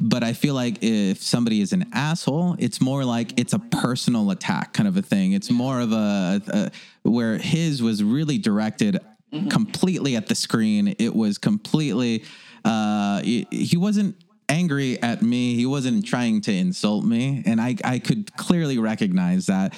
but 0.00 0.22
I 0.22 0.32
feel 0.32 0.54
like 0.54 0.78
if 0.80 1.20
somebody 1.20 1.60
is 1.60 1.72
an 1.72 1.86
asshole, 1.92 2.54
it's 2.60 2.80
more 2.80 3.04
like 3.04 3.38
it's 3.38 3.52
a 3.52 3.58
personal 3.58 4.30
attack 4.30 4.72
kind 4.72 4.88
of 4.88 4.96
a 4.96 5.02
thing. 5.02 5.32
It's 5.32 5.50
more 5.50 5.80
of 5.80 5.92
a, 5.92 6.40
a 6.48 6.70
where 7.02 7.36
his 7.36 7.82
was 7.82 8.02
really 8.02 8.38
directed 8.38 9.00
completely 9.50 10.16
at 10.16 10.26
the 10.26 10.34
screen. 10.34 10.94
It 10.98 11.14
was 11.14 11.38
completely. 11.38 12.24
Uh, 12.64 13.20
he, 13.22 13.46
he 13.50 13.76
wasn't 13.76 14.16
angry 14.48 15.00
at 15.02 15.22
me. 15.22 15.54
He 15.54 15.66
wasn't 15.66 16.06
trying 16.06 16.40
to 16.42 16.52
insult 16.52 17.04
me, 17.04 17.42
and 17.46 17.60
I 17.60 17.76
I 17.84 17.98
could 17.98 18.34
clearly 18.36 18.78
recognize 18.78 19.46
that. 19.46 19.74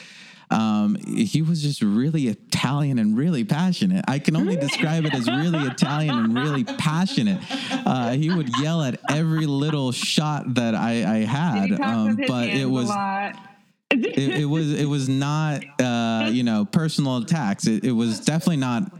Um, 0.51 0.97
he 0.97 1.43
was 1.43 1.63
just 1.63 1.83
really 1.83 2.29
Italian 2.29 2.99
and 2.99 3.17
really 3.17 3.45
passionate. 3.45 4.05
I 4.07 4.19
can 4.19 4.37
only 4.37 4.57
describe 4.57 5.05
it 5.05 5.15
as 5.15 5.27
really 5.27 5.59
Italian 5.61 6.17
and 6.17 6.35
really 6.35 6.65
passionate. 6.65 7.41
Uh, 7.71 8.11
he 8.11 8.33
would 8.33 8.51
yell 8.61 8.83
at 8.83 9.01
every 9.11 9.47
little 9.47 9.91
shot 9.91 10.55
that 10.55 10.75
I, 10.75 10.91
I 10.91 11.19
had, 11.25 11.73
um, 11.81 12.17
but 12.29 12.51
it 12.51 12.67
was 12.67 12.91
it, 13.91 14.41
it 14.41 14.45
was 14.45 14.73
it 14.75 14.87
was 14.87 15.09
not 15.09 15.65
uh, 15.81 16.29
you 16.31 16.43
know 16.43 16.65
personal 16.65 17.17
attacks. 17.19 17.67
It, 17.67 17.85
it 17.85 17.93
was 17.93 18.21
definitely 18.21 18.59
not 18.59 18.93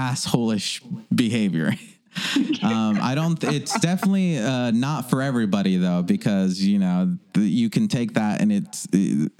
assholish 0.00 0.82
behavior. 1.14 1.74
um, 2.62 2.98
I 3.00 3.14
don't. 3.14 3.42
It's 3.44 3.78
definitely 3.78 4.38
uh, 4.38 4.72
not 4.72 5.08
for 5.08 5.22
everybody 5.22 5.76
though, 5.76 6.02
because 6.02 6.60
you 6.60 6.78
know 6.78 7.16
you 7.36 7.70
can 7.70 7.86
take 7.86 8.14
that 8.14 8.40
and 8.40 8.50
it's 8.50 8.88
it, 8.92 9.30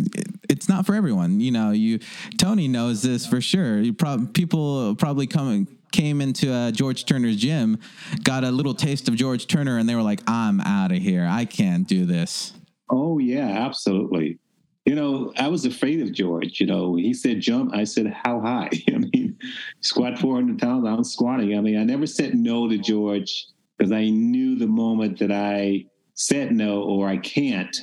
it's 0.49 0.69
not 0.69 0.87
for 0.87 0.95
everyone. 0.95 1.41
You 1.41 1.51
know, 1.51 1.73
you 1.73 1.99
Tony 2.39 2.69
knows 2.69 3.03
this 3.03 3.27
for 3.27 3.41
sure. 3.41 3.81
You 3.81 3.93
prob- 3.93 4.33
people 4.35 4.95
probably 4.95 5.27
come 5.27 5.67
came 5.91 6.21
into 6.21 6.53
uh, 6.53 6.71
George 6.71 7.07
Turner's 7.07 7.37
gym, 7.37 7.79
got 8.23 8.45
a 8.45 8.51
little 8.51 8.75
taste 8.75 9.09
of 9.09 9.17
George 9.17 9.49
Turner, 9.49 9.79
and 9.79 9.89
they 9.89 9.97
were 9.97 10.03
like, 10.03 10.23
"I'm 10.29 10.61
out 10.61 10.93
of 10.93 10.99
here. 10.99 11.27
I 11.29 11.47
can't 11.47 11.89
do 11.89 12.07
this." 12.07 12.53
Oh 12.89 13.19
yeah, 13.19 13.49
absolutely. 13.49 14.39
You 14.87 14.95
know, 14.95 15.33
I 15.37 15.49
was 15.49 15.67
afraid 15.67 16.01
of 16.01 16.13
George. 16.13 16.59
You 16.59 16.67
know, 16.67 16.97
he 16.97 17.13
said 17.13 17.41
jump. 17.41 17.75
I 17.75 17.85
said 17.85 18.07
how 18.07 18.41
high? 18.41 18.71
I 18.89 18.99
mean, 18.99 19.39
squat 19.81 20.19
400 20.19 20.59
pounds. 20.59 20.87
I'm 20.87 21.05
squatting. 21.05 21.57
I 21.57 21.61
mean, 21.61 21.79
I 21.79 21.85
never 21.85 22.07
said 22.07 22.35
no 22.35 22.69
to 22.69 22.79
George 22.79 23.47
because 23.77 23.93
I 23.93 24.09
knew 24.09 24.57
the 24.57 24.67
moment 24.67 25.19
that 25.19 25.33
I 25.33 25.87
said 26.15 26.53
no 26.53 26.83
or 26.83 27.09
I 27.09 27.19
can't, 27.19 27.77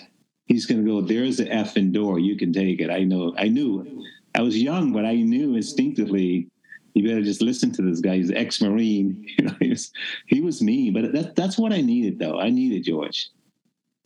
he's 0.45 0.65
going 0.65 0.83
to 0.83 0.89
go. 0.89 1.01
There's 1.01 1.37
the 1.37 1.45
effing 1.45 1.91
door. 1.91 2.19
You 2.19 2.35
can 2.35 2.51
take 2.51 2.79
it. 2.79 2.89
I 2.89 3.03
know. 3.03 3.33
I 3.37 3.47
knew. 3.47 4.03
I 4.35 4.41
was 4.41 4.61
young, 4.61 4.91
but 4.91 5.05
I 5.05 5.15
knew 5.15 5.55
instinctively. 5.55 6.47
You 6.93 7.07
better 7.07 7.23
just 7.23 7.41
listen 7.41 7.71
to 7.73 7.83
this 7.83 7.99
guy. 7.99 8.15
He's 8.15 8.31
ex-marine. 8.31 9.25
He 9.59 9.69
was 9.69 9.91
he 10.27 10.41
was 10.41 10.61
mean, 10.61 10.93
but 10.93 11.11
that, 11.13 11.35
that's 11.35 11.57
what 11.57 11.73
I 11.73 11.81
needed, 11.81 12.19
though. 12.19 12.39
I 12.39 12.49
needed 12.49 12.83
George 12.83 13.29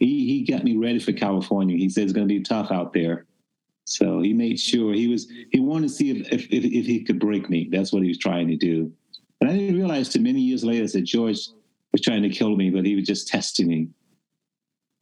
he 0.01 0.25
he 0.27 0.43
got 0.51 0.63
me 0.63 0.75
ready 0.75 0.99
for 0.99 1.13
California. 1.13 1.77
He 1.77 1.89
said 1.89 2.03
it's 2.05 2.13
going 2.13 2.27
to 2.27 2.33
be 2.33 2.41
tough 2.41 2.71
out 2.71 2.91
there, 2.91 3.25
so 3.85 4.19
he 4.21 4.33
made 4.33 4.59
sure 4.59 4.93
he 4.93 5.07
was 5.07 5.27
he 5.51 5.59
wanted 5.59 5.89
to 5.89 5.93
see 5.93 6.09
if 6.11 6.31
if, 6.33 6.45
if 6.51 6.65
if 6.65 6.85
he 6.87 7.03
could 7.03 7.19
break 7.19 7.49
me. 7.49 7.69
That's 7.71 7.93
what 7.93 8.01
he 8.01 8.07
was 8.09 8.17
trying 8.17 8.47
to 8.47 8.55
do. 8.57 8.91
And 9.39 9.49
I 9.49 9.53
didn't 9.55 9.75
realize 9.77 10.09
till 10.09 10.21
many 10.23 10.41
years 10.41 10.63
later 10.63 10.87
that 10.87 11.01
George 11.03 11.47
was 11.91 12.01
trying 12.01 12.23
to 12.23 12.29
kill 12.29 12.55
me, 12.55 12.69
but 12.71 12.85
he 12.85 12.95
was 12.95 13.05
just 13.05 13.27
testing 13.27 13.67
me. 13.67 13.89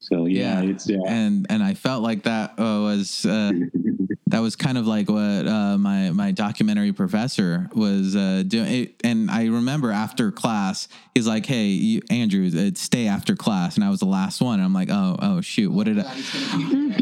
So 0.01 0.25
yeah, 0.27 0.61
Yeah. 0.61 0.69
it's 0.69 0.89
yeah. 0.89 0.97
and 1.07 1.45
and 1.49 1.61
I 1.61 1.73
felt 1.73 2.03
like 2.03 2.23
that 2.23 2.51
uh, 2.59 2.81
was 2.83 3.25
uh, 3.25 3.51
that 4.27 4.39
was 4.39 4.55
kind 4.55 4.77
of 4.77 4.87
like 4.87 5.09
what 5.09 5.45
uh, 5.47 5.77
my 5.77 6.11
my 6.11 6.31
documentary 6.31 6.93
professor 6.93 7.69
was 7.73 8.15
uh, 8.15 8.43
doing. 8.47 8.67
It, 8.83 8.95
and 9.03 9.29
I 9.29 9.45
remember 9.47 9.91
after 9.91 10.31
class, 10.31 10.87
he's 11.19 11.27
like, 11.27 11.45
"Hey, 11.45 11.67
you, 11.67 12.01
Andrew, 12.09 12.49
uh, 12.55 12.71
stay 12.75 13.07
after 13.07 13.35
class," 13.35 13.75
and 13.75 13.83
I 13.83 13.89
was 13.89 13.99
the 13.99 14.05
last 14.05 14.39
one. 14.41 14.59
And 14.59 14.63
I'm 14.65 14.73
like, 14.73 14.89
"Oh, 14.89 15.15
oh, 15.21 15.41
shoot, 15.41 15.69
what 15.71 15.85
did 15.85 15.99
I, 15.99 16.03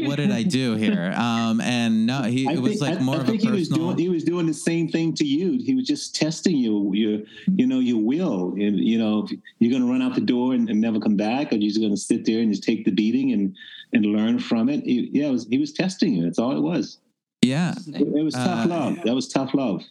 what 0.08 0.16
did 0.16 0.32
I 0.32 0.44
do 0.44 0.76
here?" 0.76 1.14
Um, 1.16 1.62
and 1.62 2.06
no, 2.08 2.24
he 2.24 2.48
I 2.48 2.54
it 2.54 2.60
was 2.60 2.80
think, 2.80 2.82
like 2.82 3.00
I- 3.00 3.04
more 3.04 3.16
I 3.16 3.20
of 3.20 3.24
a 3.26 3.28
think 3.28 3.42
he 3.42 3.52
was 3.52 3.70
doing 3.70 3.98
he 3.98 4.10
was 4.10 4.24
doing 4.24 4.48
the 4.48 4.54
same 4.54 4.90
thing 4.90 5.14
to 5.16 5.26
you. 5.26 5.60
He 5.64 5.76
was 5.76 5.86
just 5.86 6.16
testing 6.16 6.58
you, 6.58 6.92
your 6.94 7.20
you 7.56 7.68
know 7.68 7.80
your 7.80 8.02
will. 8.02 8.54
And 8.54 8.80
you 8.80 8.98
know, 8.98 9.24
if 9.26 9.32
you're 9.60 9.72
going 9.72 9.84
to 9.86 9.90
run 9.92 10.02
out 10.02 10.16
the 10.16 10.22
door 10.22 10.54
and, 10.54 10.70
and 10.70 10.82
never 10.82 11.00
come 11.00 11.16
back, 11.16 11.52
or 11.54 11.56
you're 11.58 11.70
just 11.70 11.80
going 11.80 11.94
to 11.94 11.98
sit 11.98 12.26
there 12.26 12.40
and 12.42 12.52
just 12.52 12.64
take 12.64 12.86
the 12.86 12.92
beating 12.92 13.32
and 13.34 13.56
and 13.94 14.06
learn 14.06 14.40
from 14.40 14.68
it. 14.70 14.84
He, 14.84 15.10
yeah, 15.14 15.28
it 15.28 15.32
was, 15.32 15.48
he 15.48 15.58
was 15.60 15.72
testing 15.72 16.14
you. 16.14 16.24
That's 16.26 16.40
all 16.40 16.52
it 16.58 16.62
was. 16.62 16.98
yeah, 17.42 17.74
It, 17.88 18.02
it 18.02 18.24
was 18.24 18.34
tough 18.34 18.66
Uh, 18.66 18.70
love. 18.70 18.98
That 19.06 19.16
was 19.16 19.28
tough 19.30 19.54
love. 19.54 19.84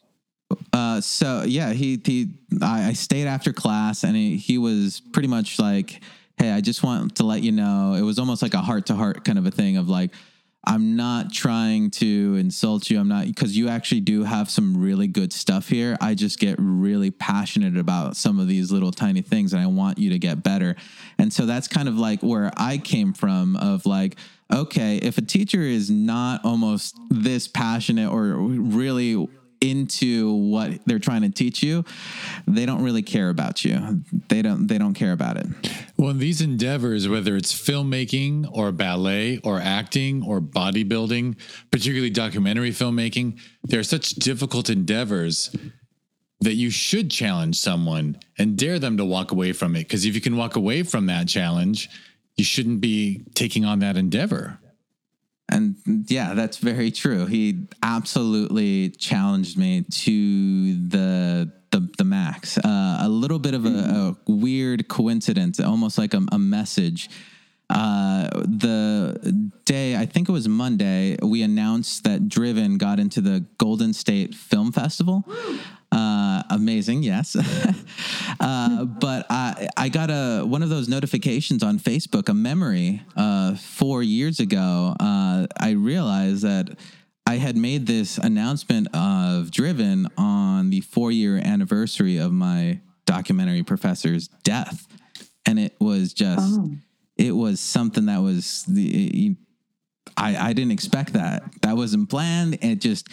Uh, 0.72 1.01
so 1.01 1.42
yeah, 1.47 1.72
he 1.72 2.01
he 2.05 2.28
I, 2.62 2.88
I 2.88 2.92
stayed 2.92 3.26
after 3.26 3.53
class, 3.53 4.05
and 4.05 4.16
he, 4.16 4.36
he 4.36 4.59
was 4.59 5.01
pretty 5.12 5.28
much 5.28 5.59
like, 5.59 6.01
"Hey, 6.36 6.51
I 6.51 6.61
just 6.61 6.82
want 6.82 7.16
to 7.16 7.24
let 7.24 7.42
you 7.42 7.53
know." 7.53 7.94
It 7.94 8.03
was 8.03 8.18
almost 8.18 8.42
like 8.42 8.55
a 8.55 8.61
heart 8.61 8.86
to 8.86 8.94
heart 8.94 9.24
kind 9.24 9.38
of 9.38 9.47
a 9.47 9.51
thing 9.51 9.76
of 9.76 9.88
like, 9.88 10.12
"I'm 10.64 10.94
not 10.94 11.32
trying 11.32 11.90
to 11.92 12.36
insult 12.36 12.88
you. 12.90 13.01
I'm 13.01 13.09
not 13.09 13.26
because 13.26 13.57
you 13.57 13.68
actually 13.68 14.03
do 14.03 14.22
have 14.22 14.49
some 14.49 14.76
really 14.76 15.09
good 15.09 15.32
stuff 15.32 15.68
here. 15.68 15.97
I 16.01 16.14
just 16.14 16.38
get 16.38 16.57
really 16.59 17.11
passionate 17.11 17.76
about 17.76 18.16
some 18.16 18.38
of 18.38 18.47
these 18.47 18.70
little 18.70 18.92
tiny 18.92 19.22
things, 19.22 19.53
and 19.53 19.61
I 19.61 19.66
want 19.66 19.99
you 19.99 20.11
to 20.11 20.18
get 20.18 20.44
better." 20.44 20.76
And 21.18 21.32
so 21.32 21.47
that's 21.47 21.66
kind 21.66 21.88
of 21.88 21.99
like 21.99 22.22
where 22.22 22.53
I 22.57 22.78
came 22.78 23.12
from 23.12 23.57
of 23.57 23.84
like 23.84 24.16
okay, 24.53 24.99
if 24.99 25.18
a 25.18 25.22
teacher 25.22 25.61
is 25.61 25.90
not 25.90 26.44
almost 26.44 26.97
this 27.11 27.49
passionate 27.49 28.12
or 28.12 28.36
really 28.36 29.26
into 29.71 30.33
what 30.33 30.81
they're 30.87 30.99
trying 30.99 31.23
to 31.23 31.31
teach 31.31 31.62
you, 31.62 31.85
they 32.47 32.67
don't 32.67 32.83
really 32.83 33.03
care 33.03 33.29
about 33.29 33.64
you. 33.64 34.03
They 34.29 34.43
don't 34.43 34.67
they 34.67 34.79
don't 34.79 34.95
care 34.95 35.12
about 35.12 35.37
it. 35.37 35.47
Well, 35.97 36.11
in 36.11 36.19
these 36.19 36.41
endeavors, 36.41 37.09
whether 37.09 37.37
it's 37.37 37.53
filmmaking 37.53 38.49
or 38.53 38.73
ballet 38.73 39.39
or 39.45 39.59
acting 39.59 40.23
or 40.23 40.41
bodybuilding, 40.41 41.37
particularly 41.71 42.11
documentary 42.11 42.71
filmmaking, 42.71 43.41
they're 43.64 43.83
such 43.83 44.11
difficult 44.11 44.71
endeavors 44.71 45.55
that 46.41 46.55
you 46.55 46.71
should 46.71 47.11
challenge 47.11 47.59
someone 47.59 48.19
and 48.39 48.59
dare 48.59 48.79
them 48.79 48.97
to 48.99 49.05
walk 49.05 49.33
away 49.33 49.53
from 49.53 49.75
it. 49.75 49.81
Because 49.81 50.05
if 50.05 50.14
you 50.14 50.21
can 50.21 50.37
walk 50.37 50.57
away 50.57 50.83
from 50.83 51.07
that 51.07 51.29
challenge, 51.29 51.89
you 52.37 52.45
shouldn't 52.45 52.81
be 52.81 53.25
taking 53.35 53.64
on 53.64 53.79
that 53.79 53.97
endeavor. 53.97 54.59
And 55.49 55.76
yeah, 56.09 56.34
that's 56.34 56.59
very 56.59 56.90
true. 56.90 57.26
He 57.26 57.68
absolutely 57.82 58.90
challenged 58.90 59.57
me 59.57 59.82
to 59.82 60.88
the 60.88 61.53
the, 61.70 61.88
the 61.99 62.05
max. 62.05 62.59
Uh, 62.59 62.99
a 63.01 63.09
little 63.09 63.38
bit 63.38 63.55
of 63.55 63.66
a, 63.66 63.68
a 63.68 64.16
weird 64.30 64.88
coincidence, 64.88 65.61
almost 65.61 65.99
like 65.99 66.14
a, 66.14 66.22
a 66.32 66.38
message. 66.38 67.11
Uh, 67.69 68.29
the 68.45 69.51
day, 69.64 69.97
I 69.97 70.07
think 70.07 70.29
it 70.29 70.33
was 70.33 70.49
Monday, 70.49 71.17
we 71.23 71.43
announced 71.43 72.05
that 72.05 72.29
Driven 72.29 72.79
got 72.79 73.01
into 73.01 73.21
the 73.21 73.45
Golden 73.59 73.93
State 73.93 74.35
Film 74.35 74.73
Festival. 74.73 75.25
Uh, 75.91 76.43
amazing, 76.51 77.03
yes. 77.03 77.37
uh, 78.41 78.85
but 78.85 79.27
I, 79.31 79.69
I 79.77 79.89
got 79.89 80.11
a 80.11 80.45
one 80.45 80.62
of 80.62 80.69
those 80.69 80.89
notifications 80.89 81.62
on 81.62 81.79
Facebook, 81.79 82.29
a 82.29 82.35
memory. 82.35 83.03
Uh, 83.17 83.55
four 83.55 84.03
years 84.03 84.39
ago, 84.41 84.95
uh, 85.01 85.47
I 85.59 85.71
realized 85.71 86.43
that 86.43 86.77
I 87.27 87.37
had 87.37 87.57
made 87.57 87.87
this 87.87 88.19
announcement 88.19 88.89
of 88.95 89.51
Driven 89.51 90.09
on 90.17 90.71
the 90.71 90.81
four 90.83 91.11
year 91.11 91.39
anniversary 91.39 92.19
of 92.19 92.33
my 92.33 92.81
documentary 93.07 93.62
professor's 93.62 94.29
death, 94.45 94.87
and 95.47 95.59
it 95.59 95.75
was 95.81 96.12
just 96.12 96.61
it 97.17 97.33
was 97.33 97.61
something 97.61 98.07
that 98.07 98.23
was 98.23 98.64
the. 98.64 99.37
I, 100.17 100.37
I 100.37 100.53
didn't 100.53 100.73
expect 100.73 101.14
that. 101.14 101.43
That 101.62 101.77
wasn't 101.77 102.09
planned. 102.09 102.59
It 102.62 102.81
just 102.81 103.09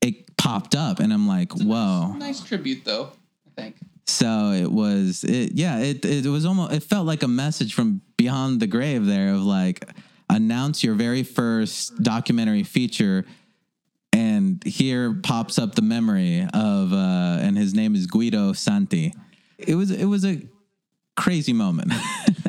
it 0.00 0.36
popped 0.36 0.74
up, 0.74 1.00
and 1.00 1.12
I'm 1.12 1.26
like, 1.28 1.52
whoa. 1.52 2.14
Nice 2.14 2.42
tribute, 2.42 2.84
though. 2.84 3.12
I 3.46 3.60
think. 3.60 3.76
So 4.06 4.50
it 4.50 4.70
was, 4.70 5.24
it 5.24 5.52
yeah, 5.52 5.78
it 5.78 6.04
it 6.04 6.26
was 6.26 6.44
almost, 6.44 6.72
it 6.72 6.82
felt 6.82 7.06
like 7.06 7.22
a 7.22 7.28
message 7.28 7.72
from 7.72 8.02
beyond 8.16 8.60
the 8.60 8.66
grave 8.66 9.06
there 9.06 9.32
of 9.32 9.42
like, 9.42 9.88
announce 10.28 10.82
your 10.82 10.94
very 10.94 11.22
first 11.22 12.02
documentary 12.02 12.64
feature, 12.64 13.24
and 14.12 14.62
here 14.64 15.14
pops 15.22 15.58
up 15.58 15.74
the 15.74 15.82
memory 15.82 16.46
of, 16.52 16.92
uh, 16.92 17.38
and 17.40 17.56
his 17.56 17.74
name 17.74 17.94
is 17.94 18.06
Guido 18.06 18.52
Santi. 18.52 19.14
It 19.58 19.76
was 19.76 19.90
it 19.90 20.06
was 20.06 20.24
a 20.24 20.42
crazy 21.16 21.52
moment. 21.52 21.92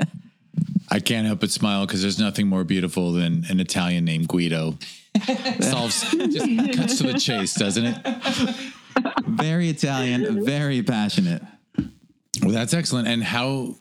I 0.94 1.00
can't 1.00 1.26
help 1.26 1.40
but 1.40 1.50
smile 1.50 1.88
because 1.88 2.04
there's 2.04 2.20
nothing 2.20 2.48
more 2.48 2.64
beautiful 2.64 3.14
than 3.14 3.46
an 3.50 3.60
Italian 3.60 4.06
named 4.06 4.28
Guido. 4.28 4.78
Solves, 5.60 6.12
just 6.12 6.78
cuts 6.78 7.00
to 7.00 7.04
the 7.08 7.18
chase, 7.20 7.56
doesn't 7.56 7.84
it? 7.84 8.56
very 9.28 9.70
Italian, 9.70 10.46
very 10.46 10.84
passionate. 10.84 11.42
Well, 12.44 12.52
that's 12.52 12.76
excellent. 12.76 13.08
And 13.08 13.24
how 13.24 13.76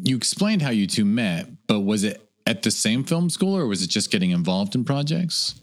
you 0.00 0.16
explained 0.16 0.62
how 0.62 0.70
you 0.70 0.86
two 0.86 1.04
met, 1.04 1.48
but 1.66 1.80
was 1.80 2.04
it 2.04 2.24
at 2.46 2.62
the 2.62 2.70
same 2.70 3.02
film 3.02 3.30
school 3.30 3.56
or 3.56 3.66
was 3.66 3.82
it 3.82 3.88
just 3.88 4.12
getting 4.12 4.30
involved 4.30 4.76
in 4.76 4.84
projects? 4.84 5.56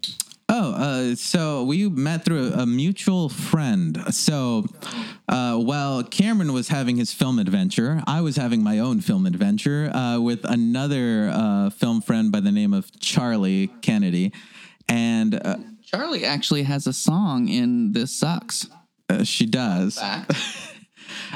Oh, 0.48 0.74
uh, 0.74 1.16
so 1.16 1.64
we 1.64 1.90
met 1.90 2.24
through 2.24 2.50
a, 2.54 2.62
a 2.62 2.66
mutual 2.68 3.30
friend. 3.30 4.02
So 4.14 4.66
uh, 5.28 5.58
while 5.58 6.04
Cameron 6.04 6.54
was 6.54 6.68
having 6.68 6.98
his 6.98 7.12
film 7.12 7.40
adventure, 7.40 8.02
I 8.06 8.22
was 8.22 8.36
having 8.36 8.62
my 8.64 8.78
own 8.80 9.02
film 9.02 9.26
adventure 9.26 9.90
uh, 9.94 10.20
with 10.20 10.46
another 10.46 11.32
uh, 11.34 11.70
film 11.72 12.00
friend 12.02 12.32
by 12.32 12.42
the 12.42 12.52
name 12.52 12.74
of 12.74 12.92
Charlie 13.00 13.68
Kennedy. 13.82 14.34
And 14.88 15.34
uh, 15.44 15.58
Charlie 15.84 16.26
actually 16.26 16.64
has 16.64 16.86
a 16.86 16.94
song 16.94 17.48
in 17.48 17.94
This 17.94 18.12
Sucks. 18.16 18.68
uh, 19.10 19.24
she 19.24 19.48
does. 19.48 20.00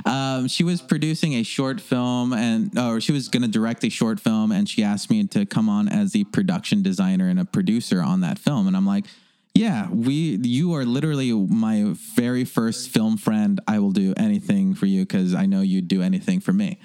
Um, 0.05 0.47
she 0.47 0.63
was 0.63 0.81
producing 0.81 1.33
a 1.33 1.43
short 1.43 1.81
film, 1.81 2.33
and 2.33 2.77
or 2.77 3.01
she 3.01 3.11
was 3.11 3.27
going 3.27 3.43
to 3.43 3.49
direct 3.49 3.83
a 3.83 3.89
short 3.89 4.19
film, 4.19 4.51
and 4.51 4.67
she 4.67 4.83
asked 4.83 5.09
me 5.09 5.25
to 5.27 5.45
come 5.45 5.69
on 5.69 5.87
as 5.89 6.11
the 6.11 6.23
production 6.25 6.81
designer 6.81 7.27
and 7.27 7.39
a 7.39 7.45
producer 7.45 8.01
on 8.01 8.21
that 8.21 8.39
film. 8.39 8.67
And 8.67 8.75
I'm 8.75 8.85
like, 8.85 9.05
yeah, 9.53 9.89
we, 9.89 10.37
you 10.37 10.73
are 10.75 10.85
literally 10.85 11.33
my 11.33 11.93
very 12.15 12.45
first 12.45 12.89
film 12.89 13.17
friend. 13.17 13.59
I 13.67 13.79
will 13.79 13.91
do 13.91 14.13
anything 14.15 14.75
for 14.75 14.85
you 14.85 15.01
because 15.01 15.33
I 15.33 15.45
know 15.45 15.61
you'd 15.61 15.87
do 15.87 16.01
anything 16.01 16.39
for 16.39 16.53
me. 16.53 16.79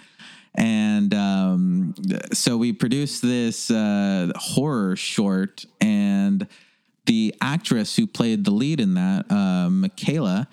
And 0.56 1.12
um, 1.14 1.94
so 2.32 2.56
we 2.56 2.72
produced 2.72 3.22
this 3.22 3.70
uh, 3.70 4.32
horror 4.36 4.96
short, 4.96 5.64
and 5.80 6.46
the 7.06 7.34
actress 7.40 7.96
who 7.96 8.06
played 8.06 8.44
the 8.44 8.50
lead 8.50 8.80
in 8.80 8.94
that, 8.94 9.30
uh, 9.30 9.68
Michaela, 9.68 10.48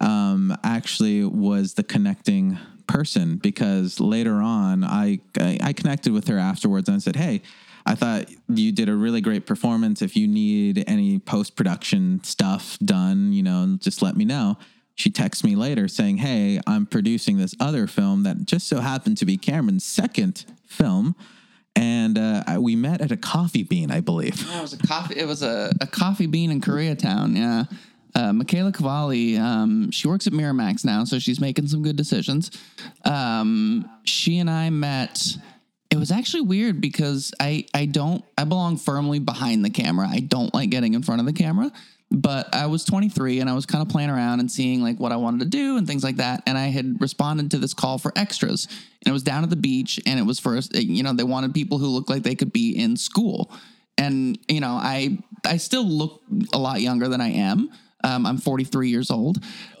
um, 0.00 0.56
actually 0.62 1.24
was 1.24 1.74
the 1.74 1.82
connecting 1.82 2.58
person 2.86 3.36
because 3.36 4.00
later 4.00 4.34
on 4.34 4.84
I, 4.84 5.20
I 5.40 5.58
I 5.62 5.72
connected 5.72 6.12
with 6.12 6.28
her 6.28 6.38
afterwards 6.38 6.88
and 6.88 6.96
I 6.96 6.98
said, 6.98 7.16
"Hey, 7.16 7.42
I 7.86 7.94
thought 7.94 8.30
you 8.48 8.72
did 8.72 8.88
a 8.88 8.94
really 8.94 9.20
great 9.20 9.46
performance. 9.46 10.02
If 10.02 10.16
you 10.16 10.26
need 10.26 10.84
any 10.86 11.18
post 11.18 11.56
production 11.56 12.22
stuff 12.24 12.78
done, 12.84 13.32
you 13.32 13.42
know, 13.42 13.76
just 13.80 14.02
let 14.02 14.16
me 14.16 14.24
know." 14.24 14.56
She 14.96 15.10
texts 15.10 15.42
me 15.42 15.56
later 15.56 15.88
saying, 15.88 16.18
"Hey, 16.18 16.60
I'm 16.66 16.86
producing 16.86 17.38
this 17.38 17.54
other 17.58 17.86
film 17.86 18.22
that 18.24 18.44
just 18.44 18.68
so 18.68 18.80
happened 18.80 19.16
to 19.18 19.24
be 19.24 19.36
Cameron's 19.36 19.84
second 19.84 20.44
film." 20.66 21.16
And 21.76 22.18
uh, 22.18 22.44
we 22.60 22.76
met 22.76 23.00
at 23.00 23.10
a 23.10 23.16
coffee 23.16 23.64
bean, 23.64 23.90
I 23.90 24.00
believe. 24.00 24.46
Yeah, 24.48 24.60
it 24.60 24.62
was 24.62 24.72
a 24.74 24.78
coffee. 24.78 25.16
It 25.16 25.26
was 25.26 25.42
a, 25.42 25.72
a 25.80 25.88
coffee 25.88 26.26
bean 26.26 26.52
in 26.52 26.60
Koreatown. 26.60 27.36
Yeah. 27.36 27.64
Uh, 28.14 28.32
Michaela 28.32 28.72
Cavalli, 28.72 29.36
um, 29.36 29.90
she 29.90 30.06
works 30.06 30.26
at 30.26 30.32
Miramax 30.32 30.84
now, 30.84 31.04
so 31.04 31.18
she's 31.18 31.40
making 31.40 31.66
some 31.66 31.82
good 31.82 31.96
decisions. 31.96 32.50
Um, 33.04 33.88
she 34.04 34.38
and 34.38 34.48
I 34.48 34.70
met. 34.70 35.36
It 35.90 35.96
was 35.96 36.10
actually 36.10 36.42
weird 36.42 36.80
because 36.80 37.32
I 37.40 37.66
I 37.74 37.86
don't 37.86 38.24
I 38.38 38.44
belong 38.44 38.76
firmly 38.76 39.18
behind 39.18 39.64
the 39.64 39.70
camera. 39.70 40.08
I 40.08 40.20
don't 40.20 40.52
like 40.54 40.70
getting 40.70 40.94
in 40.94 41.02
front 41.02 41.20
of 41.20 41.26
the 41.26 41.32
camera. 41.32 41.72
But 42.10 42.54
I 42.54 42.66
was 42.66 42.84
23 42.84 43.40
and 43.40 43.50
I 43.50 43.54
was 43.54 43.66
kind 43.66 43.82
of 43.82 43.88
playing 43.88 44.10
around 44.10 44.38
and 44.38 44.48
seeing 44.48 44.82
like 44.82 45.00
what 45.00 45.10
I 45.10 45.16
wanted 45.16 45.40
to 45.40 45.46
do 45.46 45.78
and 45.78 45.86
things 45.86 46.04
like 46.04 46.16
that. 46.16 46.44
And 46.46 46.56
I 46.56 46.68
had 46.68 47.00
responded 47.00 47.50
to 47.52 47.58
this 47.58 47.74
call 47.74 47.98
for 47.98 48.12
extras. 48.14 48.66
And 48.66 49.10
it 49.10 49.12
was 49.12 49.24
down 49.24 49.42
at 49.42 49.50
the 49.50 49.56
beach 49.56 49.98
and 50.06 50.20
it 50.20 50.22
was 50.22 50.38
for 50.38 50.56
you 50.74 51.02
know 51.02 51.12
they 51.12 51.24
wanted 51.24 51.54
people 51.54 51.78
who 51.78 51.88
looked 51.88 52.10
like 52.10 52.22
they 52.22 52.36
could 52.36 52.52
be 52.52 52.70
in 52.70 52.96
school 52.96 53.50
and 53.98 54.38
you 54.48 54.60
know 54.60 54.72
i 54.72 55.16
i 55.44 55.56
still 55.56 55.84
look 55.84 56.22
a 56.52 56.58
lot 56.58 56.80
younger 56.80 57.08
than 57.08 57.20
i 57.20 57.28
am 57.28 57.70
Um, 58.04 58.26
I'm 58.26 58.38
43 58.38 58.88
years 58.88 59.10
old. 59.10 59.42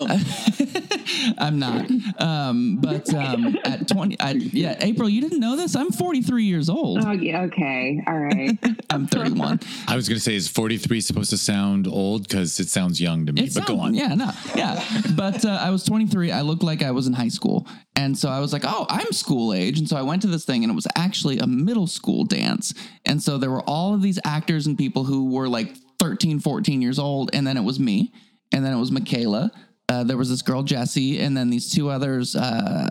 I'm 1.38 1.58
not. 1.58 1.90
Um, 2.18 2.78
but 2.80 3.12
um, 3.14 3.56
at 3.64 3.86
20, 3.86 4.18
I, 4.18 4.30
yeah, 4.32 4.76
April, 4.80 5.08
you 5.08 5.20
didn't 5.20 5.40
know 5.40 5.56
this? 5.56 5.76
I'm 5.76 5.92
43 5.92 6.44
years 6.44 6.68
old. 6.68 7.04
Oh, 7.04 7.12
yeah, 7.12 7.42
okay. 7.42 8.02
All 8.06 8.18
right. 8.18 8.58
I'm 8.90 9.06
31. 9.06 9.60
I 9.88 9.96
was 9.96 10.08
going 10.08 10.16
to 10.16 10.22
say, 10.22 10.34
is 10.34 10.48
43 10.48 11.00
supposed 11.00 11.30
to 11.30 11.38
sound 11.38 11.86
old? 11.86 12.22
Because 12.24 12.58
it 12.60 12.68
sounds 12.68 13.00
young 13.00 13.26
to 13.26 13.32
me, 13.32 13.44
It 13.44 13.54
but 13.54 13.66
go 13.66 13.80
on. 13.80 13.94
Yeah, 13.94 14.14
no, 14.14 14.30
yeah. 14.54 14.82
But 15.16 15.44
uh, 15.44 15.58
I 15.60 15.70
was 15.70 15.84
23. 15.84 16.32
I 16.32 16.42
looked 16.42 16.62
like 16.62 16.82
I 16.82 16.90
was 16.90 17.06
in 17.06 17.12
high 17.12 17.28
school, 17.28 17.66
and 17.96 18.16
so 18.16 18.28
I 18.28 18.40
was 18.40 18.52
like, 18.52 18.62
"Oh, 18.64 18.86
I'm 18.88 19.12
school 19.12 19.52
age." 19.52 19.78
And 19.78 19.88
so 19.88 19.96
I 19.96 20.02
went 20.02 20.22
to 20.22 20.28
this 20.28 20.44
thing, 20.44 20.64
and 20.64 20.70
it 20.70 20.74
was 20.74 20.86
actually 20.96 21.38
a 21.38 21.46
middle 21.46 21.86
school 21.86 22.24
dance. 22.24 22.74
And 23.04 23.22
so 23.22 23.38
there 23.38 23.50
were 23.50 23.62
all 23.62 23.94
of 23.94 24.02
these 24.02 24.18
actors 24.24 24.66
and 24.66 24.76
people 24.76 25.04
who 25.04 25.30
were 25.30 25.48
like 25.48 25.74
13, 25.98 26.40
14 26.40 26.82
years 26.82 26.98
old, 26.98 27.30
and 27.32 27.46
then 27.46 27.56
it 27.56 27.62
was 27.62 27.78
me, 27.78 28.12
and 28.52 28.64
then 28.64 28.72
it 28.72 28.78
was 28.78 28.90
Michaela. 28.90 29.50
Uh, 29.88 30.04
there 30.04 30.16
was 30.16 30.30
this 30.30 30.42
girl 30.42 30.62
Jessie, 30.62 31.20
and 31.20 31.36
then 31.36 31.50
these 31.50 31.70
two 31.72 31.90
others, 31.90 32.34
uh, 32.36 32.90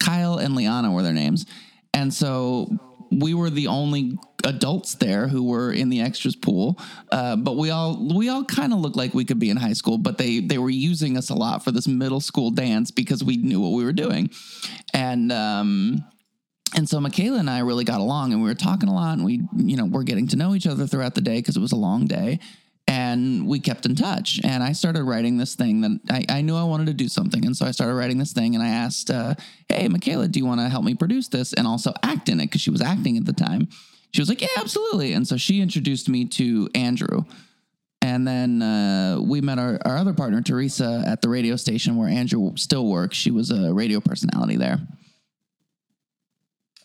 Kyle 0.00 0.38
and 0.38 0.54
Liana 0.54 0.90
were 0.90 1.02
their 1.02 1.12
names. 1.12 1.46
And 1.94 2.12
so 2.12 2.68
we 3.10 3.34
were 3.34 3.50
the 3.50 3.68
only 3.68 4.18
adults 4.44 4.94
there 4.94 5.28
who 5.28 5.44
were 5.44 5.72
in 5.72 5.88
the 5.88 6.00
extras 6.00 6.36
pool. 6.36 6.78
Uh, 7.10 7.36
but 7.36 7.56
we 7.56 7.70
all 7.70 8.08
we 8.14 8.28
all 8.28 8.44
kind 8.44 8.72
of 8.72 8.80
looked 8.80 8.96
like 8.96 9.14
we 9.14 9.24
could 9.24 9.38
be 9.38 9.50
in 9.50 9.56
high 9.56 9.72
school, 9.72 9.98
but 9.98 10.18
they 10.18 10.40
they 10.40 10.58
were 10.58 10.70
using 10.70 11.16
us 11.16 11.30
a 11.30 11.34
lot 11.34 11.64
for 11.64 11.72
this 11.72 11.88
middle 11.88 12.20
school 12.20 12.50
dance 12.50 12.90
because 12.90 13.22
we 13.22 13.36
knew 13.36 13.60
what 13.60 13.72
we 13.72 13.84
were 13.84 13.92
doing. 13.92 14.30
And 14.94 15.32
um 15.32 16.04
and 16.76 16.86
so 16.86 17.00
Michaela 17.00 17.38
and 17.38 17.48
I 17.48 17.60
really 17.60 17.84
got 17.84 18.00
along 18.00 18.34
and 18.34 18.42
we 18.42 18.48
were 18.48 18.54
talking 18.54 18.90
a 18.90 18.94
lot 18.94 19.14
and 19.16 19.24
we, 19.24 19.40
you 19.56 19.76
know, 19.78 19.86
we're 19.86 20.02
getting 20.02 20.28
to 20.28 20.36
know 20.36 20.54
each 20.54 20.66
other 20.66 20.86
throughout 20.86 21.14
the 21.14 21.22
day 21.22 21.36
because 21.36 21.56
it 21.56 21.60
was 21.60 21.72
a 21.72 21.76
long 21.76 22.06
day. 22.06 22.38
And 22.86 23.48
we 23.48 23.58
kept 23.58 23.86
in 23.86 23.96
touch. 23.96 24.40
And 24.44 24.62
I 24.62 24.72
started 24.72 25.02
writing 25.02 25.38
this 25.38 25.56
thing 25.56 25.80
that 25.80 25.98
I, 26.10 26.24
I 26.28 26.40
knew 26.42 26.54
I 26.54 26.64
wanted 26.64 26.86
to 26.86 26.92
do 26.92 27.08
something. 27.08 27.44
And 27.46 27.56
so 27.56 27.64
I 27.64 27.70
started 27.70 27.94
writing 27.94 28.18
this 28.18 28.32
thing 28.32 28.54
and 28.54 28.62
I 28.62 28.68
asked, 28.68 29.10
uh, 29.10 29.34
Hey, 29.70 29.88
Michaela, 29.88 30.28
do 30.28 30.38
you 30.38 30.44
want 30.44 30.60
to 30.60 30.68
help 30.68 30.84
me 30.84 30.94
produce 30.94 31.28
this 31.28 31.54
and 31.54 31.66
also 31.66 31.94
act 32.02 32.28
in 32.28 32.40
it? 32.40 32.44
Because 32.44 32.60
she 32.60 32.70
was 32.70 32.82
acting 32.82 33.16
at 33.16 33.24
the 33.24 33.32
time. 33.32 33.68
She 34.12 34.20
was 34.20 34.28
like, 34.28 34.42
Yeah, 34.42 34.48
absolutely. 34.58 35.14
And 35.14 35.26
so 35.26 35.38
she 35.38 35.62
introduced 35.62 36.10
me 36.10 36.26
to 36.26 36.68
Andrew. 36.74 37.24
And 38.02 38.28
then 38.28 38.62
uh, 38.62 39.18
we 39.20 39.40
met 39.40 39.58
our, 39.58 39.80
our 39.84 39.96
other 39.96 40.12
partner, 40.12 40.42
Teresa, 40.42 41.02
at 41.06 41.22
the 41.22 41.28
radio 41.30 41.56
station 41.56 41.96
where 41.96 42.08
Andrew 42.08 42.54
still 42.56 42.86
works. 42.86 43.16
She 43.16 43.30
was 43.30 43.50
a 43.50 43.72
radio 43.72 43.98
personality 43.98 44.56
there. 44.56 44.78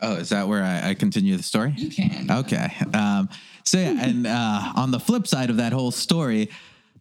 Oh, 0.02 0.16
is 0.16 0.30
that 0.30 0.48
where 0.48 0.64
I, 0.64 0.90
I 0.90 0.94
continue 0.96 1.38
the 1.38 1.44
story? 1.44 1.74
You 1.78 1.90
can. 1.90 2.30
Okay. 2.30 2.74
Um, 2.94 3.30
so 3.64 3.78
yeah, 3.78 4.04
and 4.04 4.26
uh, 4.26 4.74
on 4.76 4.92
the 4.92 5.00
flip 5.00 5.28
side 5.28 5.50
of 5.50 5.58
that 5.58 5.74
whole 5.74 5.92
story, 5.92 6.50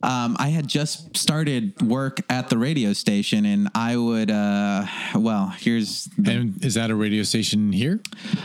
um, 0.03 0.37
I 0.39 0.49
had 0.49 0.67
just 0.67 1.17
started 1.17 1.81
work 1.83 2.21
at 2.31 2.49
the 2.49 2.57
radio 2.57 2.93
station, 2.95 3.45
and 3.45 3.69
I 3.75 3.97
would, 3.97 4.31
uh, 4.31 4.87
well, 5.15 5.49
here's 5.59 6.05
the, 6.17 6.33
And 6.33 6.65
is 6.65 6.75
that 6.75 6.91
a 6.91 6.95
radio 6.95 7.23
station 7.23 7.73
here? 7.73 8.01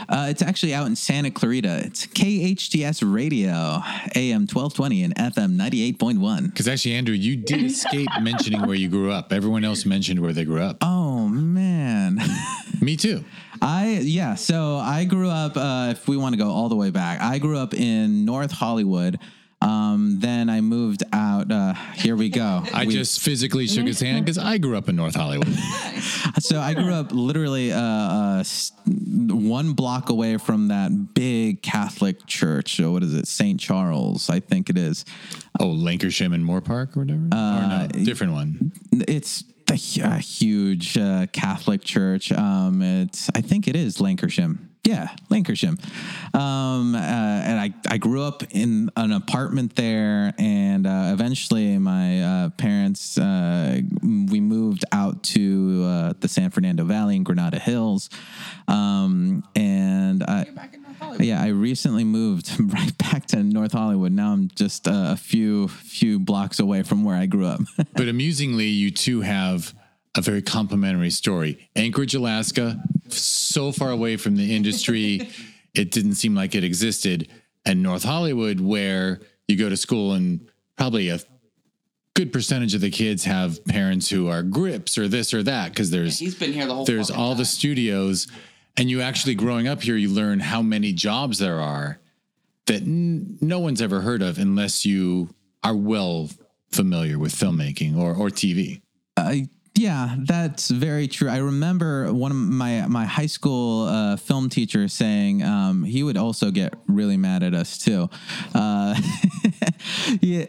uh, 0.08 0.26
it's 0.28 0.42
actually 0.42 0.74
out 0.74 0.86
in 0.86 0.96
Santa 0.96 1.30
Clarita. 1.30 1.82
It's 1.86 2.06
KHTS 2.06 3.02
Radio, 3.10 3.80
AM 4.14 4.46
twelve 4.46 4.74
twenty 4.74 5.02
and 5.02 5.14
FM 5.16 5.52
ninety 5.56 5.82
eight 5.82 5.98
point 5.98 6.20
one. 6.20 6.46
Because 6.46 6.68
actually, 6.68 6.94
Andrew, 6.94 7.14
you 7.14 7.36
did 7.36 7.62
escape 7.70 8.08
mentioning 8.20 8.66
where 8.66 8.76
you 8.76 8.88
grew 8.88 9.10
up. 9.10 9.32
Everyone 9.32 9.64
else 9.64 9.86
mentioned 9.86 10.20
where 10.20 10.32
they 10.32 10.44
grew 10.44 10.60
up. 10.62 10.76
Oh 10.82 11.28
man. 11.28 12.18
Me 12.80 12.96
too. 12.96 13.24
I 13.62 14.00
yeah, 14.02 14.34
so 14.34 14.76
I 14.76 15.04
grew 15.04 15.30
up. 15.30 15.56
Uh, 15.56 15.88
if 15.92 16.06
we 16.06 16.16
want 16.18 16.34
to 16.34 16.36
go 16.38 16.50
all 16.50 16.68
the 16.68 16.76
way 16.76 16.90
back, 16.90 17.22
I 17.22 17.38
grew 17.38 17.56
up 17.58 17.72
in 17.72 18.26
North 18.26 18.52
Hollywood. 18.52 19.18
Um, 19.62 20.18
then 20.20 20.50
I 20.50 20.60
moved 20.60 21.02
out. 21.12 21.50
Uh, 21.50 21.74
here 21.94 22.14
we 22.14 22.28
go. 22.28 22.62
I 22.74 22.84
We- 22.84 22.92
just 22.92 23.20
physically 23.20 23.66
shook 23.66 23.86
his 23.86 24.00
hand 24.00 24.24
because 24.24 24.38
I 24.38 24.58
grew 24.58 24.76
up 24.76 24.88
in 24.88 24.96
North 24.96 25.14
Hollywood. 25.14 25.48
so 26.38 26.60
I 26.60 26.74
grew 26.74 26.92
up 26.92 27.10
literally 27.12 27.72
uh, 27.72 27.80
uh, 27.80 28.44
one 28.84 29.72
block 29.72 30.10
away 30.10 30.36
from 30.36 30.68
that 30.68 31.14
big 31.14 31.62
Catholic 31.62 32.26
church. 32.26 32.76
So 32.76 32.92
what 32.92 33.02
is 33.02 33.14
it? 33.14 33.26
St. 33.26 33.58
Charles, 33.58 34.28
I 34.28 34.40
think 34.40 34.68
it 34.70 34.76
is. 34.76 35.04
Oh, 35.58 35.66
Lankershim 35.68 36.34
and 36.34 36.44
Moorpark 36.44 36.96
or 36.96 37.00
whatever? 37.00 37.24
or 37.32 37.68
no, 37.68 37.88
different 38.04 38.34
one. 38.34 38.72
It's 39.08 39.42
a 39.70 39.74
uh, 40.04 40.18
huge 40.18 40.96
uh, 40.96 41.26
Catholic 41.32 41.82
church. 41.82 42.30
Um, 42.30 42.82
it's 42.82 43.30
I 43.34 43.40
think 43.40 43.66
it 43.68 43.74
is 43.74 43.98
Lankershim. 43.98 44.58
Yeah, 44.86 45.08
Lankershim. 45.30 45.80
Um, 46.32 46.94
uh, 46.94 46.98
and 46.98 47.58
I, 47.58 47.74
I 47.90 47.98
grew 47.98 48.22
up 48.22 48.44
in 48.50 48.88
an 48.96 49.10
apartment 49.10 49.74
there, 49.74 50.32
and 50.38 50.86
uh, 50.86 51.10
eventually 51.12 51.76
my 51.78 52.22
uh, 52.22 52.50
parents 52.50 53.18
uh, 53.18 53.80
we 54.00 54.38
moved 54.38 54.84
out 54.92 55.24
to 55.24 55.82
uh, 55.84 56.12
the 56.20 56.28
San 56.28 56.50
Fernando 56.50 56.84
Valley 56.84 57.16
in 57.16 57.24
Granada 57.24 57.58
Hills, 57.58 58.10
um, 58.68 59.42
and 59.56 60.22
I, 60.22 60.46
yeah, 61.18 61.42
I 61.42 61.48
recently 61.48 62.04
moved 62.04 62.52
right 62.60 62.96
back 62.96 63.26
to 63.26 63.42
North 63.42 63.72
Hollywood. 63.72 64.12
Now 64.12 64.32
I'm 64.32 64.48
just 64.54 64.86
uh, 64.86 65.08
a 65.08 65.16
few 65.16 65.66
few 65.66 66.20
blocks 66.20 66.60
away 66.60 66.84
from 66.84 67.02
where 67.02 67.16
I 67.16 67.26
grew 67.26 67.46
up. 67.46 67.60
But 67.94 68.08
amusingly, 68.08 68.66
you 68.66 68.90
two 68.90 69.22
have 69.22 69.74
a 70.16 70.20
very 70.20 70.42
complementary 70.42 71.10
story. 71.10 71.68
Anchorage, 71.76 72.14
Alaska, 72.14 72.82
so 73.08 73.72
far 73.72 73.90
away 73.90 74.16
from 74.16 74.36
the 74.36 74.54
industry, 74.54 75.28
it 75.74 75.90
didn't 75.90 76.14
seem 76.14 76.34
like 76.34 76.54
it 76.54 76.64
existed. 76.64 77.28
And 77.64 77.82
North 77.82 78.04
Hollywood, 78.04 78.60
where 78.60 79.20
you 79.48 79.56
go 79.56 79.68
to 79.68 79.76
school 79.76 80.12
and 80.12 80.48
probably 80.76 81.08
a 81.08 81.20
good 82.14 82.32
percentage 82.32 82.74
of 82.74 82.80
the 82.80 82.90
kids 82.90 83.24
have 83.24 83.62
parents 83.66 84.08
who 84.08 84.28
are 84.28 84.42
grips 84.42 84.96
or 84.96 85.06
this 85.06 85.34
or 85.34 85.42
that 85.42 85.70
because 85.70 85.90
there's 85.90 86.18
He's 86.18 86.34
been 86.34 86.52
here 86.52 86.66
the 86.66 86.74
whole 86.74 86.86
there's 86.86 87.08
fucking 87.08 87.22
all 87.22 87.34
the 87.34 87.44
studios 87.44 88.26
and 88.78 88.88
you 88.88 89.02
actually 89.02 89.34
growing 89.34 89.68
up 89.68 89.82
here 89.82 89.96
you 89.96 90.08
learn 90.08 90.40
how 90.40 90.62
many 90.62 90.94
jobs 90.94 91.38
there 91.38 91.60
are 91.60 91.98
that 92.66 92.80
n- 92.80 93.36
no 93.42 93.58
one's 93.58 93.82
ever 93.82 94.00
heard 94.00 94.22
of 94.22 94.38
unless 94.38 94.86
you 94.86 95.28
are 95.62 95.76
well 95.76 96.30
familiar 96.70 97.18
with 97.18 97.34
filmmaking 97.34 97.96
or 97.96 98.14
or 98.14 98.28
TV. 98.28 98.80
Uh, 99.16 99.34
yeah, 99.76 100.16
that's 100.18 100.70
very 100.70 101.06
true. 101.06 101.28
I 101.28 101.38
remember 101.38 102.12
one 102.12 102.30
of 102.30 102.36
my 102.36 102.86
my 102.86 103.04
high 103.04 103.26
school 103.26 103.86
uh, 103.86 104.16
film 104.16 104.48
teacher 104.48 104.88
saying 104.88 105.42
um, 105.42 105.84
he 105.84 106.02
would 106.02 106.16
also 106.16 106.50
get 106.50 106.74
really 106.86 107.16
mad 107.16 107.42
at 107.42 107.54
us 107.54 107.76
too. 107.78 108.08
Uh, 108.54 108.98
yeah. 110.20 110.46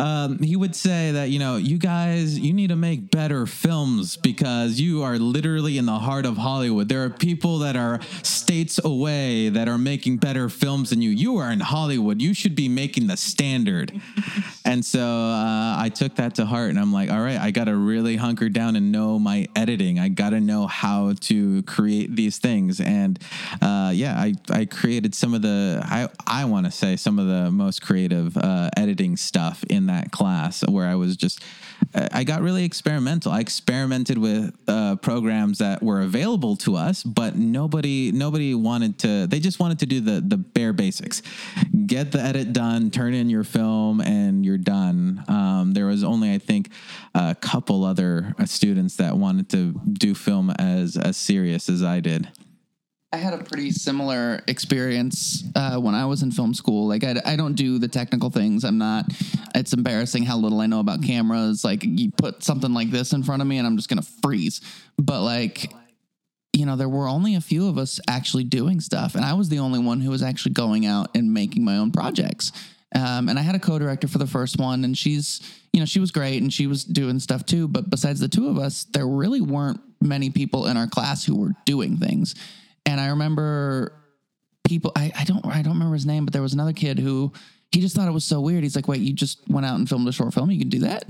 Um, 0.00 0.38
he 0.38 0.56
would 0.56 0.74
say 0.74 1.12
that 1.12 1.30
you 1.30 1.38
know 1.38 1.56
you 1.56 1.76
guys 1.76 2.38
you 2.38 2.52
need 2.52 2.68
to 2.68 2.76
make 2.76 3.10
better 3.10 3.46
films 3.46 4.16
because 4.16 4.80
you 4.80 5.02
are 5.02 5.18
literally 5.18 5.76
in 5.76 5.86
the 5.86 5.98
heart 5.98 6.24
of 6.24 6.38
Hollywood. 6.38 6.88
There 6.88 7.04
are 7.04 7.10
people 7.10 7.58
that 7.58 7.76
are 7.76 8.00
states 8.22 8.80
away 8.82 9.50
that 9.50 9.68
are 9.68 9.78
making 9.78 10.16
better 10.16 10.48
films 10.48 10.90
than 10.90 11.02
you. 11.02 11.10
You 11.10 11.36
are 11.36 11.50
in 11.50 11.60
Hollywood. 11.60 12.22
You 12.22 12.32
should 12.32 12.54
be 12.54 12.68
making 12.68 13.06
the 13.06 13.16
standard. 13.16 13.92
And 14.62 14.84
so 14.84 15.00
uh, 15.00 15.74
I 15.78 15.90
took 15.92 16.16
that 16.16 16.36
to 16.36 16.44
heart, 16.44 16.70
and 16.70 16.78
I'm 16.78 16.92
like, 16.92 17.10
all 17.10 17.20
right, 17.20 17.38
I 17.38 17.50
got 17.50 17.64
to 17.64 17.74
really 17.74 18.14
hunker 18.14 18.48
down 18.48 18.76
and 18.76 18.92
know 18.92 19.18
my 19.18 19.48
editing. 19.56 19.98
I 19.98 20.08
got 20.08 20.30
to 20.30 20.40
know 20.40 20.68
how 20.68 21.14
to 21.22 21.62
create 21.64 22.14
these 22.14 22.38
things. 22.38 22.80
And 22.80 23.18
uh, 23.60 23.90
yeah, 23.92 24.14
I, 24.16 24.34
I 24.50 24.66
created 24.66 25.14
some 25.14 25.34
of 25.34 25.42
the 25.42 25.80
I 25.82 26.08
I 26.26 26.44
want 26.44 26.66
to 26.66 26.72
say 26.72 26.94
some 26.96 27.18
of 27.18 27.26
the 27.26 27.50
most 27.50 27.82
creative 27.82 28.36
uh, 28.36 28.70
editing 28.76 29.16
stuff 29.16 29.64
in 29.68 29.86
that 29.90 30.12
class, 30.12 30.62
where 30.68 30.86
I 30.86 30.94
was 30.94 31.16
just 31.16 31.42
I 31.92 32.24
got 32.24 32.42
really 32.42 32.64
experimental. 32.64 33.32
I 33.32 33.40
experimented 33.40 34.16
with 34.16 34.54
uh, 34.68 34.96
programs 34.96 35.58
that 35.58 35.82
were 35.82 36.02
available 36.02 36.54
to 36.58 36.76
us, 36.76 37.02
but 37.02 37.36
nobody 37.36 38.12
nobody 38.12 38.54
wanted 38.54 38.98
to. 39.00 39.26
They 39.26 39.40
just 39.40 39.58
wanted 39.58 39.80
to 39.80 39.86
do 39.86 40.00
the 40.00 40.20
the 40.20 40.36
bare 40.36 40.72
basics, 40.72 41.22
get 41.86 42.12
the 42.12 42.20
edit 42.20 42.52
done, 42.52 42.90
turn 42.90 43.14
in 43.14 43.28
your 43.28 43.44
film, 43.44 44.00
and 44.00 44.44
you're 44.44 44.58
done. 44.58 45.24
Um, 45.26 45.72
there 45.72 45.86
was 45.86 46.04
only 46.04 46.32
I 46.32 46.38
think 46.38 46.70
a 47.14 47.34
couple 47.34 47.84
other 47.84 48.34
students 48.44 48.96
that 48.96 49.16
wanted 49.16 49.48
to 49.50 49.72
do 49.92 50.14
film 50.14 50.50
as 50.50 50.96
as 50.96 51.16
serious 51.16 51.68
as 51.68 51.82
I 51.82 52.00
did. 52.00 52.28
I 53.12 53.16
had 53.16 53.34
a 53.34 53.38
pretty 53.38 53.72
similar 53.72 54.40
experience 54.46 55.42
uh, 55.56 55.78
when 55.78 55.96
I 55.96 56.06
was 56.06 56.22
in 56.22 56.30
film 56.30 56.54
school. 56.54 56.86
Like, 56.86 57.02
I, 57.02 57.16
I 57.24 57.34
don't 57.34 57.54
do 57.54 57.78
the 57.78 57.88
technical 57.88 58.30
things. 58.30 58.62
I'm 58.62 58.78
not. 58.78 59.06
It's 59.52 59.72
embarrassing 59.72 60.24
how 60.24 60.38
little 60.38 60.60
I 60.60 60.66
know 60.66 60.78
about 60.78 61.02
cameras. 61.02 61.64
Like, 61.64 61.82
you 61.82 62.12
put 62.12 62.44
something 62.44 62.72
like 62.72 62.92
this 62.92 63.12
in 63.12 63.24
front 63.24 63.42
of 63.42 63.48
me, 63.48 63.58
and 63.58 63.66
I'm 63.66 63.76
just 63.76 63.88
gonna 63.88 64.06
freeze. 64.22 64.60
But 64.96 65.22
like, 65.22 65.72
you 66.52 66.66
know, 66.66 66.76
there 66.76 66.88
were 66.88 67.08
only 67.08 67.34
a 67.34 67.40
few 67.40 67.68
of 67.68 67.78
us 67.78 67.98
actually 68.08 68.44
doing 68.44 68.80
stuff, 68.80 69.16
and 69.16 69.24
I 69.24 69.34
was 69.34 69.48
the 69.48 69.58
only 69.58 69.80
one 69.80 70.00
who 70.00 70.10
was 70.10 70.22
actually 70.22 70.52
going 70.52 70.86
out 70.86 71.08
and 71.16 71.34
making 71.34 71.64
my 71.64 71.78
own 71.78 71.90
projects. 71.90 72.52
Um, 72.94 73.28
and 73.28 73.38
I 73.38 73.42
had 73.42 73.54
a 73.56 73.60
co-director 73.60 74.06
for 74.06 74.18
the 74.18 74.26
first 74.26 74.58
one, 74.58 74.84
and 74.84 74.96
she's, 74.96 75.40
you 75.72 75.80
know, 75.80 75.86
she 75.86 75.98
was 75.98 76.12
great, 76.12 76.42
and 76.42 76.52
she 76.52 76.68
was 76.68 76.84
doing 76.84 77.18
stuff 77.18 77.44
too. 77.44 77.66
But 77.66 77.90
besides 77.90 78.20
the 78.20 78.28
two 78.28 78.48
of 78.48 78.56
us, 78.56 78.84
there 78.84 79.06
really 79.06 79.40
weren't 79.40 79.80
many 80.00 80.30
people 80.30 80.66
in 80.66 80.76
our 80.76 80.86
class 80.86 81.24
who 81.24 81.36
were 81.36 81.54
doing 81.64 81.96
things. 81.96 82.36
And 82.86 83.00
I 83.00 83.08
remember 83.08 83.92
people. 84.64 84.92
I, 84.96 85.12
I 85.16 85.24
don't. 85.24 85.44
I 85.46 85.62
don't 85.62 85.74
remember 85.74 85.94
his 85.94 86.06
name, 86.06 86.24
but 86.24 86.32
there 86.32 86.42
was 86.42 86.54
another 86.54 86.72
kid 86.72 86.98
who 86.98 87.32
he 87.72 87.80
just 87.80 87.94
thought 87.94 88.08
it 88.08 88.12
was 88.12 88.24
so 88.24 88.40
weird. 88.40 88.62
He's 88.62 88.76
like, 88.76 88.88
wait, 88.88 89.00
you 89.00 89.12
just 89.12 89.48
went 89.48 89.66
out 89.66 89.78
and 89.78 89.88
filmed 89.88 90.08
a 90.08 90.12
short 90.12 90.34
film? 90.34 90.50
You 90.50 90.58
can 90.58 90.68
do 90.68 90.80
that? 90.80 91.04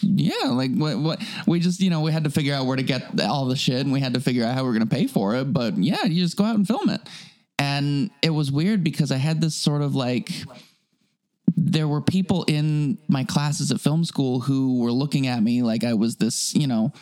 Yeah, 0.00 0.50
like 0.50 0.74
what? 0.74 0.98
What? 0.98 1.22
We 1.46 1.58
just, 1.58 1.80
you 1.80 1.90
know, 1.90 2.00
we 2.00 2.12
had 2.12 2.24
to 2.24 2.30
figure 2.30 2.54
out 2.54 2.66
where 2.66 2.76
to 2.76 2.82
get 2.82 3.20
all 3.20 3.46
the 3.46 3.56
shit, 3.56 3.80
and 3.80 3.92
we 3.92 4.00
had 4.00 4.14
to 4.14 4.20
figure 4.20 4.44
out 4.44 4.54
how 4.54 4.64
we 4.64 4.76
are 4.76 4.78
to 4.78 4.86
pay 4.86 5.06
for 5.06 5.34
it. 5.36 5.52
But 5.52 5.78
yeah, 5.78 6.04
you 6.04 6.22
just 6.22 6.36
go 6.36 6.44
out 6.44 6.56
and 6.56 6.66
film 6.66 6.90
it. 6.90 7.00
And 7.58 8.10
it 8.22 8.30
was 8.30 8.50
weird 8.52 8.82
because 8.84 9.10
I 9.12 9.16
had 9.16 9.40
this 9.40 9.54
sort 9.54 9.82
of 9.82 9.94
like, 9.94 10.30
there 11.56 11.88
were 11.88 12.00
people 12.00 12.44
in 12.44 12.98
my 13.08 13.24
classes 13.24 13.70
at 13.70 13.80
film 13.80 14.04
school 14.04 14.40
who 14.40 14.80
were 14.80 14.92
looking 14.92 15.26
at 15.26 15.42
me 15.42 15.62
like 15.62 15.84
I 15.84 15.94
was 15.94 16.16
this, 16.16 16.54
you 16.54 16.66
know, 16.66 16.92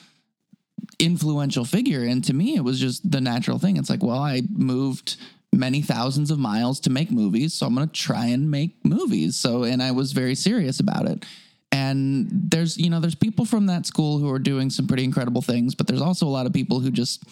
influential 0.99 1.65
figure. 1.65 2.03
And 2.03 2.25
to 2.25 2.35
me, 2.35 2.57
it 2.57 2.65
was 2.65 2.81
just 2.81 3.09
the 3.09 3.21
natural 3.21 3.59
thing. 3.59 3.77
It's 3.77 3.91
like, 3.91 4.03
well, 4.03 4.19
I 4.19 4.43
moved 4.51 5.17
many 5.53 5.81
thousands 5.81 6.31
of 6.31 6.39
miles 6.39 6.81
to 6.81 6.91
make 6.91 7.11
movies, 7.11 7.55
so 7.55 7.67
I'm 7.67 7.75
going 7.75 7.89
to 7.89 7.93
try 7.93 8.27
and 8.27 8.51
make 8.51 8.85
movies. 8.85 9.37
So, 9.37 9.65
and 9.65 9.83
I 9.83 9.93
was 9.93 10.13
very 10.13 10.35
serious 10.35 10.81
about 10.81 11.09
it. 11.09 11.25
And 11.71 12.29
there's, 12.33 12.79
you 12.79 12.89
know, 12.89 12.99
there's 12.99 13.15
people 13.15 13.45
from 13.45 13.67
that 13.67 13.87
school 13.87 14.19
who 14.19 14.31
are 14.31 14.39
doing 14.39 14.71
some 14.71 14.87
pretty 14.87 15.05
incredible 15.05 15.43
things, 15.43 15.75
but 15.75 15.87
there's 15.87 16.01
also 16.01 16.27
a 16.27 16.29
lot 16.29 16.47
of 16.47 16.53
people 16.53 16.81
who 16.81 16.91
just, 16.91 17.23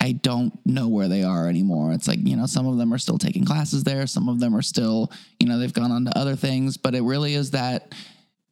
I 0.00 0.12
don't 0.12 0.54
know 0.66 0.88
where 0.88 1.08
they 1.08 1.22
are 1.22 1.48
anymore. 1.48 1.92
It's 1.92 2.06
like, 2.06 2.18
you 2.22 2.36
know, 2.36 2.46
some 2.46 2.66
of 2.66 2.76
them 2.76 2.92
are 2.92 2.98
still 2.98 3.16
taking 3.18 3.44
classes 3.44 3.82
there, 3.82 4.06
some 4.06 4.28
of 4.28 4.38
them 4.38 4.54
are 4.54 4.62
still, 4.62 5.10
you 5.38 5.48
know, 5.48 5.58
they've 5.58 5.72
gone 5.72 5.92
on 5.92 6.04
to 6.04 6.18
other 6.18 6.36
things, 6.36 6.76
but 6.76 6.94
it 6.94 7.02
really 7.02 7.34
is 7.34 7.52
that 7.52 7.94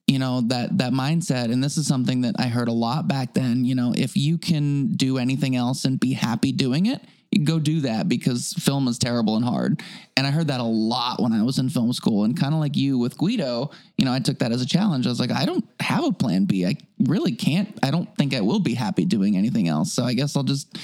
you 0.08 0.18
know 0.18 0.40
that 0.40 0.76
that 0.78 0.92
mindset 0.92 1.52
and 1.52 1.62
this 1.62 1.76
is 1.76 1.86
something 1.86 2.22
that 2.22 2.34
i 2.38 2.48
heard 2.48 2.68
a 2.68 2.72
lot 2.72 3.06
back 3.06 3.34
then 3.34 3.64
you 3.64 3.74
know 3.74 3.92
if 3.96 4.16
you 4.16 4.38
can 4.38 4.88
do 4.88 5.18
anything 5.18 5.54
else 5.54 5.84
and 5.84 6.00
be 6.00 6.14
happy 6.14 6.50
doing 6.50 6.86
it 6.86 7.02
go 7.44 7.58
do 7.58 7.80
that 7.80 8.08
because 8.08 8.54
film 8.54 8.88
is 8.88 8.98
terrible 8.98 9.36
and 9.36 9.44
hard. 9.44 9.82
And 10.16 10.26
I 10.26 10.30
heard 10.30 10.48
that 10.48 10.60
a 10.60 10.64
lot 10.64 11.20
when 11.20 11.32
I 11.32 11.42
was 11.42 11.58
in 11.58 11.68
film 11.68 11.92
school. 11.92 12.24
And 12.24 12.38
kind 12.38 12.54
of 12.54 12.60
like 12.60 12.76
you 12.76 12.98
with 12.98 13.18
Guido, 13.18 13.70
you 13.96 14.04
know, 14.04 14.12
I 14.12 14.18
took 14.18 14.38
that 14.38 14.50
as 14.50 14.62
a 14.62 14.66
challenge. 14.66 15.06
I 15.06 15.10
was 15.10 15.20
like, 15.20 15.30
I 15.30 15.44
don't 15.44 15.64
have 15.80 16.04
a 16.04 16.12
plan 16.12 16.46
B. 16.46 16.64
I 16.64 16.76
really 17.00 17.32
can't. 17.32 17.78
I 17.82 17.90
don't 17.90 18.14
think 18.16 18.34
I 18.34 18.40
will 18.40 18.60
be 18.60 18.74
happy 18.74 19.04
doing 19.04 19.36
anything 19.36 19.68
else. 19.68 19.92
So 19.92 20.04
I 20.04 20.14
guess 20.14 20.36
I'll 20.36 20.42
just 20.42 20.76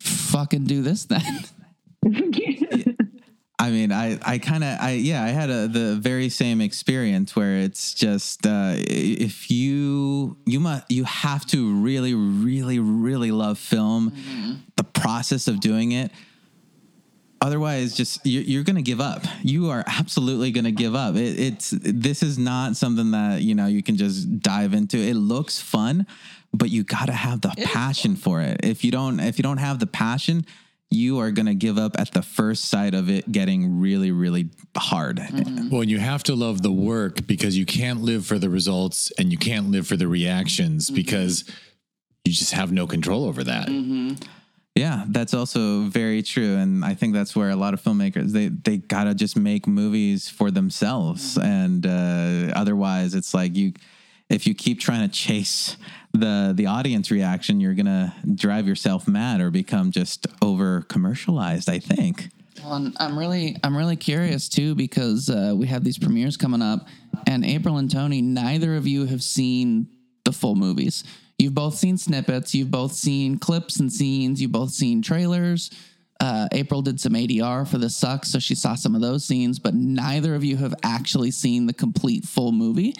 fucking 0.00 0.64
do 0.64 0.82
this 0.82 1.04
then. 1.04 1.44
I 3.64 3.70
mean, 3.70 3.92
I, 3.92 4.18
I 4.22 4.36
kind 4.36 4.62
of, 4.62 4.78
I, 4.78 4.90
yeah, 4.90 5.24
I 5.24 5.28
had 5.28 5.48
a, 5.48 5.66
the 5.68 5.94
very 5.94 6.28
same 6.28 6.60
experience 6.60 7.34
where 7.34 7.56
it's 7.56 7.94
just, 7.94 8.46
uh, 8.46 8.74
if 8.76 9.50
you, 9.50 10.36
you 10.44 10.60
must, 10.60 10.90
you 10.90 11.04
have 11.04 11.46
to 11.46 11.72
really, 11.72 12.12
really, 12.12 12.78
really 12.78 13.30
love 13.30 13.58
film, 13.58 14.10
mm-hmm. 14.10 14.52
the 14.76 14.84
process 14.84 15.48
of 15.48 15.60
doing 15.60 15.92
it. 15.92 16.12
Otherwise, 17.40 17.96
just 17.96 18.20
you're, 18.26 18.42
you're 18.42 18.64
going 18.64 18.76
to 18.76 18.82
give 18.82 19.00
up. 19.00 19.24
You 19.42 19.70
are 19.70 19.82
absolutely 19.86 20.50
going 20.50 20.64
to 20.64 20.72
give 20.72 20.94
up. 20.94 21.14
It, 21.14 21.40
it's 21.40 21.70
this 21.70 22.22
is 22.22 22.38
not 22.38 22.76
something 22.76 23.12
that 23.12 23.40
you 23.40 23.54
know 23.54 23.66
you 23.66 23.82
can 23.82 23.96
just 23.96 24.40
dive 24.40 24.74
into. 24.74 24.98
It 24.98 25.14
looks 25.14 25.58
fun, 25.60 26.06
but 26.52 26.68
you 26.70 26.84
got 26.84 27.06
to 27.06 27.12
have 27.12 27.40
the 27.40 27.52
it 27.56 27.66
passion 27.66 28.16
for 28.16 28.40
it. 28.42 28.60
If 28.62 28.84
you 28.84 28.90
don't, 28.90 29.20
if 29.20 29.38
you 29.38 29.42
don't 29.42 29.58
have 29.58 29.78
the 29.78 29.86
passion, 29.86 30.46
you 30.90 31.18
are 31.18 31.30
going 31.30 31.46
to 31.46 31.54
give 31.54 31.76
up 31.78 31.98
at 31.98 32.12
the 32.12 32.22
first 32.22 32.66
sight 32.66 32.94
of 32.94 33.10
it 33.10 33.30
getting 33.30 33.80
really, 33.80 34.12
really 34.12 34.50
hard. 34.76 35.18
Mm-hmm. 35.18 35.70
Well, 35.70 35.84
you 35.84 35.98
have 35.98 36.22
to 36.24 36.34
love 36.34 36.62
the 36.62 36.72
work 36.72 37.26
because 37.26 37.58
you 37.58 37.66
can't 37.66 38.02
live 38.02 38.24
for 38.26 38.38
the 38.38 38.48
results 38.48 39.12
and 39.18 39.32
you 39.32 39.38
can't 39.38 39.70
live 39.70 39.86
for 39.86 39.96
the 39.96 40.06
reactions 40.06 40.86
mm-hmm. 40.86 40.96
because 40.96 41.44
you 42.24 42.32
just 42.32 42.52
have 42.52 42.72
no 42.72 42.86
control 42.86 43.24
over 43.24 43.44
that. 43.44 43.68
Mm-hmm. 43.68 44.14
Yeah, 44.76 45.04
that's 45.06 45.34
also 45.34 45.82
very 45.82 46.20
true, 46.20 46.56
and 46.56 46.84
I 46.84 46.94
think 46.94 47.14
that's 47.14 47.36
where 47.36 47.50
a 47.50 47.54
lot 47.54 47.74
of 47.74 47.80
filmmakers 47.80 48.32
they 48.32 48.48
they 48.48 48.78
gotta 48.78 49.14
just 49.14 49.36
make 49.36 49.68
movies 49.68 50.28
for 50.28 50.50
themselves, 50.50 51.38
and 51.38 51.86
uh, 51.86 52.52
otherwise, 52.56 53.14
it's 53.14 53.32
like 53.32 53.54
you 53.54 53.72
if 54.28 54.48
you 54.48 54.54
keep 54.54 54.80
trying 54.80 55.08
to 55.08 55.14
chase 55.14 55.76
the 56.14 56.52
the 56.54 56.66
audience 56.66 57.10
reaction, 57.10 57.60
you're 57.60 57.74
gonna 57.74 58.14
drive 58.34 58.66
yourself 58.66 59.06
mad 59.06 59.40
or 59.40 59.50
become 59.50 59.90
just 59.90 60.26
over 60.40 60.82
commercialized. 60.82 61.68
I 61.68 61.78
think. 61.80 62.30
Well, 62.62 62.92
I'm 62.96 63.18
really 63.18 63.56
I'm 63.62 63.76
really 63.76 63.96
curious 63.96 64.48
too 64.48 64.74
because 64.74 65.28
uh, 65.28 65.54
we 65.56 65.66
have 65.66 65.84
these 65.84 65.98
premieres 65.98 66.36
coming 66.36 66.62
up, 66.62 66.86
and 67.26 67.44
April 67.44 67.78
and 67.78 67.90
Tony, 67.90 68.22
neither 68.22 68.76
of 68.76 68.86
you 68.86 69.06
have 69.06 69.22
seen 69.22 69.88
the 70.24 70.32
full 70.32 70.54
movies. 70.54 71.04
You've 71.38 71.54
both 71.54 71.74
seen 71.74 71.98
snippets. 71.98 72.54
You've 72.54 72.70
both 72.70 72.92
seen 72.92 73.38
clips 73.38 73.80
and 73.80 73.92
scenes. 73.92 74.40
You've 74.40 74.52
both 74.52 74.70
seen 74.70 75.02
trailers. 75.02 75.70
Uh, 76.20 76.48
April 76.52 76.80
did 76.80 77.00
some 77.00 77.14
ADR 77.14 77.68
for 77.68 77.76
the 77.76 77.90
sucks, 77.90 78.30
so 78.30 78.38
she 78.38 78.54
saw 78.54 78.76
some 78.76 78.94
of 78.94 79.00
those 79.00 79.24
scenes, 79.24 79.58
but 79.58 79.74
neither 79.74 80.36
of 80.36 80.44
you 80.44 80.56
have 80.56 80.72
actually 80.84 81.32
seen 81.32 81.66
the 81.66 81.72
complete 81.72 82.24
full 82.24 82.52
movie 82.52 82.94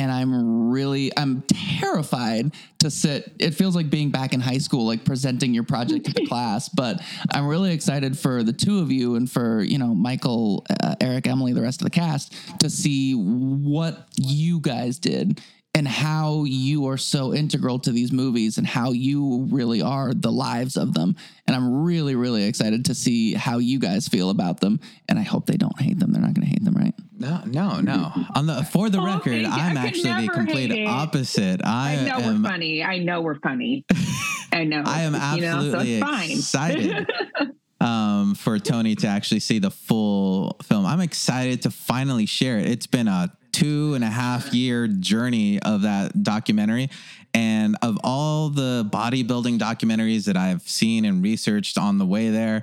and 0.00 0.10
I'm 0.10 0.70
really 0.70 1.12
I'm 1.14 1.42
terrified 1.42 2.54
to 2.78 2.90
sit. 2.90 3.32
It 3.38 3.54
feels 3.54 3.76
like 3.76 3.90
being 3.90 4.10
back 4.10 4.32
in 4.32 4.40
high 4.40 4.58
school, 4.58 4.86
like 4.86 5.04
presenting 5.04 5.52
your 5.52 5.64
project 5.64 6.06
to 6.06 6.12
the 6.14 6.26
class. 6.28 6.70
But 6.70 7.02
I'm 7.30 7.46
really 7.46 7.72
excited 7.72 8.18
for 8.18 8.42
the 8.42 8.54
two 8.54 8.78
of 8.78 8.90
you 8.90 9.16
and 9.16 9.30
for 9.30 9.62
you 9.62 9.76
know 9.76 9.94
Michael, 9.94 10.64
uh, 10.82 10.94
Eric, 11.02 11.26
Emily, 11.26 11.52
the 11.52 11.60
rest 11.60 11.82
of 11.82 11.84
the 11.84 11.90
cast 11.90 12.32
to 12.60 12.70
see 12.70 13.12
what 13.12 14.08
you 14.16 14.60
guys 14.60 14.98
did 14.98 15.42
and 15.74 15.86
how 15.86 16.44
you 16.44 16.88
are 16.88 16.96
so 16.96 17.34
integral 17.34 17.78
to 17.80 17.92
these 17.92 18.10
movies 18.10 18.56
and 18.56 18.66
how 18.66 18.92
you 18.92 19.46
really 19.50 19.82
are 19.82 20.14
the 20.14 20.32
lives 20.32 20.78
of 20.78 20.94
them. 20.94 21.14
And 21.46 21.54
I'm 21.54 21.84
really, 21.84 22.16
really 22.16 22.44
excited 22.44 22.86
to 22.86 22.94
see 22.94 23.34
how 23.34 23.58
you 23.58 23.78
guys 23.78 24.08
feel 24.08 24.30
about 24.30 24.60
them. 24.60 24.80
And 25.08 25.18
I 25.18 25.22
hope 25.22 25.46
they 25.46 25.58
don't 25.58 25.80
hate 25.80 25.98
them. 25.98 26.10
They're 26.10 26.22
not 26.22 26.34
going 26.34 26.46
to 26.46 26.52
hate 26.52 26.64
them, 26.64 26.74
right? 26.74 26.94
No, 27.20 27.42
no, 27.44 27.80
no. 27.80 28.12
On 28.34 28.46
the 28.46 28.64
for 28.64 28.88
the 28.88 28.98
oh, 29.00 29.04
record, 29.04 29.44
I'm 29.44 29.76
actually 29.76 30.26
the 30.26 30.32
complete 30.32 30.86
opposite. 30.86 31.60
I, 31.62 31.98
I 31.98 32.04
know 32.04 32.24
am, 32.24 32.42
we're 32.42 32.48
funny. 32.48 32.82
I 32.82 32.98
know 32.98 33.20
we're 33.20 33.38
funny. 33.38 33.84
I 34.52 34.64
know. 34.64 34.82
I 34.84 35.02
am 35.02 35.14
absolutely 35.14 35.92
you 35.92 36.00
know, 36.00 36.06
so 36.06 36.32
excited. 36.32 37.06
um, 37.80 38.34
for 38.34 38.58
Tony 38.58 38.94
to 38.96 39.06
actually 39.06 39.40
see 39.40 39.58
the 39.58 39.70
full 39.70 40.56
film. 40.62 40.86
I'm 40.86 41.00
excited 41.00 41.62
to 41.62 41.70
finally 41.70 42.24
share 42.24 42.58
it. 42.58 42.66
It's 42.66 42.86
been 42.86 43.06
a 43.06 43.30
two 43.52 43.92
and 43.94 44.02
a 44.02 44.08
half 44.08 44.54
year 44.54 44.88
journey 44.88 45.60
of 45.60 45.82
that 45.82 46.22
documentary. 46.22 46.88
And 47.34 47.76
of 47.82 47.98
all 48.02 48.48
the 48.48 48.88
bodybuilding 48.90 49.58
documentaries 49.58 50.24
that 50.24 50.38
I've 50.38 50.62
seen 50.62 51.04
and 51.04 51.22
researched 51.22 51.76
on 51.76 51.98
the 51.98 52.06
way 52.06 52.30
there, 52.30 52.62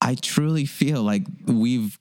I 0.00 0.14
truly 0.14 0.66
feel 0.66 1.02
like 1.02 1.24
we've 1.46 1.98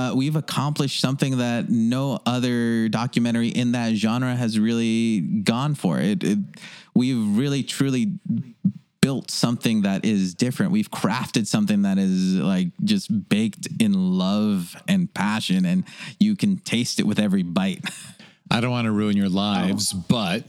uh, 0.00 0.14
we've 0.14 0.36
accomplished 0.36 1.00
something 1.00 1.38
that 1.38 1.68
no 1.68 2.20
other 2.26 2.88
documentary 2.88 3.48
in 3.48 3.72
that 3.72 3.94
genre 3.94 4.34
has 4.34 4.58
really 4.58 5.20
gone 5.20 5.74
for. 5.74 5.98
It, 5.98 6.24
it 6.24 6.38
we've 6.94 7.36
really 7.36 7.62
truly 7.62 8.12
built 9.00 9.30
something 9.30 9.82
that 9.82 10.04
is 10.04 10.34
different. 10.34 10.72
We've 10.72 10.90
crafted 10.90 11.46
something 11.46 11.82
that 11.82 11.98
is 11.98 12.34
like 12.34 12.68
just 12.84 13.28
baked 13.28 13.68
in 13.78 13.92
love 14.18 14.76
and 14.88 15.12
passion, 15.12 15.64
and 15.64 15.84
you 16.18 16.36
can 16.36 16.58
taste 16.58 17.00
it 17.00 17.06
with 17.06 17.18
every 17.18 17.42
bite. 17.42 17.84
I 18.50 18.60
don't 18.60 18.70
want 18.70 18.86
to 18.86 18.92
ruin 18.92 19.16
your 19.16 19.28
lives, 19.28 19.94
oh. 19.94 20.04
but 20.08 20.44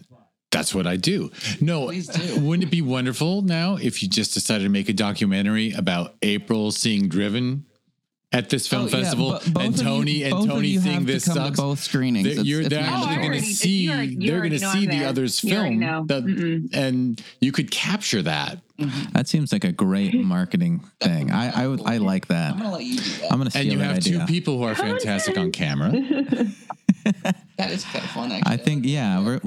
that's 0.52 0.74
what 0.76 0.88
I 0.88 0.98
do. 0.98 1.32
No, 1.60 1.92
do. 1.92 2.40
wouldn't 2.42 2.68
it 2.68 2.72
be 2.72 2.82
wonderful 2.82 3.42
now 3.42 3.76
if 3.76 4.02
you 4.02 4.10
just 4.10 4.34
decided 4.34 4.64
to 4.64 4.70
make 4.70 4.90
a 4.90 4.94
documentary 4.94 5.72
about 5.72 6.16
April 6.22 6.72
seeing 6.72 7.08
Driven 7.08 7.66
at 8.34 8.50
this 8.50 8.66
film 8.66 8.86
oh, 8.86 8.88
festival, 8.88 9.40
yeah, 9.44 9.62
and 9.62 9.78
Tony 9.78 10.12
you, 10.12 10.26
and 10.26 10.50
Tony 10.50 10.78
seeing 10.78 11.06
this 11.06 11.26
sucks. 11.26 11.60
both 11.60 11.80
screenings. 11.80 12.36
They're, 12.36 12.46
you're, 12.46 12.64
they're 12.64 12.80
actually 12.80 13.16
going 13.18 13.34
to 13.34 13.42
see. 13.42 13.88
they're 13.88 14.40
going 14.40 14.52
to 14.52 14.60
see 14.60 14.88
the 14.88 15.04
other's 15.04 15.40
film, 15.40 15.80
the, 16.08 16.70
and 16.74 17.22
you 17.42 17.52
could 17.52 17.72
capture 17.72 18.22
that. 18.22 18.60
Mm-hmm. 18.80 19.12
That 19.12 19.28
seems 19.28 19.52
like 19.52 19.66
a 19.66 19.72
great 19.72 20.16
marketing 20.24 20.80
thing. 21.02 21.30
I 21.30 21.66
I, 21.66 21.78
I 21.86 21.98
like 21.98 22.28
that. 22.28 22.54
I'm 22.54 22.60
gonna 22.60 22.72
let 22.72 22.84
you 22.84 22.98
do 22.98 23.12
that. 23.22 23.32
I'm 23.32 23.38
gonna 23.38 23.52
steal 23.52 23.62
And 23.64 23.72
you 23.72 23.80
have 23.80 23.98
idea. 23.98 24.20
two 24.20 24.26
people 24.26 24.58
who 24.58 24.64
are 24.64 24.76
fantastic 24.76 25.38
on 25.38 25.52
camera. 25.52 25.92
that 27.58 27.72
is 27.72 27.84
kind 27.84 28.04
of 28.04 28.12
fun. 28.12 28.32
Actually. 28.32 28.54
I 28.54 28.58
think 28.58 28.86
yeah. 28.86 29.24
We're 29.24 29.42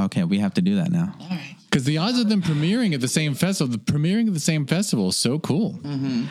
okay. 0.00 0.24
We 0.24 0.38
have 0.38 0.54
to 0.54 0.62
do 0.62 0.76
that 0.76 0.92
now. 0.92 1.14
All 1.18 1.28
right. 1.28 1.56
Because 1.70 1.84
the 1.84 1.98
odds 1.98 2.18
of 2.18 2.28
them 2.28 2.42
premiering 2.42 2.94
at 2.94 3.00
the 3.00 3.08
same 3.08 3.34
festival, 3.34 3.72
the 3.72 3.78
premiering 3.78 4.28
at 4.28 4.34
the 4.34 4.40
same 4.40 4.66
festival 4.66 5.08
is 5.08 5.16
so 5.16 5.38
cool. 5.38 5.74
Mm-hmm. 5.82 6.26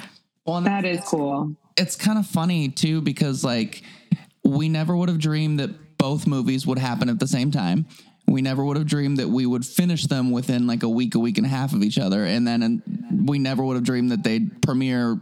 Well, 0.45 0.61
that 0.61 0.85
is 0.85 1.01
cool 1.01 1.55
it's 1.77 1.95
kind 1.95 2.17
of 2.17 2.25
funny 2.25 2.69
too 2.69 3.01
because 3.01 3.43
like 3.43 3.83
we 4.43 4.69
never 4.69 4.95
would 4.95 5.09
have 5.09 5.19
dreamed 5.19 5.59
that 5.59 5.97
both 5.97 6.27
movies 6.27 6.65
would 6.65 6.79
happen 6.79 7.09
at 7.09 7.19
the 7.19 7.27
same 7.27 7.51
time. 7.51 7.85
We 8.27 8.41
never 8.41 8.63
would 8.63 8.77
have 8.77 8.87
dreamed 8.87 9.17
that 9.17 9.29
we 9.29 9.45
would 9.45 9.65
finish 9.65 10.05
them 10.05 10.31
within 10.31 10.67
like 10.67 10.83
a 10.83 10.89
week, 10.89 11.15
a 11.15 11.19
week 11.19 11.37
and 11.37 11.45
a 11.45 11.49
half 11.49 11.73
of 11.73 11.81
each 11.81 11.97
other, 11.97 12.25
and 12.25 12.45
then 12.45 12.61
and 12.61 13.29
we 13.29 13.39
never 13.39 13.63
would 13.63 13.75
have 13.75 13.85
dreamed 13.85 14.11
that 14.11 14.23
they'd 14.23 14.61
premiere 14.61 15.21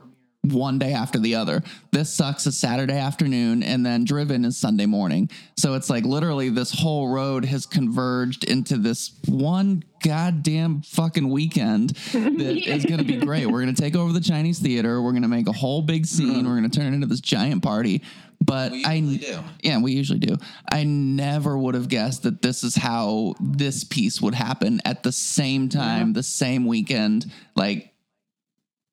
one 0.52 0.80
day 0.80 0.94
after 0.94 1.20
the 1.20 1.36
other. 1.36 1.64
This 1.92 2.14
sucks 2.14 2.46
is 2.48 2.58
Saturday 2.58 2.98
afternoon, 2.98 3.64
and 3.64 3.86
then 3.86 4.04
Driven 4.06 4.46
is 4.46 4.58
Sunday 4.58 4.86
morning. 4.86 5.30
So 5.58 5.74
it's 5.76 5.90
like 5.90 6.04
literally 6.06 6.50
this 6.50 6.72
whole 6.72 7.08
road 7.10 7.46
has 7.46 7.66
converged 7.66 8.44
into 8.44 8.78
this 8.78 9.14
one 9.28 9.84
goddamn 10.04 10.82
fucking 10.82 11.30
weekend 11.30 11.90
that 12.14 12.56
Yeah. 12.66 12.76
is 12.76 12.86
going 12.86 13.00
to 13.00 13.04
be 13.06 13.18
great. 13.18 13.48
We're 13.48 13.64
going 13.64 13.74
to 13.74 13.82
take 13.82 13.96
over 13.96 14.14
the 14.14 14.22
Chinese 14.22 14.60
theater. 14.60 15.02
We're 15.02 15.12
going 15.12 15.24
to 15.24 15.28
make 15.28 15.48
a 15.48 15.52
whole 15.54 15.82
big 15.82 16.06
scene. 16.06 16.28
Mm-hmm. 16.30 16.48
We're 16.48 16.60
going 16.60 16.70
to 16.70 16.80
turn 16.80 16.88
it 16.92 16.96
into 16.96 17.08
this 17.08 17.22
giant 17.22 17.64
party. 17.64 18.04
But 18.44 18.74
We 18.74 18.86
I 18.86 19.00
do. 19.00 19.40
yeah, 19.64 19.82
we 19.82 19.94
usually 19.94 20.20
do. 20.20 20.36
I 20.72 20.84
never 20.84 21.58
would 21.58 21.74
have 21.74 21.88
guessed 21.88 22.24
that 22.24 22.42
this 22.42 22.64
is 22.64 22.76
how 22.76 23.34
this 23.40 23.84
piece 23.84 24.22
would 24.22 24.36
happen 24.36 24.82
at 24.86 25.02
the 25.04 25.12
same 25.12 25.70
time, 25.70 26.14
the 26.14 26.22
same 26.22 26.68
weekend, 26.68 27.32
like 27.56 27.92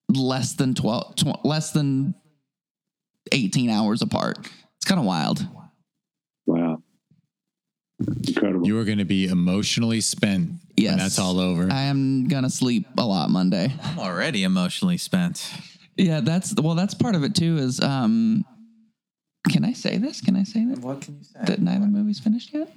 less 0.08 0.54
than 0.54 0.74
12, 0.74 1.16
tw- 1.16 1.44
less 1.44 1.72
than 1.72 2.14
18 3.32 3.70
hours 3.70 4.02
apart. 4.02 4.38
It's 4.76 4.84
kind 4.86 4.98
of 4.98 5.06
wild. 5.06 5.46
Wow. 6.46 6.82
Incredible. 8.26 8.66
You 8.66 8.78
are 8.78 8.84
going 8.84 8.98
to 8.98 9.04
be 9.04 9.26
emotionally 9.26 10.00
spent 10.00 10.50
Yes. 10.76 10.90
when 10.90 10.98
that's 10.98 11.18
all 11.18 11.38
over. 11.38 11.68
I 11.70 11.82
am 11.82 12.26
going 12.26 12.42
to 12.42 12.50
sleep 12.50 12.86
a 12.98 13.04
lot 13.04 13.30
Monday. 13.30 13.72
I'm 13.82 13.98
already 14.00 14.42
emotionally 14.42 14.96
spent. 14.98 15.52
Yeah, 15.96 16.20
that's 16.20 16.54
well, 16.60 16.74
that's 16.74 16.94
part 16.94 17.14
of 17.14 17.22
it 17.22 17.34
too 17.34 17.58
is 17.58 17.78
um 17.80 18.44
can 19.50 19.64
I 19.64 19.72
say 19.72 19.98
this? 19.98 20.20
Can 20.20 20.34
I 20.36 20.44
say 20.44 20.64
that? 20.66 20.78
What 20.78 21.02
can 21.02 21.18
you 21.18 21.24
say? 21.24 21.40
That 21.44 21.60
neither 21.60 21.86
movie's 21.86 22.18
finished 22.18 22.52
yet? 22.54 22.72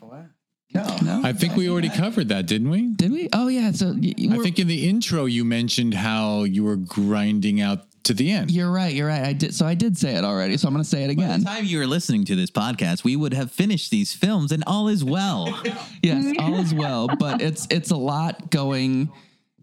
No. 0.73 0.97
No. 1.03 1.21
I 1.23 1.31
think 1.33 1.55
we 1.55 1.69
already 1.69 1.89
covered 1.89 2.29
that, 2.29 2.47
didn't 2.47 2.69
we? 2.69 2.87
Did 2.93 3.11
we? 3.11 3.29
Oh 3.31 3.47
yeah, 3.47 3.71
so 3.71 3.93
y- 3.93 4.13
y- 4.17 4.25
I 4.25 4.33
we're- 4.33 4.43
think 4.43 4.59
in 4.59 4.67
the 4.67 4.87
intro 4.89 5.25
you 5.25 5.45
mentioned 5.45 5.93
how 5.93 6.43
you 6.43 6.63
were 6.63 6.75
grinding 6.75 7.61
out 7.61 7.85
to 8.03 8.13
the 8.13 8.29
end. 8.29 8.51
you're 8.51 8.69
right, 8.71 8.93
you're 8.93 9.07
right. 9.07 9.23
I 9.23 9.33
did 9.33 9.55
so 9.55 9.65
I 9.65 9.73
did 9.73 9.97
say 9.97 10.15
it 10.15 10.23
already, 10.23 10.57
so 10.57 10.67
I'm 10.67 10.73
going 10.73 10.83
to 10.83 10.89
say 10.89 11.05
it 11.05 11.07
By 11.17 11.23
again. 11.23 11.39
the 11.39 11.45
time 11.45 11.65
you 11.65 11.79
were 11.79 11.87
listening 11.87 12.23
to 12.25 12.35
this 12.35 12.51
podcast, 12.51 13.03
we 13.03 13.15
would 13.15 13.33
have 13.33 13.51
finished 13.51 13.89
these 13.89 14.13
films 14.13 14.51
and 14.51 14.63
all 14.67 14.87
is 14.89 15.03
well. 15.03 15.59
Yes, 16.03 16.35
all 16.39 16.55
is 16.59 16.71
well, 16.73 17.07
but 17.19 17.41
it's 17.41 17.67
it's 17.71 17.89
a 17.91 17.97
lot 17.97 18.51
going 18.51 19.09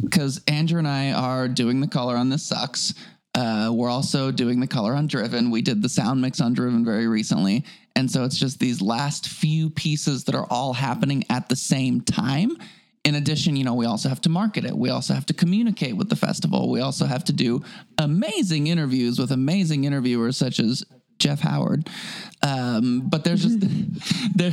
because 0.00 0.40
Andrew 0.48 0.78
and 0.78 0.88
I 0.88 1.12
are 1.12 1.46
doing 1.46 1.80
the 1.80 1.86
color 1.86 2.16
on 2.16 2.30
this 2.30 2.42
sucks. 2.42 2.94
Uh, 3.34 3.70
we're 3.72 3.88
also 3.88 4.30
doing 4.30 4.60
the 4.60 4.66
color 4.66 4.94
on 4.94 5.06
Driven. 5.06 5.50
We 5.50 5.62
did 5.62 5.82
the 5.82 5.88
sound 5.88 6.20
mix 6.20 6.40
on 6.40 6.52
Driven 6.52 6.84
very 6.84 7.06
recently, 7.06 7.64
and 7.96 8.10
so 8.10 8.24
it's 8.24 8.38
just 8.38 8.58
these 8.58 8.82
last 8.82 9.28
few 9.28 9.70
pieces 9.70 10.24
that 10.24 10.34
are 10.34 10.46
all 10.50 10.74
happening 10.74 11.24
at 11.30 11.48
the 11.48 11.56
same 11.56 12.02
time. 12.02 12.56
In 13.04 13.16
addition, 13.16 13.56
you 13.56 13.64
know, 13.64 13.74
we 13.74 13.86
also 13.86 14.08
have 14.08 14.20
to 14.22 14.28
market 14.28 14.64
it. 14.64 14.76
We 14.76 14.90
also 14.90 15.14
have 15.14 15.26
to 15.26 15.34
communicate 15.34 15.96
with 15.96 16.08
the 16.08 16.16
festival. 16.16 16.70
We 16.70 16.80
also 16.80 17.06
have 17.06 17.24
to 17.24 17.32
do 17.32 17.62
amazing 17.98 18.68
interviews 18.68 19.18
with 19.18 19.32
amazing 19.32 19.84
interviewers 19.84 20.36
such 20.36 20.60
as 20.60 20.84
Jeff 21.22 21.40
Howard. 21.40 21.88
Um, 22.42 23.02
but 23.06 23.22
there's 23.22 23.44
just 23.44 23.60
there. 24.36 24.52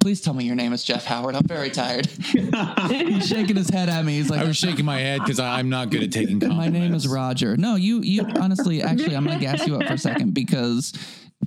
Please 0.00 0.22
tell 0.22 0.32
me 0.32 0.44
your 0.44 0.56
name 0.56 0.72
is 0.72 0.82
Jeff 0.82 1.04
Howard. 1.04 1.36
I'm 1.36 1.44
very 1.44 1.68
tired. 1.68 2.06
He's 2.88 3.28
shaking 3.28 3.56
his 3.56 3.68
head 3.68 3.90
at 3.90 4.02
me. 4.02 4.16
He's 4.16 4.30
like, 4.30 4.40
I 4.40 4.44
was 4.44 4.56
shaking 4.56 4.86
my 4.86 4.98
head 4.98 5.20
because 5.20 5.38
I'm 5.38 5.68
not 5.68 5.90
good 5.90 6.02
at 6.02 6.12
taking 6.12 6.38
my 6.48 6.68
name 6.68 6.94
is 6.94 7.06
Roger. 7.06 7.58
No, 7.58 7.76
you 7.76 8.00
you 8.00 8.24
honestly, 8.40 8.82
actually, 8.82 9.14
I'm 9.14 9.26
gonna 9.26 9.38
gas 9.38 9.66
you 9.66 9.76
up 9.76 9.86
for 9.86 9.92
a 9.92 9.98
second 9.98 10.32
because 10.32 10.94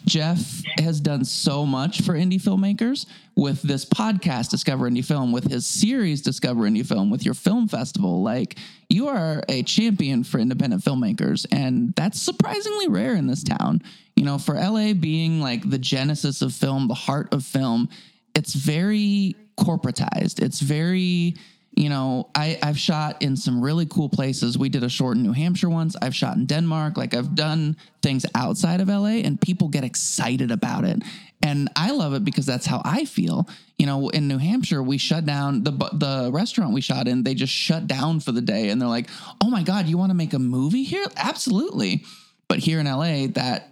Jeff 0.06 0.62
has 0.78 1.00
done 1.00 1.24
so 1.24 1.66
much 1.66 2.02
for 2.02 2.14
indie 2.14 2.42
filmmakers 2.42 3.06
with 3.36 3.62
this 3.62 3.86
podcast, 3.86 4.50
Discover 4.50 4.90
Indie 4.90 5.06
Film, 5.06 5.32
with 5.32 5.50
his 5.50 5.66
series, 5.66 6.22
Discover 6.22 6.62
Indie 6.62 6.86
Film, 6.86 7.10
with 7.10 7.24
your 7.24 7.34
film 7.34 7.68
festival. 7.68 8.22
Like, 8.22 8.58
you 8.90 9.08
are 9.08 9.44
a 9.50 9.64
champion 9.64 10.24
for 10.24 10.40
independent 10.40 10.84
filmmakers, 10.84 11.46
and 11.52 11.94
that's 11.96 12.22
surprisingly 12.22 12.88
rare 12.88 13.16
in 13.16 13.28
this 13.28 13.44
town. 13.44 13.82
You 14.16 14.26
know, 14.26 14.38
for 14.38 14.56
LA 14.56 14.94
being 14.94 15.42
like 15.42 15.70
the 15.70 15.78
genesis 15.78 16.42
of 16.42 16.54
film, 16.54 16.88
the 16.88 16.94
heart 16.94 17.34
of 17.34 17.46
film, 17.46 17.90
it's 18.36 18.54
very 18.54 19.36
corporatized. 19.58 20.42
It's 20.42 20.60
very 20.60 21.36
you 21.80 21.88
know, 21.88 22.28
I, 22.36 22.60
I've 22.62 22.78
shot 22.78 23.22
in 23.22 23.38
some 23.38 23.62
really 23.62 23.86
cool 23.86 24.10
places. 24.10 24.58
We 24.58 24.68
did 24.68 24.84
a 24.84 24.90
short 24.90 25.16
in 25.16 25.24
New 25.24 25.32
Hampshire 25.32 25.70
once. 25.70 25.96
I've 26.02 26.14
shot 26.14 26.36
in 26.36 26.46
Denmark. 26.46 26.98
Like 26.98 27.14
I've 27.14 27.36
done 27.36 27.78
things 28.02 28.26
outside 28.36 28.82
of 28.82 28.90
LA 28.90 29.22
and 29.24 29.40
people 29.40 29.70
get 29.70 29.86
excited 29.86 30.52
about 30.52 30.84
it. 30.84 31.02
And 31.42 31.70
I 31.78 31.92
love 31.92 32.14
it 32.14 32.26
because 32.26 32.46
that's 32.46 32.66
how 32.66 32.82
I 32.84 33.06
feel. 33.06 33.48
You 33.78 33.86
know, 33.86 34.10
in 34.10 34.28
New 34.28 34.40
Hampshire, 34.40 34.84
we 34.84 34.98
shut 34.98 35.26
down 35.26 35.64
the 35.64 35.72
the 35.72 36.30
restaurant 36.34 36.74
we 36.74 36.82
shot 36.82 37.08
in. 37.08 37.24
They 37.24 37.34
just 37.34 37.54
shut 37.54 37.88
down 37.88 38.20
for 38.20 38.34
the 38.34 38.42
day, 38.42 38.68
and 38.68 38.82
they're 38.82 38.90
like, 38.90 39.10
"Oh 39.42 39.50
my 39.50 39.64
god, 39.64 39.88
you 39.88 39.98
want 39.98 40.10
to 40.10 40.16
make 40.16 40.34
a 40.34 40.40
movie 40.40 40.84
here? 40.84 41.06
Absolutely!" 41.16 42.04
But 42.50 42.60
here 42.60 42.82
in 42.82 42.88
LA, 42.88 43.28
that 43.36 43.70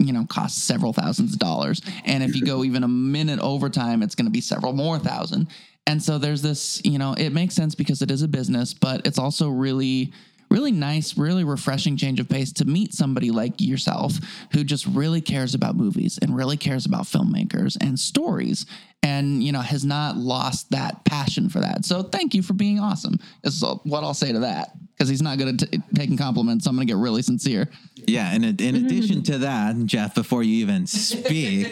you 0.00 0.12
know 0.12 0.26
costs 0.28 0.64
several 0.64 0.92
thousands 0.92 1.34
of 1.34 1.38
dollars 1.38 1.80
and 2.04 2.22
if 2.22 2.36
you 2.36 2.44
go 2.44 2.64
even 2.64 2.84
a 2.84 2.88
minute 2.88 3.38
overtime 3.40 4.02
it's 4.02 4.14
going 4.14 4.26
to 4.26 4.30
be 4.30 4.42
several 4.42 4.74
more 4.74 4.98
thousand 4.98 5.48
and 5.86 6.02
so 6.02 6.18
there's 6.18 6.42
this 6.42 6.80
you 6.84 6.98
know 6.98 7.14
it 7.16 7.32
makes 7.32 7.54
sense 7.54 7.74
because 7.74 8.02
it 8.02 8.10
is 8.10 8.22
a 8.22 8.28
business 8.28 8.74
but 8.74 9.06
it's 9.06 9.18
also 9.18 9.48
really 9.48 10.12
really 10.50 10.72
nice 10.72 11.16
really 11.16 11.44
refreshing 11.44 11.96
change 11.96 12.20
of 12.20 12.28
pace 12.28 12.52
to 12.52 12.64
meet 12.64 12.92
somebody 12.92 13.30
like 13.30 13.60
yourself 13.60 14.14
who 14.52 14.64
just 14.64 14.86
really 14.86 15.20
cares 15.20 15.54
about 15.54 15.76
movies 15.76 16.18
and 16.22 16.36
really 16.36 16.56
cares 16.56 16.86
about 16.86 17.04
filmmakers 17.04 17.76
and 17.80 17.98
stories 17.98 18.66
and 19.06 19.42
you 19.44 19.52
know 19.52 19.60
has 19.60 19.84
not 19.84 20.16
lost 20.16 20.70
that 20.70 21.04
passion 21.04 21.48
for 21.48 21.60
that. 21.60 21.84
So 21.84 22.02
thank 22.02 22.34
you 22.34 22.42
for 22.42 22.54
being 22.54 22.80
awesome 22.80 23.18
is 23.44 23.62
what 23.84 24.02
i'll 24.04 24.14
say 24.14 24.32
to 24.32 24.40
that 24.40 24.70
because 24.92 25.08
he's 25.08 25.22
not 25.22 25.38
good 25.38 25.48
at 25.62 25.70
t- 25.70 25.80
taking 25.94 26.16
compliments 26.16 26.64
so 26.64 26.70
i'm 26.70 26.76
going 26.76 26.86
to 26.86 26.92
get 26.92 26.98
really 26.98 27.22
sincere. 27.22 27.68
Yeah, 28.08 28.32
and 28.32 28.44
in 28.60 28.76
addition 28.76 29.22
to 29.24 29.38
that, 29.38 29.74
Jeff, 29.84 30.14
before 30.14 30.44
you 30.44 30.58
even 30.58 30.86
speak, 30.86 31.66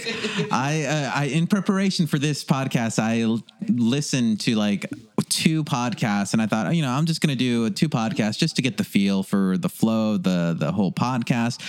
I, 0.50 0.84
uh, 0.84 1.12
I 1.14 1.24
in 1.26 1.46
preparation 1.46 2.08
for 2.08 2.18
this 2.18 2.44
podcast, 2.44 2.98
I 2.98 3.20
l- 3.20 3.44
listened 3.68 4.40
to 4.40 4.56
like 4.56 4.90
two 5.24 5.64
podcasts, 5.64 6.32
and 6.32 6.42
I 6.42 6.46
thought, 6.46 6.74
you 6.74 6.82
know, 6.82 6.90
I'm 6.90 7.06
just 7.06 7.20
to 7.30 7.36
do 7.36 7.70
two 7.70 7.88
podcasts 7.88 8.38
just 8.38 8.56
to 8.56 8.62
get 8.62 8.76
the 8.76 8.84
feel 8.84 9.22
for 9.22 9.56
the 9.58 9.68
flow, 9.68 10.16
the 10.16 10.54
the 10.58 10.72
whole 10.72 10.92
podcast, 10.92 11.60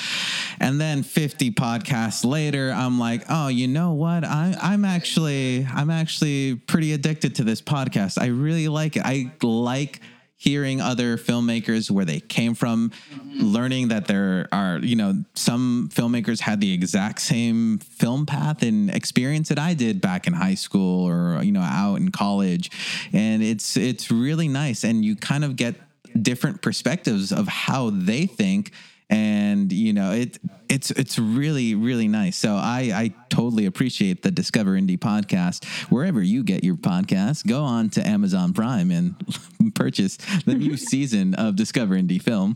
and 0.60 0.80
then 0.80 1.03
50 1.03 1.51
podcasts 1.51 2.26
later, 2.26 2.72
I'm 2.72 2.99
like, 2.99 3.24
oh, 3.30 3.47
you 3.47 3.68
know 3.68 3.93
what? 3.93 4.24
I, 4.24 4.56
I'm 4.62 4.86
actually 4.86 5.66
I'm 5.74 5.89
actually 5.89 6.56
pretty 6.56 6.93
addicted 6.93 7.36
to 7.36 7.43
this 7.43 7.62
podcast. 7.62 8.22
I 8.22 8.28
really 8.28 8.68
like 8.68 8.95
it. 8.95 9.03
I 9.06 9.32
like 9.41 10.01
hearing 10.38 10.82
other 10.82 11.18
filmmakers 11.18 11.90
where 11.90 12.06
they 12.06 12.20
came 12.20 12.54
from 12.54 12.90
mm-hmm. 12.90 13.40
learning 13.42 13.88
that 13.88 14.06
there 14.08 14.48
are 14.52 14.80
you 14.80 14.96
know 14.96 15.24
some 15.34 15.90
filmmakers 15.94 16.42
had 16.42 16.60
the 16.60 16.74
exact 16.74 17.22
same 17.22 17.78
film 17.78 18.26
path 18.26 18.62
and 18.62 18.90
experience 18.90 19.50
that 19.50 19.60
I 19.60 19.74
did 19.74 20.02
back 20.02 20.28
in 20.28 20.34
high 20.34 20.56
school 20.56 21.08
or 21.08 21.42
you 21.44 21.52
know 21.52 21.62
out 21.62 21.96
in 21.96 22.12
college. 22.12 22.70
And 23.14 23.42
it's 23.42 23.78
it's 23.78 24.12
really 24.12 24.48
nice. 24.48 24.84
And 24.84 25.06
you 25.06 25.16
kind 25.16 25.44
of 25.44 25.56
get 25.56 25.76
different 26.22 26.62
perspectives 26.62 27.32
of 27.32 27.48
how 27.48 27.90
they 27.90 28.26
think 28.26 28.72
and 29.10 29.72
you 29.72 29.93
know 29.93 30.12
it 30.12 30.39
it's 30.70 30.91
it's 30.91 31.20
really 31.20 31.76
really 31.76 32.08
nice. 32.08 32.38
So 32.38 32.56
i 32.56 32.91
i 32.93 33.14
totally 33.30 33.66
appreciate 33.66 34.24
the 34.24 34.32
discover 34.32 34.72
indie 34.72 34.97
podcast. 34.97 35.66
Wherever 35.91 36.22
you 36.22 36.43
get 36.43 36.64
your 36.64 36.76
podcast 36.76 37.47
go 37.47 37.64
on 37.64 37.89
to 37.91 38.06
amazon 38.08 38.53
prime 38.53 38.91
and 38.91 39.16
purchase 39.76 40.18
the 40.45 40.56
new 40.56 40.78
season 40.91 41.36
of 41.36 41.56
discover 41.56 41.95
indie 41.95 42.22
film. 42.22 42.56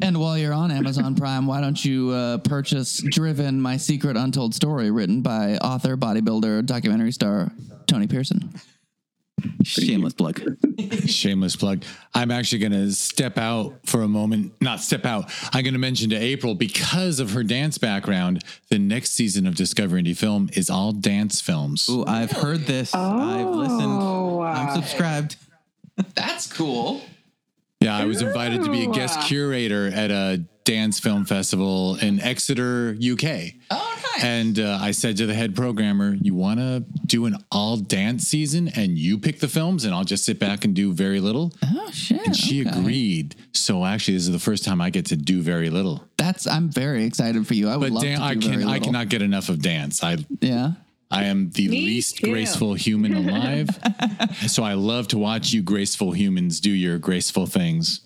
And 0.00 0.20
while 0.20 0.38
you're 0.38 0.52
on 0.52 0.70
Amazon 0.70 1.16
Prime, 1.16 1.46
why 1.46 1.60
don't 1.60 1.84
you 1.84 2.10
uh, 2.10 2.38
purchase 2.38 3.02
Driven, 3.02 3.60
My 3.60 3.76
Secret 3.76 4.16
Untold 4.16 4.54
Story, 4.54 4.92
written 4.92 5.22
by 5.22 5.56
author, 5.56 5.96
bodybuilder, 5.96 6.64
documentary 6.66 7.10
star 7.10 7.50
Tony 7.86 8.06
Pearson? 8.06 8.54
Shameless 9.64 10.14
plug 10.14 10.40
Shameless 11.06 11.56
plug. 11.56 11.84
I'm 12.14 12.30
actually 12.30 12.58
going 12.60 12.72
to 12.72 12.92
step 12.92 13.38
out 13.38 13.74
for 13.86 14.02
a 14.02 14.08
moment. 14.08 14.52
Not 14.60 14.80
step 14.80 15.04
out. 15.04 15.30
I'm 15.52 15.64
going 15.64 15.74
to 15.74 15.78
mention 15.80 16.10
to 16.10 16.16
April 16.16 16.54
because 16.54 17.18
of 17.20 17.32
her 17.32 17.42
dance 17.42 17.78
background. 17.78 18.44
The 18.70 18.78
next 18.78 19.12
season 19.12 19.46
of 19.46 19.54
Discover 19.54 19.96
Indie 19.96 20.16
Film 20.16 20.50
is 20.52 20.70
all 20.70 20.92
dance 20.92 21.40
films. 21.40 21.88
Ooh, 21.88 22.04
i've 22.06 22.30
heard 22.30 22.60
this 22.60 22.94
i've 22.94 23.46
listened 23.48 23.82
Oh, 23.82 24.40
i'm 24.42 24.74
subscribed 24.74 25.36
That's 26.14 26.46
cool. 26.52 27.00
Yeah, 27.80 27.96
I 27.96 28.06
was 28.06 28.22
invited 28.22 28.64
to 28.64 28.70
be 28.72 28.84
a 28.84 28.88
guest 28.88 29.20
curator 29.28 29.86
at 29.86 30.10
a 30.10 30.44
dance 30.64 30.98
film 30.98 31.24
festival 31.24 31.94
in 31.96 32.18
Exeter, 32.20 32.90
UK. 33.00 33.52
Oh, 33.70 34.00
nice. 34.16 34.24
And 34.24 34.58
uh, 34.58 34.78
I 34.80 34.90
said 34.90 35.16
to 35.18 35.26
the 35.26 35.34
head 35.34 35.54
programmer, 35.54 36.16
"You 36.20 36.34
want 36.34 36.58
to 36.58 36.84
do 37.06 37.26
an 37.26 37.36
all 37.52 37.76
dance 37.76 38.24
season, 38.26 38.66
and 38.74 38.98
you 38.98 39.16
pick 39.16 39.38
the 39.38 39.46
films, 39.46 39.84
and 39.84 39.94
I'll 39.94 40.02
just 40.04 40.24
sit 40.24 40.40
back 40.40 40.64
and 40.64 40.74
do 40.74 40.92
very 40.92 41.20
little." 41.20 41.52
oh 41.64 41.90
shit. 41.92 42.26
And 42.26 42.34
she 42.36 42.66
okay. 42.66 42.76
agreed. 42.76 43.36
So 43.54 43.84
actually, 43.84 44.14
this 44.14 44.24
is 44.24 44.32
the 44.32 44.40
first 44.40 44.64
time 44.64 44.80
I 44.80 44.90
get 44.90 45.06
to 45.06 45.16
do 45.16 45.40
very 45.40 45.70
little. 45.70 46.04
That's 46.16 46.48
I'm 46.48 46.70
very 46.70 47.04
excited 47.04 47.46
for 47.46 47.54
you. 47.54 47.68
I 47.68 47.76
would 47.76 47.92
But 47.92 47.92
love 47.94 48.02
dan- 48.02 48.18
to 48.20 48.34
do 48.40 48.48
I 48.48 48.56
can 48.56 48.68
I 48.68 48.78
cannot 48.80 49.08
get 49.08 49.22
enough 49.22 49.48
of 49.50 49.62
dance. 49.62 50.02
I 50.02 50.16
Yeah. 50.40 50.72
I 51.10 51.24
am 51.24 51.50
the 51.50 51.68
Me 51.68 51.86
least 51.86 52.18
too. 52.18 52.30
graceful 52.30 52.74
human 52.74 53.14
alive. 53.14 53.68
so 54.46 54.62
I 54.62 54.74
love 54.74 55.08
to 55.08 55.18
watch 55.18 55.52
you 55.52 55.62
graceful 55.62 56.12
humans 56.12 56.60
do 56.60 56.70
your 56.70 56.98
graceful 56.98 57.46
things. 57.46 58.02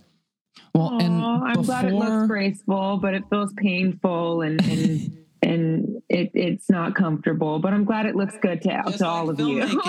Well, 0.75 0.99
and 1.01 1.23
I'm 1.23 1.63
glad 1.63 1.85
it 1.87 1.93
looks 1.95 2.29
graceful, 2.29 2.99
but 3.03 3.15
it 3.15 3.25
feels 3.29 3.53
painful 3.55 4.43
and 4.43 4.61
and 4.65 5.19
and 5.43 6.03
it, 6.09 6.31
it's 6.35 6.71
not 6.71 6.95
comfortable. 6.95 7.59
But 7.59 7.73
I'm 7.75 7.85
glad 7.85 8.07
it 8.07 8.15
looks 8.15 8.37
good 8.41 8.63
to, 8.63 8.83
Just 8.87 8.99
to 8.99 9.07
all 9.07 9.29
of 9.31 9.39
you. 9.41 9.67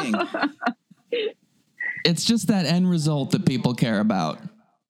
It's 2.06 2.26
just 2.26 2.48
that 2.48 2.66
end 2.66 2.90
result 2.90 3.32
that 3.32 3.46
people 3.46 3.74
care 3.74 4.00
about. 4.02 4.40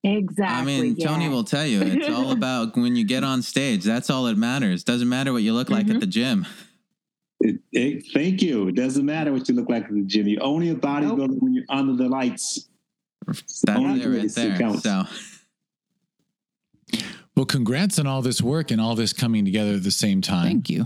exactly. 0.03 0.45
I 0.45 0.63
mean, 0.81 0.95
yeah. 0.97 1.07
Tony 1.07 1.29
will 1.29 1.43
tell 1.43 1.65
you 1.65 1.81
it's 1.81 2.09
all 2.09 2.31
about 2.31 2.75
when 2.75 2.95
you 2.95 3.05
get 3.05 3.23
on 3.23 3.43
stage. 3.43 3.83
That's 3.83 4.09
all 4.09 4.23
that 4.23 4.35
matters. 4.37 4.83
Doesn't 4.83 5.07
matter 5.09 5.31
what 5.31 5.43
you 5.43 5.53
look 5.53 5.69
like 5.69 5.85
Mm-hmm. 5.85 5.95
at 5.95 5.99
the 6.01 6.07
gym. 6.07 6.47
It, 7.45 7.59
it, 7.73 8.05
thank 8.13 8.41
you. 8.41 8.69
It 8.69 8.75
doesn't 8.75 9.05
matter 9.05 9.33
what 9.33 9.49
you 9.49 9.55
look 9.55 9.67
like 9.69 9.89
in 9.89 9.99
the 9.99 10.05
gym. 10.07 10.27
You're 10.29 10.41
only 10.41 10.69
a 10.69 10.75
bodybuilder 10.75 11.41
when 11.41 11.53
you're 11.53 11.65
under 11.67 11.93
the 12.01 12.07
lights. 12.07 12.69
That's 13.27 13.63
Only 13.67 14.01
it 14.01 14.07
right 14.07 14.31
there. 14.33 14.57
counts. 14.57 14.83
So 14.83 15.03
Well, 17.35 17.45
congrats 17.45 17.99
on 17.99 18.07
all 18.07 18.21
this 18.21 18.41
work 18.41 18.71
and 18.71 18.79
all 18.79 18.95
this 18.95 19.11
coming 19.11 19.43
together 19.43 19.73
at 19.73 19.83
the 19.83 19.91
same 19.91 20.21
time. 20.21 20.45
Thank 20.45 20.69
you. 20.69 20.85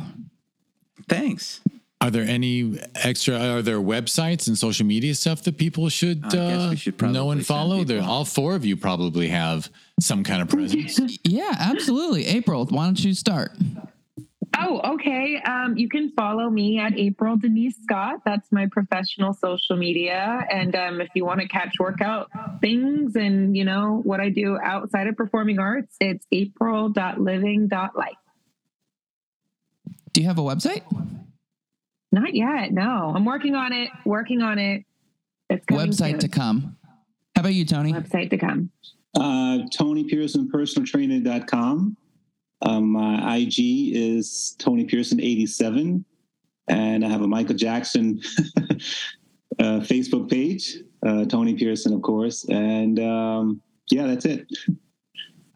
thanks. 1.08 1.62
Are 2.00 2.12
there 2.12 2.24
any 2.24 2.80
extra? 2.96 3.36
Are 3.40 3.62
there 3.64 3.80
websites 3.80 4.48
and 4.48 4.56
social 4.58 4.86
media 4.86 5.16
stuff 5.16 5.42
that 5.44 5.58
people 5.58 5.90
should, 5.90 6.24
uh, 6.34 6.68
we 6.70 6.76
should 6.76 6.94
know 6.94 6.98
probably 6.98 7.32
and 7.32 7.40
send 7.40 7.46
follow? 7.48 7.84
There, 7.84 8.04
all 8.04 8.24
four 8.24 8.54
of 8.56 8.64
you 8.66 8.78
probably 8.78 9.30
have 9.30 9.70
some 10.00 10.24
kind 10.24 10.44
of 10.44 10.48
presence. 10.58 11.18
Yeah, 11.24 11.56
absolutely. 11.60 12.28
April, 12.28 12.66
why 12.68 12.86
don't 12.86 13.04
you 13.04 13.16
start? 13.16 13.52
Oh, 14.60 14.94
okay. 14.94 15.42
Um, 15.46 15.78
you 15.78 15.90
can 15.90 16.12
follow 16.12 16.50
me 16.50 16.80
at 16.80 16.98
April 16.98 17.38
Denise 17.38 17.78
Scott. 17.84 18.22
That's 18.26 18.52
my 18.52 18.68
professional 18.72 19.34
social 19.34 19.78
media. 19.78 20.46
And 20.50 20.76
um, 20.76 21.02
if 21.02 21.10
you 21.16 21.26
want 21.26 21.42
to 21.42 21.48
catch 21.48 21.76
workout 21.80 22.30
things 22.62 23.16
and 23.16 23.56
you 23.56 23.66
know 23.66 24.02
what 24.04 24.20
I 24.20 24.30
do 24.30 24.58
outside 24.64 25.08
of 25.08 25.16
performing 25.16 25.60
arts, 25.60 25.96
it's 26.00 26.26
april.living.life. 26.32 28.16
Do 30.14 30.22
you 30.22 30.28
have 30.28 30.40
a 30.40 30.42
website? 30.42 30.82
Not 32.12 32.34
yet. 32.34 32.72
No, 32.72 33.14
I'm 33.16 33.26
working 33.26 33.56
on 33.56 33.74
it. 33.74 33.90
Working 34.06 34.42
on 34.42 34.58
it. 34.58 34.86
It's 35.50 35.66
coming 35.66 35.92
Website 35.92 36.12
soon. 36.12 36.20
to 36.20 36.28
come. 36.30 36.78
How 37.36 37.42
about 37.42 37.54
you, 37.54 37.66
Tony? 37.66 37.94
Website 37.94 38.32
to 38.32 38.38
come. 38.38 38.72
Uh, 39.16 39.60
Tony 39.72 40.04
Pearson, 40.04 40.50
personaltrainer.com. 40.52 41.98
Um, 42.62 42.92
my 42.92 43.38
IG 43.38 43.96
is 43.96 44.56
Tony 44.58 44.86
Pearson 44.86 45.20
87. 45.22 46.04
And 46.70 47.06
I 47.06 47.10
have 47.10 47.22
a 47.22 47.28
Michael 47.28 47.56
Jackson 47.56 48.20
uh, 49.60 49.80
Facebook 49.80 50.30
page, 50.30 50.78
uh, 51.06 51.24
Tony 51.26 51.56
Pearson, 51.56 51.94
of 51.94 52.02
course. 52.02 52.46
And 52.50 53.00
um, 53.00 53.62
yeah, 53.90 54.06
that's 54.08 54.26
it. 54.26 54.48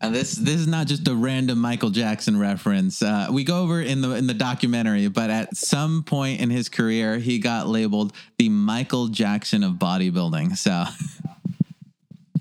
And 0.04 0.16
this 0.16 0.34
this 0.36 0.56
is 0.56 0.68
not 0.68 0.88
just 0.88 1.08
a 1.08 1.14
random 1.14 1.60
Michael 1.60 1.90
Jackson 1.92 2.40
reference. 2.40 3.04
Uh, 3.04 3.28
we 3.30 3.44
go 3.44 3.62
over 3.62 3.82
in 3.82 4.02
the 4.02 4.12
in 4.16 4.26
the 4.26 4.34
documentary, 4.34 5.08
but 5.10 5.30
at 5.30 5.56
some 5.56 6.02
point 6.04 6.40
in 6.42 6.50
his 6.50 6.70
career, 6.70 7.18
he 7.20 7.38
got 7.38 7.68
labeled 7.68 8.14
the 8.38 8.50
Michael 8.50 9.10
Jackson 9.10 9.64
of 9.64 9.74
bodybuilding. 9.74 10.58
So 10.58 10.86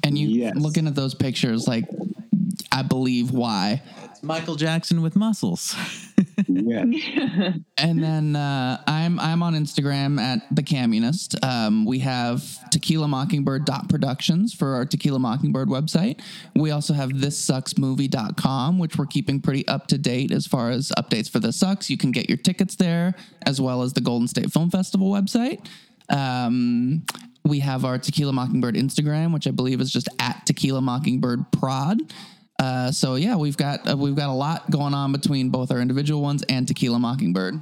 And 0.03 0.17
you 0.17 0.29
Yes. 0.29 0.57
looking 0.57 0.87
at 0.87 0.95
those 0.95 1.15
pictures, 1.15 1.69
like, 1.69 1.85
I 2.73 2.83
believe 2.83 3.31
why. 3.33 3.83
Michael 4.23 4.57
Jackson 4.57 5.03
with 5.03 5.17
muscles. 5.17 5.75
Yeah. 6.49 6.85
And 7.79 8.03
then 8.05 8.37
uh, 8.37 8.83
I'm 8.87 9.19
I'm 9.19 9.43
on 9.43 9.55
Instagram 9.55 10.21
at 10.21 10.41
the 10.55 10.63
Communist. 10.63 11.35
Um, 11.43 11.87
we 11.87 12.01
have 12.01 12.45
Tequila 12.71 13.09
Mockingbird 13.09 13.65
dot 13.65 13.89
Productions 13.89 14.53
for 14.53 14.75
our 14.75 14.85
Tequila 14.85 15.19
Mockingbird 15.19 15.69
website. 15.69 16.21
We 16.55 16.71
also 16.71 16.93
have 16.93 17.09
thissucksmovie.com, 17.11 18.79
which 18.79 18.97
we're 18.99 19.07
keeping 19.07 19.41
pretty 19.41 19.67
up 19.67 19.87
to 19.89 19.99
date 19.99 20.31
as 20.31 20.47
far 20.47 20.71
as 20.71 20.93
updates 20.99 21.31
for 21.31 21.41
This 21.41 21.57
Sucks. 21.57 21.89
You 21.89 21.97
can 21.97 22.13
get 22.13 22.29
your 22.29 22.37
tickets 22.37 22.77
there, 22.77 23.15
as 23.47 23.63
well 23.63 23.83
as 23.83 23.95
the 23.95 24.03
Golden 24.03 24.29
State 24.29 24.53
Film 24.53 24.71
Festival 24.71 25.11
website. 25.11 25.67
Um, 26.11 27.05
we 27.45 27.61
have 27.61 27.87
our 27.87 27.99
Tequila 27.99 28.35
Mockingbird 28.35 28.75
Instagram, 28.75 29.33
which 29.33 29.47
I 29.47 29.53
believe 29.53 29.81
is 29.81 29.91
just 29.91 30.09
at 30.19 30.45
Tequila 30.45 30.83
Mockingbird 30.83 31.51
Prod. 31.53 31.99
Uh, 32.61 32.93
so 32.93 33.15
yeah, 33.15 33.37
we've 33.37 33.57
got 33.57 33.89
uh, 33.91 33.97
we've 33.97 34.15
got 34.15 34.29
a 34.29 34.35
lot 34.35 34.71
going 34.71 34.93
on 34.93 35.13
between 35.13 35.49
both 35.49 35.71
our 35.71 35.81
individual 35.81 36.21
ones 36.21 36.45
and 36.49 36.69
Tequila 36.69 36.99
Mockingbird. 36.99 37.55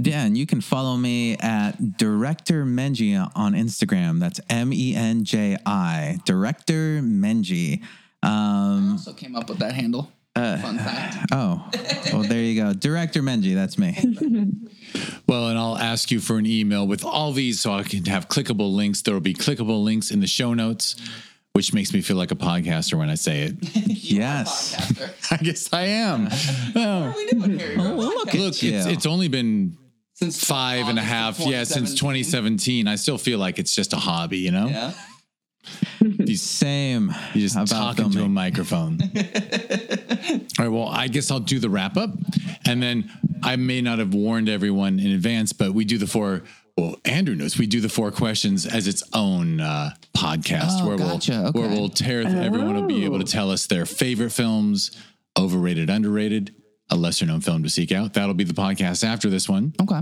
Dan, 0.00 0.36
you 0.36 0.46
can 0.46 0.60
follow 0.60 0.96
me 0.96 1.36
at 1.38 1.96
Director 1.96 2.66
Menji 2.66 3.18
on 3.34 3.54
Instagram. 3.54 4.20
That's 4.20 4.40
M 4.50 4.72
E 4.72 4.94
N 4.94 5.24
J 5.24 5.56
I. 5.64 6.18
Director 6.26 7.00
Menji. 7.02 7.82
Um, 8.22 8.92
Also 8.92 9.14
came 9.14 9.34
up 9.34 9.48
with 9.48 9.58
that 9.58 9.74
handle. 9.74 10.12
Fun 10.34 10.76
fact. 10.78 11.16
oh, 11.32 11.66
well, 12.12 12.22
there 12.22 12.42
you 12.42 12.62
go. 12.62 12.74
Director 12.74 13.22
Menji. 13.22 13.54
That's 13.54 13.78
me. 13.78 13.96
Well, 15.28 15.48
and 15.48 15.58
I'll 15.58 15.76
ask 15.76 16.10
you 16.12 16.20
for 16.20 16.38
an 16.38 16.46
email 16.46 16.86
with 16.86 17.04
all 17.04 17.32
these 17.32 17.58
so 17.60 17.72
I 17.72 17.82
can 17.82 18.04
have 18.04 18.28
clickable 18.28 18.72
links. 18.72 19.02
There 19.02 19.12
will 19.12 19.20
be 19.20 19.34
clickable 19.34 19.82
links 19.82 20.10
in 20.12 20.20
the 20.20 20.26
show 20.28 20.54
notes, 20.54 20.94
which 21.56 21.72
makes 21.72 21.94
me 21.94 22.02
feel 22.02 22.18
like 22.18 22.30
a 22.30 22.36
podcaster 22.36 22.98
when 22.98 23.08
I 23.08 23.14
say 23.14 23.44
it. 23.44 23.56
yes. 23.88 24.74
I 25.30 25.38
guess 25.38 25.72
I 25.72 25.84
am. 25.84 26.28
Oh, 26.76 27.14
oh 27.16 28.12
Look 28.14 28.28
at 28.28 28.34
look, 28.34 28.62
you. 28.62 28.74
it's, 28.74 28.84
it's 28.84 29.06
only 29.06 29.28
been 29.28 29.78
Since 30.12 30.44
five 30.44 30.88
and 30.88 30.98
a 30.98 31.02
half. 31.02 31.40
Yeah, 31.40 31.64
since 31.64 31.94
2017. 31.94 32.86
I 32.86 32.96
still 32.96 33.16
feel 33.16 33.38
like 33.38 33.58
it's 33.58 33.74
just 33.74 33.94
a 33.94 33.96
hobby, 33.96 34.36
you 34.36 34.50
know? 34.50 34.66
Yeah. 34.66 34.92
These 36.02 36.42
Same. 36.42 37.10
You 37.32 37.40
just 37.40 37.56
about 37.56 37.68
talk 37.68 37.98
into 38.00 38.22
a 38.22 38.28
microphone. 38.28 39.00
All 39.02 39.18
right. 40.58 40.68
Well, 40.68 40.88
I 40.88 41.08
guess 41.08 41.30
I'll 41.30 41.40
do 41.40 41.58
the 41.58 41.70
wrap 41.70 41.96
up, 41.96 42.10
and 42.66 42.82
then 42.82 43.10
I 43.42 43.56
may 43.56 43.80
not 43.80 43.98
have 43.98 44.12
warned 44.12 44.48
everyone 44.50 45.00
in 45.00 45.10
advance, 45.10 45.52
but 45.54 45.72
we 45.72 45.86
do 45.86 45.96
the 45.96 46.06
four. 46.06 46.42
Well, 46.76 46.96
Andrew 47.06 47.34
knows 47.34 47.56
we 47.58 47.66
do 47.66 47.80
the 47.80 47.88
four 47.88 48.10
questions 48.10 48.66
as 48.66 48.86
its 48.86 49.02
own 49.14 49.60
uh, 49.60 49.90
podcast, 50.14 50.82
Oh, 50.82 50.88
where 50.88 50.98
gotcha. 50.98 51.50
we'll 51.54 51.62
where 51.64 51.70
we'll 51.70 51.88
tear. 51.88 52.20
Everyone 52.20 52.74
will 52.74 52.82
be 52.86 53.04
able 53.06 53.18
to 53.18 53.24
tell 53.24 53.50
us 53.50 53.66
their 53.66 53.86
favorite 53.86 54.30
films, 54.30 54.90
overrated, 55.38 55.88
underrated, 55.88 56.54
a 56.90 56.96
lesser 56.96 57.24
known 57.24 57.40
film 57.40 57.62
to 57.62 57.70
seek 57.70 57.92
out. 57.92 58.12
That'll 58.12 58.34
be 58.34 58.44
the 58.44 58.52
podcast 58.52 59.04
after 59.04 59.30
this 59.30 59.48
one, 59.48 59.72
Okay. 59.80 60.00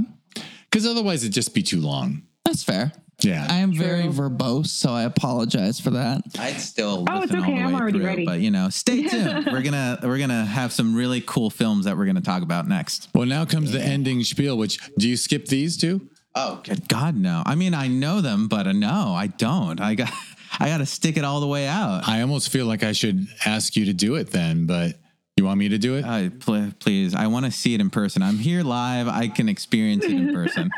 because 0.68 0.84
otherwise 0.84 1.22
it'd 1.22 1.32
just 1.32 1.54
be 1.54 1.62
too 1.62 1.80
long. 1.80 2.22
That's 2.44 2.64
fair. 2.64 2.90
Yeah. 3.22 3.46
I 3.48 3.58
am 3.58 3.72
very 3.72 4.02
verbose, 4.08 4.66
so 4.66 4.90
I 4.90 5.04
apologize 5.04 5.78
for 5.78 5.90
that. 5.90 6.22
I'd 6.40 6.60
still 6.60 7.04
Oh, 7.08 7.22
it's 7.22 7.30
listen 7.32 7.36
all 7.36 7.42
okay. 7.44 7.54
the 7.54 7.60
I'm 7.62 7.72
way 7.72 7.80
already 7.80 7.98
through, 7.98 8.06
ready. 8.06 8.24
but 8.26 8.40
you 8.40 8.50
know, 8.50 8.68
stay 8.68 9.02
tuned. 9.08 9.46
we're 9.52 9.62
gonna 9.62 10.00
we're 10.02 10.18
gonna 10.18 10.44
have 10.44 10.72
some 10.72 10.96
really 10.96 11.20
cool 11.24 11.50
films 11.50 11.84
that 11.84 11.96
we're 11.96 12.06
gonna 12.06 12.20
talk 12.20 12.42
about 12.42 12.66
next. 12.66 13.08
well, 13.14 13.26
now 13.26 13.44
comes 13.44 13.70
the 13.70 13.80
ending 13.80 14.24
spiel. 14.24 14.58
Which 14.58 14.80
do 14.98 15.08
you 15.08 15.16
skip 15.16 15.46
these 15.46 15.76
two? 15.76 16.08
Oh, 16.36 16.60
good 16.64 16.88
God, 16.88 17.16
no! 17.16 17.42
I 17.46 17.54
mean, 17.54 17.74
I 17.74 17.86
know 17.86 18.20
them, 18.20 18.48
but 18.48 18.66
uh, 18.66 18.72
no, 18.72 19.14
I 19.14 19.28
don't. 19.28 19.80
I 19.80 19.94
got 19.94 20.12
I 20.60 20.68
got 20.68 20.78
to 20.78 20.86
stick 20.86 21.16
it 21.16 21.24
all 21.24 21.40
the 21.40 21.46
way 21.46 21.66
out. 21.66 22.08
I 22.08 22.20
almost 22.20 22.50
feel 22.50 22.66
like 22.66 22.82
I 22.82 22.92
should 22.92 23.26
ask 23.44 23.76
you 23.76 23.86
to 23.86 23.92
do 23.92 24.16
it 24.16 24.30
then, 24.30 24.66
but 24.66 24.96
you 25.36 25.44
want 25.44 25.58
me 25.58 25.68
to 25.70 25.78
do 25.78 25.96
it? 25.96 26.04
Uh, 26.04 26.30
pl- 26.38 26.72
please, 26.78 27.14
I 27.14 27.26
want 27.26 27.44
to 27.44 27.50
see 27.50 27.74
it 27.74 27.80
in 27.80 27.90
person. 27.90 28.22
I'm 28.22 28.38
here 28.38 28.62
live. 28.62 29.08
I 29.08 29.28
can 29.28 29.48
experience 29.48 30.04
it 30.04 30.12
in 30.12 30.32
person. 30.32 30.70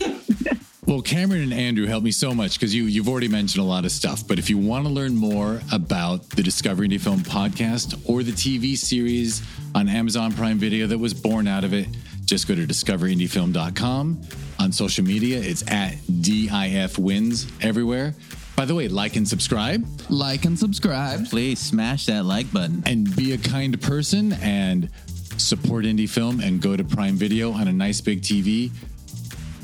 Well, 0.90 1.02
Cameron 1.02 1.42
and 1.42 1.54
Andrew 1.54 1.86
helped 1.86 2.04
me 2.04 2.10
so 2.10 2.34
much 2.34 2.58
because 2.58 2.74
you 2.74 2.82
you've 2.82 3.08
already 3.08 3.28
mentioned 3.28 3.62
a 3.62 3.66
lot 3.68 3.84
of 3.84 3.92
stuff. 3.92 4.26
But 4.26 4.40
if 4.40 4.50
you 4.50 4.58
want 4.58 4.86
to 4.86 4.90
learn 4.92 5.14
more 5.14 5.60
about 5.70 6.28
the 6.30 6.42
Discovery 6.42 6.88
Indie 6.88 7.00
Film 7.00 7.20
podcast 7.20 7.96
or 8.10 8.24
the 8.24 8.32
TV 8.32 8.76
series 8.76 9.40
on 9.72 9.88
Amazon 9.88 10.32
Prime 10.32 10.58
Video 10.58 10.88
that 10.88 10.98
was 10.98 11.14
born 11.14 11.46
out 11.46 11.62
of 11.62 11.72
it, 11.72 11.86
just 12.30 12.46
go 12.48 12.54
to 12.54 12.66
discoveryindiefilm.com. 12.66 14.20
On 14.60 14.72
social 14.72 15.04
media, 15.04 15.40
it's 15.40 15.68
at 15.70 15.96
DIF 16.22 16.96
Wins 16.98 17.46
everywhere. 17.60 18.14
By 18.56 18.64
the 18.66 18.74
way, 18.74 18.88
like 18.88 19.16
and 19.16 19.26
subscribe 19.26 19.84
Like 20.08 20.44
and 20.44 20.58
subscribe. 20.58 21.26
Please 21.26 21.58
smash 21.58 22.06
that 22.06 22.24
like 22.24 22.52
button. 22.52 22.82
and 22.86 23.14
be 23.16 23.32
a 23.32 23.38
kind 23.38 23.80
person 23.82 24.32
and 24.34 24.88
support 25.38 25.84
indie 25.86 26.08
film 26.08 26.40
and 26.40 26.60
go 26.60 26.76
to 26.76 26.84
Prime 26.84 27.16
Video 27.16 27.52
on 27.52 27.68
a 27.68 27.72
nice 27.72 28.00
big 28.00 28.22
TV. 28.22 28.70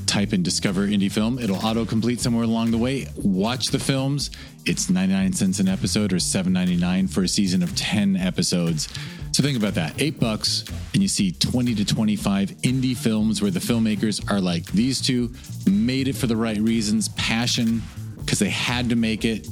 Type 0.06 0.32
in 0.32 0.43
Discover 0.43 0.86
Indie 0.86 1.12
Film. 1.12 1.38
It'll 1.38 1.56
autocomplete 1.56 2.20
somewhere 2.20 2.44
along 2.44 2.70
the 2.70 2.78
way. 2.78 3.06
Watch 3.16 3.68
the 3.68 3.78
films. 3.78 4.30
It's 4.64 4.88
99 4.88 5.32
cents 5.34 5.60
an 5.60 5.68
episode 5.68 6.12
or 6.12 6.16
7.99 6.16 7.10
for 7.10 7.22
a 7.22 7.28
season 7.28 7.62
of 7.62 7.76
10 7.76 8.16
episodes. 8.16 8.88
So 9.36 9.42
think 9.42 9.58
about 9.58 9.74
that. 9.74 10.00
8 10.00 10.18
bucks 10.18 10.64
and 10.94 11.02
you 11.02 11.08
see 11.08 11.30
20 11.30 11.74
to 11.74 11.84
25 11.84 12.52
indie 12.62 12.96
films 12.96 13.42
where 13.42 13.50
the 13.50 13.60
filmmakers 13.60 14.30
are 14.30 14.40
like 14.40 14.64
these 14.72 14.98
two 14.98 15.30
made 15.70 16.08
it 16.08 16.14
for 16.14 16.26
the 16.26 16.34
right 16.34 16.56
reasons, 16.56 17.10
passion 17.10 17.82
because 18.20 18.38
they 18.38 18.48
had 18.48 18.88
to 18.88 18.96
make 18.96 19.26
it. 19.26 19.46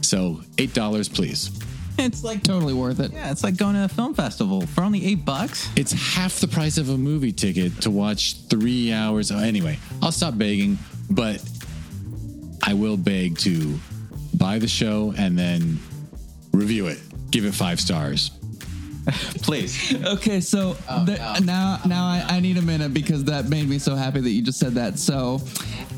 So, 0.00 0.40
$8 0.56 1.14
please. 1.14 1.56
It's 1.96 2.24
like 2.24 2.42
Totally 2.42 2.74
worth 2.74 2.98
it. 2.98 3.12
yeah, 3.12 3.30
it's 3.30 3.44
like 3.44 3.56
going 3.56 3.76
to 3.76 3.84
a 3.84 3.88
film 3.88 4.14
festival 4.14 4.62
for 4.62 4.82
only 4.82 5.06
eight 5.06 5.24
bucks. 5.24 5.68
It's 5.76 5.92
half 5.92 6.40
the 6.40 6.48
price 6.48 6.76
of 6.76 6.88
a 6.88 6.98
movie 6.98 7.30
ticket 7.30 7.82
to 7.82 7.90
watch 7.92 8.34
three 8.48 8.92
hours. 8.92 9.30
Oh, 9.30 9.38
anyway, 9.38 9.78
I'll 10.02 10.10
stop 10.10 10.38
begging, 10.38 10.76
but 11.08 11.40
I 12.64 12.74
will 12.74 12.96
beg 12.96 13.38
to 13.38 13.78
buy 14.34 14.58
the 14.58 14.66
show 14.66 15.14
and 15.16 15.38
then 15.38 15.78
review 16.52 16.88
it. 16.88 16.98
give 17.30 17.44
it 17.44 17.54
five 17.54 17.78
stars. 17.78 18.32
Please. 19.42 19.94
Okay, 20.04 20.40
so 20.40 20.74
the- 21.06 21.40
now 21.44 21.80
now 21.86 22.04
I, 22.04 22.24
I 22.28 22.40
need 22.40 22.56
a 22.58 22.62
minute 22.62 22.92
because 22.94 23.24
that 23.24 23.48
made 23.48 23.68
me 23.68 23.78
so 23.78 23.94
happy 23.94 24.20
that 24.20 24.30
you 24.30 24.42
just 24.42 24.58
said 24.58 24.74
that. 24.74 24.98
So, 24.98 25.40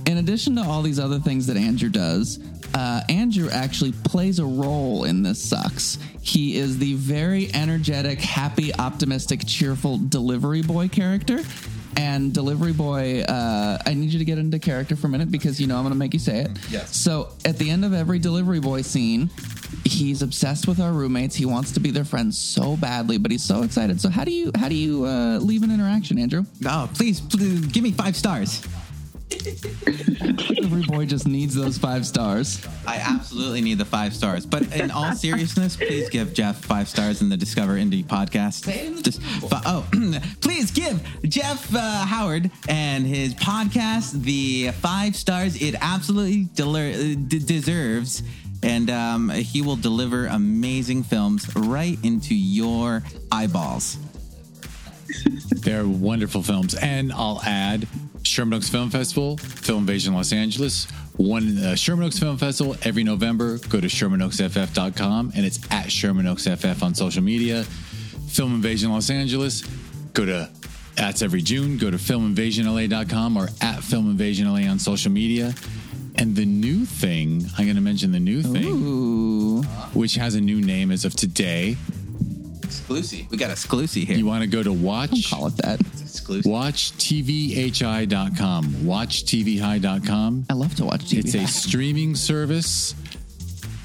in 0.06 0.18
addition 0.18 0.56
to 0.56 0.62
all 0.62 0.82
these 0.82 0.98
other 1.00 1.18
things 1.18 1.46
that 1.48 1.56
Andrew 1.56 1.88
does, 1.88 2.38
uh, 2.74 3.02
Andrew 3.08 3.48
actually 3.50 3.92
plays 3.92 4.38
a 4.38 4.44
role 4.44 5.04
in 5.04 5.22
this 5.22 5.42
sucks. 5.42 5.98
He 6.20 6.56
is 6.56 6.78
the 6.78 6.94
very 6.94 7.52
energetic, 7.54 8.20
happy, 8.20 8.74
optimistic, 8.74 9.42
cheerful 9.46 9.98
delivery 9.98 10.62
boy 10.62 10.88
character. 10.88 11.40
And 11.96 12.32
delivery 12.32 12.72
boy, 12.72 13.20
uh, 13.22 13.78
I 13.84 13.94
need 13.94 14.10
you 14.10 14.18
to 14.18 14.24
get 14.24 14.38
into 14.38 14.58
character 14.58 14.96
for 14.96 15.06
a 15.06 15.10
minute 15.10 15.30
because 15.30 15.60
you 15.60 15.66
know 15.66 15.76
I'm 15.76 15.82
going 15.82 15.92
to 15.92 15.98
make 15.98 16.14
you 16.14 16.20
say 16.20 16.40
it. 16.40 16.50
Yes. 16.70 16.96
So 16.96 17.30
at 17.44 17.58
the 17.58 17.70
end 17.70 17.84
of 17.84 17.92
every 17.92 18.18
delivery 18.18 18.60
boy 18.60 18.82
scene, 18.82 19.30
he's 19.84 20.22
obsessed 20.22 20.66
with 20.66 20.80
our 20.80 20.92
roommates. 20.92 21.36
He 21.36 21.46
wants 21.46 21.72
to 21.72 21.80
be 21.80 21.90
their 21.90 22.04
friend 22.04 22.34
so 22.34 22.76
badly, 22.76 23.18
but 23.18 23.30
he's 23.30 23.44
so 23.44 23.62
excited. 23.62 24.00
So 24.00 24.08
how 24.08 24.24
do 24.24 24.32
you 24.32 24.52
how 24.54 24.68
do 24.68 24.74
you 24.74 25.04
uh, 25.04 25.38
leave 25.38 25.62
an 25.62 25.70
interaction, 25.70 26.18
Andrew? 26.18 26.44
Oh, 26.64 26.88
please, 26.94 27.20
please 27.20 27.66
give 27.66 27.82
me 27.82 27.92
five 27.92 28.16
stars. 28.16 28.62
Delivery 29.38 30.82
boy 30.86 31.06
just 31.06 31.26
needs 31.26 31.54
those 31.54 31.78
five 31.78 32.06
stars. 32.06 32.64
I 32.86 32.96
absolutely 32.96 33.60
need 33.60 33.78
the 33.78 33.84
five 33.84 34.14
stars. 34.14 34.46
But 34.46 34.74
in 34.74 34.90
all 34.90 35.12
seriousness, 35.12 35.76
please 35.76 36.08
give 36.10 36.32
Jeff 36.34 36.64
five 36.64 36.88
stars 36.88 37.22
in 37.22 37.28
the 37.28 37.36
Discover 37.36 37.74
Indie 37.74 38.04
podcast. 38.04 38.64
Just 39.02 39.22
fi- 39.22 39.62
oh, 39.66 39.86
please 40.40 40.70
give 40.70 41.02
Jeff 41.24 41.74
uh, 41.74 42.04
Howard 42.04 42.50
and 42.68 43.06
his 43.06 43.34
podcast 43.34 44.12
the 44.22 44.70
five 44.80 45.16
stars 45.16 45.60
it 45.60 45.74
absolutely 45.80 46.44
deler- 46.54 46.92
uh, 46.92 47.16
d- 47.28 47.38
deserves. 47.38 48.22
And 48.64 48.90
um, 48.90 49.28
he 49.30 49.60
will 49.60 49.74
deliver 49.76 50.26
amazing 50.26 51.02
films 51.02 51.52
right 51.56 51.98
into 52.04 52.34
your 52.34 53.02
eyeballs. 53.32 53.98
They're 55.50 55.86
wonderful 55.86 56.42
films. 56.42 56.74
And 56.74 57.12
I'll 57.12 57.40
add 57.44 57.88
Sherman 58.32 58.54
Oaks 58.54 58.70
Film 58.70 58.88
Festival, 58.88 59.36
Film 59.36 59.80
Invasion 59.80 60.14
Los 60.14 60.32
Angeles. 60.32 60.90
One 61.18 61.58
uh, 61.58 61.74
Sherman 61.74 62.06
Oaks 62.06 62.18
Film 62.18 62.38
Festival 62.38 62.74
every 62.82 63.04
November. 63.04 63.58
Go 63.68 63.78
to 63.78 63.88
ShermanOaksFF.com 63.88 65.32
and 65.36 65.44
it's 65.44 65.60
at 65.70 65.92
Sherman 65.92 66.26
Oaks 66.26 66.46
FF 66.46 66.82
on 66.82 66.94
social 66.94 67.22
media. 67.22 67.64
Film 68.28 68.54
Invasion 68.54 68.90
Los 68.90 69.10
Angeles. 69.10 69.60
Go 70.14 70.24
to 70.24 70.48
that's 70.94 71.20
every 71.20 71.42
June. 71.42 71.76
Go 71.76 71.90
to 71.90 71.98
FilmInvasionLA.com 71.98 73.36
or 73.36 73.48
at 73.60 73.82
Film 73.82 74.10
Invasion 74.10 74.50
LA 74.50 74.66
on 74.70 74.78
social 74.78 75.12
media. 75.12 75.52
And 76.14 76.34
the 76.34 76.46
new 76.46 76.86
thing, 76.86 77.44
I'm 77.58 77.66
going 77.66 77.76
to 77.76 77.82
mention 77.82 78.12
the 78.12 78.20
new 78.20 78.42
thing, 78.42 78.64
Ooh, 78.64 79.62
which 79.92 80.14
has 80.14 80.36
a 80.36 80.40
new 80.40 80.62
name 80.62 80.90
as 80.90 81.04
of 81.04 81.14
today. 81.14 81.76
Exclusive. 82.78 83.30
We 83.30 83.36
got 83.36 83.50
exclusive 83.50 84.04
here. 84.04 84.16
You 84.16 84.26
want 84.26 84.42
to 84.42 84.48
go 84.48 84.62
to 84.62 84.72
watch 84.72 85.10
Don't 85.10 85.26
call 85.38 85.46
it 85.48 85.56
that. 85.58 85.80
exclusive. 86.00 86.50
WatchTVHI.com. 86.50 88.64
WatchTVHI.com. 88.64 90.46
I 90.50 90.54
love 90.54 90.74
to 90.76 90.84
watch 90.84 91.04
TV. 91.06 91.18
It's 91.18 91.34
a 91.34 91.46
streaming 91.46 92.14
service 92.14 92.94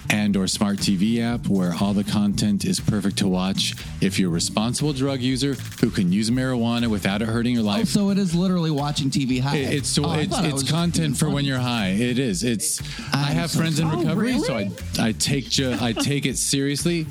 and 0.10 0.38
or 0.38 0.48
smart 0.48 0.78
TV 0.78 1.20
app 1.20 1.48
where 1.48 1.74
all 1.82 1.94
the 1.94 2.04
content 2.06 2.64
is 2.64 2.80
perfect 2.80 3.18
to 3.18 3.28
watch 3.28 3.74
if 4.00 4.18
you're 4.18 4.30
a 4.30 4.34
responsible 4.34 4.94
drug 4.94 5.20
user 5.20 5.56
who 5.82 5.90
can 5.90 6.14
use 6.14 6.30
marijuana 6.30 6.88
without 6.88 7.22
it 7.22 7.28
hurting 7.28 7.56
your 7.56 7.64
Oh, 7.64 7.68
life. 7.68 7.90
so 7.90 8.10
it 8.10 8.18
is 8.18 8.34
literally 8.34 8.72
watching 8.72 9.10
TV 9.10 9.42
high. 9.42 9.58
It- 9.58 9.74
It's 9.74 9.90
so 9.90 10.06
Oh, 10.06 10.14
it's, 10.14 10.34
I 10.34 10.48
it's 10.48 10.72
content 10.72 11.18
for 11.18 11.30
when 11.30 11.44
you're 11.44 11.60
high. 11.60 11.90
It 11.90 12.20
is. 12.20 12.44
It's. 12.46 12.80
I 13.14 13.32
I'm 13.32 13.36
have 13.36 13.52
so 13.52 13.60
friends 13.60 13.80
in 13.82 13.90
recovery, 13.90 14.36
Oh, 14.38 14.44
so 14.44 14.56
I? 14.56 14.72
I 14.98 15.12
take 15.12 15.50
ju- 15.50 15.76
I 15.80 15.92
take 15.92 16.26
it 16.26 16.38
seriously. 16.38 17.06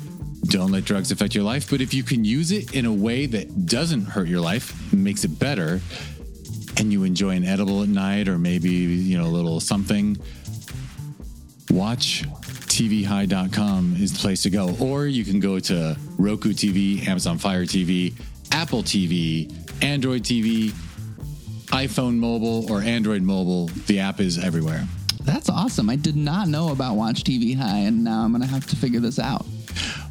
Don't 0.45 0.71
let 0.71 0.85
drugs 0.85 1.11
affect 1.11 1.35
your 1.35 1.43
life, 1.43 1.69
but 1.69 1.81
if 1.81 1.93
you 1.93 2.03
can 2.03 2.23
use 2.23 2.51
it 2.51 2.73
in 2.73 2.85
a 2.85 2.93
way 2.93 3.25
that 3.25 3.65
doesn't 3.65 4.05
hurt 4.05 4.27
your 4.27 4.39
life, 4.39 4.93
makes 4.93 5.23
it 5.23 5.39
better, 5.39 5.81
and 6.77 6.93
you 6.93 7.03
enjoy 7.03 7.31
an 7.31 7.43
edible 7.43 7.83
at 7.83 7.89
night 7.89 8.27
or 8.27 8.37
maybe 8.37 8.69
you 8.69 9.17
know 9.17 9.25
a 9.25 9.27
little 9.27 9.59
something, 9.59 10.17
watch 11.71 12.23
tvhigh.com 12.77 13.95
is 13.99 14.13
the 14.13 14.19
place 14.19 14.43
to 14.43 14.49
go. 14.49 14.75
Or 14.79 15.07
you 15.07 15.25
can 15.25 15.39
go 15.39 15.59
to 15.59 15.97
Roku 16.17 16.53
TV, 16.53 17.07
Amazon 17.07 17.39
Fire 17.39 17.63
TV, 17.63 18.13
Apple 18.51 18.83
TV, 18.83 19.51
Android 19.83 20.23
TV, 20.23 20.69
iPhone 21.67 22.17
mobile, 22.17 22.71
or 22.71 22.81
Android 22.81 23.23
mobile. 23.23 23.67
The 23.87 23.99
app 23.99 24.19
is 24.19 24.37
everywhere. 24.37 24.87
That's 25.23 25.49
awesome. 25.49 25.89
I 25.89 25.95
did 25.97 26.15
not 26.15 26.47
know 26.47 26.69
about 26.71 26.95
Watch 26.95 27.23
TV 27.23 27.57
High, 27.57 27.79
and 27.79 28.03
now 28.03 28.21
I'm 28.21 28.31
gonna 28.31 28.45
have 28.45 28.67
to 28.67 28.75
figure 28.75 28.99
this 28.99 29.19
out. 29.19 29.45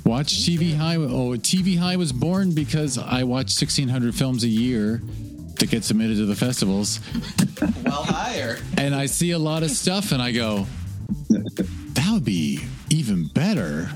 Watch 0.05 0.35
TV 0.45 0.75
High. 0.77 0.97
Oh, 0.97 1.31
TV 1.37 1.77
High 1.79 1.97
was 1.97 2.13
born 2.13 2.53
because 2.55 2.99
I 2.99 3.23
watch 3.25 3.53
1,600 3.61 4.15
films 4.15 4.45
a 4.45 4.49
year 4.49 5.03
that 5.59 5.71
get 5.71 5.85
submitted 5.85 6.17
to 6.19 6.27
the 6.27 6.37
festivals. 6.37 7.01
Well, 7.85 8.05
higher. 8.05 8.59
And 8.77 8.95
I 8.95 9.07
see 9.07 9.31
a 9.33 9.39
lot 9.39 9.63
of 9.63 9.71
stuff 9.71 10.13
and 10.13 10.21
I 10.23 10.33
go, 10.33 10.67
that 11.31 12.11
would 12.13 12.25
be 12.25 12.61
even 12.91 13.29
better 13.29 13.89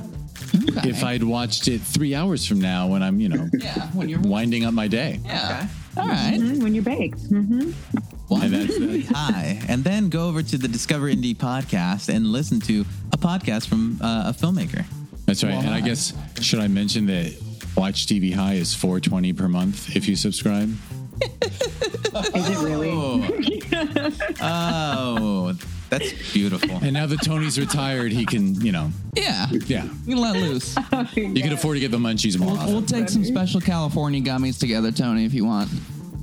Okay. 0.76 0.88
if 0.90 1.04
I'd 1.04 1.22
watched 1.22 1.68
it 1.68 1.80
three 1.80 2.14
hours 2.14 2.44
from 2.44 2.60
now 2.60 2.88
when 2.88 3.02
I'm, 3.04 3.20
you 3.20 3.28
know, 3.28 3.48
yeah, 3.58 3.86
when 3.92 4.08
you're 4.08 4.20
winding 4.20 4.64
up 4.64 4.74
my 4.74 4.88
day. 4.88 5.20
yeah. 5.24 5.68
All 5.96 6.08
right. 6.08 6.38
Mhm, 6.40 6.62
when 6.62 6.74
you're 6.74 6.82
baked. 6.84 7.20
hmm 7.26 7.70
And 8.30 8.52
that's, 8.54 8.78
that's 8.78 9.08
Hi, 9.10 9.60
and 9.68 9.84
then 9.84 10.08
go 10.08 10.28
over 10.28 10.42
to 10.42 10.58
the 10.58 10.66
Discover 10.68 11.06
Indie 11.06 11.36
podcast 11.36 12.08
and 12.12 12.26
listen 12.26 12.58
to 12.62 12.84
a 13.12 13.18
podcast 13.18 13.68
from 13.68 13.98
uh, 14.00 14.24
a 14.26 14.32
filmmaker. 14.32 14.84
That's 15.30 15.44
right. 15.44 15.50
Well, 15.52 15.60
and 15.60 15.70
I 15.70 15.76
I- 15.76 15.80
guess 15.80 16.12
should 16.40 16.58
I 16.58 16.66
mention 16.66 17.06
that 17.06 17.32
Watch 17.76 18.06
TV 18.06 18.32
High 18.34 18.54
is 18.54 18.74
420 18.74 19.32
per 19.32 19.46
month 19.46 19.94
if 19.94 20.08
you 20.08 20.16
subscribe? 20.16 20.74
Is 22.34 22.48
it 22.48 22.58
really? 22.58 22.90
Oh. 22.90 24.26
oh, 24.42 25.52
that's 25.88 26.32
beautiful. 26.32 26.78
And 26.82 26.92
now 26.92 27.06
that 27.06 27.22
Tony's 27.22 27.58
retired, 27.58 28.10
he 28.10 28.26
can, 28.26 28.60
you 28.64 28.72
know, 28.72 28.90
Yeah. 29.14 29.46
yeah, 29.66 29.84
You 30.06 30.14
can 30.14 30.18
let 30.18 30.34
loose. 30.36 30.74
you 31.14 31.42
can 31.42 31.52
afford 31.52 31.76
to 31.76 31.80
get 31.80 31.90
the 31.92 31.98
munchies 31.98 32.38
more 32.38 32.48
We'll, 32.52 32.58
often. 32.58 32.72
we'll 32.72 32.82
take 32.82 33.08
some 33.08 33.24
special 33.24 33.60
California 33.60 34.20
gummies 34.20 34.58
together, 34.58 34.90
Tony, 34.92 35.24
if 35.24 35.32
you 35.34 35.44
want. 35.44 35.70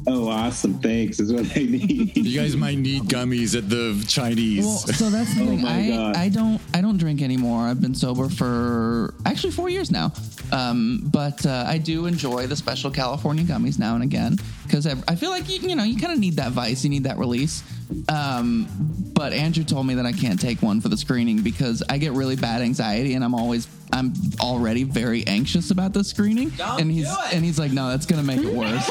Oh, 0.10 0.30
awesome! 0.30 0.80
Thanks. 0.80 1.20
Is 1.20 1.34
what 1.34 1.46
I 1.58 1.64
need. 1.64 2.16
You 2.16 2.40
guys 2.40 2.56
might 2.56 2.78
need 2.78 3.04
gummies 3.04 3.58
at 3.58 3.70
the 3.70 4.04
Chinese. 4.08 4.64
Well, 4.66 4.78
so 4.78 5.10
that's 5.10 5.34
the 5.36 5.46
thing. 5.46 5.62
my 5.62 5.80
I, 5.80 5.90
God. 5.90 6.16
I 6.16 6.30
don't 6.30 6.62
I 6.74 6.80
don't 6.80 6.98
drink 6.98 7.22
anymore. 7.22 7.64
I've 7.64 7.82
been 7.82 7.94
sober 7.94 8.30
for 8.30 9.14
actually 9.26 9.52
four 9.52 9.70
years 9.70 9.92
now. 9.92 10.14
Um, 10.54 11.02
but 11.12 11.46
uh, 11.46 11.66
I 11.68 11.78
do 11.78 12.06
enjoy 12.06 12.48
the 12.48 12.56
special 12.56 12.90
California 12.90 13.44
gummies 13.44 13.78
now 13.78 13.96
and 13.96 14.04
again 14.04 14.38
because 14.68 14.86
I, 14.86 14.96
I 15.08 15.16
feel 15.16 15.30
like 15.32 15.50
you 15.50 15.68
you 15.70 15.76
know 15.76 15.84
you 15.84 15.98
kind 16.00 16.14
of 16.14 16.20
need 16.20 16.36
that 16.36 16.52
vice, 16.52 16.84
you 16.84 16.90
need 16.90 17.04
that 17.06 17.18
release. 17.18 17.64
Um, 18.10 18.68
but 19.14 19.32
Andrew 19.34 19.64
told 19.64 19.88
me 19.88 19.96
that 19.96 20.06
I 20.06 20.12
can't 20.12 20.40
take 20.40 20.62
one 20.62 20.82
for 20.82 20.90
the 20.90 20.98
screening 20.98 21.42
because 21.42 21.82
I 21.90 21.98
get 21.98 22.12
really 22.12 22.36
bad 22.36 22.62
anxiety 22.62 23.14
and 23.14 23.24
I'm 23.24 23.34
always 23.34 23.68
I'm 23.94 24.14
already 24.42 24.84
very 24.84 25.26
anxious 25.26 25.72
about 25.72 25.94
the 25.94 26.04
screening. 26.04 26.50
Don't 26.50 26.82
and 26.82 26.92
he's 26.92 27.06
do 27.08 27.16
it. 27.28 27.34
and 27.34 27.44
he's 27.46 27.58
like, 27.58 27.72
no, 27.72 27.90
that's 27.90 28.06
gonna 28.06 28.24
make 28.24 28.42
it 28.44 28.54
worse. 28.54 28.90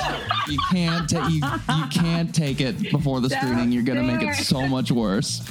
you 0.48 0.58
can't 0.70 1.08
take 1.08 1.28
you 1.30 1.36
you 1.44 1.86
can't 1.90 2.34
take 2.34 2.60
it 2.60 2.90
before 2.90 3.20
the 3.20 3.30
screening. 3.30 3.70
You're 3.72 3.82
gonna 3.84 4.02
make 4.02 4.22
it 4.22 4.34
so 4.34 4.66
much 4.66 4.90
worse. 4.90 5.42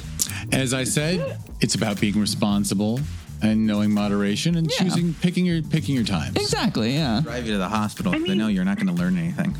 As 0.52 0.74
I 0.74 0.84
said, 0.84 1.38
it's 1.60 1.74
about 1.76 2.00
being 2.00 2.18
responsible 2.20 3.00
and 3.42 3.66
knowing 3.66 3.92
moderation 3.92 4.56
and 4.56 4.66
Yeah. 4.70 4.78
choosing 4.78 5.14
picking 5.14 5.46
your 5.46 5.62
picking 5.62 5.94
your 5.94 6.04
times. 6.04 6.36
Exactly, 6.36 6.94
yeah. 6.94 7.20
Drive 7.22 7.46
you 7.46 7.52
to 7.52 7.58
the 7.58 7.68
hospital. 7.68 8.14
I 8.14 8.18
they 8.18 8.34
know 8.34 8.48
you're 8.48 8.64
not 8.64 8.76
going 8.76 8.86
to 8.88 8.92
learn 8.94 9.16
anything. 9.18 9.54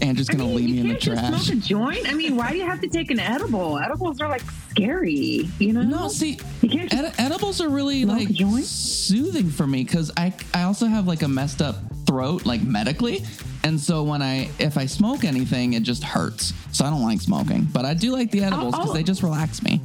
Andrew's 0.00 0.30
I 0.30 0.32
gonna 0.34 0.44
mean, 0.44 0.56
leave 0.56 0.70
me 0.70 0.80
in 0.80 0.88
the 0.88 0.96
trash. 0.96 1.44
Smoke 1.44 1.56
a 1.56 1.60
joint. 1.60 2.08
I 2.08 2.14
mean, 2.14 2.36
why 2.36 2.52
do 2.52 2.58
you 2.58 2.64
have 2.64 2.80
to 2.80 2.88
take 2.88 3.10
an 3.10 3.18
edible? 3.18 3.78
Edibles 3.78 4.20
are 4.20 4.28
like 4.28 4.42
scary. 4.70 5.48
You 5.58 5.72
know? 5.72 5.82
No, 5.82 6.08
see, 6.08 6.38
You 6.62 6.68
can't 6.68 6.92
edi- 6.92 7.12
edibles 7.18 7.60
are 7.60 7.68
really 7.68 8.04
like 8.04 8.28
soothing 8.62 9.50
for 9.50 9.66
me 9.66 9.84
because 9.84 10.10
I 10.16 10.32
I 10.54 10.62
also 10.62 10.86
have 10.86 11.06
like 11.06 11.22
a 11.22 11.28
messed 11.28 11.62
up 11.62 11.76
throat, 12.06 12.46
like 12.46 12.62
medically, 12.62 13.24
and 13.64 13.78
so 13.78 14.02
when 14.04 14.22
I 14.22 14.50
if 14.58 14.78
I 14.78 14.86
smoke 14.86 15.24
anything, 15.24 15.74
it 15.74 15.82
just 15.82 16.04
hurts. 16.04 16.52
So 16.72 16.84
I 16.84 16.90
don't 16.90 17.02
like 17.02 17.20
smoking, 17.20 17.64
but 17.72 17.84
I 17.84 17.94
do 17.94 18.12
like 18.12 18.30
the 18.30 18.42
oh, 18.42 18.46
edibles 18.46 18.74
because 18.74 18.90
oh. 18.90 18.94
they 18.94 19.02
just 19.02 19.22
relax 19.22 19.62
me. 19.62 19.80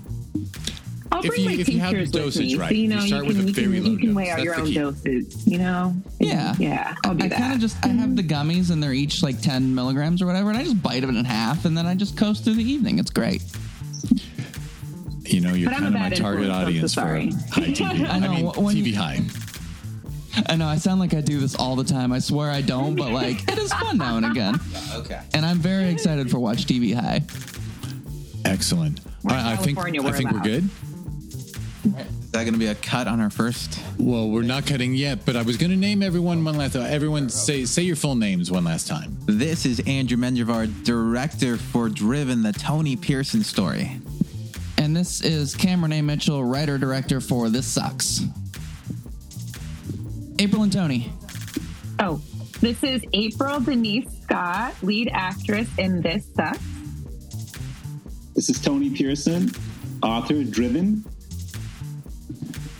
I'll 1.14 1.20
If 1.24 1.28
bring 1.30 1.42
you- 1.42 1.46
my 1.50 1.54
if 1.54 1.70
you 1.70 1.80
have 1.80 1.92
the 1.94 2.00
with 2.00 2.12
dosage 2.12 2.40
me, 2.54 2.56
right, 2.56 2.70
so 2.70 2.76
you 2.76 2.82
you 2.84 2.88
know 2.90 3.00
you, 3.02 3.08
start 3.08 3.26
with 3.28 3.36
can 3.38 3.46
a 3.46 3.48
you 3.50 3.54
very 3.54 3.68
can, 3.76 3.84
low 3.84 3.92
you 3.92 3.98
can 4.00 4.16
weigh 4.16 4.30
out 4.32 4.42
your 4.42 4.60
own 4.60 4.66
key. 4.66 4.74
doses. 4.74 5.48
You 5.48 5.58
know? 5.60 5.96
Yeah. 6.20 6.56
yeah. 6.58 6.96
I'll 7.06 7.14
do 7.14 7.26
I 7.26 7.28
that. 7.30 7.38
kind 7.38 7.54
of 7.54 7.60
just 7.60 7.78
I 7.86 7.90
have 7.90 8.16
the 8.16 8.24
gummies 8.24 8.72
and 8.72 8.82
they're 8.82 8.94
each 8.94 9.22
like 9.22 9.40
ten 9.42 9.74
milligrams 9.76 10.22
or 10.22 10.26
whatever, 10.26 10.50
and 10.50 10.58
I 10.58 10.64
just 10.64 10.82
bite 10.82 11.02
them 11.02 11.16
in 11.16 11.24
half 11.24 11.66
and 11.66 11.78
then 11.78 11.86
I 11.86 11.94
just 11.96 12.18
coast 12.18 12.44
through 12.44 12.56
the 12.56 12.64
evening. 12.70 12.98
It's 13.00 13.12
great. 13.12 13.44
You 15.26 15.40
know, 15.42 15.54
you're 15.54 15.72
kind 15.72 15.86
of 15.86 15.94
my 15.94 16.10
target 16.10 16.46
influence, 16.50 16.50
I'm 16.50 16.50
so 16.50 16.68
audience 16.68 16.94
for 16.94 17.00
sorry. 17.00 17.32
high 17.52 17.72
TV. 17.72 18.10
I 18.10 18.20
know, 18.20 18.32
mean, 18.32 18.46
TV 18.52 18.86
you- 18.88 18.98
high. 18.98 19.20
I 20.50 20.56
know 20.56 20.66
I 20.68 20.78
sound 20.78 21.00
like 21.00 21.14
I 21.14 21.22
do 21.22 21.40
this 21.40 21.54
all 21.56 21.76
the 21.76 21.84
time. 21.84 22.12
I 22.12 22.18
swear 22.20 22.50
I 22.50 22.62
don't, 22.62 22.96
but 22.96 23.12
like 23.12 23.44
it 23.52 23.58
is 23.60 23.72
fun 23.72 24.00
now 24.00 24.18
and 24.18 24.26
again. 24.26 24.60
Okay. 24.96 25.20
And 25.34 25.46
I'm 25.46 25.58
very 25.60 25.90
excited 25.90 26.30
for 26.32 26.40
Watch 26.40 26.66
TV 26.66 26.94
High. 26.94 27.22
Excellent. 28.46 29.00
We're 29.24 29.32
All 29.34 29.40
in 29.40 29.46
right, 29.46 29.54
I 29.54 29.56
think 29.56 29.78
I 29.78 29.82
we're 29.84 30.12
think 30.14 30.32
we're 30.32 30.40
allowed. 30.40 30.64
Good. 31.84 31.94
that 32.32 32.44
going 32.44 32.54
to 32.54 32.60
be 32.60 32.68
a 32.68 32.76
cut 32.76 33.08
on 33.08 33.20
our 33.20 33.30
first? 33.30 33.80
Well, 34.00 34.30
we're 34.30 34.42
not 34.42 34.66
cutting 34.66 34.96
yet, 34.96 35.26
but 35.26 35.36
I 35.36 35.44
was 35.44 35.58
going 35.58 35.70
to 35.70 35.78
name 35.78 36.02
everyone 36.02 36.44
one 36.44 36.58
last 36.58 36.74
time. 36.74 36.84
Everyone 36.84 37.30
say 37.30 37.66
say 37.66 37.84
your 37.84 37.96
full 37.96 38.16
names 38.16 38.52
one 38.52 38.64
last 38.64 38.88
time. 38.88 39.18
This 39.26 39.66
is 39.66 39.82
Andrew 39.86 40.18
Menjivar, 40.18 40.84
director 40.84 41.58
for 41.58 41.90
Driven, 41.90 42.42
the 42.42 42.52
Tony 42.52 42.96
Pearson 42.96 43.44
story. 43.44 44.00
And 44.78 44.96
this 44.96 45.22
is 45.22 45.56
Cameron 45.56 45.94
A. 45.94 46.02
Mitchell, 46.02 46.44
writer 46.44 46.78
director 46.78 47.22
for 47.22 47.50
This 47.50 47.68
Sucks. 47.68 48.22
April 50.40 50.64
and 50.64 50.74
Tony. 50.74 51.12
Oh, 52.00 52.20
this 52.60 52.84
is 52.84 53.04
April 53.14 53.60
Denise 53.60 54.10
Scott, 54.24 54.74
lead 54.82 55.10
actress 55.14 55.70
in 55.78 56.02
This 56.02 56.26
Sucks. 56.36 56.60
This 58.36 58.50
is 58.50 58.60
Tony 58.60 58.90
Pearson, 58.90 59.52
author, 60.02 60.44
Driven. 60.44 61.06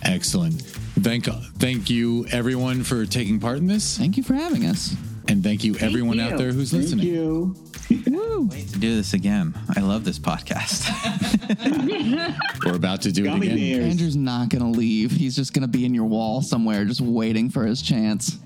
Excellent. 0.04 0.62
Thank 0.62 1.26
thank 1.26 1.90
you 1.90 2.26
everyone 2.32 2.84
for 2.84 3.06
taking 3.06 3.40
part 3.40 3.58
in 3.58 3.68
this, 3.68 3.98
Thank 3.98 4.16
you 4.18 4.24
for 4.24 4.34
having 4.36 4.66
us. 4.66 4.96
and 5.28 5.44
thank 5.44 5.64
you 5.64 5.76
everyone 5.80 6.18
you. 6.18 6.24
out 6.24 6.38
there 6.38 6.52
who's 6.52 6.72
Thank 6.72 6.84
listening. 6.84 7.08
you. 7.08 7.56
Wait 8.52 8.68
to 8.70 8.80
do 8.80 8.96
this 8.96 9.14
again. 9.14 9.54
I 9.76 9.82
love 9.82 10.04
this 10.04 10.20
podcast. 10.20 10.90
We're 12.66 12.76
about 12.76 13.02
to 13.04 13.12
do 13.12 13.24
Gummy 13.26 13.48
it 13.48 13.54
again. 13.54 13.80
bears. 13.80 13.92
Andrew's 13.92 14.16
not 14.16 14.50
going 14.50 14.64
to 14.64 14.78
leave. 14.78 15.12
He's 15.12 15.36
just 15.36 15.54
going 15.54 15.62
to 15.64 15.68
be 15.68 15.86
in 15.86 15.94
your 15.94 16.06
wall 16.06 16.42
somewhere, 16.42 16.86
just 16.86 17.02
waiting 17.02 17.50
for 17.50 17.66
his 17.66 17.82
chance. 17.82 18.38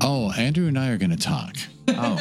Oh, 0.00 0.30
Andrew 0.32 0.66
and 0.68 0.78
I 0.78 0.90
are 0.90 0.98
going 0.98 1.10
to 1.10 1.16
talk. 1.16 1.56
oh. 1.88 2.16